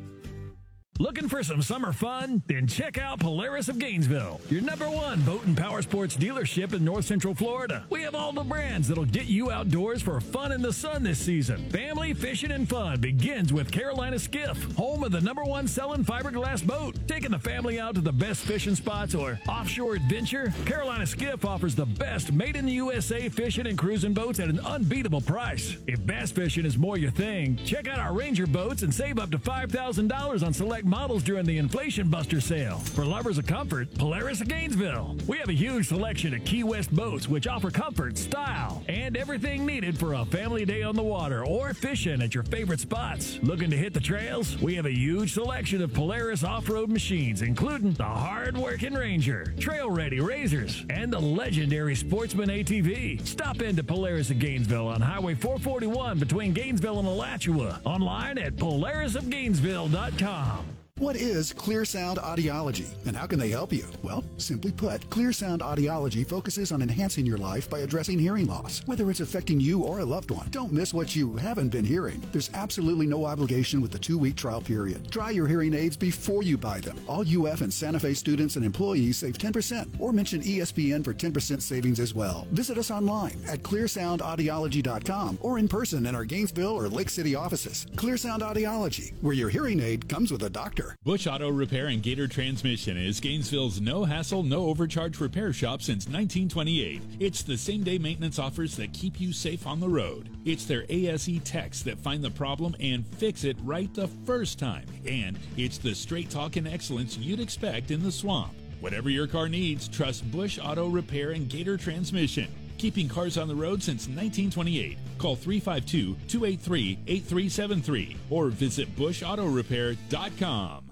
Looking 1.01 1.29
for 1.29 1.41
some 1.41 1.63
summer 1.63 1.93
fun? 1.93 2.43
Then 2.45 2.67
check 2.67 2.99
out 2.99 3.19
Polaris 3.19 3.69
of 3.69 3.79
Gainesville, 3.79 4.39
your 4.51 4.61
number 4.61 4.87
one 4.87 5.19
boat 5.21 5.43
and 5.45 5.57
power 5.57 5.81
sports 5.81 6.15
dealership 6.15 6.75
in 6.75 6.85
North 6.85 7.05
Central 7.05 7.33
Florida. 7.33 7.87
We 7.89 8.03
have 8.03 8.13
all 8.13 8.31
the 8.31 8.43
brands 8.43 8.87
that'll 8.87 9.05
get 9.05 9.25
you 9.25 9.49
outdoors 9.49 10.03
for 10.03 10.21
fun 10.21 10.51
in 10.51 10.61
the 10.61 10.71
sun 10.71 11.01
this 11.01 11.17
season. 11.17 11.67
Family 11.71 12.13
fishing 12.13 12.51
and 12.51 12.69
fun 12.69 13.01
begins 13.01 13.51
with 13.51 13.71
Carolina 13.71 14.19
Skiff, 14.19 14.75
home 14.75 15.03
of 15.03 15.11
the 15.11 15.21
number 15.21 15.43
one 15.43 15.67
selling 15.67 16.05
fiberglass 16.05 16.63
boat. 16.63 16.95
Taking 17.07 17.31
the 17.31 17.39
family 17.39 17.79
out 17.79 17.95
to 17.95 18.01
the 18.01 18.13
best 18.13 18.41
fishing 18.41 18.75
spots 18.75 19.15
or 19.15 19.39
offshore 19.49 19.95
adventure, 19.95 20.53
Carolina 20.67 21.07
Skiff 21.07 21.45
offers 21.45 21.73
the 21.73 21.87
best 21.87 22.31
made 22.31 22.55
in 22.55 22.67
the 22.67 22.73
USA 22.73 23.27
fishing 23.27 23.65
and 23.65 23.75
cruising 23.75 24.13
boats 24.13 24.39
at 24.39 24.49
an 24.49 24.59
unbeatable 24.59 25.21
price. 25.21 25.77
If 25.87 26.05
bass 26.05 26.29
fishing 26.29 26.63
is 26.63 26.77
more 26.77 26.99
your 26.99 27.09
thing, 27.09 27.57
check 27.65 27.87
out 27.87 27.97
our 27.97 28.13
Ranger 28.13 28.45
boats 28.45 28.83
and 28.83 28.93
save 28.93 29.17
up 29.17 29.31
to 29.31 29.39
$5,000 29.39 30.45
on 30.45 30.53
select 30.53 30.90
models 30.91 31.23
during 31.23 31.45
the 31.45 31.57
Inflation 31.57 32.09
Buster 32.09 32.41
sale. 32.41 32.77
For 32.77 33.05
lovers 33.05 33.37
of 33.37 33.47
comfort, 33.47 33.87
Polaris 33.97 34.41
of 34.41 34.49
Gainesville. 34.49 35.15
We 35.25 35.37
have 35.37 35.47
a 35.47 35.53
huge 35.53 35.87
selection 35.87 36.33
of 36.33 36.43
Key 36.43 36.65
West 36.65 36.93
boats 36.93 37.29
which 37.29 37.47
offer 37.47 37.71
comfort, 37.71 38.17
style, 38.17 38.83
and 38.89 39.15
everything 39.15 39.65
needed 39.65 39.97
for 39.97 40.15
a 40.15 40.25
family 40.25 40.65
day 40.65 40.83
on 40.83 40.97
the 40.97 41.01
water 41.01 41.45
or 41.45 41.73
fishing 41.73 42.21
at 42.21 42.35
your 42.35 42.43
favorite 42.43 42.81
spots. 42.81 43.39
Looking 43.41 43.69
to 43.69 43.77
hit 43.77 43.93
the 43.93 44.01
trails? 44.01 44.61
We 44.61 44.75
have 44.75 44.85
a 44.85 44.93
huge 44.93 45.33
selection 45.33 45.81
of 45.81 45.93
Polaris 45.93 46.43
off-road 46.43 46.89
machines, 46.89 47.41
including 47.41 47.93
the 47.93 48.03
hard-working 48.03 48.93
Ranger, 48.93 49.53
trail-ready 49.59 50.19
Razors, 50.19 50.85
and 50.89 51.13
the 51.13 51.21
legendary 51.21 51.95
Sportsman 51.95 52.49
ATV. 52.49 53.25
Stop 53.25 53.61
into 53.61 53.81
Polaris 53.81 54.29
of 54.29 54.39
Gainesville 54.39 54.89
on 54.89 54.99
Highway 54.99 55.35
441 55.35 56.19
between 56.19 56.51
Gainesville 56.51 56.99
and 56.99 57.07
Alachua. 57.07 57.79
Online 57.85 58.37
at 58.37 58.57
polarisofgainesville.com. 58.57 60.65
What 61.01 61.15
is 61.15 61.51
Clear 61.51 61.83
Sound 61.83 62.19
Audiology 62.19 62.85
and 63.07 63.17
how 63.17 63.25
can 63.25 63.39
they 63.39 63.49
help 63.49 63.73
you? 63.73 63.85
Well, 64.03 64.23
simply 64.37 64.71
put, 64.71 65.09
Clear 65.09 65.33
Sound 65.33 65.61
Audiology 65.61 66.23
focuses 66.23 66.71
on 66.71 66.83
enhancing 66.83 67.25
your 67.25 67.39
life 67.39 67.67
by 67.67 67.79
addressing 67.79 68.19
hearing 68.19 68.45
loss, 68.45 68.83
whether 68.85 69.09
it's 69.09 69.19
affecting 69.19 69.59
you 69.59 69.81
or 69.81 70.01
a 70.01 70.05
loved 70.05 70.29
one. 70.29 70.47
Don't 70.51 70.71
miss 70.71 70.93
what 70.93 71.15
you 71.15 71.35
haven't 71.37 71.69
been 71.69 71.83
hearing. 71.83 72.21
There's 72.31 72.51
absolutely 72.53 73.07
no 73.07 73.25
obligation 73.25 73.81
with 73.81 73.89
the 73.89 73.97
two 73.97 74.19
week 74.19 74.35
trial 74.35 74.61
period. 74.61 75.09
Try 75.09 75.31
your 75.31 75.47
hearing 75.47 75.73
aids 75.73 75.97
before 75.97 76.43
you 76.43 76.55
buy 76.55 76.79
them. 76.79 76.99
All 77.07 77.21
UF 77.21 77.61
and 77.61 77.73
Santa 77.73 77.99
Fe 77.99 78.13
students 78.13 78.55
and 78.55 78.63
employees 78.63 79.17
save 79.17 79.39
10% 79.39 79.99
or 79.99 80.13
mention 80.13 80.41
ESPN 80.41 81.03
for 81.03 81.15
10% 81.15 81.63
savings 81.63 81.99
as 81.99 82.13
well. 82.13 82.45
Visit 82.51 82.77
us 82.77 82.91
online 82.91 83.41
at 83.47 83.63
clearsoundaudiology.com 83.63 85.39
or 85.41 85.57
in 85.57 85.67
person 85.67 86.05
in 86.05 86.13
our 86.13 86.25
Gainesville 86.25 86.79
or 86.79 86.87
Lake 86.87 87.09
City 87.09 87.33
offices. 87.33 87.87
Clear 87.95 88.17
Sound 88.17 88.43
Audiology, 88.43 89.13
where 89.23 89.33
your 89.33 89.49
hearing 89.49 89.79
aid 89.79 90.07
comes 90.07 90.31
with 90.31 90.43
a 90.43 90.49
doctor. 90.51 90.90
Bush 91.03 91.27
Auto 91.27 91.49
Repair 91.49 91.87
and 91.87 92.03
Gator 92.03 92.27
Transmission 92.27 92.97
is 92.97 93.19
Gainesville's 93.19 93.81
no 93.81 94.03
hassle, 94.03 94.43
no 94.43 94.65
overcharge 94.67 95.19
repair 95.19 95.51
shop 95.51 95.81
since 95.81 96.05
1928. 96.05 97.01
It's 97.19 97.43
the 97.43 97.57
same 97.57 97.83
day 97.83 97.97
maintenance 97.97 98.37
offers 98.37 98.75
that 98.77 98.93
keep 98.93 99.19
you 99.19 99.33
safe 99.33 99.65
on 99.65 99.79
the 99.79 99.89
road. 99.89 100.29
It's 100.45 100.65
their 100.65 100.85
ASE 100.89 101.39
techs 101.43 101.81
that 101.83 101.99
find 101.99 102.23
the 102.23 102.29
problem 102.31 102.75
and 102.79 103.05
fix 103.05 103.43
it 103.43 103.57
right 103.63 103.91
the 103.93 104.07
first 104.25 104.59
time. 104.59 104.85
And 105.07 105.39
it's 105.57 105.77
the 105.77 105.95
straight 105.95 106.29
talk 106.29 106.55
and 106.55 106.67
excellence 106.67 107.17
you'd 107.17 107.39
expect 107.39 107.91
in 107.91 108.03
the 108.03 108.11
swamp. 108.11 108.53
Whatever 108.79 109.09
your 109.09 109.27
car 109.27 109.49
needs, 109.49 109.87
trust 109.87 110.29
Bush 110.31 110.59
Auto 110.61 110.87
Repair 110.87 111.31
and 111.31 111.49
Gator 111.49 111.77
Transmission. 111.77 112.47
Keeping 112.81 113.07
cars 113.07 113.37
on 113.37 113.47
the 113.47 113.53
road 113.53 113.83
since 113.83 114.07
1928. 114.07 114.97
Call 115.19 115.35
352 115.35 116.15
283 116.27 116.97
8373 117.05 118.17
or 118.31 118.47
visit 118.47 118.95
bushautorepair.com. 118.95 120.91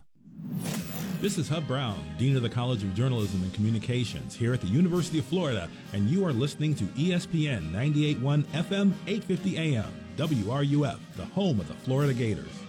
This 1.20 1.40
is 1.40 1.49
Hub 1.49 1.66
Brown, 1.66 1.98
Dean 2.20 2.36
of 2.36 2.44
the 2.44 2.49
College 2.49 2.84
of 2.84 2.94
Journalism 2.94 3.41
and 3.41 3.52
Communications 3.56 4.36
here 4.36 4.53
at 4.53 4.61
the 4.61 4.68
University 4.68 5.18
of 5.18 5.26
Florida, 5.26 5.68
and 5.91 6.07
you 6.07 6.24
are 6.28 6.32
listening 6.32 6.76
to 6.76 6.84
ESPN 6.84 7.72
98.1 7.72 8.44
FM, 8.44 8.94
850 9.07 9.57
AM, 9.57 9.91
WRUF, 10.16 10.99
the 11.16 11.26
home 11.26 11.60
of 11.60 11.68
the 11.68 11.74
Florida 11.74 12.14
Gators. 12.14 12.68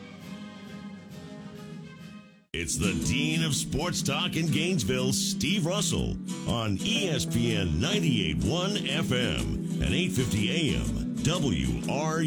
It's 2.52 2.74
the 2.74 2.92
Dean 3.06 3.44
of 3.44 3.54
Sports 3.54 4.02
Talk 4.02 4.34
in 4.34 4.48
Gainesville, 4.48 5.12
Steve 5.12 5.64
Russell, 5.64 6.16
on 6.48 6.78
ESPN 6.78 7.78
98.1 7.78 8.88
FM 8.88 9.80
and 9.80 9.94
850 9.94 10.74
AM, 10.74 11.14
WRUF. 11.18 12.26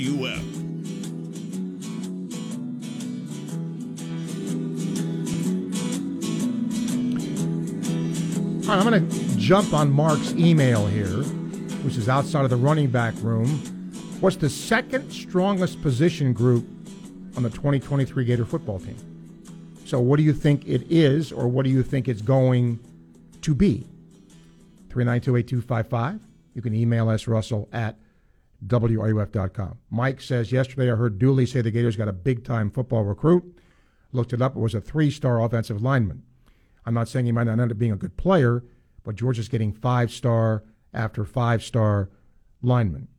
All 8.63 8.69
right, 8.69 8.77
I'm 8.79 8.89
going 8.89 9.09
to 9.09 9.37
jump 9.37 9.73
on 9.73 9.91
Mark's 9.91 10.31
email 10.35 10.87
here, 10.87 11.21
which 11.83 11.97
is 11.97 12.07
outside 12.07 12.45
of 12.45 12.49
the 12.49 12.55
running 12.55 12.89
back 12.89 13.13
room. 13.17 13.49
What's 14.21 14.37
the 14.37 14.49
second 14.49 15.11
strongest 15.11 15.81
position 15.81 16.31
group 16.31 16.65
on 17.35 17.43
the 17.43 17.49
2023 17.49 18.23
Gator 18.23 18.45
football 18.45 18.79
team? 18.79 19.12
So, 19.93 19.99
what 19.99 20.17
do 20.17 20.23
you 20.23 20.33
think 20.33 20.67
it 20.67 20.91
is, 20.91 21.31
or 21.31 21.47
what 21.47 21.65
do 21.65 21.69
you 21.69 21.83
think 21.83 22.07
it's 22.07 22.23
going 22.23 22.79
to 23.43 23.53
be? 23.53 23.85
392 24.89 25.35
8255. 25.35 26.19
You 26.55 26.63
can 26.63 26.73
email 26.73 27.09
us, 27.09 27.27
Russell, 27.27 27.69
at 27.71 27.99
WRUF.com. 28.65 29.77
Mike 29.91 30.19
says, 30.19 30.51
Yesterday 30.51 30.91
I 30.91 30.95
heard 30.95 31.19
Dooley 31.19 31.45
say 31.45 31.61
the 31.61 31.69
Gators 31.69 31.95
got 31.95 32.07
a 32.07 32.11
big 32.11 32.43
time 32.43 32.71
football 32.71 33.03
recruit. 33.03 33.43
Looked 34.11 34.33
it 34.33 34.41
up, 34.41 34.55
it 34.55 34.59
was 34.59 34.73
a 34.73 34.81
three 34.81 35.11
star 35.11 35.39
offensive 35.39 35.83
lineman. 35.83 36.23
I'm 36.87 36.95
not 36.95 37.07
saying 37.07 37.27
he 37.27 37.31
might 37.31 37.43
not 37.43 37.59
end 37.59 37.71
up 37.71 37.77
being 37.77 37.91
a 37.91 37.95
good 37.95 38.17
player, 38.17 38.63
but 39.03 39.13
Georgia's 39.13 39.47
getting 39.47 39.71
five 39.71 40.11
star 40.11 40.63
after 40.91 41.23
five 41.23 41.63
star 41.63 42.09
linemen. 42.63 43.09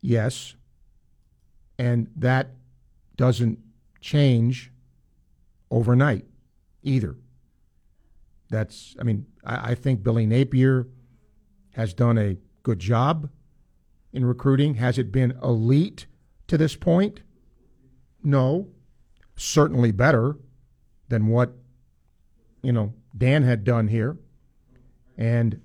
Yes. 0.00 0.56
And 1.78 2.10
that 2.16 2.48
doesn't 3.16 3.60
change 4.00 4.72
overnight 5.74 6.24
either. 6.82 7.16
That's, 8.48 8.94
I 9.00 9.02
mean, 9.02 9.26
I, 9.44 9.72
I 9.72 9.74
think 9.74 10.04
Billy 10.04 10.24
Napier 10.24 10.86
has 11.74 11.92
done 11.92 12.16
a 12.16 12.36
good 12.62 12.78
job 12.78 13.28
in 14.12 14.24
recruiting. 14.24 14.74
Has 14.74 14.98
it 14.98 15.10
been 15.10 15.36
elite 15.42 16.06
to 16.46 16.56
this 16.56 16.76
point? 16.76 17.22
No. 18.22 18.68
Certainly 19.36 19.90
better 19.90 20.36
than 21.08 21.26
what 21.26 21.54
you 22.62 22.72
know 22.72 22.94
Dan 23.16 23.42
had 23.42 23.64
done 23.64 23.88
here. 23.88 24.16
And 25.18 25.60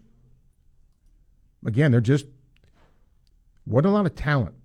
again, 1.63 1.91
they're 1.91 2.01
just 2.01 2.25
what 3.65 3.85
a 3.85 3.91
lot 3.91 4.07
of 4.07 4.15
talent 4.15 4.55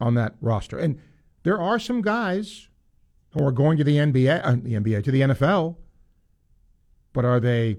on 0.00 0.14
that 0.14 0.36
roster. 0.40 0.78
And 0.78 1.00
there 1.42 1.60
are 1.60 1.80
some 1.80 2.00
guys 2.00 2.68
who 3.30 3.44
are 3.44 3.52
going 3.52 3.78
to 3.78 3.84
the 3.84 3.96
NBA, 3.96 4.40
uh, 4.44 4.52
the 4.52 4.74
NBA 4.74 5.04
to 5.04 5.10
the 5.10 5.20
NFL, 5.20 5.76
but 7.12 7.24
are 7.24 7.40
they? 7.40 7.78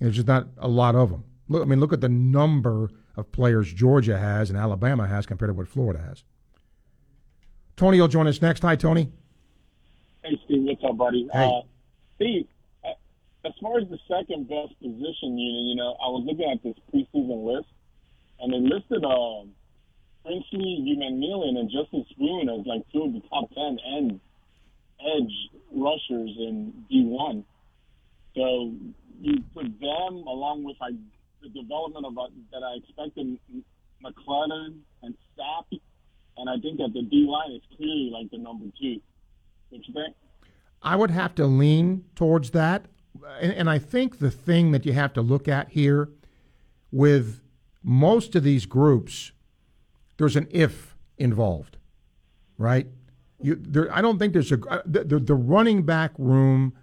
There's 0.00 0.16
just 0.16 0.26
not 0.26 0.48
a 0.58 0.68
lot 0.68 0.94
of 0.94 1.10
them. 1.10 1.24
Look, 1.48 1.62
I 1.62 1.66
mean, 1.66 1.80
look 1.80 1.92
at 1.92 2.00
the 2.00 2.08
number 2.08 2.90
of 3.16 3.30
players 3.32 3.72
Georgia 3.72 4.18
has 4.18 4.50
and 4.50 4.58
Alabama 4.58 5.06
has 5.06 5.26
compared 5.26 5.50
to 5.50 5.54
what 5.54 5.68
Florida 5.68 6.00
has. 6.00 6.24
Tony 7.76 8.00
will 8.00 8.08
join 8.08 8.26
us 8.26 8.40
next. 8.40 8.62
Hi, 8.62 8.76
Tony. 8.76 9.10
Hey, 10.22 10.40
Steve, 10.44 10.62
what's 10.62 10.82
up, 10.84 10.96
buddy? 10.96 11.28
Hey. 11.32 11.44
Uh, 11.44 11.62
Steve, 12.16 12.46
uh, 12.84 12.92
as 13.44 13.52
far 13.60 13.78
as 13.78 13.88
the 13.88 13.98
second 14.08 14.48
best 14.48 14.78
position 14.80 15.38
unit, 15.38 15.66
you 15.66 15.76
know, 15.76 15.96
I 16.02 16.08
was 16.08 16.24
looking 16.26 16.50
at 16.50 16.62
this 16.62 16.76
preseason 16.92 17.44
list, 17.44 17.68
and 18.40 18.52
they 18.52 18.74
listed 18.74 19.04
um, 19.04 19.50
Princely, 20.24 20.78
Umanmielen, 20.80 21.58
and 21.58 21.70
Justus 21.70 22.10
Boone 22.18 22.48
as 22.48 22.66
like 22.66 22.82
two 22.92 23.02
of 23.04 23.12
the 23.12 23.20
top 23.28 23.50
ten 23.54 23.78
end 23.96 24.20
edge 25.00 25.60
rushers 25.72 26.30
in 26.38 26.72
D1. 26.90 27.44
So 28.34 28.72
you 29.20 29.42
put 29.54 29.64
them 29.80 30.26
along 30.26 30.64
with 30.64 30.76
like 30.80 30.94
the 31.42 31.48
development 31.50 32.06
of 32.06 32.16
uh, 32.16 32.28
that 32.52 32.62
I 32.62 32.76
expected 32.76 33.38
McClellan 34.02 34.82
and 35.02 35.14
Sapp, 35.38 35.78
and 36.36 36.48
I 36.48 36.60
think 36.60 36.78
that 36.78 36.92
the 36.94 37.02
D 37.02 37.26
line 37.28 37.52
is 37.52 37.62
clearly 37.76 38.10
like 38.12 38.30
the 38.30 38.38
number 38.38 38.66
two. 38.80 39.00
What 39.70 39.86
you 39.86 39.94
think? 39.94 40.16
I 40.82 40.96
would 40.96 41.10
have 41.10 41.34
to 41.36 41.46
lean 41.46 42.04
towards 42.14 42.50
that. 42.50 42.86
and, 43.40 43.52
and 43.52 43.70
I 43.70 43.78
think 43.78 44.18
the 44.18 44.30
thing 44.30 44.72
that 44.72 44.84
you 44.84 44.92
have 44.92 45.12
to 45.14 45.22
look 45.22 45.48
at 45.48 45.70
here 45.70 46.10
with 46.92 47.40
most 47.82 48.34
of 48.36 48.42
these 48.42 48.66
groups, 48.66 49.32
there's 50.16 50.36
an 50.36 50.48
if 50.50 50.96
involved, 51.18 51.76
right? 52.58 52.86
You, 53.40 53.56
there, 53.56 53.94
I 53.94 54.00
don't 54.00 54.18
think 54.18 54.32
there's 54.32 54.52
a 54.52 54.60
uh, 54.68 54.82
the, 54.86 55.04
the, 55.04 55.18
the 55.18 55.34
running 55.34 55.82
back 55.82 56.12
room 56.18 56.74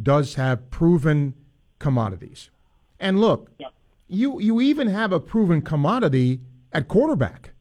does 0.00 0.34
have 0.34 0.70
proven 0.70 1.34
commodities, 1.78 2.50
and 2.98 3.20
look, 3.20 3.50
you 4.06 4.40
you 4.40 4.60
even 4.60 4.88
have 4.88 5.12
a 5.12 5.20
proven 5.20 5.62
commodity 5.62 6.40
at 6.72 6.88
quarterback. 6.88 7.52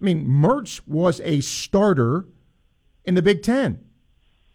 I 0.00 0.04
mean, 0.04 0.26
Mertz 0.26 0.80
was 0.86 1.20
a 1.20 1.40
starter 1.40 2.26
in 3.04 3.14
the 3.14 3.22
Big 3.22 3.42
Ten. 3.42 3.84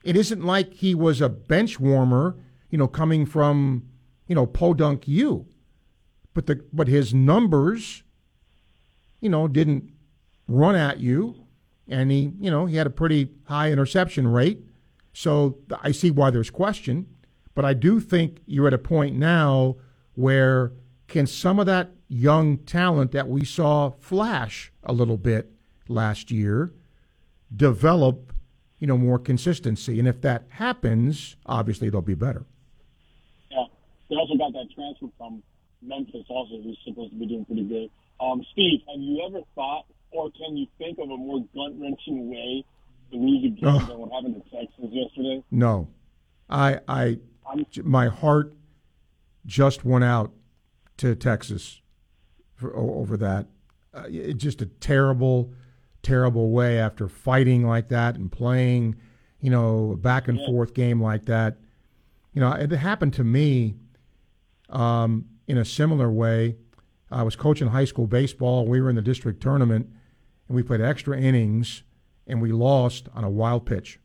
It 0.03 0.15
isn't 0.17 0.43
like 0.43 0.73
he 0.73 0.93
was 0.95 1.21
a 1.21 1.29
bench 1.29 1.79
warmer, 1.79 2.37
you 2.69 2.77
know, 2.77 2.87
coming 2.87 3.25
from 3.25 3.87
you 4.27 4.35
know 4.35 4.45
Podunk 4.45 5.07
U, 5.07 5.45
but 6.33 6.47
the 6.47 6.63
but 6.73 6.87
his 6.87 7.13
numbers, 7.13 8.02
you 9.23 9.29
know, 9.29 9.47
didn't 9.47 9.89
run 10.49 10.75
at 10.75 10.99
you 10.99 11.33
and 11.87 12.11
he, 12.11 12.33
you 12.39 12.51
know, 12.51 12.65
he 12.65 12.75
had 12.75 12.85
a 12.85 12.91
pretty 12.91 13.29
high 13.45 13.71
interception 13.71 14.27
rate. 14.27 14.59
So 15.13 15.59
I 15.81 15.91
see 15.91 16.11
why 16.11 16.29
there's 16.29 16.49
question, 16.49 17.07
but 17.55 17.63
I 17.63 17.73
do 17.73 18.01
think 18.01 18.41
you're 18.45 18.67
at 18.67 18.73
a 18.73 18.77
point 18.77 19.15
now 19.15 19.77
where 20.15 20.73
can 21.07 21.25
some 21.25 21.57
of 21.57 21.65
that 21.67 21.91
young 22.09 22.57
talent 22.57 23.11
that 23.13 23.29
we 23.29 23.45
saw 23.45 23.91
flash 23.91 24.73
a 24.83 24.91
little 24.91 25.17
bit 25.17 25.51
last 25.87 26.29
year 26.29 26.73
develop, 27.55 28.33
you 28.79 28.87
know, 28.87 28.97
more 28.97 29.19
consistency, 29.19 29.99
and 29.99 30.07
if 30.07 30.19
that 30.21 30.43
happens, 30.49 31.37
obviously 31.45 31.89
they'll 31.89 32.01
be 32.01 32.15
better. 32.15 32.45
Yeah, 33.51 33.65
they 34.09 34.15
also 34.15 34.35
got 34.35 34.51
that 34.53 34.67
transfer 34.75 35.07
from 35.17 35.43
Memphis, 35.81 36.25
also 36.29 36.61
who's 36.61 36.77
supposed 36.83 37.11
to 37.11 37.19
be 37.19 37.27
doing 37.27 37.45
pretty 37.45 37.63
good. 37.63 37.89
Um, 38.23 38.45
Steve, 38.51 38.79
have 38.87 39.01
you 39.01 39.25
ever 39.27 39.41
thought 39.55 39.85
or 40.11 40.31
can 40.31 40.55
you 40.55 40.67
think 40.77 40.97
of 40.99 41.09
a 41.09 41.17
more 41.17 41.43
gut 41.53 41.77
wrenching 41.79 42.29
way 42.29 42.63
to 43.11 43.17
lose 43.17 43.45
a 43.45 43.49
game 43.49 43.69
oh. 43.69 43.85
than 43.85 43.97
what 43.97 44.11
happened 44.11 44.35
to 44.35 44.57
Texas 44.57 44.85
yesterday? 44.91 45.43
No, 45.51 45.89
I, 46.49 46.79
I, 46.87 47.17
my 47.83 48.07
heart 48.07 48.53
just 49.45 49.83
went 49.83 50.03
out 50.03 50.31
to 50.97 51.15
Texas 51.15 51.81
for, 52.55 52.75
over 52.75 53.17
that. 53.17 53.47
Uh, 53.93 54.03
it's 54.07 54.41
just 54.41 54.61
a 54.61 54.67
terrible, 54.67 55.51
terrible 56.01 56.51
way 56.51 56.79
after 56.79 57.09
fighting 57.09 57.67
like 57.67 57.89
that 57.89 58.15
and 58.15 58.31
playing, 58.31 58.95
you 59.41 59.49
know, 59.49 59.91
a 59.91 59.97
back 59.97 60.27
and 60.27 60.39
yeah. 60.39 60.45
forth 60.45 60.73
game 60.73 61.01
like 61.01 61.25
that. 61.25 61.57
You 62.33 62.41
know, 62.41 62.51
it 62.51 62.71
happened 62.71 63.13
to 63.13 63.23
me 63.23 63.75
um, 64.69 65.25
in 65.47 65.57
a 65.57 65.65
similar 65.65 66.09
way. 66.09 66.55
I 67.13 67.23
was 67.23 67.35
coaching 67.35 67.67
high 67.67 67.85
school 67.85 68.07
baseball. 68.07 68.65
We 68.67 68.81
were 68.81 68.89
in 68.89 68.95
the 68.95 69.01
district 69.01 69.41
tournament, 69.41 69.87
and 70.47 70.55
we 70.55 70.63
played 70.63 70.81
extra 70.81 71.17
innings, 71.17 71.83
and 72.27 72.41
we 72.41 72.51
lost 72.51 73.07
on 73.13 73.23
a 73.23 73.29
wild 73.29 73.65
pitch 73.65 73.99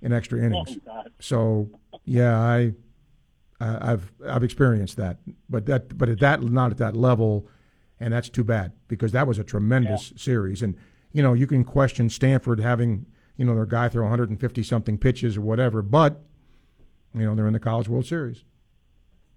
in 0.00 0.12
extra 0.12 0.40
oh, 0.40 0.44
innings. 0.44 0.78
Oh, 0.88 1.02
so 1.20 1.70
yeah, 2.04 2.38
I, 2.38 2.72
I 3.60 3.90
have 3.90 4.12
I've 4.26 4.44
experienced 4.44 4.96
that, 4.96 5.18
but 5.48 5.66
that 5.66 5.96
but 5.96 6.08
at 6.08 6.18
that 6.20 6.42
not 6.42 6.72
at 6.72 6.78
that 6.78 6.96
level, 6.96 7.48
and 8.00 8.12
that's 8.12 8.28
too 8.28 8.44
bad 8.44 8.72
because 8.88 9.12
that 9.12 9.26
was 9.26 9.38
a 9.38 9.44
tremendous 9.44 10.10
yeah. 10.10 10.18
series, 10.18 10.62
and 10.62 10.76
you 11.12 11.22
know 11.22 11.32
you 11.32 11.46
can 11.46 11.64
question 11.64 12.10
Stanford 12.10 12.60
having 12.60 13.06
you 13.36 13.44
know 13.44 13.54
their 13.54 13.66
guy 13.66 13.88
throw 13.88 14.02
150 14.02 14.62
something 14.62 14.98
pitches 14.98 15.36
or 15.36 15.42
whatever, 15.42 15.80
but 15.80 16.22
you 17.14 17.24
know 17.24 17.34
they're 17.34 17.46
in 17.46 17.52
the 17.52 17.60
College 17.60 17.88
World 17.88 18.06
Series. 18.06 18.44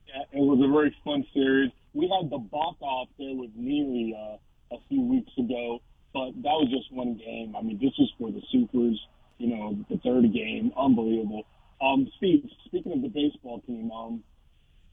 Yeah, 0.08 0.40
it 0.40 0.44
was 0.44 0.60
a 0.64 0.72
very 0.72 0.96
fun 1.04 1.26
series. 1.34 1.72
We 1.96 2.12
had 2.12 2.30
the 2.30 2.38
Bach 2.38 2.76
off 2.82 3.08
there 3.18 3.34
with 3.34 3.52
Neely. 3.56 4.14
Uh, 4.14 4.38
a 4.72 4.78
few 4.90 5.02
weeks 5.02 5.32
ago, 5.38 5.82
but 6.14 6.32
that 6.42 6.56
was 6.58 6.70
just 6.70 6.92
one 6.92 7.16
game. 7.18 7.56
I 7.58 7.62
mean, 7.62 7.80
this 7.82 7.94
is 8.00 8.10
for 8.18 8.32
the 8.32 8.42
Supers, 8.52 9.00
you 9.38 9.56
know, 9.56 9.78
the 9.90 9.98
third 9.98 10.32
game. 10.34 10.72
Unbelievable. 10.78 11.44
Um, 11.82 12.08
Steve, 12.18 12.48
speaking 12.66 12.94
of 12.94 13.02
the 13.02 13.10
baseball 13.10 13.62
team, 13.68 13.92
um, 13.92 14.24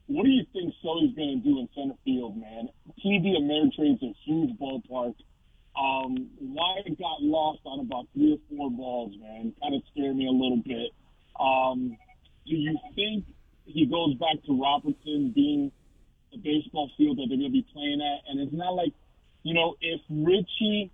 what 0.06 0.24
do 0.24 0.30
you 0.30 0.44
think 0.52 0.74
Sully's 0.82 1.14
going 1.14 1.40
to 1.40 1.48
do 1.48 1.58
in 1.60 1.68
center 1.74 1.94
field, 2.04 2.36
man? 2.36 2.68
TD 3.04 3.38
Ameritrade's 3.38 4.02
a 4.02 4.12
huge 4.24 4.58
ballpark. 4.58 5.14
Um, 5.72 6.28
why 6.38 6.82
it 6.84 6.98
got 6.98 7.22
lost 7.22 7.60
on 7.64 7.80
about 7.80 8.06
three 8.12 8.34
or 8.34 8.38
four 8.50 8.70
balls, 8.70 9.14
man, 9.18 9.54
kind 9.62 9.74
of 9.74 9.82
scared 9.92 10.16
me 10.16 10.26
a 10.26 10.30
little 10.30 10.60
bit. 10.66 10.90
Um, 11.40 11.96
do 12.44 12.54
you 12.54 12.76
think 12.94 13.24
he 13.64 13.86
goes 13.86 14.14
back 14.16 14.42
to 14.46 14.60
Robertson 14.60 15.32
being 15.34 15.72
the 16.32 16.38
baseball 16.38 16.90
field 16.96 17.18
that 17.18 17.26
they're 17.28 17.38
going 17.38 17.52
to 17.52 17.52
be 17.52 17.66
playing 17.72 18.00
at? 18.00 18.30
And 18.30 18.40
it's 18.40 18.52
not 18.52 18.74
like 18.74 18.92
you 19.42 19.54
know, 19.54 19.76
if 19.80 20.00
Richie 20.08 20.90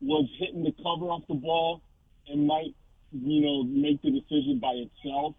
was 0.00 0.28
hitting 0.38 0.64
the 0.64 0.72
cover 0.82 1.10
off 1.10 1.22
the 1.28 1.34
ball, 1.34 1.82
it 2.26 2.36
might, 2.36 2.74
you 3.12 3.42
know, 3.42 3.64
make 3.64 4.00
the 4.02 4.10
decision 4.10 4.58
by 4.60 4.72
itself. 4.72 5.34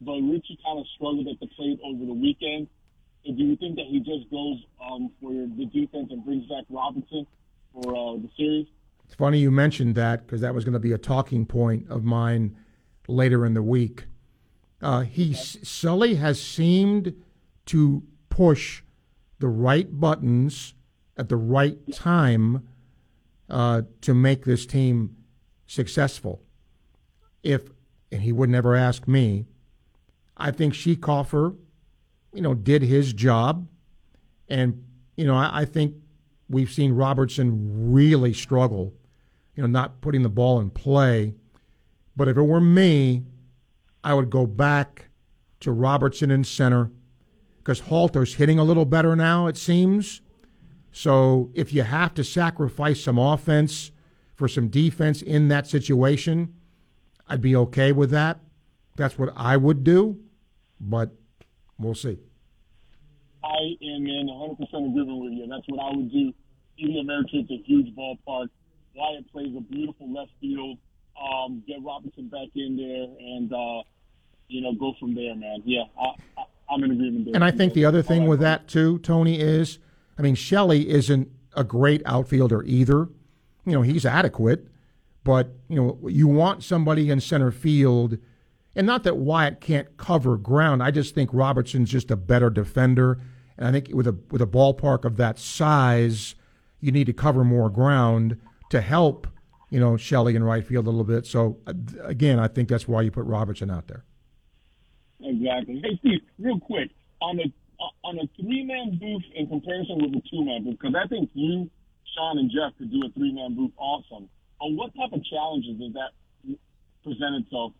But 0.00 0.14
Richie 0.14 0.58
kind 0.64 0.78
of 0.78 0.86
struggled 0.94 1.28
at 1.28 1.38
the 1.40 1.46
plate 1.48 1.78
over 1.84 2.04
the 2.04 2.14
weekend. 2.14 2.68
do 3.24 3.32
you 3.32 3.56
think 3.56 3.76
that 3.76 3.86
he 3.86 3.98
just 3.98 4.30
goes 4.30 4.64
um, 4.82 5.10
for 5.20 5.32
the 5.32 5.66
defense 5.66 6.08
and 6.10 6.24
brings 6.24 6.46
back 6.46 6.64
Robinson 6.70 7.26
for 7.72 7.90
uh, 7.90 8.16
the 8.16 8.30
series? 8.36 8.66
It's 9.04 9.14
funny 9.14 9.38
you 9.38 9.50
mentioned 9.50 9.94
that 9.96 10.26
because 10.26 10.40
that 10.40 10.54
was 10.54 10.64
going 10.64 10.74
to 10.74 10.78
be 10.78 10.92
a 10.92 10.98
talking 10.98 11.46
point 11.46 11.88
of 11.90 12.04
mine 12.04 12.56
later 13.06 13.44
in 13.44 13.54
the 13.54 13.62
week. 13.62 14.06
Uh, 14.80 15.00
he 15.00 15.30
okay. 15.30 15.64
Sully 15.64 16.14
has 16.16 16.40
seemed 16.40 17.14
to 17.66 18.02
push 18.28 18.82
the 19.38 19.48
right 19.48 20.00
buttons 20.00 20.74
at 21.16 21.28
the 21.28 21.36
right 21.36 21.78
time 21.92 22.68
uh, 23.48 23.82
to 24.00 24.14
make 24.14 24.44
this 24.44 24.66
team 24.66 25.16
successful. 25.66 26.42
If 27.42 27.70
and 28.10 28.22
he 28.22 28.32
would 28.32 28.50
never 28.50 28.74
ask 28.74 29.06
me, 29.06 29.46
I 30.36 30.50
think 30.50 30.74
Schiekofer, 30.74 31.56
you 32.32 32.40
know, 32.40 32.54
did 32.54 32.82
his 32.82 33.12
job, 33.12 33.68
and 34.48 34.84
you 35.16 35.26
know, 35.26 35.34
I, 35.34 35.60
I 35.60 35.64
think 35.64 35.94
we've 36.48 36.70
seen 36.70 36.92
Robertson 36.92 37.92
really 37.92 38.32
struggle, 38.32 38.94
you 39.54 39.62
know, 39.62 39.68
not 39.68 40.00
putting 40.00 40.22
the 40.22 40.28
ball 40.28 40.60
in 40.60 40.70
play. 40.70 41.34
But 42.16 42.28
if 42.28 42.36
it 42.36 42.42
were 42.42 42.60
me, 42.60 43.24
I 44.02 44.14
would 44.14 44.30
go 44.30 44.46
back 44.46 45.08
to 45.60 45.72
Robertson 45.72 46.30
in 46.30 46.44
center 46.44 46.90
because 47.68 47.80
Halter's 47.80 48.36
hitting 48.36 48.58
a 48.58 48.64
little 48.64 48.86
better 48.86 49.14
now, 49.14 49.46
it 49.46 49.58
seems. 49.58 50.22
So 50.90 51.50
if 51.52 51.70
you 51.70 51.82
have 51.82 52.14
to 52.14 52.24
sacrifice 52.24 53.02
some 53.02 53.18
offense 53.18 53.90
for 54.34 54.48
some 54.48 54.68
defense 54.68 55.20
in 55.20 55.48
that 55.48 55.66
situation, 55.66 56.54
I'd 57.26 57.42
be 57.42 57.54
okay 57.54 57.92
with 57.92 58.10
that. 58.12 58.40
That's 58.96 59.18
what 59.18 59.34
I 59.36 59.58
would 59.58 59.84
do, 59.84 60.18
but 60.80 61.10
we'll 61.78 61.94
see. 61.94 62.16
I 63.44 63.76
am 63.82 64.06
in 64.06 64.28
100% 64.30 64.60
agreement 64.62 65.22
with 65.22 65.32
you. 65.34 65.46
That's 65.46 65.68
what 65.68 65.92
I 65.92 65.94
would 65.94 66.10
do. 66.10 66.32
Even 66.78 67.00
American's 67.00 67.50
a 67.50 67.62
huge 67.66 67.94
ballpark. 67.94 68.48
Wyatt 68.96 69.30
plays 69.30 69.54
a 69.54 69.60
beautiful 69.60 70.10
left 70.10 70.30
field. 70.40 70.78
Um, 71.20 71.62
get 71.66 71.84
Robinson 71.84 72.28
back 72.28 72.48
in 72.54 72.78
there 72.78 73.36
and, 73.36 73.52
uh, 73.52 73.82
you 74.48 74.62
know, 74.62 74.72
go 74.72 74.94
from 74.98 75.14
there, 75.14 75.34
man. 75.36 75.62
Yeah, 75.66 75.82
I, 76.00 76.44
am 76.70 76.84
in 76.84 76.90
agreement. 76.92 77.34
And 77.34 77.44
I 77.44 77.50
think 77.50 77.74
the 77.74 77.84
other 77.84 78.02
thing 78.02 78.26
with 78.26 78.40
that, 78.40 78.68
too, 78.68 78.98
Tony, 79.00 79.40
is 79.40 79.78
I 80.18 80.22
mean, 80.22 80.34
Shelley 80.34 80.88
isn't 80.88 81.30
a 81.54 81.64
great 81.64 82.02
outfielder 82.04 82.62
either. 82.64 83.08
You 83.64 83.72
know, 83.72 83.82
he's 83.82 84.04
adequate, 84.04 84.66
but, 85.24 85.54
you 85.68 85.76
know, 85.76 86.08
you 86.08 86.26
want 86.26 86.64
somebody 86.64 87.10
in 87.10 87.20
center 87.20 87.50
field. 87.50 88.18
And 88.74 88.86
not 88.86 89.04
that 89.04 89.16
Wyatt 89.16 89.60
can't 89.60 89.96
cover 89.96 90.36
ground. 90.36 90.82
I 90.82 90.90
just 90.90 91.14
think 91.14 91.30
Robertson's 91.32 91.90
just 91.90 92.10
a 92.10 92.16
better 92.16 92.50
defender. 92.50 93.20
And 93.56 93.66
I 93.66 93.72
think 93.72 93.90
with 93.92 94.06
a 94.06 94.16
with 94.30 94.40
a 94.40 94.46
ballpark 94.46 95.04
of 95.04 95.16
that 95.16 95.38
size, 95.38 96.34
you 96.80 96.92
need 96.92 97.06
to 97.06 97.12
cover 97.12 97.44
more 97.44 97.68
ground 97.70 98.40
to 98.70 98.80
help, 98.80 99.26
you 99.70 99.80
know, 99.80 99.96
Shelley 99.96 100.36
in 100.36 100.44
right 100.44 100.64
field 100.64 100.86
a 100.86 100.90
little 100.90 101.04
bit. 101.04 101.26
So 101.26 101.58
uh, 101.66 101.72
again, 102.04 102.38
I 102.38 102.46
think 102.46 102.68
that's 102.68 102.86
why 102.86 103.02
you 103.02 103.10
put 103.10 103.24
Robertson 103.24 103.70
out 103.70 103.88
there. 103.88 104.04
Exactly. 105.20 105.82
Hey 105.82 105.98
Steve, 106.00 106.20
real 106.38 106.60
quick 106.60 106.90
on 107.20 107.36
the 107.36 107.52
on 108.04 108.18
a 108.18 108.28
three 108.40 108.64
man 108.64 108.98
booth 108.98 109.22
in 109.34 109.46
comparison 109.46 109.98
with 109.98 110.10
a 110.14 110.22
two 110.30 110.44
man 110.44 110.64
booth, 110.64 110.78
because 110.80 110.94
I 110.94 111.06
think 111.08 111.30
you, 111.34 111.70
Sean, 112.14 112.38
and 112.38 112.50
Jeff 112.50 112.76
could 112.78 112.90
do 112.90 113.02
a 113.06 113.10
three 113.10 113.32
man 113.32 113.54
booth 113.54 113.72
awesome. 113.76 114.28
On 114.60 114.76
what 114.76 114.94
type 114.94 115.12
of 115.12 115.24
challenges 115.24 115.78
does 115.78 115.92
that 115.94 116.10
present 117.04 117.44
itself 117.44 117.72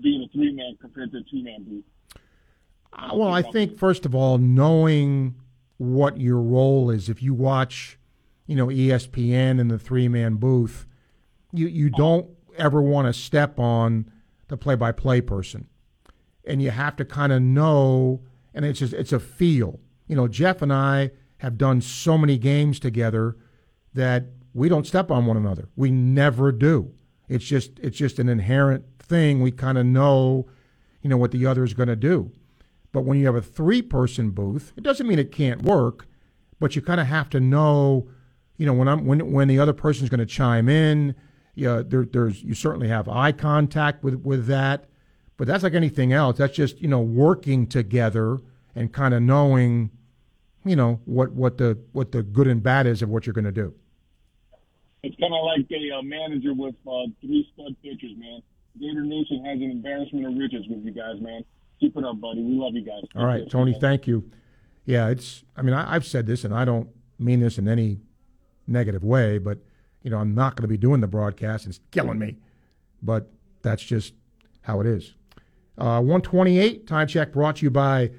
being 0.00 0.22
a 0.22 0.28
three 0.32 0.52
man 0.52 0.76
compared 0.80 1.12
to 1.12 1.18
a 1.18 1.22
two 1.30 1.42
man 1.42 1.64
booth? 1.64 1.84
Uh, 2.92 3.10
well, 3.14 3.32
I 3.32 3.42
think 3.42 3.78
first 3.78 4.04
of 4.04 4.14
all, 4.14 4.38
knowing 4.38 5.36
what 5.80 6.20
your 6.20 6.38
role 6.38 6.90
is. 6.90 7.08
If 7.08 7.22
you 7.22 7.32
watch, 7.32 7.98
you 8.46 8.54
know, 8.54 8.66
ESPN 8.66 9.58
in 9.58 9.68
the 9.68 9.78
three 9.78 10.08
man 10.08 10.36
booth, 10.36 10.86
you 11.52 11.68
you 11.68 11.88
don't 11.88 12.28
ever 12.58 12.82
want 12.82 13.06
to 13.06 13.18
step 13.18 13.58
on 13.58 14.10
the 14.48 14.58
play 14.58 14.74
by 14.74 14.92
play 14.92 15.22
person. 15.22 15.69
And 16.44 16.62
you 16.62 16.70
have 16.70 16.96
to 16.96 17.04
kind 17.04 17.32
of 17.32 17.42
know, 17.42 18.22
and 18.54 18.64
it's 18.64 18.78
just 18.78 18.92
it's 18.92 19.12
a 19.12 19.20
feel. 19.20 19.80
You 20.06 20.16
know, 20.16 20.28
Jeff 20.28 20.62
and 20.62 20.72
I 20.72 21.10
have 21.38 21.56
done 21.56 21.80
so 21.80 22.18
many 22.18 22.38
games 22.38 22.78
together 22.80 23.36
that 23.94 24.26
we 24.52 24.68
don't 24.68 24.86
step 24.86 25.10
on 25.10 25.26
one 25.26 25.36
another. 25.36 25.68
We 25.76 25.90
never 25.90 26.52
do. 26.52 26.92
It's 27.28 27.44
just 27.44 27.78
it's 27.78 27.96
just 27.96 28.18
an 28.18 28.28
inherent 28.28 28.84
thing. 28.98 29.40
We 29.40 29.52
kind 29.52 29.78
of 29.78 29.86
know, 29.86 30.48
you 31.02 31.08
know, 31.08 31.16
what 31.16 31.30
the 31.30 31.46
other 31.46 31.64
is 31.64 31.74
going 31.74 31.88
to 31.88 31.96
do. 31.96 32.32
But 32.92 33.02
when 33.02 33.18
you 33.18 33.26
have 33.26 33.36
a 33.36 33.42
three-person 33.42 34.30
booth, 34.30 34.72
it 34.76 34.82
doesn't 34.82 35.06
mean 35.06 35.18
it 35.20 35.30
can't 35.30 35.62
work, 35.62 36.08
but 36.58 36.74
you 36.74 36.82
kind 36.82 37.00
of 37.00 37.06
have 37.06 37.30
to 37.30 37.38
know, 37.38 38.08
you 38.56 38.66
know, 38.66 38.72
when 38.72 38.88
I'm 38.88 39.06
when 39.06 39.32
when 39.32 39.46
the 39.46 39.60
other 39.60 39.72
person's 39.72 40.10
going 40.10 40.20
to 40.20 40.26
chime 40.26 40.68
in. 40.68 41.14
Yeah, 41.54 41.82
there, 41.86 42.04
there's 42.04 42.42
you 42.42 42.54
certainly 42.54 42.88
have 42.88 43.08
eye 43.08 43.32
contact 43.32 44.02
with 44.02 44.16
with 44.22 44.46
that, 44.46 44.89
but 45.40 45.46
that's 45.46 45.62
like 45.62 45.72
anything 45.72 46.12
else. 46.12 46.36
That's 46.36 46.54
just 46.54 46.82
you 46.82 46.88
know 46.88 47.00
working 47.00 47.66
together 47.66 48.42
and 48.76 48.92
kind 48.92 49.14
of 49.14 49.22
knowing, 49.22 49.88
you 50.66 50.76
know, 50.76 51.00
what 51.06 51.32
what 51.32 51.56
the 51.56 51.78
what 51.92 52.12
the 52.12 52.22
good 52.22 52.46
and 52.46 52.62
bad 52.62 52.86
is 52.86 53.00
of 53.00 53.08
what 53.08 53.24
you're 53.24 53.32
going 53.32 53.46
to 53.46 53.50
do. 53.50 53.72
It's 55.02 55.16
kind 55.18 55.32
of 55.32 55.42
like 55.42 55.66
a 55.70 55.96
uh, 55.96 56.02
manager 56.02 56.52
with 56.52 56.74
uh, 56.86 57.06
three 57.22 57.48
stud 57.54 57.74
pitchers, 57.82 58.12
man. 58.18 58.42
Gator 58.78 59.00
Nation 59.00 59.42
has 59.46 59.56
an 59.56 59.70
embarrassment 59.70 60.26
of 60.26 60.34
riches 60.34 60.66
with 60.68 60.84
you 60.84 60.90
guys, 60.90 61.18
man. 61.22 61.42
Keep 61.80 61.96
it 61.96 62.04
up, 62.04 62.20
buddy. 62.20 62.42
We 62.42 62.58
love 62.60 62.74
you 62.74 62.84
guys. 62.84 63.00
All 63.16 63.24
right, 63.24 63.48
Tony, 63.48 63.74
thank 63.80 64.06
you. 64.06 64.30
Yeah, 64.84 65.08
it's. 65.08 65.42
I 65.56 65.62
mean, 65.62 65.72
I, 65.72 65.94
I've 65.94 66.04
said 66.04 66.26
this, 66.26 66.44
and 66.44 66.52
I 66.52 66.66
don't 66.66 66.90
mean 67.18 67.40
this 67.40 67.56
in 67.56 67.66
any 67.66 68.00
negative 68.66 69.02
way, 69.02 69.38
but 69.38 69.56
you 70.02 70.10
know, 70.10 70.18
I'm 70.18 70.34
not 70.34 70.56
going 70.56 70.64
to 70.64 70.68
be 70.68 70.76
doing 70.76 71.00
the 71.00 71.08
broadcast. 71.08 71.66
It's 71.66 71.80
killing 71.90 72.18
me, 72.18 72.36
but 73.02 73.30
that's 73.62 73.82
just 73.82 74.12
how 74.60 74.82
it 74.82 74.86
is. 74.86 75.14
Uh, 75.78 76.00
128 76.00 76.86
time 76.86 77.06
check 77.06 77.32
brought 77.32 77.56
to 77.56 77.66
you 77.66 77.70
by 77.70 78.10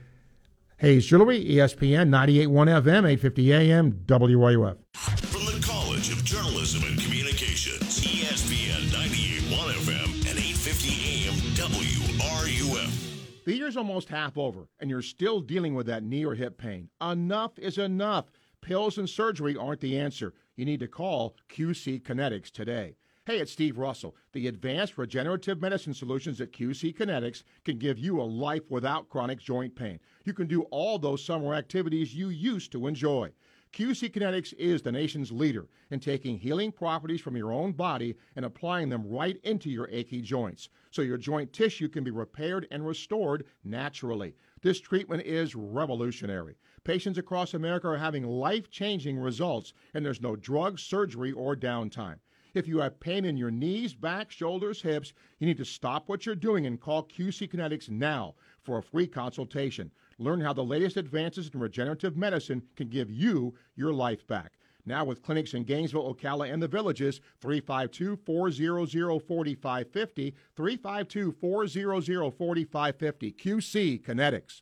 Hayes 0.78 1.06
Jewelry, 1.06 1.46
ESPN 1.46 2.10
98.1 2.10 2.82
FM, 2.82 3.06
850 3.08 3.54
AM, 3.54 3.92
WRUF. 4.08 4.78
From 4.96 5.46
the 5.46 5.64
College 5.64 6.12
of 6.12 6.24
Journalism 6.26 6.82
and 6.88 7.00
Communications, 7.00 8.00
ESPN 8.00 8.90
98.1 8.90 9.74
FM 9.74 10.08
and 10.28 10.40
850 10.40 11.28
AM, 11.28 11.36
WRUF. 11.56 13.44
The 13.46 13.56
year's 13.56 13.78
almost 13.78 14.10
half 14.10 14.38
over, 14.38 14.68
and 14.80 14.90
you're 14.90 15.02
still 15.04 15.40
dealing 15.40 15.76
with 15.76 15.86
that 15.88 16.04
knee 16.04 16.26
or 16.26 16.34
hip 16.34 16.58
pain. 16.58 16.90
Enough 17.00 17.60
is 17.60 17.78
enough. 17.78 18.26
Pills 18.62 18.98
and 18.98 19.10
surgery 19.10 19.56
aren't 19.56 19.82
the 19.82 20.00
answer. 20.00 20.34
You 20.56 20.66
need 20.66 20.80
to 20.80 20.88
call 20.88 21.36
QC 21.50 22.02
Kinetics 22.02 22.50
today. 22.52 22.96
Hey, 23.28 23.38
it's 23.38 23.52
Steve 23.52 23.78
Russell. 23.78 24.16
The 24.34 24.48
advanced 24.48 24.98
regenerative 24.98 25.62
medicine 25.62 25.94
solutions 25.94 26.42
at 26.42 26.52
QC 26.52 26.98
Kinetics 26.98 27.44
can 27.64 27.78
give 27.78 28.00
you 28.00 28.20
a 28.20 28.24
life 28.24 28.64
without 28.72 29.10
chronic 29.10 29.40
joint 29.40 29.76
pain. 29.76 30.00
You 30.24 30.34
can 30.34 30.48
do 30.48 30.64
all 30.72 30.98
those 30.98 31.24
summer 31.24 31.54
activities 31.54 32.16
you 32.16 32.30
used 32.30 32.72
to 32.72 32.88
enjoy. 32.88 33.32
QC 33.74 34.10
Kinetics 34.10 34.56
is 34.58 34.82
the 34.82 34.92
nation's 34.92 35.32
leader 35.32 35.68
in 35.92 36.00
taking 36.00 36.40
healing 36.40 36.72
properties 36.72 37.22
from 37.22 37.38
your 37.38 37.52
own 37.52 37.74
body 37.74 38.16
and 38.36 38.44
applying 38.44 38.90
them 38.90 39.08
right 39.08 39.40
into 39.44 39.70
your 39.70 39.88
achy 39.92 40.20
joints 40.20 40.70
so 40.90 41.04
your 41.04 41.20
joint 41.20 41.54
tissue 41.54 41.90
can 41.90 42.04
be 42.04 42.10
repaired 42.10 42.66
and 42.72 42.88
restored 42.88 43.46
naturally. 43.64 44.34
This 44.64 44.80
treatment 44.80 45.28
is 45.28 45.54
revolutionary. 45.54 46.56
Patients 46.84 47.20
across 47.20 47.54
America 47.54 47.88
are 47.88 47.98
having 47.98 48.26
life 48.26 48.72
changing 48.72 49.20
results, 49.20 49.74
and 49.94 50.04
there's 50.04 50.22
no 50.22 50.36
drug, 50.36 50.80
surgery, 50.80 51.32
or 51.32 51.56
downtime. 51.56 52.18
If 52.54 52.68
you 52.68 52.80
have 52.80 53.00
pain 53.00 53.24
in 53.24 53.38
your 53.38 53.52
knees, 53.52 53.94
back, 53.94 54.30
shoulders, 54.30 54.82
hips, 54.82 55.14
you 55.40 55.48
need 55.48 55.58
to 55.58 55.66
stop 55.66 56.10
what 56.10 56.26
you're 56.26 56.36
doing 56.36 56.66
and 56.66 56.80
call 56.80 57.04
QC 57.04 57.50
Kinetics 57.50 57.90
now 57.90 58.36
for 58.62 58.78
a 58.78 58.84
free 58.84 59.08
consultation. 59.08 59.90
Learn 60.18 60.42
how 60.42 60.52
the 60.52 60.64
latest 60.64 60.98
advances 60.98 61.50
in 61.54 61.60
regenerative 61.60 62.18
medicine 62.18 62.64
can 62.76 62.90
give 62.90 63.10
you 63.10 63.54
your 63.76 63.94
life 63.94 64.28
back. 64.28 64.54
Now, 64.86 65.06
with 65.06 65.22
clinics 65.22 65.54
in 65.54 65.64
Gainesville, 65.64 66.14
Ocala, 66.14 66.52
and 66.52 66.62
the 66.62 66.68
villages, 66.68 67.22
352 67.40 68.18
400 68.18 69.22
4550, 69.22 70.36
352 70.56 71.32
400 71.40 72.34
4550. 72.34 73.32
QC 73.32 74.02
Kinetics. 74.02 74.62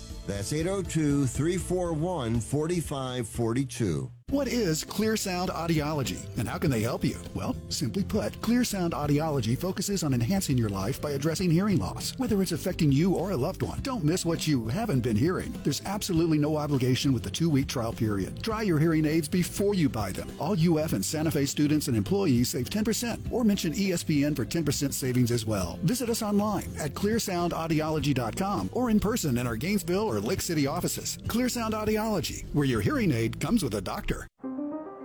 That's 0.27 0.53
802 0.53 1.25
341 1.27 2.39
4542. 2.39 4.11
What 4.31 4.47
is 4.47 4.85
Clear 4.85 5.17
Sound 5.17 5.49
Audiology 5.49 6.25
and 6.37 6.47
how 6.47 6.57
can 6.57 6.71
they 6.71 6.79
help 6.79 7.03
you? 7.03 7.17
Well, 7.33 7.53
simply 7.67 8.05
put, 8.05 8.39
Clear 8.39 8.63
Sound 8.63 8.93
Audiology 8.93 9.57
focuses 9.57 10.03
on 10.03 10.13
enhancing 10.13 10.57
your 10.57 10.69
life 10.69 11.01
by 11.01 11.11
addressing 11.11 11.51
hearing 11.51 11.79
loss, 11.79 12.17
whether 12.17 12.41
it's 12.41 12.53
affecting 12.53 12.93
you 12.93 13.13
or 13.13 13.31
a 13.31 13.35
loved 13.35 13.61
one. 13.61 13.81
Don't 13.81 14.05
miss 14.05 14.25
what 14.25 14.47
you 14.47 14.69
haven't 14.69 15.01
been 15.01 15.17
hearing. 15.17 15.53
There's 15.65 15.81
absolutely 15.85 16.37
no 16.37 16.55
obligation 16.55 17.11
with 17.11 17.23
the 17.23 17.29
two 17.29 17.49
week 17.49 17.67
trial 17.67 17.91
period. 17.91 18.41
Try 18.41 18.61
your 18.61 18.79
hearing 18.79 19.05
aids 19.05 19.27
before 19.27 19.75
you 19.75 19.89
buy 19.89 20.13
them. 20.13 20.29
All 20.39 20.55
UF 20.57 20.93
and 20.93 21.03
Santa 21.03 21.29
Fe 21.29 21.45
students 21.45 21.89
and 21.89 21.97
employees 21.97 22.47
save 22.47 22.69
10% 22.69 23.33
or 23.33 23.43
mention 23.43 23.73
ESPN 23.73 24.33
for 24.33 24.45
10% 24.45 24.93
savings 24.93 25.31
as 25.31 25.45
well. 25.45 25.77
Visit 25.83 26.09
us 26.09 26.21
online 26.21 26.71
at 26.79 26.93
clearsoundaudiology.com 26.93 28.69
or 28.71 28.89
in 28.91 29.01
person 29.01 29.37
in 29.37 29.45
our 29.45 29.57
Gainesville 29.57 30.09
or 30.09 30.21
Lake 30.21 30.39
City 30.39 30.67
offices. 30.67 31.17
Clear 31.27 31.49
Sound 31.49 31.73
Audiology, 31.73 32.45
where 32.53 32.65
your 32.65 32.79
hearing 32.79 33.11
aid 33.11 33.37
comes 33.41 33.61
with 33.61 33.73
a 33.75 33.81
doctor. 33.81 34.20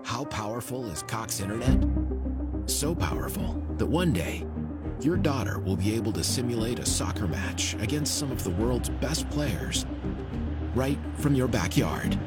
How 0.04 0.24
powerful 0.24 0.86
is 0.86 1.02
Cox 1.02 1.40
Internet? 1.40 1.84
So 2.66 2.94
powerful 2.94 3.62
that 3.76 3.86
one 3.86 4.12
day, 4.12 4.46
your 5.00 5.16
daughter 5.16 5.58
will 5.58 5.76
be 5.76 5.94
able 5.94 6.12
to 6.12 6.24
simulate 6.24 6.78
a 6.78 6.86
soccer 6.86 7.26
match 7.26 7.74
against 7.80 8.18
some 8.18 8.32
of 8.32 8.42
the 8.42 8.50
world's 8.50 8.88
best 8.88 9.28
players 9.30 9.84
right 10.74 10.98
from 11.18 11.34
your 11.34 11.48
backyard. 11.48 12.18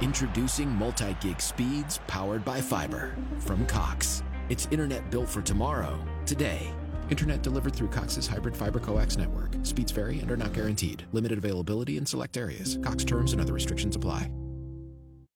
Introducing 0.00 0.68
multi 0.68 1.16
gig 1.20 1.40
speeds 1.40 1.98
powered 2.06 2.44
by 2.44 2.60
fiber 2.60 3.16
from 3.38 3.66
Cox. 3.66 4.22
It's 4.48 4.68
internet 4.70 5.10
built 5.10 5.28
for 5.28 5.42
tomorrow, 5.42 5.98
today. 6.24 6.72
Internet 7.10 7.42
delivered 7.42 7.74
through 7.74 7.88
Cox's 7.88 8.26
hybrid 8.26 8.56
fiber 8.56 8.78
coax 8.78 9.16
network. 9.16 9.50
Speeds 9.62 9.92
vary 9.92 10.20
and 10.20 10.30
are 10.30 10.36
not 10.36 10.52
guaranteed. 10.52 11.04
Limited 11.12 11.38
availability 11.38 11.96
in 11.96 12.06
select 12.06 12.36
areas. 12.36 12.78
Cox 12.82 13.04
terms 13.04 13.32
and 13.32 13.40
other 13.40 13.52
restrictions 13.52 13.96
apply. 13.96 14.30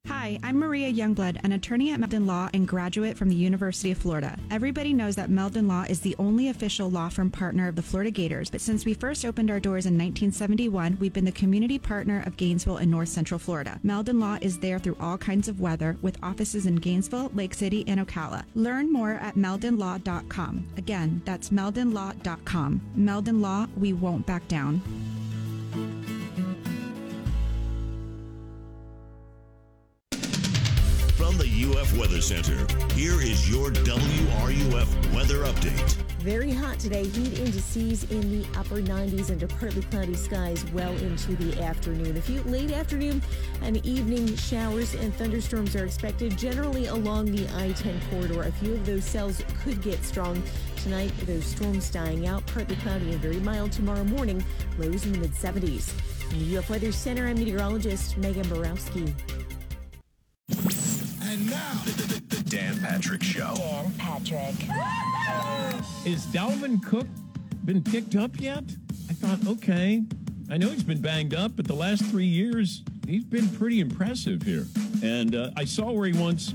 Hi, 0.08 0.38
I'm 0.42 0.58
Maria 0.58 0.92
Youngblood, 0.92 1.38
an 1.44 1.52
attorney 1.52 1.92
at 1.92 2.00
Meldon 2.00 2.26
Law 2.26 2.48
and 2.52 2.66
graduate 2.66 3.16
from 3.16 3.28
the 3.28 3.36
University 3.36 3.92
of 3.92 3.98
Florida. 3.98 4.36
Everybody 4.50 4.92
knows 4.92 5.14
that 5.14 5.30
Meldon 5.30 5.68
Law 5.68 5.82
is 5.88 6.00
the 6.00 6.16
only 6.18 6.48
official 6.48 6.90
law 6.90 7.08
firm 7.08 7.30
partner 7.30 7.68
of 7.68 7.76
the 7.76 7.82
Florida 7.82 8.10
Gators, 8.10 8.50
but 8.50 8.60
since 8.60 8.84
we 8.84 8.94
first 8.94 9.24
opened 9.24 9.48
our 9.48 9.60
doors 9.60 9.86
in 9.86 9.94
1971, 9.94 10.96
we've 11.00 11.12
been 11.12 11.24
the 11.24 11.30
community 11.30 11.78
partner 11.78 12.24
of 12.26 12.36
Gainesville 12.36 12.78
and 12.78 12.90
North 12.90 13.10
Central 13.10 13.38
Florida. 13.38 13.78
Meldon 13.84 14.18
Law 14.18 14.38
is 14.40 14.58
there 14.58 14.80
through 14.80 14.96
all 14.98 15.18
kinds 15.18 15.46
of 15.46 15.60
weather 15.60 15.96
with 16.02 16.18
offices 16.20 16.66
in 16.66 16.76
Gainesville, 16.76 17.30
Lake 17.34 17.54
City, 17.54 17.84
and 17.86 18.00
Ocala. 18.00 18.44
Learn 18.56 18.92
more 18.92 19.12
at 19.12 19.36
meldonlaw.com. 19.36 20.66
Again, 20.76 21.22
that's 21.24 21.50
meldonlaw.com. 21.50 22.80
Meldon 22.96 23.40
Law, 23.40 23.66
we 23.76 23.92
won't 23.92 24.26
back 24.26 24.46
down. 24.48 24.82
From 31.32 31.48
the 31.48 31.80
UF 31.80 31.96
Weather 31.96 32.20
Center, 32.20 32.66
here 32.92 33.22
is 33.22 33.48
your 33.48 33.70
WRUF 33.70 35.14
weather 35.14 35.44
update. 35.44 35.94
Very 36.18 36.52
hot 36.52 36.78
today. 36.78 37.04
Heat 37.04 37.38
indices 37.38 38.04
in 38.10 38.20
the 38.30 38.46
upper 38.58 38.82
90s 38.82 39.30
under 39.30 39.46
partly 39.46 39.80
cloudy 39.84 40.14
skies 40.14 40.62
well 40.72 40.92
into 40.98 41.34
the 41.36 41.62
afternoon. 41.62 42.18
A 42.18 42.20
few 42.20 42.42
late 42.42 42.70
afternoon 42.70 43.22
and 43.62 43.78
evening 43.86 44.36
showers 44.36 44.92
and 44.92 45.14
thunderstorms 45.14 45.74
are 45.74 45.86
expected 45.86 46.36
generally 46.36 46.88
along 46.88 47.32
the 47.32 47.48
I 47.56 47.72
10 47.72 47.98
corridor. 48.10 48.42
A 48.42 48.52
few 48.52 48.74
of 48.74 48.84
those 48.84 49.04
cells 49.04 49.42
could 49.64 49.80
get 49.80 50.04
strong. 50.04 50.42
Tonight, 50.82 51.12
those 51.24 51.46
storms 51.46 51.90
dying 51.90 52.26
out, 52.26 52.46
partly 52.48 52.76
cloudy 52.76 53.10
and 53.10 53.20
very 53.22 53.40
mild 53.40 53.72
tomorrow 53.72 54.04
morning, 54.04 54.44
lows 54.78 55.06
in 55.06 55.12
the 55.12 55.18
mid 55.18 55.32
70s. 55.32 55.92
From 56.28 56.40
the 56.40 56.58
UF 56.58 56.68
Weather 56.68 56.92
Center, 56.92 57.26
I'm 57.26 57.38
meteorologist 57.38 58.18
Megan 58.18 58.46
Borowski. 58.50 59.14
And 61.32 61.48
now, 61.48 61.80
the, 61.86 61.92
the, 61.92 62.36
the 62.36 62.50
Dan 62.50 62.78
Patrick 62.78 63.22
Show. 63.22 63.54
Dan 63.56 63.90
Patrick. 63.96 64.54
Is 66.06 66.26
Dalvin 66.26 66.84
Cook 66.84 67.06
been 67.64 67.82
picked 67.82 68.16
up 68.16 68.38
yet? 68.38 68.64
I 69.08 69.14
thought, 69.14 69.46
okay. 69.46 70.02
I 70.50 70.58
know 70.58 70.68
he's 70.68 70.82
been 70.82 71.00
banged 71.00 71.32
up, 71.32 71.52
but 71.56 71.66
the 71.66 71.74
last 71.74 72.04
three 72.04 72.26
years, 72.26 72.82
he's 73.06 73.24
been 73.24 73.48
pretty 73.48 73.80
impressive 73.80 74.42
here. 74.42 74.66
And 75.02 75.34
uh, 75.34 75.52
I 75.56 75.64
saw 75.64 75.90
where 75.90 76.06
he 76.06 76.12
wants 76.12 76.52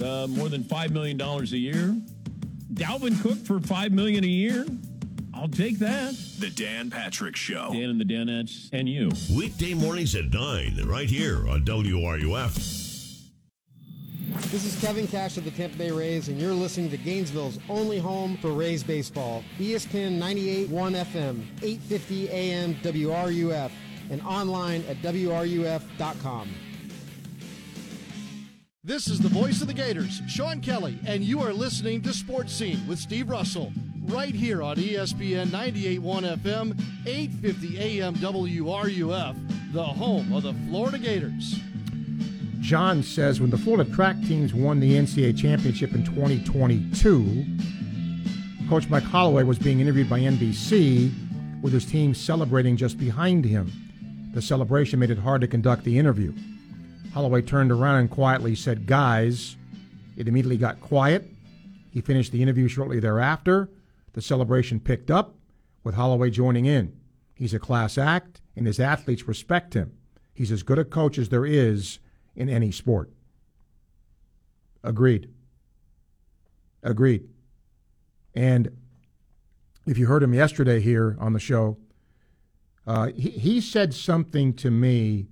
uh, 0.00 0.26
more 0.30 0.48
than 0.48 0.64
$5 0.64 0.92
million 0.92 1.20
a 1.20 1.42
year. 1.42 1.94
Dalvin 2.72 3.20
Cook 3.20 3.36
for 3.44 3.60
5 3.60 3.92
million 3.92 4.24
a 4.24 4.28
year? 4.28 4.64
I'll 5.34 5.46
take 5.46 5.78
that. 5.80 6.14
The 6.38 6.48
Dan 6.48 6.88
Patrick 6.88 7.36
Show. 7.36 7.70
Dan 7.74 7.90
and 7.90 8.00
the 8.00 8.06
Danettes 8.06 8.70
and 8.72 8.88
you. 8.88 9.10
Weekday 9.36 9.74
mornings 9.74 10.14
at 10.14 10.32
9, 10.32 10.84
right 10.86 11.10
here 11.10 11.46
on 11.50 11.66
WRUF. 11.66 12.85
This 14.44 14.64
is 14.64 14.80
Kevin 14.80 15.08
Cash 15.08 15.38
of 15.38 15.44
the 15.44 15.50
Tampa 15.50 15.78
Bay 15.78 15.90
Rays, 15.90 16.28
and 16.28 16.38
you're 16.38 16.52
listening 16.52 16.90
to 16.90 16.96
Gainesville's 16.96 17.58
only 17.68 17.98
home 17.98 18.36
for 18.36 18.52
Rays 18.52 18.84
baseball. 18.84 19.42
ESPN 19.58 20.18
98.1 20.18 20.68
FM, 21.04 21.42
850 21.62 22.28
AM 22.28 22.74
WRUF, 22.76 23.70
and 24.10 24.20
online 24.22 24.84
at 24.88 24.96
WRUF.com. 24.98 26.48
This 28.84 29.08
is 29.08 29.18
the 29.18 29.28
voice 29.28 29.62
of 29.62 29.68
the 29.68 29.74
Gators, 29.74 30.20
Sean 30.28 30.60
Kelly, 30.60 30.98
and 31.06 31.24
you 31.24 31.40
are 31.40 31.52
listening 31.52 32.02
to 32.02 32.12
Sports 32.12 32.52
Scene 32.52 32.86
with 32.86 32.98
Steve 32.98 33.30
Russell, 33.30 33.72
right 34.04 34.34
here 34.34 34.62
on 34.62 34.76
ESPN 34.76 35.48
98.1 35.48 36.36
FM, 36.38 36.80
850 37.06 37.78
AM 37.78 38.14
WRUF, 38.14 39.72
the 39.72 39.82
home 39.82 40.32
of 40.32 40.44
the 40.44 40.54
Florida 40.68 40.98
Gators. 40.98 41.58
John 42.66 43.00
says 43.00 43.40
when 43.40 43.50
the 43.50 43.56
Florida 43.56 43.88
track 43.92 44.20
teams 44.22 44.52
won 44.52 44.80
the 44.80 44.94
NCAA 44.94 45.38
championship 45.38 45.94
in 45.94 46.04
2022, 46.04 47.46
Coach 48.68 48.88
Mike 48.90 49.04
Holloway 49.04 49.44
was 49.44 49.56
being 49.56 49.78
interviewed 49.78 50.10
by 50.10 50.18
NBC 50.18 51.12
with 51.62 51.72
his 51.72 51.84
team 51.84 52.12
celebrating 52.12 52.76
just 52.76 52.98
behind 52.98 53.44
him. 53.44 53.70
The 54.34 54.42
celebration 54.42 54.98
made 54.98 55.12
it 55.12 55.18
hard 55.18 55.42
to 55.42 55.46
conduct 55.46 55.84
the 55.84 55.96
interview. 55.96 56.34
Holloway 57.14 57.42
turned 57.42 57.70
around 57.70 58.00
and 58.00 58.10
quietly 58.10 58.56
said, 58.56 58.88
Guys, 58.88 59.56
it 60.16 60.26
immediately 60.26 60.56
got 60.56 60.80
quiet. 60.80 61.30
He 61.92 62.00
finished 62.00 62.32
the 62.32 62.42
interview 62.42 62.66
shortly 62.66 62.98
thereafter. 62.98 63.70
The 64.14 64.22
celebration 64.22 64.80
picked 64.80 65.08
up, 65.08 65.36
with 65.84 65.94
Holloway 65.94 66.30
joining 66.30 66.66
in. 66.66 66.98
He's 67.36 67.54
a 67.54 67.60
class 67.60 67.96
act, 67.96 68.40
and 68.56 68.66
his 68.66 68.80
athletes 68.80 69.28
respect 69.28 69.74
him. 69.74 69.96
He's 70.34 70.50
as 70.50 70.64
good 70.64 70.80
a 70.80 70.84
coach 70.84 71.16
as 71.16 71.28
there 71.28 71.46
is 71.46 72.00
in 72.36 72.48
any 72.48 72.70
sport. 72.70 73.10
Agreed. 74.84 75.28
Agreed. 76.82 77.28
And 78.34 78.76
if 79.86 79.98
you 79.98 80.06
heard 80.06 80.22
him 80.22 80.34
yesterday 80.34 80.80
here 80.80 81.16
on 81.18 81.32
the 81.32 81.40
show, 81.40 81.78
uh, 82.86 83.08
he, 83.08 83.30
he 83.30 83.60
said 83.60 83.94
something 83.94 84.52
to 84.54 84.70
me 84.70 85.26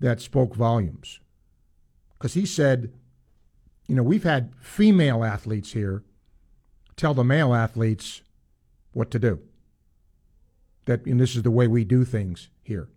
that 0.00 0.20
spoke 0.20 0.54
volumes. 0.54 1.20
Because 2.18 2.34
he 2.34 2.44
said, 2.44 2.92
you 3.86 3.94
know, 3.94 4.02
we've 4.02 4.24
had 4.24 4.52
female 4.60 5.24
athletes 5.24 5.72
here 5.72 6.02
tell 6.96 7.14
the 7.14 7.24
male 7.24 7.54
athletes 7.54 8.22
what 8.92 9.10
to 9.10 9.18
do. 9.18 9.40
That 10.86 11.04
and 11.06 11.20
this 11.20 11.36
is 11.36 11.42
the 11.42 11.50
way 11.50 11.66
we 11.66 11.84
do 11.84 12.04
things 12.04 12.48
here. 12.62 12.88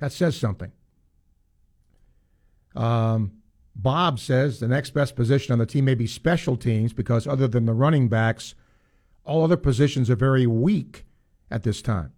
That 0.00 0.12
says 0.12 0.36
something. 0.36 0.72
Um, 2.74 3.32
Bob 3.74 4.18
says 4.18 4.60
the 4.60 4.68
next 4.68 4.90
best 4.90 5.16
position 5.16 5.52
on 5.52 5.58
the 5.58 5.66
team 5.66 5.84
may 5.84 5.94
be 5.94 6.06
special 6.06 6.56
teams 6.56 6.92
because, 6.92 7.26
other 7.26 7.48
than 7.48 7.66
the 7.66 7.72
running 7.72 8.08
backs, 8.08 8.54
all 9.24 9.44
other 9.44 9.56
positions 9.56 10.10
are 10.10 10.16
very 10.16 10.46
weak 10.46 11.04
at 11.50 11.62
this 11.62 11.80
time. 11.80 12.12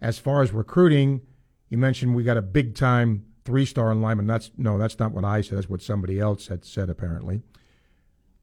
As 0.00 0.18
far 0.18 0.42
as 0.42 0.52
recruiting, 0.52 1.22
you 1.68 1.78
mentioned 1.78 2.14
we 2.14 2.24
got 2.24 2.36
a 2.36 2.42
big 2.42 2.74
time 2.74 3.24
three 3.44 3.64
star 3.64 3.94
lineman. 3.94 4.26
That's 4.26 4.50
no, 4.56 4.78
that's 4.78 4.98
not 4.98 5.12
what 5.12 5.24
I 5.24 5.40
said. 5.40 5.58
That's 5.58 5.68
what 5.68 5.82
somebody 5.82 6.20
else 6.20 6.48
had 6.48 6.64
said 6.64 6.90
apparently. 6.90 7.42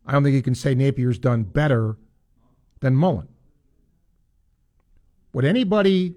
I 0.05 0.13
don't 0.13 0.23
think 0.23 0.35
you 0.35 0.41
can 0.41 0.55
say 0.55 0.73
Napier's 0.73 1.19
done 1.19 1.43
better 1.43 1.97
than 2.79 2.95
Mullen. 2.95 3.27
Would 5.33 5.45
anybody 5.45 6.15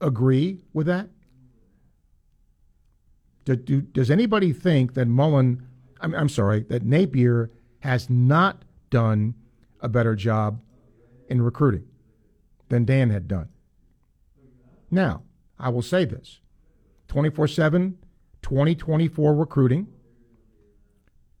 agree 0.00 0.64
with 0.72 0.86
that? 0.86 1.08
Do, 3.44 3.56
do, 3.56 3.80
does 3.80 4.10
anybody 4.10 4.52
think 4.52 4.94
that 4.94 5.06
Mullen, 5.06 5.66
I'm, 6.00 6.14
I'm 6.14 6.28
sorry, 6.28 6.60
that 6.64 6.84
Napier 6.84 7.50
has 7.80 8.08
not 8.08 8.64
done 8.90 9.34
a 9.80 9.88
better 9.88 10.14
job 10.14 10.60
in 11.28 11.42
recruiting 11.42 11.84
than 12.68 12.84
Dan 12.84 13.10
had 13.10 13.26
done? 13.26 13.48
Now, 14.90 15.22
I 15.58 15.70
will 15.70 15.82
say 15.82 16.04
this 16.04 16.40
24 17.08 17.48
7, 17.48 17.98
2024 18.42 19.34
recruiting. 19.34 19.88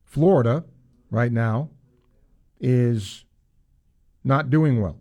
Florida, 0.04 0.64
right 1.10 1.32
now, 1.32 1.70
is 2.60 3.24
not 4.24 4.50
doing 4.50 4.80
well. 4.80 5.00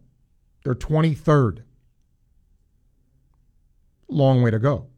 They're 0.63 0.75
23rd. 0.75 1.63
Long 4.07 4.41
way 4.41 4.51
to 4.51 4.59
go. 4.59 4.90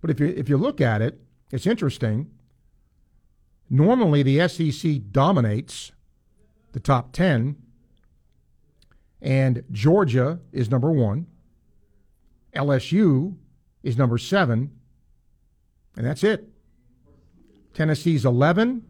But 0.00 0.10
if 0.10 0.20
you 0.20 0.26
if 0.28 0.48
you 0.48 0.56
look 0.56 0.80
at 0.80 1.02
it, 1.02 1.20
it's 1.50 1.66
interesting. 1.66 2.30
Normally, 3.68 4.22
the 4.22 4.48
SEC 4.48 5.00
dominates 5.12 5.92
the 6.72 6.80
top 6.80 7.12
ten, 7.12 7.56
and 9.20 9.62
Georgia 9.70 10.40
is 10.52 10.70
number 10.70 10.90
one. 10.90 11.26
LSU 12.54 13.36
is 13.82 13.96
number 13.96 14.18
seven, 14.18 14.70
and 15.96 16.06
that's 16.06 16.24
it. 16.24 16.48
Tennessee's 17.74 18.24
eleven, 18.24 18.84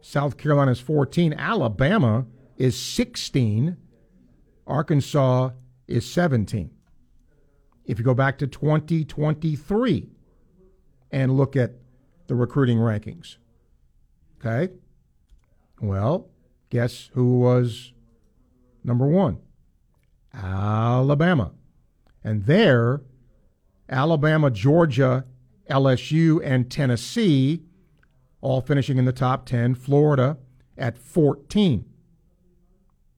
South 0.00 0.36
Carolina's 0.36 0.80
fourteen, 0.80 1.32
Alabama 1.32 2.26
is 2.58 2.78
sixteen, 2.78 3.76
Arkansas 4.66 5.50
is 5.88 6.08
seventeen. 6.08 6.70
If 7.84 7.98
you 7.98 8.04
go 8.04 8.14
back 8.14 8.38
to 8.38 8.46
2023 8.46 10.08
and 11.12 11.36
look 11.36 11.54
at 11.54 11.72
the 12.26 12.34
recruiting 12.34 12.78
rankings. 12.78 13.36
Okay? 14.38 14.72
Well, 15.80 16.30
guess 16.70 17.10
who 17.12 17.38
was 17.38 17.92
number 18.82 19.06
one? 19.06 19.38
Alabama. 20.34 21.52
And 22.24 22.46
there, 22.46 23.02
Alabama, 23.88 24.50
Georgia, 24.50 25.26
LSU, 25.70 26.40
and 26.42 26.70
Tennessee 26.70 27.62
all 28.40 28.60
finishing 28.60 28.98
in 28.98 29.04
the 29.06 29.12
top 29.12 29.46
10. 29.46 29.74
Florida 29.74 30.36
at 30.76 30.98
14. 30.98 31.84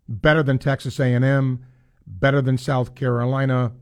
Better 0.07 0.43
than 0.43 0.59
Texas 0.59 1.01
A&M, 1.01 1.65
better 2.07 2.43
than 2.43 2.59
South 2.59 2.95
Carolina, 2.95 3.73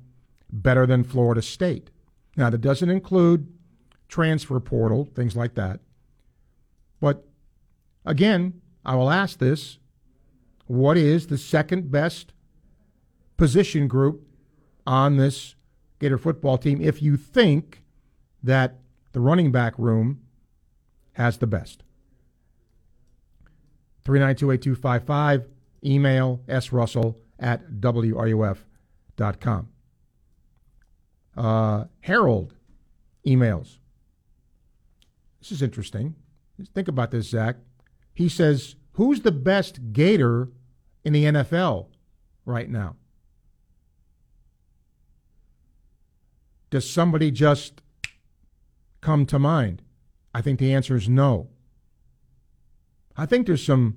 better 0.51 0.87
than 0.87 1.03
Florida 1.03 1.43
State. 1.43 1.91
Now, 2.37 2.49
that 2.49 2.59
doesn't 2.59 2.89
include 2.89 3.52
transfer 4.13 4.61
portal, 4.61 5.09
things 5.15 5.35
like 5.35 5.55
that. 5.55 5.81
But 7.01 7.27
again, 8.05 8.61
I 8.85 8.95
will 8.95 9.11
ask 9.11 9.39
this 9.39 9.79
what 10.67 10.99
is 10.99 11.29
the 11.29 11.39
second 11.39 11.91
best 11.91 12.35
position 13.39 13.89
group 13.89 14.29
on 14.87 15.17
this 15.17 15.55
Gator 15.99 16.19
football 16.19 16.59
team 16.59 16.83
if 16.83 17.01
you 17.01 17.17
think 17.17 17.85
that 18.43 18.81
the 19.13 19.21
running 19.21 19.51
back 19.51 19.79
room 19.79 20.21
has 21.13 21.39
the 21.39 21.47
best? 21.47 21.83
3928255, 24.05 25.47
email 25.87 26.43
srussell 26.49 27.17
at 27.39 27.67
wruf.com. 27.81 28.59
Uh, 31.35 31.85
Harold 32.01 32.55
emails. 33.27 33.79
This 35.43 35.51
is 35.51 35.61
interesting. 35.61 36.15
Think 36.73 36.87
about 36.87 37.11
this, 37.11 37.29
Zach. 37.29 37.57
He 38.15 38.29
says 38.29 38.77
who's 38.93 39.23
the 39.23 39.33
best 39.33 39.93
Gator 39.93 40.51
in 41.03 41.13
the 41.13 41.25
NFL 41.25 41.89
right 42.47 42.71
now? 42.71 42.95
Does 46.71 46.89
somebody 46.89 47.33
just 47.33 47.83
come 49.01 49.27
to 49.27 49.39
mind? 49.41 49.83
I 50.33 50.43
think 50.43 50.61
the 50.61 50.73
answer 50.73 50.95
is 50.95 51.09
no. 51.09 51.49
I 53.17 53.27
think 53.27 53.49
there's 53.49 53.67
some 53.67 53.97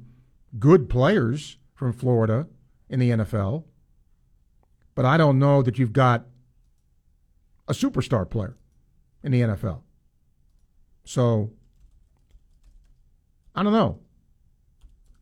good 0.58 0.90
players 0.90 1.58
from 1.76 1.94
Florida 1.94 2.48
in 2.90 3.00
the 3.00 3.12
NFL, 3.12 3.66
but 4.96 5.06
I 5.06 5.16
don't 5.16 5.38
know 5.38 5.62
that 5.62 5.78
you've 5.78 5.94
got 5.94 6.26
a 7.68 7.74
superstar 7.74 8.28
player 8.28 8.58
in 9.24 9.32
the 9.32 9.42
NFL. 9.42 9.85
So 11.06 11.52
I 13.56 13.64
don't 13.64 13.74
know. 13.74 14.00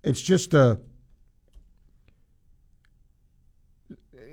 It's 0.04 0.22
just 0.22 0.54
a 0.54 0.80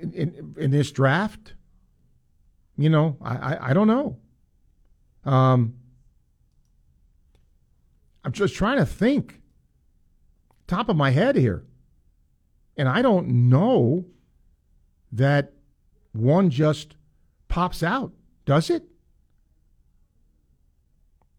in, 0.01 0.55
in 0.57 0.71
this 0.71 0.91
draft. 0.91 1.53
You 2.77 2.89
know, 2.89 3.17
I, 3.21 3.35
I, 3.35 3.69
I 3.69 3.73
don't 3.73 3.87
know. 3.87 4.17
Um, 5.23 5.75
I'm 8.23 8.31
just 8.31 8.55
trying 8.55 8.77
to 8.77 8.85
think, 8.85 9.41
top 10.67 10.89
of 10.89 10.95
my 10.95 11.11
head 11.11 11.35
here, 11.35 11.63
and 12.77 12.89
I 12.89 13.01
don't 13.01 13.49
know 13.49 14.05
that 15.11 15.53
one 16.13 16.49
just 16.49 16.95
pops 17.47 17.83
out, 17.83 18.13
does 18.45 18.69
it? 18.69 18.90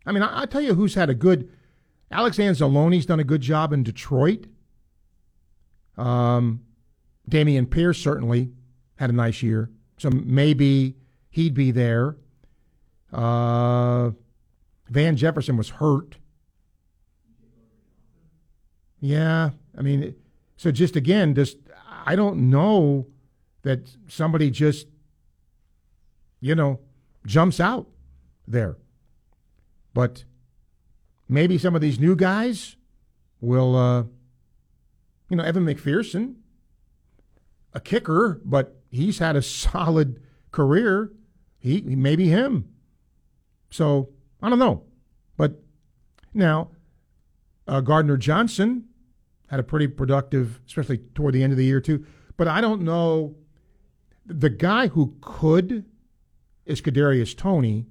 I 0.06 0.12
mean, 0.12 0.22
I, 0.22 0.42
I 0.42 0.46
tell 0.46 0.60
you 0.60 0.74
who's 0.74 0.94
had 0.94 1.10
a 1.10 1.14
good. 1.14 1.50
Alex 2.10 2.36
Anzalone's 2.38 3.06
done 3.06 3.20
a 3.20 3.24
good 3.24 3.40
job 3.40 3.72
in 3.72 3.82
Detroit. 3.82 4.46
Um, 5.96 6.62
Dameon 7.30 7.70
Pierce 7.70 7.98
certainly 7.98 8.50
had 8.96 9.10
a 9.10 9.12
nice 9.12 9.42
year, 9.42 9.70
so 9.98 10.10
maybe 10.10 10.96
he'd 11.30 11.54
be 11.54 11.70
there. 11.70 12.16
Uh, 13.12 14.10
Van 14.88 15.16
Jefferson 15.16 15.56
was 15.56 15.70
hurt. 15.70 16.16
Yeah, 19.00 19.50
I 19.76 19.82
mean, 19.82 20.14
so 20.56 20.70
just 20.70 20.96
again, 20.96 21.34
just 21.34 21.56
I 22.06 22.14
don't 22.14 22.50
know 22.50 23.06
that 23.62 23.90
somebody 24.08 24.50
just, 24.50 24.86
you 26.40 26.54
know, 26.54 26.80
jumps 27.26 27.58
out 27.60 27.88
there. 28.46 28.76
But 29.94 30.24
maybe 31.28 31.58
some 31.58 31.74
of 31.74 31.80
these 31.80 31.98
new 31.98 32.16
guys 32.16 32.76
will, 33.40 33.76
uh, 33.76 34.02
you 35.28 35.36
know, 35.36 35.44
Evan 35.44 35.64
McPherson, 35.64 36.36
a 37.74 37.80
kicker, 37.80 38.40
but 38.44 38.80
he's 38.90 39.18
had 39.18 39.36
a 39.36 39.42
solid 39.42 40.22
career. 40.50 41.12
He 41.58 41.80
maybe 41.82 42.28
him. 42.28 42.68
So 43.70 44.10
I 44.42 44.48
don't 44.48 44.58
know, 44.58 44.84
but 45.36 45.62
now 46.34 46.70
uh, 47.66 47.80
Gardner 47.80 48.16
Johnson 48.16 48.84
had 49.48 49.60
a 49.60 49.62
pretty 49.62 49.86
productive, 49.86 50.60
especially 50.66 50.98
toward 51.14 51.34
the 51.34 51.42
end 51.42 51.52
of 51.52 51.56
the 51.56 51.64
year 51.64 51.80
too. 51.80 52.04
But 52.36 52.48
I 52.48 52.60
don't 52.60 52.82
know. 52.82 53.36
The 54.26 54.50
guy 54.50 54.88
who 54.88 55.16
could 55.20 55.84
is 56.64 56.80
Kadarius 56.80 57.36
Toney 57.36 57.86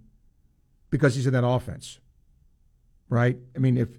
because 0.92 1.16
he's 1.16 1.26
in 1.26 1.34
that 1.34 1.46
offense, 1.46 2.00
right? 3.10 3.38
I 3.56 3.60
mean, 3.60 3.78
if 3.78 3.90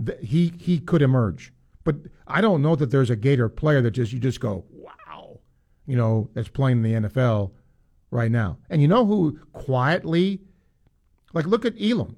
the, 0.00 0.16
he 0.16 0.52
he 0.58 0.80
could 0.80 1.02
emerge, 1.02 1.52
but 1.84 1.96
I 2.26 2.40
don't 2.40 2.62
know 2.62 2.74
that 2.74 2.90
there's 2.90 3.10
a 3.10 3.16
Gator 3.16 3.48
player 3.48 3.80
that 3.82 3.92
just 3.92 4.12
you 4.12 4.18
just 4.18 4.40
go 4.40 4.64
wow, 4.72 5.38
you 5.86 5.96
know, 5.96 6.28
that's 6.34 6.48
playing 6.48 6.84
in 6.84 7.02
the 7.02 7.08
NFL 7.08 7.52
right 8.10 8.30
now. 8.30 8.58
And 8.70 8.82
you 8.82 8.88
know 8.88 9.04
who 9.04 9.38
quietly, 9.52 10.40
like, 11.32 11.46
look 11.46 11.64
at 11.64 11.74
Elam, 11.80 12.16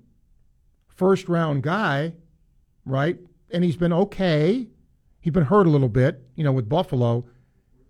first 0.88 1.28
round 1.28 1.62
guy, 1.62 2.14
right? 2.84 3.18
And 3.50 3.64
he's 3.64 3.76
been 3.76 3.92
okay. 3.92 4.68
He's 5.20 5.32
been 5.32 5.44
hurt 5.44 5.66
a 5.66 5.70
little 5.70 5.88
bit, 5.88 6.22
you 6.36 6.44
know, 6.44 6.52
with 6.52 6.68
Buffalo. 6.68 7.26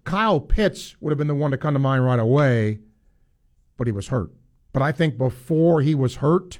Kyle 0.04 0.40
Pitts 0.40 0.96
would 1.00 1.10
have 1.10 1.18
been 1.18 1.26
the 1.26 1.34
one 1.34 1.50
to 1.50 1.58
come 1.58 1.74
to 1.74 1.80
mind 1.80 2.04
right 2.04 2.18
away, 2.18 2.78
but 3.76 3.86
he 3.86 3.92
was 3.92 4.08
hurt. 4.08 4.30
But 4.76 4.82
I 4.82 4.92
think 4.92 5.16
before 5.16 5.80
he 5.80 5.94
was 5.94 6.16
hurt, 6.16 6.58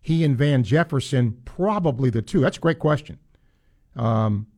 he 0.00 0.24
and 0.24 0.36
Van 0.36 0.64
Jefferson 0.64 1.40
probably 1.44 2.10
the 2.10 2.20
two. 2.20 2.40
That's 2.40 2.56
a 2.56 2.60
great 2.60 2.80
question. 2.80 3.20
Um, 3.94 4.48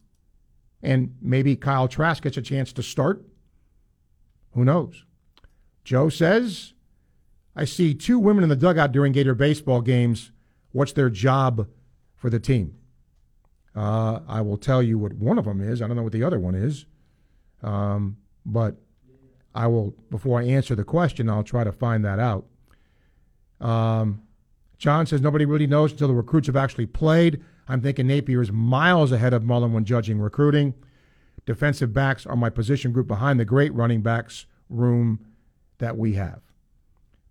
and 0.82 1.14
maybe 1.20 1.56
Kyle 1.56 1.88
Trask 1.88 2.22
gets 2.22 2.38
a 2.38 2.40
chance 2.40 2.72
to 2.72 2.82
start. 2.82 3.22
Who 4.52 4.64
knows? 4.64 5.04
Joe 5.84 6.08
says, 6.08 6.72
I 7.54 7.66
see 7.66 7.92
two 7.92 8.18
women 8.18 8.42
in 8.42 8.48
the 8.48 8.56
dugout 8.56 8.92
during 8.92 9.12
Gator 9.12 9.34
baseball 9.34 9.82
games. 9.82 10.32
What's 10.72 10.94
their 10.94 11.10
job 11.10 11.68
for 12.14 12.30
the 12.30 12.40
team? 12.40 12.78
Uh, 13.76 14.20
I 14.26 14.40
will 14.40 14.56
tell 14.56 14.82
you 14.82 14.96
what 14.96 15.12
one 15.12 15.38
of 15.38 15.44
them 15.44 15.60
is. 15.60 15.82
I 15.82 15.86
don't 15.86 15.96
know 15.96 16.02
what 16.02 16.12
the 16.12 16.24
other 16.24 16.40
one 16.40 16.54
is. 16.54 16.86
Um, 17.62 18.16
but 18.46 18.76
I 19.54 19.66
will, 19.66 19.94
before 20.10 20.40
I 20.40 20.44
answer 20.44 20.74
the 20.74 20.82
question, 20.82 21.28
I'll 21.28 21.42
try 21.42 21.62
to 21.62 21.70
find 21.70 22.02
that 22.06 22.18
out. 22.18 22.46
Um, 23.64 24.22
John 24.78 25.06
says 25.06 25.20
nobody 25.20 25.46
really 25.46 25.66
knows 25.66 25.92
until 25.92 26.08
the 26.08 26.14
recruits 26.14 26.46
have 26.46 26.56
actually 26.56 26.86
played. 26.86 27.42
I'm 27.66 27.80
thinking 27.80 28.06
Napier 28.06 28.42
is 28.42 28.52
miles 28.52 29.10
ahead 29.10 29.32
of 29.32 29.42
Mullen 29.42 29.72
when 29.72 29.84
judging 29.84 30.20
recruiting. 30.20 30.74
Defensive 31.46 31.92
backs 31.92 32.26
are 32.26 32.36
my 32.36 32.50
position 32.50 32.92
group 32.92 33.06
behind 33.06 33.40
the 33.40 33.44
great 33.44 33.72
running 33.72 34.02
backs 34.02 34.46
room 34.68 35.26
that 35.78 35.96
we 35.96 36.14
have. 36.14 36.40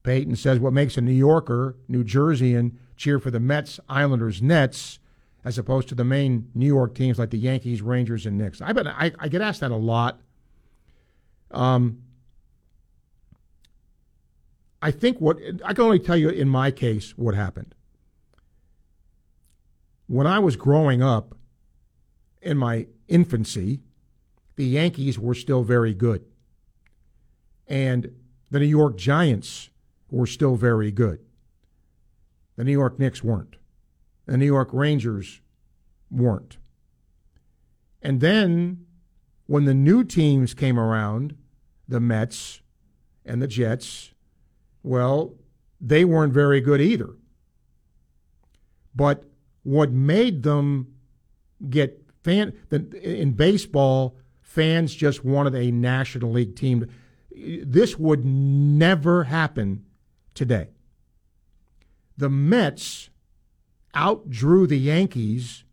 Peyton 0.01 0.35
says 0.35 0.59
what 0.59 0.73
makes 0.73 0.97
a 0.97 1.01
New 1.01 1.13
Yorker, 1.13 1.77
New 1.87 2.03
Jerseyan 2.03 2.73
cheer 2.97 3.19
for 3.19 3.31
the 3.31 3.39
Mets, 3.39 3.79
Islanders, 3.87 4.41
Nets, 4.41 4.99
as 5.45 5.57
opposed 5.57 5.87
to 5.89 5.95
the 5.95 6.03
main 6.03 6.49
New 6.53 6.65
York 6.65 6.95
teams 6.95 7.19
like 7.19 7.29
the 7.29 7.37
Yankees, 7.37 7.81
Rangers, 7.81 8.25
and 8.25 8.37
Knicks. 8.37 8.61
I 8.61 8.73
bet 8.73 8.87
I, 8.87 9.11
I 9.19 9.27
get 9.27 9.41
asked 9.41 9.61
that 9.61 9.71
a 9.71 9.75
lot. 9.75 10.19
Um, 11.51 12.02
I 14.83 14.91
think 14.91 15.21
what 15.21 15.39
I 15.63 15.73
can 15.73 15.85
only 15.85 15.97
tell 15.97 16.17
you 16.17 16.27
in 16.27 16.49
my 16.49 16.69
case 16.69 17.17
what 17.17 17.35
happened. 17.35 17.73
When 20.07 20.27
I 20.27 20.39
was 20.39 20.57
growing 20.57 21.01
up 21.01 21.35
in 22.41 22.57
my 22.57 22.87
infancy, 23.07 23.79
the 24.57 24.65
Yankees 24.65 25.17
were 25.17 25.35
still 25.35 25.63
very 25.63 25.93
good. 25.93 26.25
And 27.65 28.11
the 28.51 28.59
New 28.59 28.65
York 28.65 28.97
Giants 28.97 29.69
were 30.11 30.27
still 30.27 30.57
very 30.57 30.91
good. 30.91 31.19
The 32.57 32.65
New 32.65 32.73
York 32.73 32.99
Knicks 32.99 33.23
weren't. 33.23 33.55
The 34.25 34.37
New 34.37 34.45
York 34.45 34.67
Rangers 34.73 35.39
weren't. 36.11 36.57
And 38.01 38.19
then 38.19 38.85
when 39.45 39.63
the 39.63 39.73
new 39.73 40.03
teams 40.03 40.53
came 40.53 40.77
around, 40.77 41.37
the 41.87 42.01
Mets 42.01 42.59
and 43.25 43.41
the 43.41 43.47
Jets, 43.47 44.12
well, 44.83 45.33
they 45.81 46.05
weren't 46.05 46.33
very 46.33 46.61
good 46.61 46.81
either. 46.81 47.15
But 48.95 49.23
what 49.63 49.91
made 49.91 50.43
them 50.43 50.93
get 51.69 52.05
fan 52.23 52.53
in 52.71 53.31
baseball, 53.31 54.17
fans 54.41 54.93
just 54.93 55.25
wanted 55.25 55.55
a 55.55 55.71
National 55.71 56.31
League 56.31 56.55
team 56.55 56.87
this 57.35 57.97
would 57.97 58.25
never 58.25 59.25
happen 59.25 59.85
today. 60.33 60.69
The 62.17 62.29
Mets 62.29 63.09
outdrew 63.95 64.67
the 64.67 64.77
Yankees, 64.77 65.63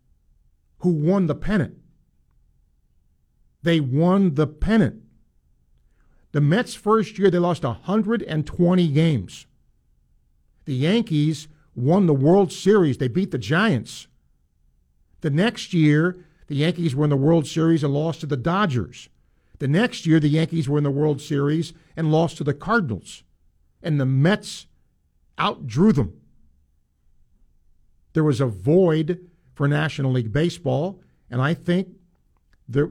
who 0.79 0.89
won 0.89 1.27
the 1.27 1.35
pennant. 1.35 1.77
They 3.61 3.79
won 3.79 4.33
the 4.33 4.47
pennant. 4.47 5.03
The 6.31 6.41
Mets' 6.41 6.73
first 6.73 7.19
year, 7.19 7.29
they 7.29 7.39
lost 7.39 7.63
120 7.63 8.87
games. 8.87 9.45
The 10.65 10.75
Yankees 10.75 11.47
won 11.75 12.05
the 12.05 12.13
World 12.13 12.51
Series. 12.51 12.97
They 12.97 13.07
beat 13.07 13.31
the 13.31 13.37
Giants. 13.37 14.07
The 15.21 15.29
next 15.29 15.73
year, 15.73 16.25
the 16.47 16.55
Yankees 16.55 16.95
were 16.95 17.03
in 17.03 17.09
the 17.09 17.17
World 17.17 17.47
Series 17.47 17.83
and 17.83 17.93
lost 17.93 18.21
to 18.21 18.25
the 18.25 18.37
Dodgers. 18.37 19.09
The 19.59 19.67
next 19.67 20.05
year, 20.05 20.19
the 20.19 20.27
Yankees 20.27 20.67
were 20.67 20.77
in 20.77 20.83
the 20.83 20.91
World 20.91 21.21
Series 21.21 21.73
and 21.95 22.11
lost 22.11 22.37
to 22.37 22.43
the 22.43 22.53
Cardinals, 22.53 23.23
and 23.83 23.99
the 23.99 24.05
Mets 24.05 24.67
outdrew 25.37 25.91
them. 25.91 26.19
There 28.13 28.23
was 28.23 28.41
a 28.41 28.47
void 28.47 29.29
for 29.53 29.67
National 29.67 30.11
League 30.11 30.31
Baseball, 30.31 31.01
and 31.29 31.41
I 31.41 31.53
think 31.53 31.89
there. 32.71 32.89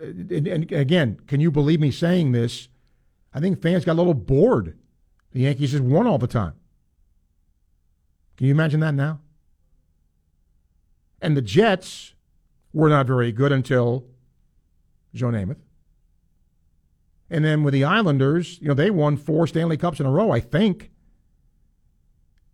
And, 0.00 0.46
and 0.46 0.72
again, 0.72 1.20
can 1.26 1.40
you 1.40 1.50
believe 1.50 1.80
me 1.80 1.90
saying 1.90 2.32
this? 2.32 2.68
I 3.32 3.40
think 3.40 3.60
fans 3.60 3.84
got 3.84 3.92
a 3.92 3.94
little 3.94 4.14
bored. 4.14 4.78
The 5.32 5.40
Yankees 5.40 5.72
just 5.72 5.84
won 5.84 6.06
all 6.06 6.18
the 6.18 6.26
time. 6.26 6.54
Can 8.36 8.46
you 8.46 8.52
imagine 8.52 8.80
that 8.80 8.94
now? 8.94 9.20
And 11.20 11.36
the 11.36 11.42
Jets, 11.42 12.14
were 12.76 12.90
not 12.90 13.06
very 13.06 13.32
good 13.32 13.52
until 13.52 14.04
Joe 15.14 15.28
Namath. 15.28 15.56
And 17.30 17.42
then 17.42 17.64
with 17.64 17.72
the 17.72 17.84
Islanders, 17.84 18.60
you 18.60 18.68
know, 18.68 18.74
they 18.74 18.90
won 18.90 19.16
four 19.16 19.46
Stanley 19.46 19.78
Cups 19.78 19.98
in 19.98 20.04
a 20.04 20.10
row, 20.10 20.30
I 20.30 20.40
think. 20.40 20.90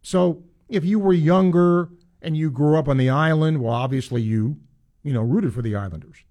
So 0.00 0.44
if 0.68 0.84
you 0.84 1.00
were 1.00 1.12
younger 1.12 1.88
and 2.22 2.36
you 2.36 2.52
grew 2.52 2.78
up 2.78 2.88
on 2.88 2.98
the 2.98 3.10
island, 3.10 3.60
well, 3.60 3.74
obviously 3.74 4.22
you, 4.22 4.58
you 5.02 5.12
know, 5.12 5.22
rooted 5.22 5.52
for 5.52 5.60
the 5.60 5.74
Islanders. 5.74 6.24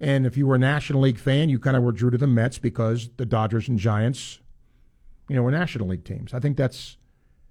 And 0.00 0.26
if 0.26 0.36
you 0.36 0.46
were 0.46 0.54
a 0.54 0.58
National 0.58 1.00
League 1.02 1.18
fan, 1.18 1.48
you 1.48 1.58
kind 1.58 1.76
of 1.76 1.82
were 1.82 1.92
drew 1.92 2.10
to 2.10 2.18
the 2.18 2.26
Mets 2.26 2.58
because 2.58 3.10
the 3.16 3.26
Dodgers 3.26 3.68
and 3.68 3.78
Giants, 3.78 4.40
you 5.28 5.36
know, 5.36 5.42
were 5.42 5.50
National 5.50 5.88
League 5.88 6.04
teams. 6.04 6.32
I 6.32 6.40
think 6.40 6.56
that's 6.56 6.96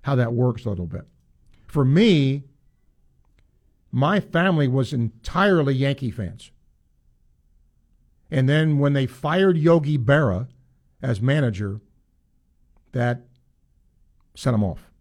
how 0.03 0.15
that 0.15 0.33
works 0.33 0.65
a 0.65 0.69
little 0.69 0.85
bit. 0.85 1.05
For 1.67 1.83
me, 1.83 2.43
my 3.91 4.19
family 4.19 4.67
was 4.67 4.93
entirely 4.93 5.73
Yankee 5.73 6.11
fans. 6.11 6.51
And 8.31 8.47
then 8.47 8.79
when 8.79 8.93
they 8.93 9.05
fired 9.05 9.57
Yogi 9.57 9.97
Berra 9.97 10.47
as 11.01 11.21
manager, 11.21 11.81
that 12.93 13.21
sent 14.35 14.53
him 14.53 14.63
off. 14.63 14.91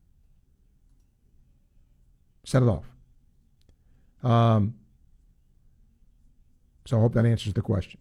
Set 2.44 2.62
it 2.62 2.68
off. 2.68 2.84
Um, 4.22 4.74
so 6.86 6.98
I 6.98 7.00
hope 7.00 7.14
that 7.14 7.26
answers 7.26 7.52
the 7.52 7.62
question. 7.62 8.00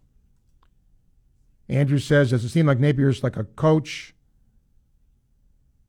Andrew 1.68 2.00
says, 2.00 2.30
Does 2.30 2.44
it 2.44 2.50
seem 2.50 2.66
like 2.66 2.80
Napier's 2.80 3.24
like 3.24 3.38
a 3.38 3.44
coach? 3.44 4.14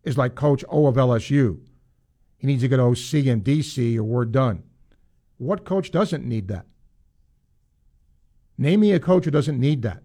Is 0.03 0.17
like 0.17 0.35
Coach 0.35 0.65
O 0.69 0.87
of 0.87 0.95
LSU. 0.95 1.59
He 2.39 2.47
needs 2.47 2.63
to 2.63 2.69
get 2.69 2.79
OC 2.79 3.27
and 3.27 3.45
DC 3.45 3.97
or 3.97 4.05
we're 4.05 4.25
done. 4.25 4.63
What 5.39 5.65
coach 5.65 5.91
doesn't 5.91 6.25
need 6.25 6.49
that? 6.49 6.67
Name 8.57 8.81
me 8.81 8.93
a 8.93 9.01
coach 9.01 9.25
who 9.25 9.31
doesn't 9.31 9.59
need 9.59 9.83
that. 9.83 10.03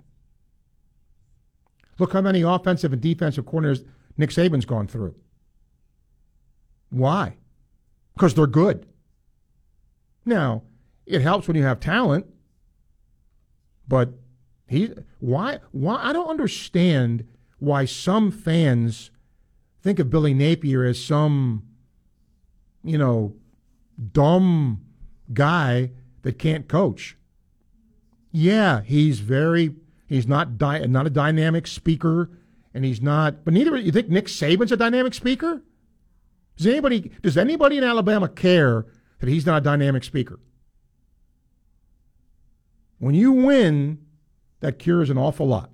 Look 2.00 2.14
how 2.14 2.22
many 2.22 2.42
offensive 2.42 2.94
and 2.94 3.02
defensive 3.02 3.46
coordinators 3.46 3.86
Nick 4.18 4.32
Saban's 4.32 4.66
gone 4.66 4.88
through. 4.88 5.16
Why? 6.90 7.38
Because 8.14 8.34
they're 8.34 8.48
good. 8.48 8.88
Now, 10.26 10.64
it 11.06 11.22
helps 11.22 11.48
when 11.48 11.56
you 11.56 11.64
have 11.64 11.80
talent, 11.80 12.26
but 13.92 14.14
he 14.70 14.90
why 15.20 15.60
why 15.74 15.98
I 16.02 16.14
don't 16.14 16.30
understand 16.30 17.28
why 17.60 17.84
some 17.84 18.32
fans 18.32 19.12
think 19.82 20.00
of 20.00 20.10
Billy 20.10 20.34
Napier 20.34 20.86
as 20.86 21.04
some 21.04 21.64
you 22.86 22.98
know 22.98 23.36
dumb 24.14 24.80
guy 25.34 25.92
that 26.22 26.40
can't 26.40 26.70
coach. 26.70 27.18
Yeah, 28.32 28.80
he's 28.84 29.20
very 29.20 29.76
he's 30.08 30.26
not 30.26 30.58
di- 30.58 30.88
not 30.88 31.06
a 31.06 31.10
dynamic 31.10 31.68
speaker, 31.68 32.30
and 32.74 32.86
he's 32.86 33.02
not. 33.02 33.44
But 33.44 33.54
neither 33.54 33.76
you 33.76 33.92
think 33.92 34.08
Nick 34.08 34.28
Saban's 34.28 34.72
a 34.72 34.78
dynamic 34.78 35.14
speaker. 35.14 35.64
Does 36.56 36.68
anybody 36.68 37.12
does 37.22 37.36
anybody 37.36 37.78
in 37.78 37.84
Alabama 37.84 38.30
care 38.30 38.86
that 39.20 39.28
he's 39.28 39.46
not 39.46 39.58
a 39.58 39.66
dynamic 39.66 40.06
speaker? 40.06 40.40
When 43.02 43.16
you 43.16 43.32
win, 43.32 43.98
that 44.60 44.78
cures 44.78 45.10
an 45.10 45.18
awful 45.18 45.48
lot. 45.48 45.72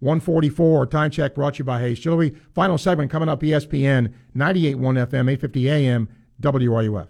144 0.00 0.84
time 0.84 1.10
check 1.10 1.34
brought 1.34 1.54
to 1.54 1.58
you 1.60 1.64
by 1.64 1.80
Hayes 1.80 1.98
Jewelry. 1.98 2.36
Final 2.52 2.76
segment 2.76 3.10
coming 3.10 3.30
up 3.30 3.40
ESPN 3.40 4.12
98.1 4.36 4.76
FM, 4.76 5.32
850 5.32 5.70
AM, 5.70 6.08
WRUF. 6.42 7.08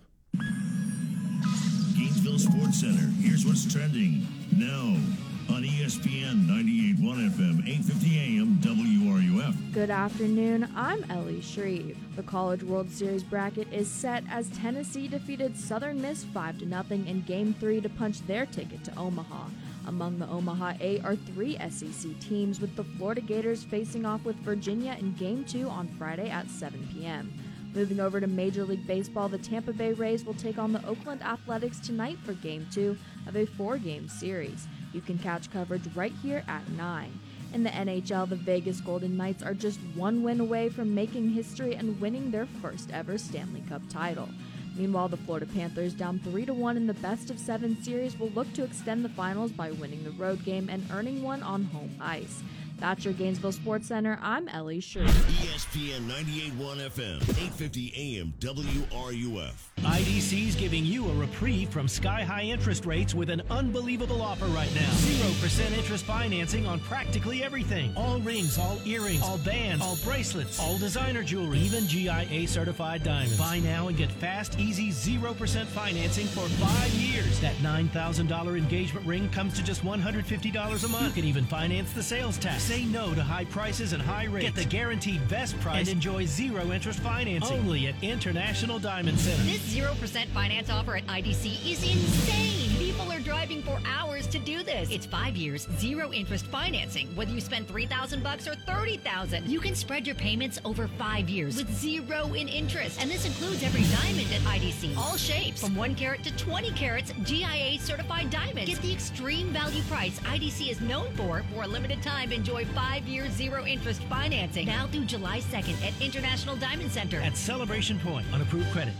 Good 9.78 9.90
afternoon. 9.90 10.68
I'm 10.74 11.08
Ellie 11.08 11.40
Shreve. 11.40 11.96
The 12.16 12.24
College 12.24 12.64
World 12.64 12.90
Series 12.90 13.22
bracket 13.22 13.72
is 13.72 13.88
set 13.88 14.24
as 14.28 14.50
Tennessee 14.50 15.06
defeated 15.06 15.56
Southern 15.56 16.02
Miss 16.02 16.24
5 16.24 16.58
0 16.58 16.84
in 16.90 17.22
Game 17.28 17.54
3 17.60 17.82
to 17.82 17.88
punch 17.88 18.26
their 18.26 18.44
ticket 18.44 18.82
to 18.82 18.98
Omaha. 18.98 19.46
Among 19.86 20.18
the 20.18 20.26
Omaha 20.26 20.72
Eight 20.80 21.04
are 21.04 21.14
three 21.14 21.56
SEC 21.70 22.18
teams, 22.18 22.60
with 22.60 22.74
the 22.74 22.82
Florida 22.82 23.20
Gators 23.20 23.62
facing 23.62 24.04
off 24.04 24.24
with 24.24 24.34
Virginia 24.38 24.96
in 24.98 25.14
Game 25.14 25.44
2 25.44 25.68
on 25.68 25.86
Friday 25.86 26.28
at 26.28 26.50
7 26.50 26.88
p.m. 26.92 27.32
Moving 27.72 28.00
over 28.00 28.20
to 28.20 28.26
Major 28.26 28.64
League 28.64 28.84
Baseball, 28.84 29.28
the 29.28 29.38
Tampa 29.38 29.72
Bay 29.72 29.92
Rays 29.92 30.24
will 30.24 30.34
take 30.34 30.58
on 30.58 30.72
the 30.72 30.84
Oakland 30.88 31.22
Athletics 31.22 31.78
tonight 31.78 32.18
for 32.24 32.32
Game 32.32 32.66
2 32.72 32.98
of 33.28 33.36
a 33.36 33.46
four 33.46 33.78
game 33.78 34.08
series. 34.08 34.66
You 34.92 35.02
can 35.02 35.18
catch 35.18 35.52
coverage 35.52 35.86
right 35.94 36.14
here 36.20 36.42
at 36.48 36.68
9. 36.70 37.20
In 37.54 37.62
the 37.62 37.70
NHL, 37.70 38.28
the 38.28 38.36
Vegas 38.36 38.80
Golden 38.80 39.16
Knights 39.16 39.42
are 39.42 39.54
just 39.54 39.80
one 39.94 40.22
win 40.22 40.40
away 40.40 40.68
from 40.68 40.94
making 40.94 41.30
history 41.30 41.74
and 41.74 41.98
winning 42.00 42.30
their 42.30 42.46
first 42.46 42.90
ever 42.92 43.16
Stanley 43.16 43.62
Cup 43.68 43.82
title. 43.88 44.28
Meanwhile, 44.76 45.08
the 45.08 45.16
Florida 45.16 45.46
Panthers, 45.46 45.94
down 45.94 46.18
3 46.20 46.44
1 46.44 46.76
in 46.76 46.86
the 46.86 46.94
best 46.94 47.30
of 47.30 47.38
seven 47.38 47.82
series, 47.82 48.18
will 48.18 48.30
look 48.30 48.52
to 48.52 48.64
extend 48.64 49.04
the 49.04 49.08
finals 49.08 49.50
by 49.50 49.70
winning 49.72 50.04
the 50.04 50.10
road 50.12 50.44
game 50.44 50.68
and 50.68 50.86
earning 50.92 51.22
one 51.22 51.42
on 51.42 51.64
home 51.64 51.96
ice. 52.00 52.42
That's 52.78 53.04
your 53.04 53.14
Gainesville 53.14 53.52
Sports 53.52 53.88
Center. 53.88 54.18
I'm 54.22 54.48
Ellie 54.48 54.80
Sherman. 54.80 55.08
ESPN 55.08 56.06
98.1 56.08 56.76
FM, 56.90 57.16
850 57.22 58.18
AM, 58.20 58.32
WRUF. 58.38 59.52
IDC's 59.78 60.54
giving 60.54 60.84
you 60.84 61.08
a 61.08 61.14
reprieve 61.14 61.70
from 61.70 61.88
sky 61.88 62.22
high 62.22 62.42
interest 62.42 62.86
rates 62.86 63.14
with 63.14 63.30
an 63.30 63.42
unbelievable 63.50 64.22
offer 64.22 64.44
right 64.46 64.72
now. 64.74 64.90
0% 64.90 65.76
interest 65.76 66.04
financing 66.04 66.66
on 66.66 66.78
practically 66.80 67.42
everything. 67.42 67.92
All 67.96 68.20
rings, 68.20 68.58
all 68.58 68.78
earrings, 68.86 69.22
all 69.22 69.38
bands, 69.38 69.82
all 69.84 69.98
bracelets, 70.04 70.60
all 70.60 70.78
designer 70.78 71.24
jewelry, 71.24 71.58
even 71.58 71.86
GIA 71.86 72.46
certified 72.46 73.02
diamonds. 73.02 73.38
Buy 73.38 73.58
now 73.58 73.88
and 73.88 73.96
get 73.96 74.10
fast, 74.12 74.58
easy 74.58 74.90
0% 74.90 75.64
financing 75.66 76.26
for 76.26 76.48
five 76.64 76.90
years. 76.90 77.40
That 77.40 77.54
$9,000 77.56 78.56
engagement 78.56 79.04
ring 79.04 79.28
comes 79.30 79.54
to 79.54 79.64
just 79.64 79.84
$150 79.84 80.84
a 80.84 80.88
month. 80.88 81.16
You 81.16 81.22
can 81.22 81.28
even 81.28 81.44
finance 81.44 81.92
the 81.92 82.02
sales 82.02 82.38
tax. 82.38 82.67
Say 82.68 82.84
no 82.84 83.14
to 83.14 83.22
high 83.22 83.46
prices 83.46 83.94
and 83.94 84.02
high 84.02 84.26
rates. 84.26 84.44
Get 84.44 84.54
the 84.54 84.66
guaranteed 84.66 85.26
best 85.26 85.58
price 85.60 85.78
and 85.78 85.88
enjoy 85.88 86.26
zero 86.26 86.70
interest 86.70 87.00
financing. 87.00 87.60
Only 87.60 87.86
at 87.86 87.94
International 88.02 88.78
Diamond 88.78 89.18
Center. 89.18 89.42
This 89.44 89.74
0% 89.74 90.26
finance 90.34 90.68
offer 90.68 90.96
at 90.96 91.06
IDC 91.06 91.66
is 91.66 91.82
insane. 91.82 92.76
People 92.78 93.10
are 93.10 93.20
driving 93.20 93.62
for 93.62 93.80
hours 93.86 94.07
to 94.30 94.38
do 94.38 94.62
this. 94.62 94.90
It's 94.90 95.06
five 95.06 95.36
years, 95.36 95.66
zero 95.78 96.12
interest 96.12 96.46
financing. 96.46 97.14
Whether 97.14 97.32
you 97.32 97.40
spend 97.40 97.68
3000 97.68 98.22
bucks 98.22 98.46
or 98.46 98.54
30000 98.54 99.48
you 99.48 99.60
can 99.60 99.74
spread 99.74 100.06
your 100.06 100.16
payments 100.16 100.60
over 100.64 100.88
five 100.88 101.28
years 101.28 101.56
with 101.56 101.72
zero 101.74 102.34
in 102.34 102.48
interest. 102.48 103.00
And 103.00 103.10
this 103.10 103.26
includes 103.26 103.62
every 103.62 103.82
diamond 103.82 104.32
at 104.32 104.40
IDC. 104.42 104.96
All 104.96 105.16
shapes, 105.16 105.60
from 105.60 105.74
1 105.74 105.94
carat 105.94 106.22
to 106.24 106.36
20 106.36 106.70
carats, 106.72 107.12
GIA 107.24 107.78
certified 107.80 108.30
diamonds. 108.30 108.70
Get 108.70 108.82
the 108.82 108.92
extreme 108.92 109.48
value 109.48 109.82
price 109.82 110.18
IDC 110.20 110.70
is 110.70 110.80
known 110.80 111.12
for. 111.14 111.44
For 111.54 111.62
a 111.62 111.66
limited 111.68 112.02
time, 112.02 112.32
enjoy 112.32 112.64
five 112.66 113.06
years, 113.06 113.32
zero 113.32 113.64
interest 113.64 114.02
financing. 114.04 114.66
Now 114.66 114.86
through 114.86 115.06
July 115.06 115.40
2nd 115.40 115.82
at 115.86 116.00
International 116.00 116.56
Diamond 116.56 116.90
Center. 116.90 117.20
At 117.20 117.36
Celebration 117.36 117.98
Point 118.00 118.26
on 118.32 118.40
approved 118.40 118.70
credit. 118.72 118.94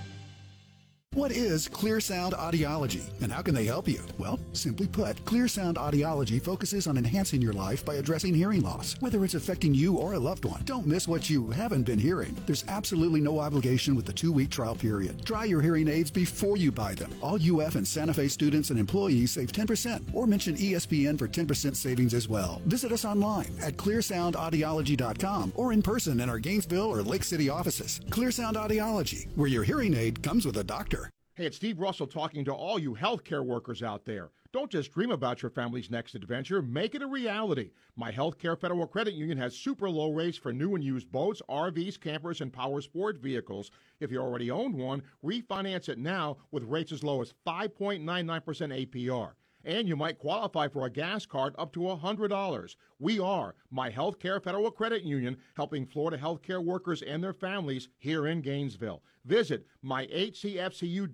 What 1.18 1.32
is 1.32 1.66
Clear 1.66 1.98
Sound 1.98 2.32
Audiology 2.35 3.02
and 3.22 3.32
how 3.32 3.43
can 3.43 3.52
they 3.52 3.64
help 3.64 3.89
you? 3.89 4.01
Well, 4.18 4.39
simply 4.52 4.86
put, 4.86 5.24
Clear 5.24 5.48
Sound 5.48 5.76
Audiology 5.76 6.40
focuses 6.40 6.86
on 6.86 6.97
enhancing 6.97 7.43
your 7.43 7.52
life 7.55 7.85
by 7.85 7.97
addressing 7.97 8.32
hearing 8.32 8.60
loss, 8.60 8.94
whether 9.01 9.24
it's 9.24 9.35
affecting 9.35 9.74
you 9.74 9.97
or 9.97 10.12
a 10.12 10.18
loved 10.18 10.44
one. 10.44 10.62
Don't 10.64 10.86
miss 10.86 11.09
what 11.09 11.28
you 11.28 11.51
haven't 11.51 11.82
been 11.82 11.98
hearing. 11.98 12.36
There's 12.47 12.64
absolutely 12.68 13.20
no 13.20 13.40
obligation 13.40 13.97
with 13.97 14.06
the 14.06 14.12
two 14.12 14.30
week 14.30 14.51
trial 14.51 14.76
period. 14.76 15.24
Try 15.26 15.47
your 15.47 15.60
hearing 15.60 15.89
aids 15.89 16.09
before 16.09 16.56
you 16.56 16.70
buy 16.70 16.94
them. 16.94 17.12
All 17.20 17.35
UF 17.35 17.74
and 17.74 17.89
Santa 17.89 18.14
Fe 18.14 18.28
students 18.28 18.70
and 18.70 18.78
employees 18.78 19.32
save 19.32 19.51
10% 19.51 20.14
or 20.14 20.28
mention 20.28 20.55
ESPN 20.55 21.18
for 21.18 21.26
10% 21.26 21.74
savings 21.74 22.14
as 22.14 22.28
well. 22.28 22.62
Visit 22.66 22.93
us 22.93 23.05
online 23.05 23.52
at 23.60 23.76
clearsoundaudiology.com 23.76 25.52
or 25.56 25.72
in 25.72 25.82
person 25.82 26.20
in 26.20 26.30
our 26.30 26.39
Gainesville 26.39 26.86
or 26.86 27.02
Lake 27.02 27.24
City 27.24 27.48
offices. 27.48 28.01
Clear 28.09 28.30
Sound 28.30 28.56
Audiology, 28.56 29.26
where 29.36 29.48
your 29.48 29.64
hearing 29.64 29.94
aid 29.94 30.22
comes 30.22 30.47
with 30.47 30.59
a 30.59 30.64
doctor. 30.64 31.07
Hey, 31.39 31.47
it's 31.47 31.56
Steve 31.56 31.78
Russell 31.78 32.09
talking 32.09 32.44
to 32.47 32.52
all 32.52 32.81
you 32.81 32.97
healthcare 32.97 33.47
workers 33.47 33.81
out 33.81 34.05
there. 34.05 34.32
Don't 34.51 34.73
just 34.73 34.90
dream 34.90 35.12
about 35.12 35.40
your 35.40 35.52
family's 35.52 35.89
next 35.89 36.16
adventure, 36.16 36.60
make 36.60 36.97
it 36.97 37.02
a 37.02 37.06
reality. 37.06 37.70
My 37.94 38.10
Healthcare 38.10 38.60
Federal 38.60 38.89
Credit 38.89 39.15
Union 39.15 39.39
has 39.39 39.55
super 39.55 39.89
low 39.89 40.10
rates 40.10 40.36
for 40.36 40.52
new 40.52 40.74
and 40.74 40.82
used 40.82 41.12
boats, 41.12 41.40
RVs, 41.48 42.01
campers, 42.01 42.40
and 42.40 42.52
power 42.52 42.81
sport 42.81 43.19
vehicles. 43.19 43.70
If 44.01 44.10
you 44.10 44.19
already 44.19 44.51
own 44.51 44.77
one, 44.77 45.05
refinance 45.24 45.89
it 45.89 45.98
now 45.98 46.39
with 46.51 46.65
rates 46.65 46.90
as 46.90 47.05
low 47.05 47.23
as 47.23 47.35
5.99% 47.47 48.02
APR. 48.02 49.31
And 49.69 49.86
you 49.86 49.97
might 49.97 50.19
qualify 50.19 50.66
for 50.66 50.86
a 50.86 50.90
gas 50.90 51.27
card 51.27 51.55
up 51.59 51.74
to 51.74 51.81
$100. 51.81 52.77
We 52.99 53.20
are 53.20 53.55
My 53.70 53.90
Healthcare 53.90 54.43
Federal 54.43 54.70
Credit 54.70 55.03
Union, 55.03 55.36
helping 55.57 55.85
Florida 55.85 56.16
healthcare 56.16 56.65
workers 56.65 57.03
and 57.03 57.23
their 57.23 57.35
families 57.35 57.90
here 57.99 58.27
in 58.27 58.40
Gainesville. 58.40 59.03
Visit 59.27 59.66
myhcfcu.org 59.85 61.12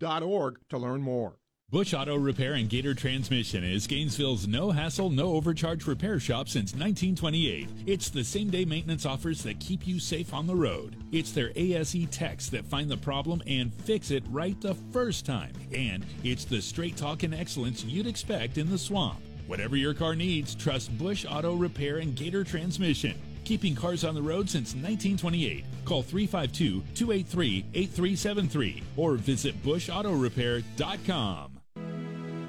to 0.68 0.78
learn 0.78 1.02
more. 1.02 1.40
Bush 1.70 1.92
Auto 1.92 2.14
Repair 2.16 2.52
and 2.54 2.68
Gator 2.68 2.94
Transmission 2.94 3.64
is 3.64 3.88
Gainesville's 3.88 4.46
no 4.46 4.70
hassle, 4.70 5.10
no 5.10 5.32
overcharge 5.34 5.86
repair 5.86 6.20
shop 6.20 6.48
since 6.48 6.72
1928. 6.72 7.68
It's 7.86 8.10
the 8.10 8.22
same 8.22 8.48
day 8.48 8.64
maintenance 8.64 9.04
offers 9.04 9.42
that 9.42 9.58
keep 9.58 9.84
you 9.84 9.98
safe 9.98 10.32
on 10.32 10.46
the 10.46 10.54
road. 10.54 10.94
It's 11.10 11.32
their 11.32 11.50
ASE 11.56 12.06
techs 12.12 12.48
that 12.50 12.66
find 12.66 12.88
the 12.88 12.98
problem 12.98 13.42
and 13.48 13.74
fix 13.74 14.12
it 14.12 14.22
right 14.30 14.60
the 14.60 14.74
first 14.92 15.26
time. 15.26 15.52
And 15.74 16.06
it's 16.22 16.44
the 16.44 16.60
straight 16.62 16.96
talk 16.96 17.24
and 17.24 17.34
excellence 17.34 17.82
you'd 17.82 18.06
expect 18.06 18.56
in 18.56 18.70
the 18.70 18.78
swamp. 18.78 19.20
Whatever 19.48 19.76
your 19.76 19.94
car 19.94 20.14
needs, 20.14 20.54
trust 20.54 20.96
Bush 20.96 21.26
Auto 21.28 21.54
Repair 21.54 21.96
and 21.96 22.14
Gator 22.14 22.44
Transmission. 22.44 23.20
Keeping 23.44 23.74
cars 23.74 24.04
on 24.04 24.14
the 24.14 24.22
road 24.22 24.48
since 24.48 24.74
1928. 24.74 25.64
Call 25.84 26.02
352 26.02 26.82
283 26.94 27.64
8373 27.74 28.82
or 28.96 29.14
visit 29.14 29.62
bushautorepair.com. 29.62 31.50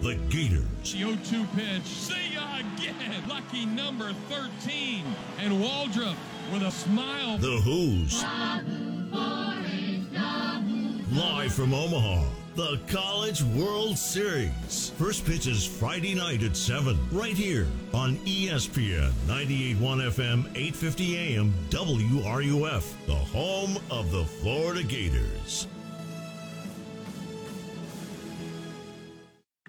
The 0.02 0.16
Gators. 0.30 0.66
The 0.82 1.00
0 1.00 1.18
2 1.26 1.46
pitch. 1.56 1.84
See 1.84 2.34
ya 2.34 2.60
again. 2.60 3.24
Lucky 3.28 3.66
number 3.66 4.14
13. 4.30 5.04
And 5.40 5.54
Waldrep 5.54 6.16
with 6.54 6.62
a 6.62 6.72
smile. 6.72 7.38
The 7.38 7.60
Who's. 7.62 8.24
Live 11.12 11.54
from 11.54 11.74
Omaha, 11.74 12.24
the 12.56 12.80
College 12.88 13.44
World 13.44 13.98
Series. 13.98 14.94
First 14.98 15.26
pitch 15.26 15.46
is 15.46 15.66
Friday 15.66 16.16
night 16.16 16.42
at 16.42 16.56
7, 16.56 16.98
right 17.12 17.34
here 17.34 17.68
on 17.94 18.16
ESPN 18.20 19.12
98.1 19.28 19.76
FM, 19.78 20.46
850 20.56 21.18
AM, 21.18 21.54
WRUF, 21.70 22.94
the 23.08 23.14
home 23.14 23.78
of 23.92 24.10
the 24.12 24.24
Florida 24.24 24.84
Gators. 24.84 25.68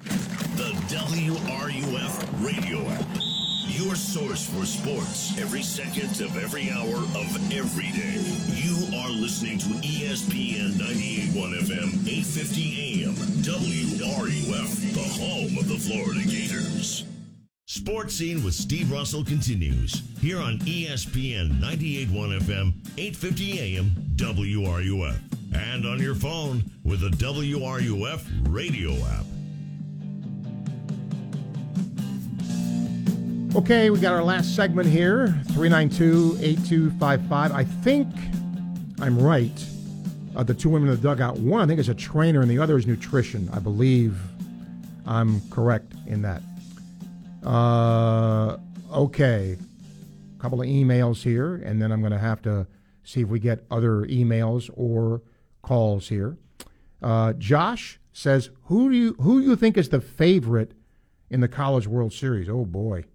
The 0.05 0.73
WRUF 0.89 2.45
radio 2.45 2.89
app. 2.89 3.36
Your 3.77 3.95
source 3.95 4.49
for 4.49 4.65
sports 4.65 5.39
every 5.39 5.61
second 5.61 6.23
of 6.23 6.35
every 6.43 6.71
hour 6.71 6.97
of 6.97 7.53
every 7.53 7.91
day. 7.93 8.25
You 8.57 8.97
are 8.97 9.11
listening 9.11 9.59
to 9.59 9.67
ESPN 9.67 10.71
98.1 10.81 11.61
FM, 11.61 12.09
850 12.09 13.05
AM, 13.05 13.15
WRUF, 13.45 14.95
the 14.95 15.03
home 15.21 15.59
of 15.59 15.69
the 15.69 15.77
Florida 15.77 16.21
Gators. 16.27 17.05
Sports 17.67 18.15
Scene 18.15 18.43
with 18.43 18.55
Steve 18.55 18.91
Russell 18.91 19.23
continues 19.23 20.03
here 20.23 20.41
on 20.41 20.59
ESPN 20.61 21.61
98.1 21.61 22.41
FM, 22.41 22.73
850 22.97 23.61
AM, 23.61 23.91
WRUF, 24.17 25.19
and 25.55 25.85
on 25.85 26.01
your 26.01 26.15
phone 26.15 26.65
with 26.83 27.01
the 27.01 27.11
WRUF 27.11 28.25
radio 28.49 28.95
app. 29.05 29.27
Okay, 33.57 33.89
we 33.89 33.99
got 33.99 34.13
our 34.13 34.23
last 34.23 34.55
segment 34.55 34.87
here 34.87 35.29
392 35.55 36.37
8255. 36.43 37.53
I 37.53 37.65
think 37.65 38.07
I'm 39.01 39.19
right. 39.19 39.67
Uh, 40.37 40.43
the 40.43 40.53
two 40.53 40.69
women 40.69 40.91
in 40.91 40.97
the 40.97 41.01
dugout. 41.01 41.39
One, 41.39 41.63
I 41.63 41.67
think, 41.67 41.81
is 41.81 41.89
a 41.89 41.95
trainer, 41.95 42.43
and 42.43 42.51
the 42.51 42.59
other 42.59 42.77
is 42.77 42.87
nutrition. 42.87 43.49
I 43.55 43.59
believe 43.59 44.21
I'm 45.07 45.41
correct 45.49 45.95
in 46.07 46.21
that. 46.21 46.43
Uh, 47.43 48.59
okay. 48.93 49.57
A 50.37 50.43
couple 50.43 50.61
of 50.61 50.69
emails 50.69 51.23
here, 51.23 51.55
and 51.55 51.81
then 51.81 51.93
I'm 51.93 52.01
going 52.01 52.13
to 52.13 52.19
have 52.19 52.43
to 52.43 52.67
see 53.05 53.23
if 53.23 53.29
we 53.29 53.39
get 53.39 53.65
other 53.71 54.03
emails 54.03 54.69
or 54.75 55.23
calls 55.63 56.09
here. 56.09 56.37
Uh, 57.01 57.33
Josh 57.33 57.99
says, 58.13 58.51
"Who 58.65 58.91
do 58.91 58.97
you 58.99 59.17
who 59.19 59.41
do 59.41 59.47
you 59.49 59.57
think 59.57 59.79
is 59.79 59.89
the 59.89 60.03
favorite 60.03 60.73
in 61.31 61.41
the 61.41 61.49
College 61.49 61.87
World 61.87 62.13
Series?" 62.13 62.51
Oh 62.51 62.67
boy. 62.67 63.07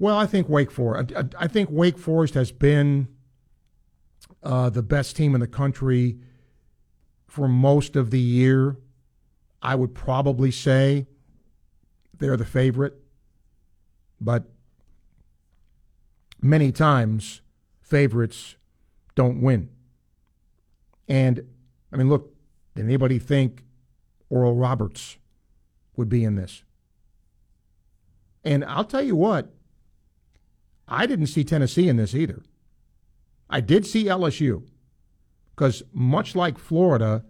Well, 0.00 0.16
I 0.16 0.24
think 0.24 0.48
Wake 0.48 0.70
Forest. 0.70 1.12
I, 1.14 1.24
I 1.38 1.46
think 1.46 1.68
Wake 1.70 1.98
Forest 1.98 2.32
has 2.32 2.50
been 2.50 3.06
uh, 4.42 4.70
the 4.70 4.82
best 4.82 5.14
team 5.14 5.34
in 5.34 5.42
the 5.42 5.46
country 5.46 6.18
for 7.26 7.46
most 7.46 7.96
of 7.96 8.10
the 8.10 8.18
year. 8.18 8.78
I 9.60 9.74
would 9.74 9.94
probably 9.94 10.50
say 10.50 11.06
they're 12.18 12.38
the 12.38 12.46
favorite, 12.46 12.94
but 14.18 14.44
many 16.40 16.72
times 16.72 17.42
favorites 17.82 18.56
don't 19.14 19.42
win. 19.42 19.68
And 21.08 21.44
I 21.92 21.96
mean, 21.96 22.08
look, 22.08 22.34
did 22.74 22.86
anybody 22.86 23.18
think 23.18 23.64
Oral 24.30 24.54
Roberts 24.54 25.18
would 25.94 26.08
be 26.08 26.24
in 26.24 26.36
this? 26.36 26.62
And 28.42 28.64
I'll 28.64 28.84
tell 28.84 29.02
you 29.02 29.14
what, 29.14 29.52
I 30.90 31.06
didn't 31.06 31.28
see 31.28 31.44
Tennessee 31.44 31.88
in 31.88 31.96
this 31.96 32.14
either. 32.14 32.42
I 33.48 33.60
did 33.60 33.86
see 33.86 34.04
LSU 34.04 34.64
because, 35.54 35.84
much 35.92 36.34
like 36.34 36.58
Florida, 36.58 37.24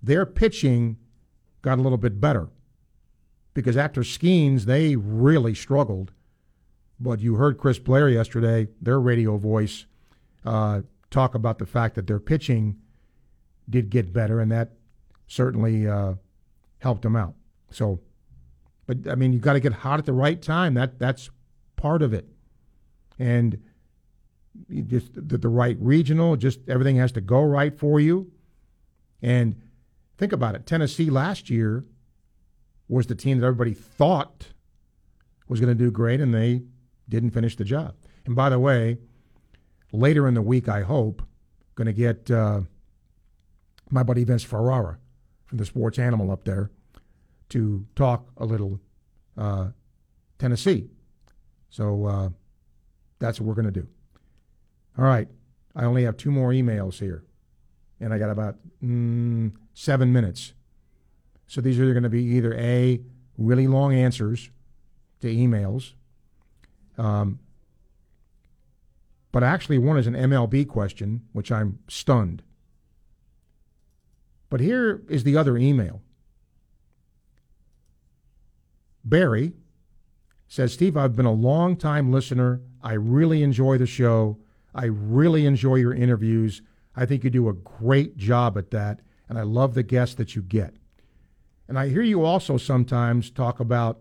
their 0.00 0.24
pitching 0.24 0.96
got 1.62 1.78
a 1.78 1.82
little 1.82 1.98
bit 1.98 2.20
better. 2.20 2.48
Because 3.54 3.76
after 3.76 4.02
Skenes, 4.02 4.62
they 4.62 4.96
really 4.96 5.54
struggled. 5.54 6.12
But 6.98 7.20
you 7.20 7.34
heard 7.34 7.58
Chris 7.58 7.78
Blair 7.78 8.08
yesterday, 8.08 8.68
their 8.80 9.00
radio 9.00 9.36
voice, 9.36 9.86
uh, 10.44 10.82
talk 11.10 11.34
about 11.34 11.58
the 11.58 11.66
fact 11.66 11.96
that 11.96 12.06
their 12.06 12.20
pitching 12.20 12.78
did 13.68 13.90
get 13.90 14.12
better, 14.12 14.40
and 14.40 14.50
that 14.50 14.72
certainly 15.26 15.88
uh, 15.88 16.14
helped 16.78 17.02
them 17.02 17.16
out. 17.16 17.34
So, 17.70 18.00
but 18.86 19.08
I 19.08 19.16
mean, 19.16 19.32
you 19.32 19.38
got 19.38 19.54
to 19.54 19.60
get 19.60 19.72
hot 19.72 19.98
at 19.98 20.06
the 20.06 20.12
right 20.12 20.40
time. 20.40 20.74
That 20.74 20.98
that's 20.98 21.30
part 21.76 22.02
of 22.02 22.12
it 22.12 22.28
and 23.22 23.62
just 24.88 25.14
the, 25.14 25.38
the, 25.38 25.48
right 25.48 25.76
regional, 25.80 26.36
just 26.36 26.58
everything 26.68 26.96
has 26.96 27.12
to 27.12 27.20
go 27.20 27.40
right 27.40 27.78
for 27.78 28.00
you. 28.00 28.32
And 29.22 29.62
think 30.18 30.32
about 30.32 30.56
it 30.56 30.66
Tennessee 30.66 31.08
last 31.08 31.48
year 31.48 31.84
was 32.88 33.06
the 33.06 33.14
team 33.14 33.38
that 33.38 33.46
everybody 33.46 33.74
thought 33.74 34.48
was 35.48 35.60
going 35.60 35.76
to 35.76 35.84
do 35.84 35.90
great, 35.90 36.20
and 36.20 36.34
they 36.34 36.62
didn't 37.08 37.30
finish 37.30 37.54
the 37.56 37.64
job. 37.64 37.94
And 38.26 38.34
by 38.34 38.50
the 38.50 38.58
way, 38.58 38.98
later 39.92 40.26
in 40.26 40.34
the 40.34 40.42
week, 40.42 40.68
I 40.68 40.82
hope, 40.82 41.22
going 41.76 41.86
to 41.86 41.92
get 41.92 42.28
uh, 42.30 42.62
my 43.88 44.02
buddy 44.02 44.24
Vince 44.24 44.42
Ferrara 44.42 44.98
from 45.44 45.58
the 45.58 45.64
Sports 45.64 45.98
Animal 45.98 46.30
up 46.30 46.44
there 46.44 46.70
to 47.50 47.86
talk 47.94 48.26
a 48.36 48.44
little 48.44 48.80
uh, 49.38 49.68
Tennessee. 50.38 50.90
So, 51.70 52.06
uh, 52.06 52.28
that's 53.22 53.40
what 53.40 53.46
we're 53.46 53.54
going 53.54 53.72
to 53.72 53.80
do. 53.80 53.86
All 54.98 55.04
right. 55.04 55.28
I 55.74 55.84
only 55.84 56.04
have 56.04 56.16
two 56.16 56.30
more 56.30 56.50
emails 56.50 56.98
here, 56.98 57.24
and 58.00 58.12
I 58.12 58.18
got 58.18 58.30
about 58.30 58.56
mm, 58.84 59.52
seven 59.72 60.12
minutes. 60.12 60.52
So 61.46 61.60
these 61.60 61.78
are 61.78 61.92
going 61.92 62.02
to 62.02 62.10
be 62.10 62.22
either 62.22 62.52
A, 62.54 63.00
really 63.38 63.66
long 63.66 63.94
answers 63.94 64.50
to 65.20 65.28
emails, 65.28 65.94
um, 66.98 67.38
but 69.30 69.42
actually, 69.42 69.78
one 69.78 69.96
is 69.96 70.06
an 70.06 70.12
MLB 70.12 70.68
question, 70.68 71.22
which 71.32 71.50
I'm 71.50 71.78
stunned. 71.88 72.42
But 74.50 74.60
here 74.60 75.02
is 75.08 75.24
the 75.24 75.38
other 75.38 75.56
email 75.56 76.02
Barry 79.04 79.52
says, 80.48 80.74
Steve, 80.74 80.96
I've 80.96 81.16
been 81.16 81.26
a 81.26 81.32
long 81.32 81.76
time 81.76 82.12
listener. 82.12 82.60
I 82.82 82.94
really 82.94 83.42
enjoy 83.42 83.78
the 83.78 83.86
show. 83.86 84.38
I 84.74 84.86
really 84.86 85.46
enjoy 85.46 85.76
your 85.76 85.94
interviews. 85.94 86.62
I 86.96 87.06
think 87.06 87.24
you 87.24 87.30
do 87.30 87.48
a 87.48 87.54
great 87.54 88.16
job 88.16 88.58
at 88.58 88.70
that, 88.70 89.00
and 89.28 89.38
I 89.38 89.42
love 89.42 89.74
the 89.74 89.82
guests 89.82 90.14
that 90.16 90.34
you 90.34 90.42
get. 90.42 90.74
And 91.68 91.78
I 91.78 91.88
hear 91.88 92.02
you 92.02 92.24
also 92.24 92.56
sometimes 92.56 93.30
talk 93.30 93.60
about 93.60 94.00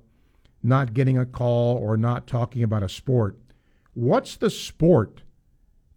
not 0.64 0.94
getting 0.94 1.18
a 1.18 1.26
call 1.26 1.78
or 1.78 1.98
not 1.98 2.28
talking 2.28 2.64
about 2.64 2.84
a 2.84 2.90
sport. 2.90 3.38
What's 3.94 4.36
the 4.36 4.50
sport 4.50 5.24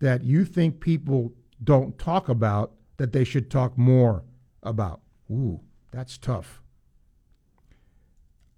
that 0.01 0.23
you 0.23 0.45
think 0.45 0.81
people 0.81 1.33
don't 1.63 1.99
talk 1.99 2.29
about 2.29 2.73
that 2.97 3.13
they 3.13 3.25
should 3.25 3.51
talk 3.51 3.77
more 3.79 4.25
about? 4.63 5.01
Ooh, 5.31 5.61
that's 5.91 6.19
tough. 6.19 6.63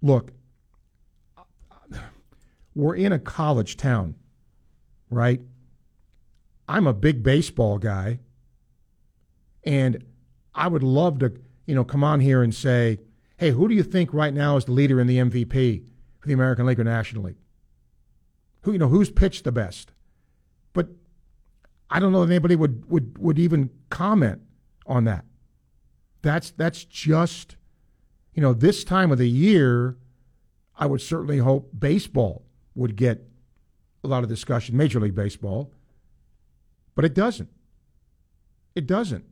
Look, 0.03 0.33
we're 2.77 2.95
in 2.95 3.13
a 3.13 3.19
college 3.19 3.77
town, 3.77 4.15
right? 5.11 5.41
I'm 6.69 6.87
a 6.87 6.93
big 6.93 7.23
baseball 7.23 7.79
guy, 7.79 8.21
and 9.65 10.05
I 10.55 10.69
would 10.69 10.83
love 10.83 11.19
to, 11.21 11.33
you 11.67 11.75
know, 11.75 11.85
come 11.85 12.05
on 12.05 12.21
here 12.21 12.43
and 12.43 12.55
say, 12.55 12.99
hey, 13.39 13.51
who 13.51 13.67
do 13.69 13.75
you 13.75 13.83
think 13.83 14.13
right 14.13 14.33
now 14.33 14.57
is 14.57 14.67
the 14.67 14.73
leader 14.73 15.01
in 15.01 15.07
the 15.07 15.19
MVP 15.19 15.85
for 16.21 16.29
the 16.29 16.35
American 16.35 16.67
League 16.67 16.79
or 16.79 16.85
National 16.85 17.25
League? 17.25 17.39
Who, 18.63 18.73
you 18.73 18.79
know, 18.79 18.89
who's 18.89 19.11
pitched 19.11 19.45
the 19.45 19.53
best? 19.53 19.93
But 20.73 20.89
I 21.91 21.99
don't 21.99 22.13
know 22.13 22.25
that 22.25 22.33
anybody 22.33 22.57
would, 22.57 22.89
would, 22.91 23.19
would 23.19 23.39
even 23.39 23.71
comment 23.91 24.43
on 24.87 25.05
that. 25.05 25.25
That's, 26.23 26.51
that's 26.51 26.85
just 26.85 27.57
you 28.37 28.43
know, 28.43 28.53
this 28.53 28.85
time 28.85 29.11
of 29.11 29.19
the 29.19 29.29
year, 29.29 29.97
I 30.79 30.85
would 30.85 31.01
certainly 31.01 31.39
hope 31.39 31.71
baseball 31.77 32.46
would 32.77 32.95
get 32.95 33.27
a 34.05 34.09
lot 34.09 34.23
of 34.23 34.29
discussion, 34.29 34.77
Major 34.77 35.01
League 35.01 35.15
Baseball, 35.15 35.73
but 36.95 37.05
it 37.05 37.15
doesn't. 37.15 37.49
It 38.75 38.87
doesn't. 38.87 39.25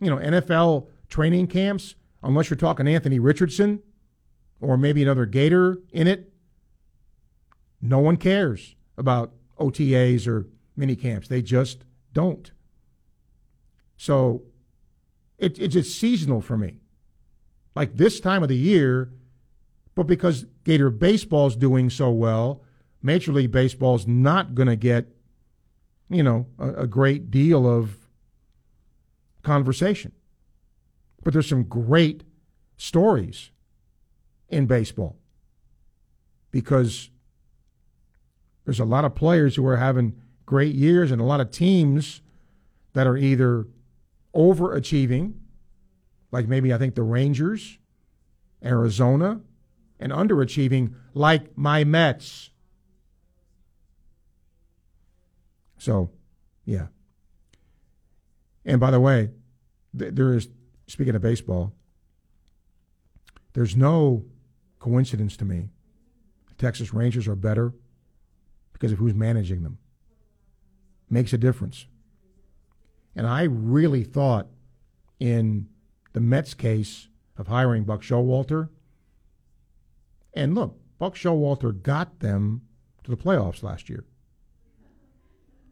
You 0.00 0.08
know, 0.10 0.16
NFL 0.16 0.86
training 1.08 1.48
camps, 1.48 1.96
unless 2.22 2.48
you're 2.48 2.56
talking 2.56 2.88
Anthony 2.88 3.18
Richardson 3.18 3.82
or 4.60 4.78
maybe 4.78 5.02
another 5.02 5.26
Gator 5.26 5.78
in 5.92 6.06
it, 6.06 6.32
no 7.82 7.98
one 7.98 8.16
cares 8.16 8.74
about 8.96 9.32
OTAs 9.58 10.26
or 10.26 10.46
mini 10.76 10.96
camps. 10.96 11.28
They 11.28 11.42
just 11.42 11.84
don't. 12.12 12.50
So 13.96 14.42
it, 15.38 15.58
it's 15.58 15.74
just 15.74 15.98
seasonal 15.98 16.40
for 16.40 16.56
me. 16.56 16.80
Like 17.74 17.96
this 17.96 18.20
time 18.20 18.42
of 18.42 18.48
the 18.48 18.56
year, 18.56 19.12
but 19.94 20.06
because 20.06 20.46
Gator 20.64 20.90
baseball's 20.90 21.56
doing 21.56 21.90
so 21.90 22.10
well, 22.10 22.62
Major 23.02 23.32
League 23.32 23.52
Baseball's 23.52 24.06
not 24.06 24.54
going 24.54 24.68
to 24.68 24.76
get, 24.76 25.06
you 26.08 26.22
know, 26.22 26.46
a, 26.58 26.82
a 26.82 26.86
great 26.86 27.30
deal 27.30 27.68
of 27.68 27.96
conversation. 29.42 30.12
But 31.22 31.32
there's 31.32 31.48
some 31.48 31.64
great 31.64 32.24
stories 32.76 33.50
in 34.48 34.66
baseball 34.66 35.16
because 36.50 37.10
there's 38.64 38.80
a 38.80 38.84
lot 38.84 39.04
of 39.04 39.14
players 39.14 39.56
who 39.56 39.66
are 39.66 39.76
having 39.76 40.20
great 40.44 40.74
years 40.74 41.10
and 41.10 41.20
a 41.20 41.24
lot 41.24 41.40
of 41.40 41.50
teams 41.50 42.22
that 42.92 43.06
are 43.06 43.16
either 43.16 43.66
overachieving, 44.34 45.34
like 46.30 46.48
maybe 46.48 46.72
I 46.72 46.78
think 46.78 46.94
the 46.94 47.02
Rangers, 47.02 47.78
Arizona, 48.64 49.40
and 49.98 50.12
underachieving, 50.12 50.94
like 51.14 51.56
my 51.56 51.84
Mets. 51.84 52.50
So, 55.78 56.10
yeah. 56.64 56.86
And 58.64 58.80
by 58.80 58.90
the 58.90 59.00
way, 59.00 59.30
th- 59.96 60.14
there 60.14 60.34
is, 60.34 60.48
speaking 60.86 61.14
of 61.14 61.22
baseball, 61.22 61.72
there's 63.52 63.76
no 63.76 64.24
coincidence 64.78 65.36
to 65.38 65.44
me. 65.44 65.70
The 66.48 66.54
Texas 66.54 66.92
Rangers 66.92 67.28
are 67.28 67.36
better 67.36 67.72
because 68.72 68.92
of 68.92 68.98
who's 68.98 69.14
managing 69.14 69.62
them. 69.62 69.78
Makes 71.08 71.32
a 71.32 71.38
difference. 71.38 71.86
And 73.14 73.26
I 73.26 73.44
really 73.44 74.04
thought 74.04 74.48
in 75.18 75.68
the 76.12 76.20
Mets 76.20 76.54
case 76.54 77.08
of 77.38 77.46
hiring 77.48 77.84
Buck 77.84 78.02
Showalter, 78.02 78.68
and 80.34 80.54
look, 80.54 80.78
Buck 80.98 81.14
Showalter 81.14 81.82
got 81.82 82.20
them 82.20 82.62
to 83.04 83.10
the 83.10 83.16
playoffs 83.16 83.62
last 83.62 83.88
year. 83.88 84.04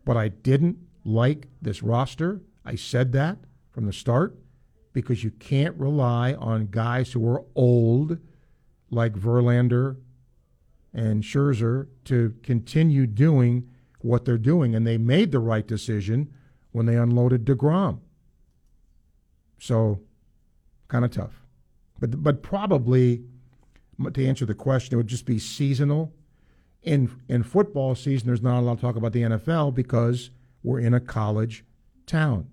But 0.05 0.17
I 0.17 0.29
didn't 0.29 0.79
like 1.05 1.49
this 1.63 1.83
roster. 1.83 2.41
I 2.65 2.75
said 2.77 3.13
that 3.13 3.39
from 3.71 3.87
the 3.87 3.93
start 3.93 4.37
because 4.93 5.25
you 5.25 5.31
can't 5.33 5.77
rely 5.77 6.35
on 6.35 6.69
guys 6.71 7.13
who 7.13 7.29
are 7.29 7.45
old 7.55 8.19
like 8.91 9.15
Verlander 9.15 9.97
and 10.93 11.23
Scherzer 11.23 11.89
to 12.05 12.35
continue 12.43 13.07
doing 13.07 13.69
what 14.01 14.25
they're 14.25 14.39
doing. 14.39 14.75
And 14.75 14.87
they 14.87 14.97
made 14.97 15.33
the 15.33 15.41
right 15.41 15.67
decision 15.67 16.33
when 16.73 16.87
they 16.87 16.97
unloaded 16.97 17.45
DeGrom. 17.45 18.01
So, 19.59 20.01
kind 20.89 21.05
of 21.05 21.11
tough. 21.11 21.43
But, 21.99 22.23
but 22.23 22.43
probably, 22.43 23.25
to 24.13 24.27
answer 24.27 24.45
the 24.45 24.55
question, 24.55 24.95
it 24.95 24.97
would 24.97 25.07
just 25.07 25.27
be 25.27 25.39
seasonal. 25.39 26.13
In, 26.85 27.11
in 27.29 27.43
football 27.43 27.95
season, 27.95 28.27
there's 28.27 28.43
not 28.43 28.61
a 28.61 28.63
lot 28.63 28.73
of 28.73 28.81
talk 28.81 28.97
about 28.97 29.13
the 29.13 29.23
NFL 29.23 29.75
because 29.75 30.31
we're 30.63 30.81
in 30.81 30.95
a 30.95 31.01
college 31.01 31.65
town. 32.07 32.49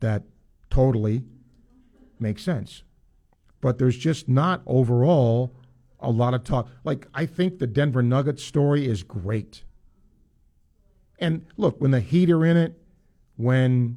That 0.00 0.24
totally 0.70 1.22
makes 2.18 2.42
sense. 2.42 2.82
But 3.60 3.78
there's 3.78 3.96
just 3.96 4.28
not 4.28 4.62
overall 4.66 5.54
a 6.00 6.10
lot 6.10 6.34
of 6.34 6.44
talk. 6.44 6.68
Like, 6.84 7.06
I 7.14 7.26
think 7.26 7.58
the 7.58 7.66
Denver 7.66 8.02
Nuggets 8.02 8.42
story 8.42 8.86
is 8.86 9.02
great. 9.02 9.62
And 11.18 11.46
look, 11.56 11.80
when 11.80 11.92
the 11.92 12.00
Heat 12.00 12.30
are 12.30 12.44
in 12.44 12.56
it, 12.56 12.78
when 13.36 13.96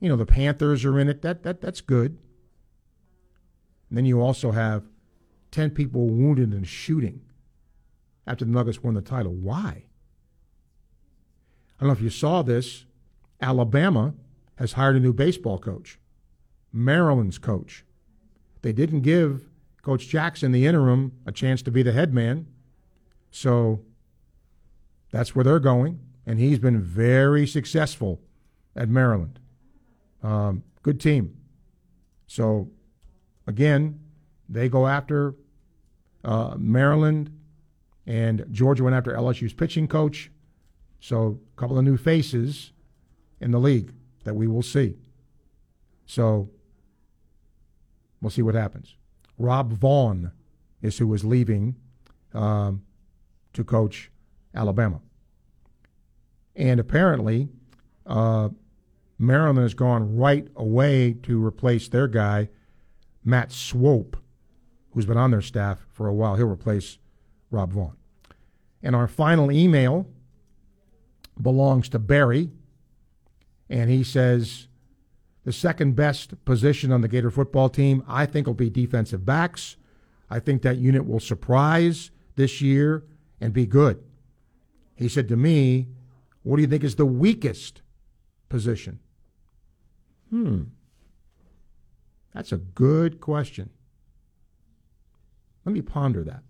you 0.00 0.08
know 0.08 0.16
the 0.16 0.26
Panthers 0.26 0.84
are 0.84 0.98
in 0.98 1.08
it. 1.08 1.22
That 1.22 1.42
that 1.42 1.60
that's 1.60 1.80
good. 1.80 2.18
And 3.88 3.98
then 3.98 4.06
you 4.06 4.20
also 4.20 4.50
have 4.50 4.84
ten 5.50 5.70
people 5.70 6.08
wounded 6.08 6.52
in 6.54 6.62
a 6.62 6.66
shooting 6.66 7.20
after 8.30 8.44
the 8.44 8.50
Nuggets 8.52 8.82
won 8.82 8.94
the 8.94 9.02
title. 9.02 9.32
Why? 9.32 9.84
I 11.78 11.80
don't 11.80 11.88
know 11.88 11.92
if 11.92 12.00
you 12.00 12.10
saw 12.10 12.42
this. 12.42 12.84
Alabama 13.40 14.14
has 14.56 14.74
hired 14.74 14.96
a 14.96 15.00
new 15.00 15.12
baseball 15.12 15.58
coach. 15.58 15.98
Maryland's 16.72 17.38
coach. 17.38 17.84
They 18.62 18.72
didn't 18.72 19.00
give 19.00 19.48
Coach 19.82 20.08
Jackson, 20.08 20.52
the 20.52 20.66
interim, 20.66 21.12
a 21.26 21.32
chance 21.32 21.62
to 21.62 21.70
be 21.70 21.82
the 21.82 21.92
head 21.92 22.12
man. 22.12 22.46
So 23.30 23.80
that's 25.10 25.34
where 25.34 25.42
they're 25.44 25.58
going. 25.58 26.00
And 26.26 26.38
he's 26.38 26.58
been 26.58 26.80
very 26.80 27.46
successful 27.46 28.20
at 28.76 28.88
Maryland. 28.88 29.40
Um, 30.22 30.62
good 30.82 31.00
team. 31.00 31.36
So, 32.26 32.70
again, 33.46 34.00
they 34.48 34.68
go 34.68 34.86
after 34.86 35.34
uh, 36.22 36.54
Maryland, 36.58 37.39
and 38.10 38.44
Georgia 38.50 38.82
went 38.82 38.96
after 38.96 39.12
LSU's 39.12 39.52
pitching 39.52 39.86
coach. 39.86 40.32
So, 40.98 41.38
a 41.56 41.60
couple 41.60 41.78
of 41.78 41.84
new 41.84 41.96
faces 41.96 42.72
in 43.40 43.52
the 43.52 43.60
league 43.60 43.92
that 44.24 44.34
we 44.34 44.48
will 44.48 44.62
see. 44.62 44.96
So, 46.06 46.50
we'll 48.20 48.30
see 48.30 48.42
what 48.42 48.56
happens. 48.56 48.96
Rob 49.38 49.72
Vaughn 49.72 50.32
is 50.82 50.98
who 50.98 51.14
is 51.14 51.24
leaving 51.24 51.76
um, 52.34 52.82
to 53.52 53.62
coach 53.62 54.10
Alabama. 54.56 55.00
And 56.56 56.80
apparently, 56.80 57.48
uh, 58.06 58.48
Maryland 59.20 59.58
has 59.58 59.74
gone 59.74 60.16
right 60.16 60.48
away 60.56 61.12
to 61.22 61.44
replace 61.44 61.86
their 61.86 62.08
guy, 62.08 62.48
Matt 63.24 63.52
Swope, 63.52 64.16
who's 64.90 65.06
been 65.06 65.16
on 65.16 65.30
their 65.30 65.40
staff 65.40 65.86
for 65.92 66.08
a 66.08 66.12
while. 66.12 66.34
He'll 66.34 66.48
replace 66.48 66.98
Rob 67.52 67.72
Vaughn. 67.72 67.96
And 68.82 68.96
our 68.96 69.08
final 69.08 69.52
email 69.52 70.06
belongs 71.40 71.88
to 71.90 71.98
Barry, 71.98 72.50
and 73.68 73.90
he 73.90 74.02
says 74.02 74.68
the 75.44 75.52
second 75.52 75.96
best 75.96 76.44
position 76.44 76.92
on 76.92 77.00
the 77.00 77.08
Gator 77.08 77.30
football 77.30 77.68
team, 77.68 78.04
I 78.06 78.26
think, 78.26 78.46
will 78.46 78.54
be 78.54 78.70
defensive 78.70 79.24
backs. 79.24 79.76
I 80.28 80.38
think 80.38 80.62
that 80.62 80.78
unit 80.78 81.06
will 81.06 81.20
surprise 81.20 82.10
this 82.36 82.60
year 82.60 83.04
and 83.40 83.52
be 83.52 83.66
good. 83.66 84.02
He 84.94 85.08
said 85.08 85.28
to 85.28 85.36
me, 85.36 85.88
What 86.42 86.56
do 86.56 86.62
you 86.62 86.68
think 86.68 86.84
is 86.84 86.96
the 86.96 87.06
weakest 87.06 87.82
position? 88.48 89.00
Hmm. 90.30 90.62
That's 92.34 92.52
a 92.52 92.58
good 92.58 93.20
question. 93.20 93.70
Let 95.64 95.72
me 95.72 95.82
ponder 95.82 96.22
that. 96.24 96.42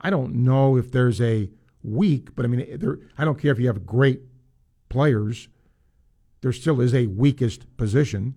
I 0.00 0.10
don't 0.10 0.34
know 0.34 0.76
if 0.76 0.92
there's 0.92 1.20
a 1.20 1.50
weak, 1.82 2.34
but 2.34 2.44
I 2.44 2.48
mean, 2.48 2.78
there, 2.78 2.98
I 3.16 3.24
don't 3.24 3.38
care 3.38 3.52
if 3.52 3.58
you 3.58 3.66
have 3.68 3.86
great 3.86 4.20
players. 4.88 5.48
There 6.40 6.52
still 6.52 6.80
is 6.80 6.94
a 6.94 7.06
weakest 7.06 7.76
position. 7.76 8.34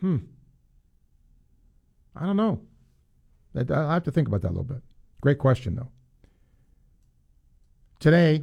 Hmm. 0.00 0.18
I 2.14 2.26
don't 2.26 2.36
know. 2.36 2.60
I 3.54 3.94
have 3.94 4.04
to 4.04 4.10
think 4.10 4.28
about 4.28 4.42
that 4.42 4.48
a 4.48 4.54
little 4.54 4.64
bit. 4.64 4.82
Great 5.20 5.38
question, 5.38 5.76
though. 5.76 5.88
Today, 8.00 8.42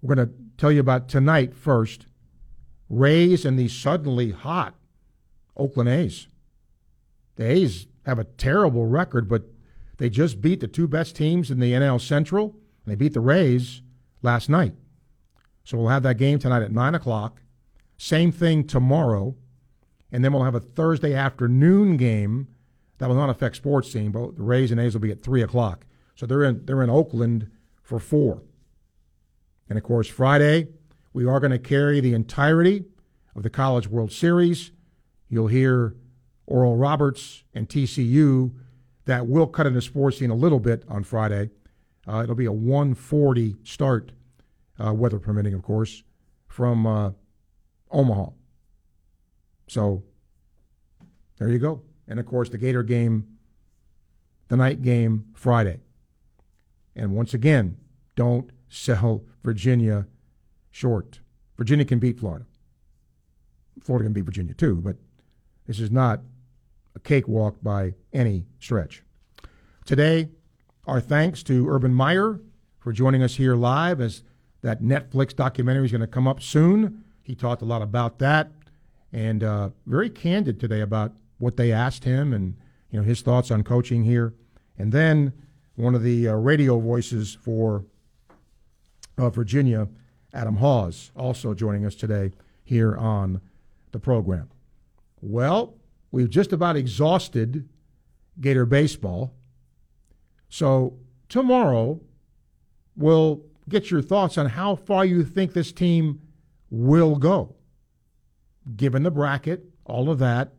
we're 0.00 0.14
going 0.14 0.28
to 0.28 0.34
tell 0.56 0.72
you 0.72 0.80
about 0.80 1.08
tonight 1.08 1.54
first. 1.54 2.06
Rays 2.88 3.44
and 3.44 3.58
the 3.58 3.68
suddenly 3.68 4.30
hot 4.30 4.74
Oakland 5.56 5.88
A's. 5.88 6.28
The 7.36 7.50
A's 7.50 7.86
have 8.04 8.18
a 8.18 8.24
terrible 8.24 8.86
record, 8.86 9.28
but 9.28 9.44
they 9.98 10.10
just 10.10 10.40
beat 10.40 10.60
the 10.60 10.68
two 10.68 10.88
best 10.88 11.14
teams 11.16 11.50
in 11.50 11.60
the 11.60 11.72
NL 11.72 12.00
Central, 12.00 12.56
and 12.84 12.92
they 12.92 12.96
beat 12.96 13.14
the 13.14 13.20
Rays 13.20 13.82
last 14.22 14.48
night. 14.48 14.74
So 15.64 15.78
we'll 15.78 15.88
have 15.88 16.02
that 16.02 16.18
game 16.18 16.38
tonight 16.38 16.62
at 16.62 16.72
9 16.72 16.94
o'clock. 16.94 17.40
Same 17.96 18.32
thing 18.32 18.66
tomorrow. 18.66 19.36
And 20.10 20.24
then 20.24 20.32
we'll 20.32 20.44
have 20.44 20.54
a 20.54 20.60
Thursday 20.60 21.14
afternoon 21.14 21.96
game 21.96 22.48
that 22.98 23.08
will 23.08 23.16
not 23.16 23.30
affect 23.30 23.56
sports 23.56 23.90
scene, 23.90 24.10
but 24.10 24.36
the 24.36 24.42
Rays 24.42 24.70
and 24.70 24.80
A's 24.80 24.94
will 24.94 25.00
be 25.00 25.10
at 25.10 25.22
3 25.22 25.42
o'clock. 25.42 25.86
So 26.14 26.26
they're 26.26 26.44
in, 26.44 26.64
they're 26.66 26.82
in 26.82 26.90
Oakland 26.90 27.50
for 27.82 27.98
4. 27.98 28.42
And 29.68 29.78
of 29.78 29.84
course, 29.84 30.08
Friday, 30.08 30.68
we 31.12 31.26
are 31.26 31.40
going 31.40 31.52
to 31.52 31.58
carry 31.58 32.00
the 32.00 32.14
entirety 32.14 32.84
of 33.34 33.42
the 33.42 33.50
College 33.50 33.88
World 33.88 34.12
Series. 34.12 34.72
You'll 35.28 35.46
hear 35.46 35.94
Oral 36.52 36.76
Roberts 36.76 37.44
and 37.54 37.66
TCU 37.66 38.52
that 39.06 39.26
will 39.26 39.46
cut 39.46 39.66
into 39.66 39.80
sports 39.80 40.18
scene 40.18 40.28
a 40.28 40.34
little 40.34 40.60
bit 40.60 40.84
on 40.86 41.02
Friday. 41.02 41.48
Uh, 42.06 42.22
it'll 42.22 42.34
be 42.34 42.44
a 42.44 42.52
140 42.52 43.56
start, 43.64 44.12
uh, 44.78 44.92
weather 44.92 45.18
permitting, 45.18 45.54
of 45.54 45.62
course, 45.62 46.02
from 46.46 46.86
uh, 46.86 47.12
Omaha. 47.90 48.26
So 49.66 50.02
there 51.38 51.48
you 51.48 51.58
go. 51.58 51.80
And 52.06 52.20
of 52.20 52.26
course, 52.26 52.50
the 52.50 52.58
Gator 52.58 52.82
game, 52.82 53.38
the 54.48 54.56
night 54.58 54.82
game 54.82 55.24
Friday. 55.32 55.80
And 56.94 57.12
once 57.12 57.32
again, 57.32 57.78
don't 58.14 58.50
sell 58.68 59.24
Virginia 59.42 60.06
short. 60.70 61.20
Virginia 61.56 61.86
can 61.86 61.98
beat 61.98 62.20
Florida. 62.20 62.44
Florida 63.80 64.04
can 64.04 64.12
beat 64.12 64.26
Virginia 64.26 64.52
too, 64.52 64.76
but 64.76 64.96
this 65.66 65.80
is 65.80 65.90
not 65.90 66.20
a 66.94 67.00
cakewalk 67.00 67.56
by 67.62 67.94
any 68.12 68.46
stretch. 68.58 69.02
Today, 69.84 70.28
our 70.86 71.00
thanks 71.00 71.42
to 71.44 71.68
Urban 71.68 71.94
Meyer 71.94 72.40
for 72.80 72.92
joining 72.92 73.22
us 73.22 73.36
here 73.36 73.54
live 73.54 74.00
as 74.00 74.22
that 74.62 74.82
Netflix 74.82 75.34
documentary 75.34 75.86
is 75.86 75.92
going 75.92 76.00
to 76.00 76.06
come 76.06 76.26
up 76.28 76.40
soon. 76.42 77.04
He 77.22 77.34
talked 77.34 77.62
a 77.62 77.64
lot 77.64 77.82
about 77.82 78.18
that 78.18 78.50
and 79.12 79.44
uh, 79.44 79.70
very 79.86 80.10
candid 80.10 80.58
today 80.58 80.80
about 80.80 81.12
what 81.38 81.56
they 81.56 81.72
asked 81.72 82.04
him 82.04 82.32
and 82.32 82.56
you 82.90 82.98
know 82.98 83.04
his 83.04 83.20
thoughts 83.20 83.50
on 83.50 83.62
coaching 83.62 84.04
here. 84.04 84.34
And 84.78 84.92
then 84.92 85.32
one 85.76 85.94
of 85.94 86.02
the 86.02 86.28
uh, 86.28 86.34
radio 86.34 86.78
voices 86.78 87.34
for 87.34 87.84
uh, 89.18 89.30
Virginia, 89.30 89.88
Adam 90.32 90.56
Hawes, 90.56 91.10
also 91.16 91.54
joining 91.54 91.84
us 91.84 91.94
today 91.94 92.32
here 92.64 92.96
on 92.96 93.40
the 93.92 93.98
program. 93.98 94.48
Well, 95.20 95.74
we've 96.12 96.30
just 96.30 96.52
about 96.52 96.76
exhausted 96.76 97.68
Gator 98.40 98.64
baseball. 98.64 99.34
So 100.48 100.98
tomorrow, 101.28 102.00
we'll 102.96 103.42
get 103.68 103.90
your 103.90 104.02
thoughts 104.02 104.38
on 104.38 104.46
how 104.46 104.76
far 104.76 105.04
you 105.04 105.24
think 105.24 105.52
this 105.52 105.72
team 105.72 106.20
will 106.70 107.16
go, 107.16 107.54
given 108.76 109.02
the 109.02 109.10
bracket, 109.10 109.64
all 109.84 110.10
of 110.10 110.18
that. 110.20 110.52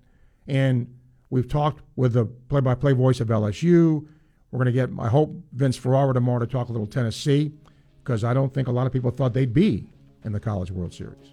And 0.47 0.93
we've 1.29 1.47
talked 1.47 1.81
with 1.95 2.13
the 2.13 2.25
play 2.25 2.61
by 2.61 2.75
play 2.75 2.93
voice 2.93 3.19
of 3.19 3.29
LSU. 3.29 4.05
We're 4.51 4.57
going 4.57 4.65
to 4.65 4.71
get, 4.71 4.89
I 4.99 5.07
hope, 5.07 5.35
Vince 5.53 5.77
Ferrara 5.77 6.13
tomorrow 6.13 6.39
to 6.39 6.47
talk 6.47 6.69
a 6.69 6.71
little 6.71 6.87
Tennessee, 6.87 7.51
because 8.03 8.23
I 8.23 8.33
don't 8.33 8.53
think 8.53 8.67
a 8.67 8.71
lot 8.71 8.85
of 8.85 8.93
people 8.93 9.09
thought 9.09 9.33
they'd 9.33 9.53
be 9.53 9.87
in 10.23 10.31
the 10.31 10.39
College 10.39 10.69
World 10.69 10.93
Series. 10.93 11.31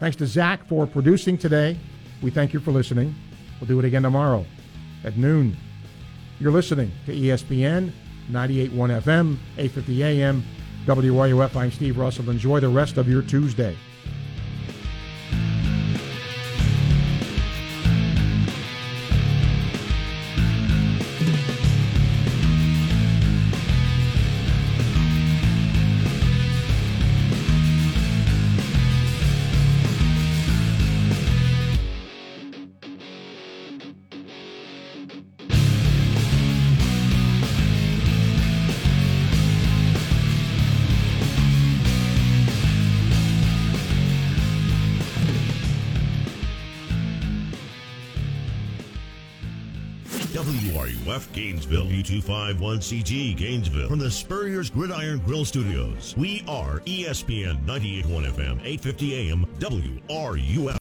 Thanks 0.00 0.16
to 0.16 0.26
Zach 0.26 0.66
for 0.66 0.86
producing 0.86 1.38
today. 1.38 1.78
We 2.20 2.30
thank 2.30 2.52
you 2.52 2.60
for 2.60 2.72
listening. 2.72 3.14
We'll 3.60 3.68
do 3.68 3.78
it 3.78 3.84
again 3.84 4.02
tomorrow 4.02 4.44
at 5.04 5.16
noon. 5.16 5.56
You're 6.40 6.52
listening 6.52 6.92
to 7.06 7.14
ESPN 7.14 7.92
98.1 8.30 8.70
FM, 9.02 9.36
850 9.56 10.04
AM, 10.04 10.44
WRUF. 10.86 11.56
I'm 11.56 11.72
Steve 11.72 11.98
Russell. 11.98 12.30
Enjoy 12.30 12.60
the 12.60 12.68
rest 12.68 12.98
of 12.98 13.08
your 13.08 13.22
Tuesday. 13.22 13.76
Two 52.08 52.22
five 52.22 52.58
one 52.58 52.78
CG 52.78 53.36
Gainesville 53.36 53.86
from 53.86 53.98
the 53.98 54.10
Spurrier's 54.10 54.70
Gridiron 54.70 55.18
Grill 55.18 55.44
Studios. 55.44 56.14
We 56.16 56.42
are 56.48 56.80
ESPN 56.86 57.62
981 57.66 58.24
FM, 58.24 58.64
850 58.64 59.14
AM, 59.30 59.44
WRUF. 59.58 60.74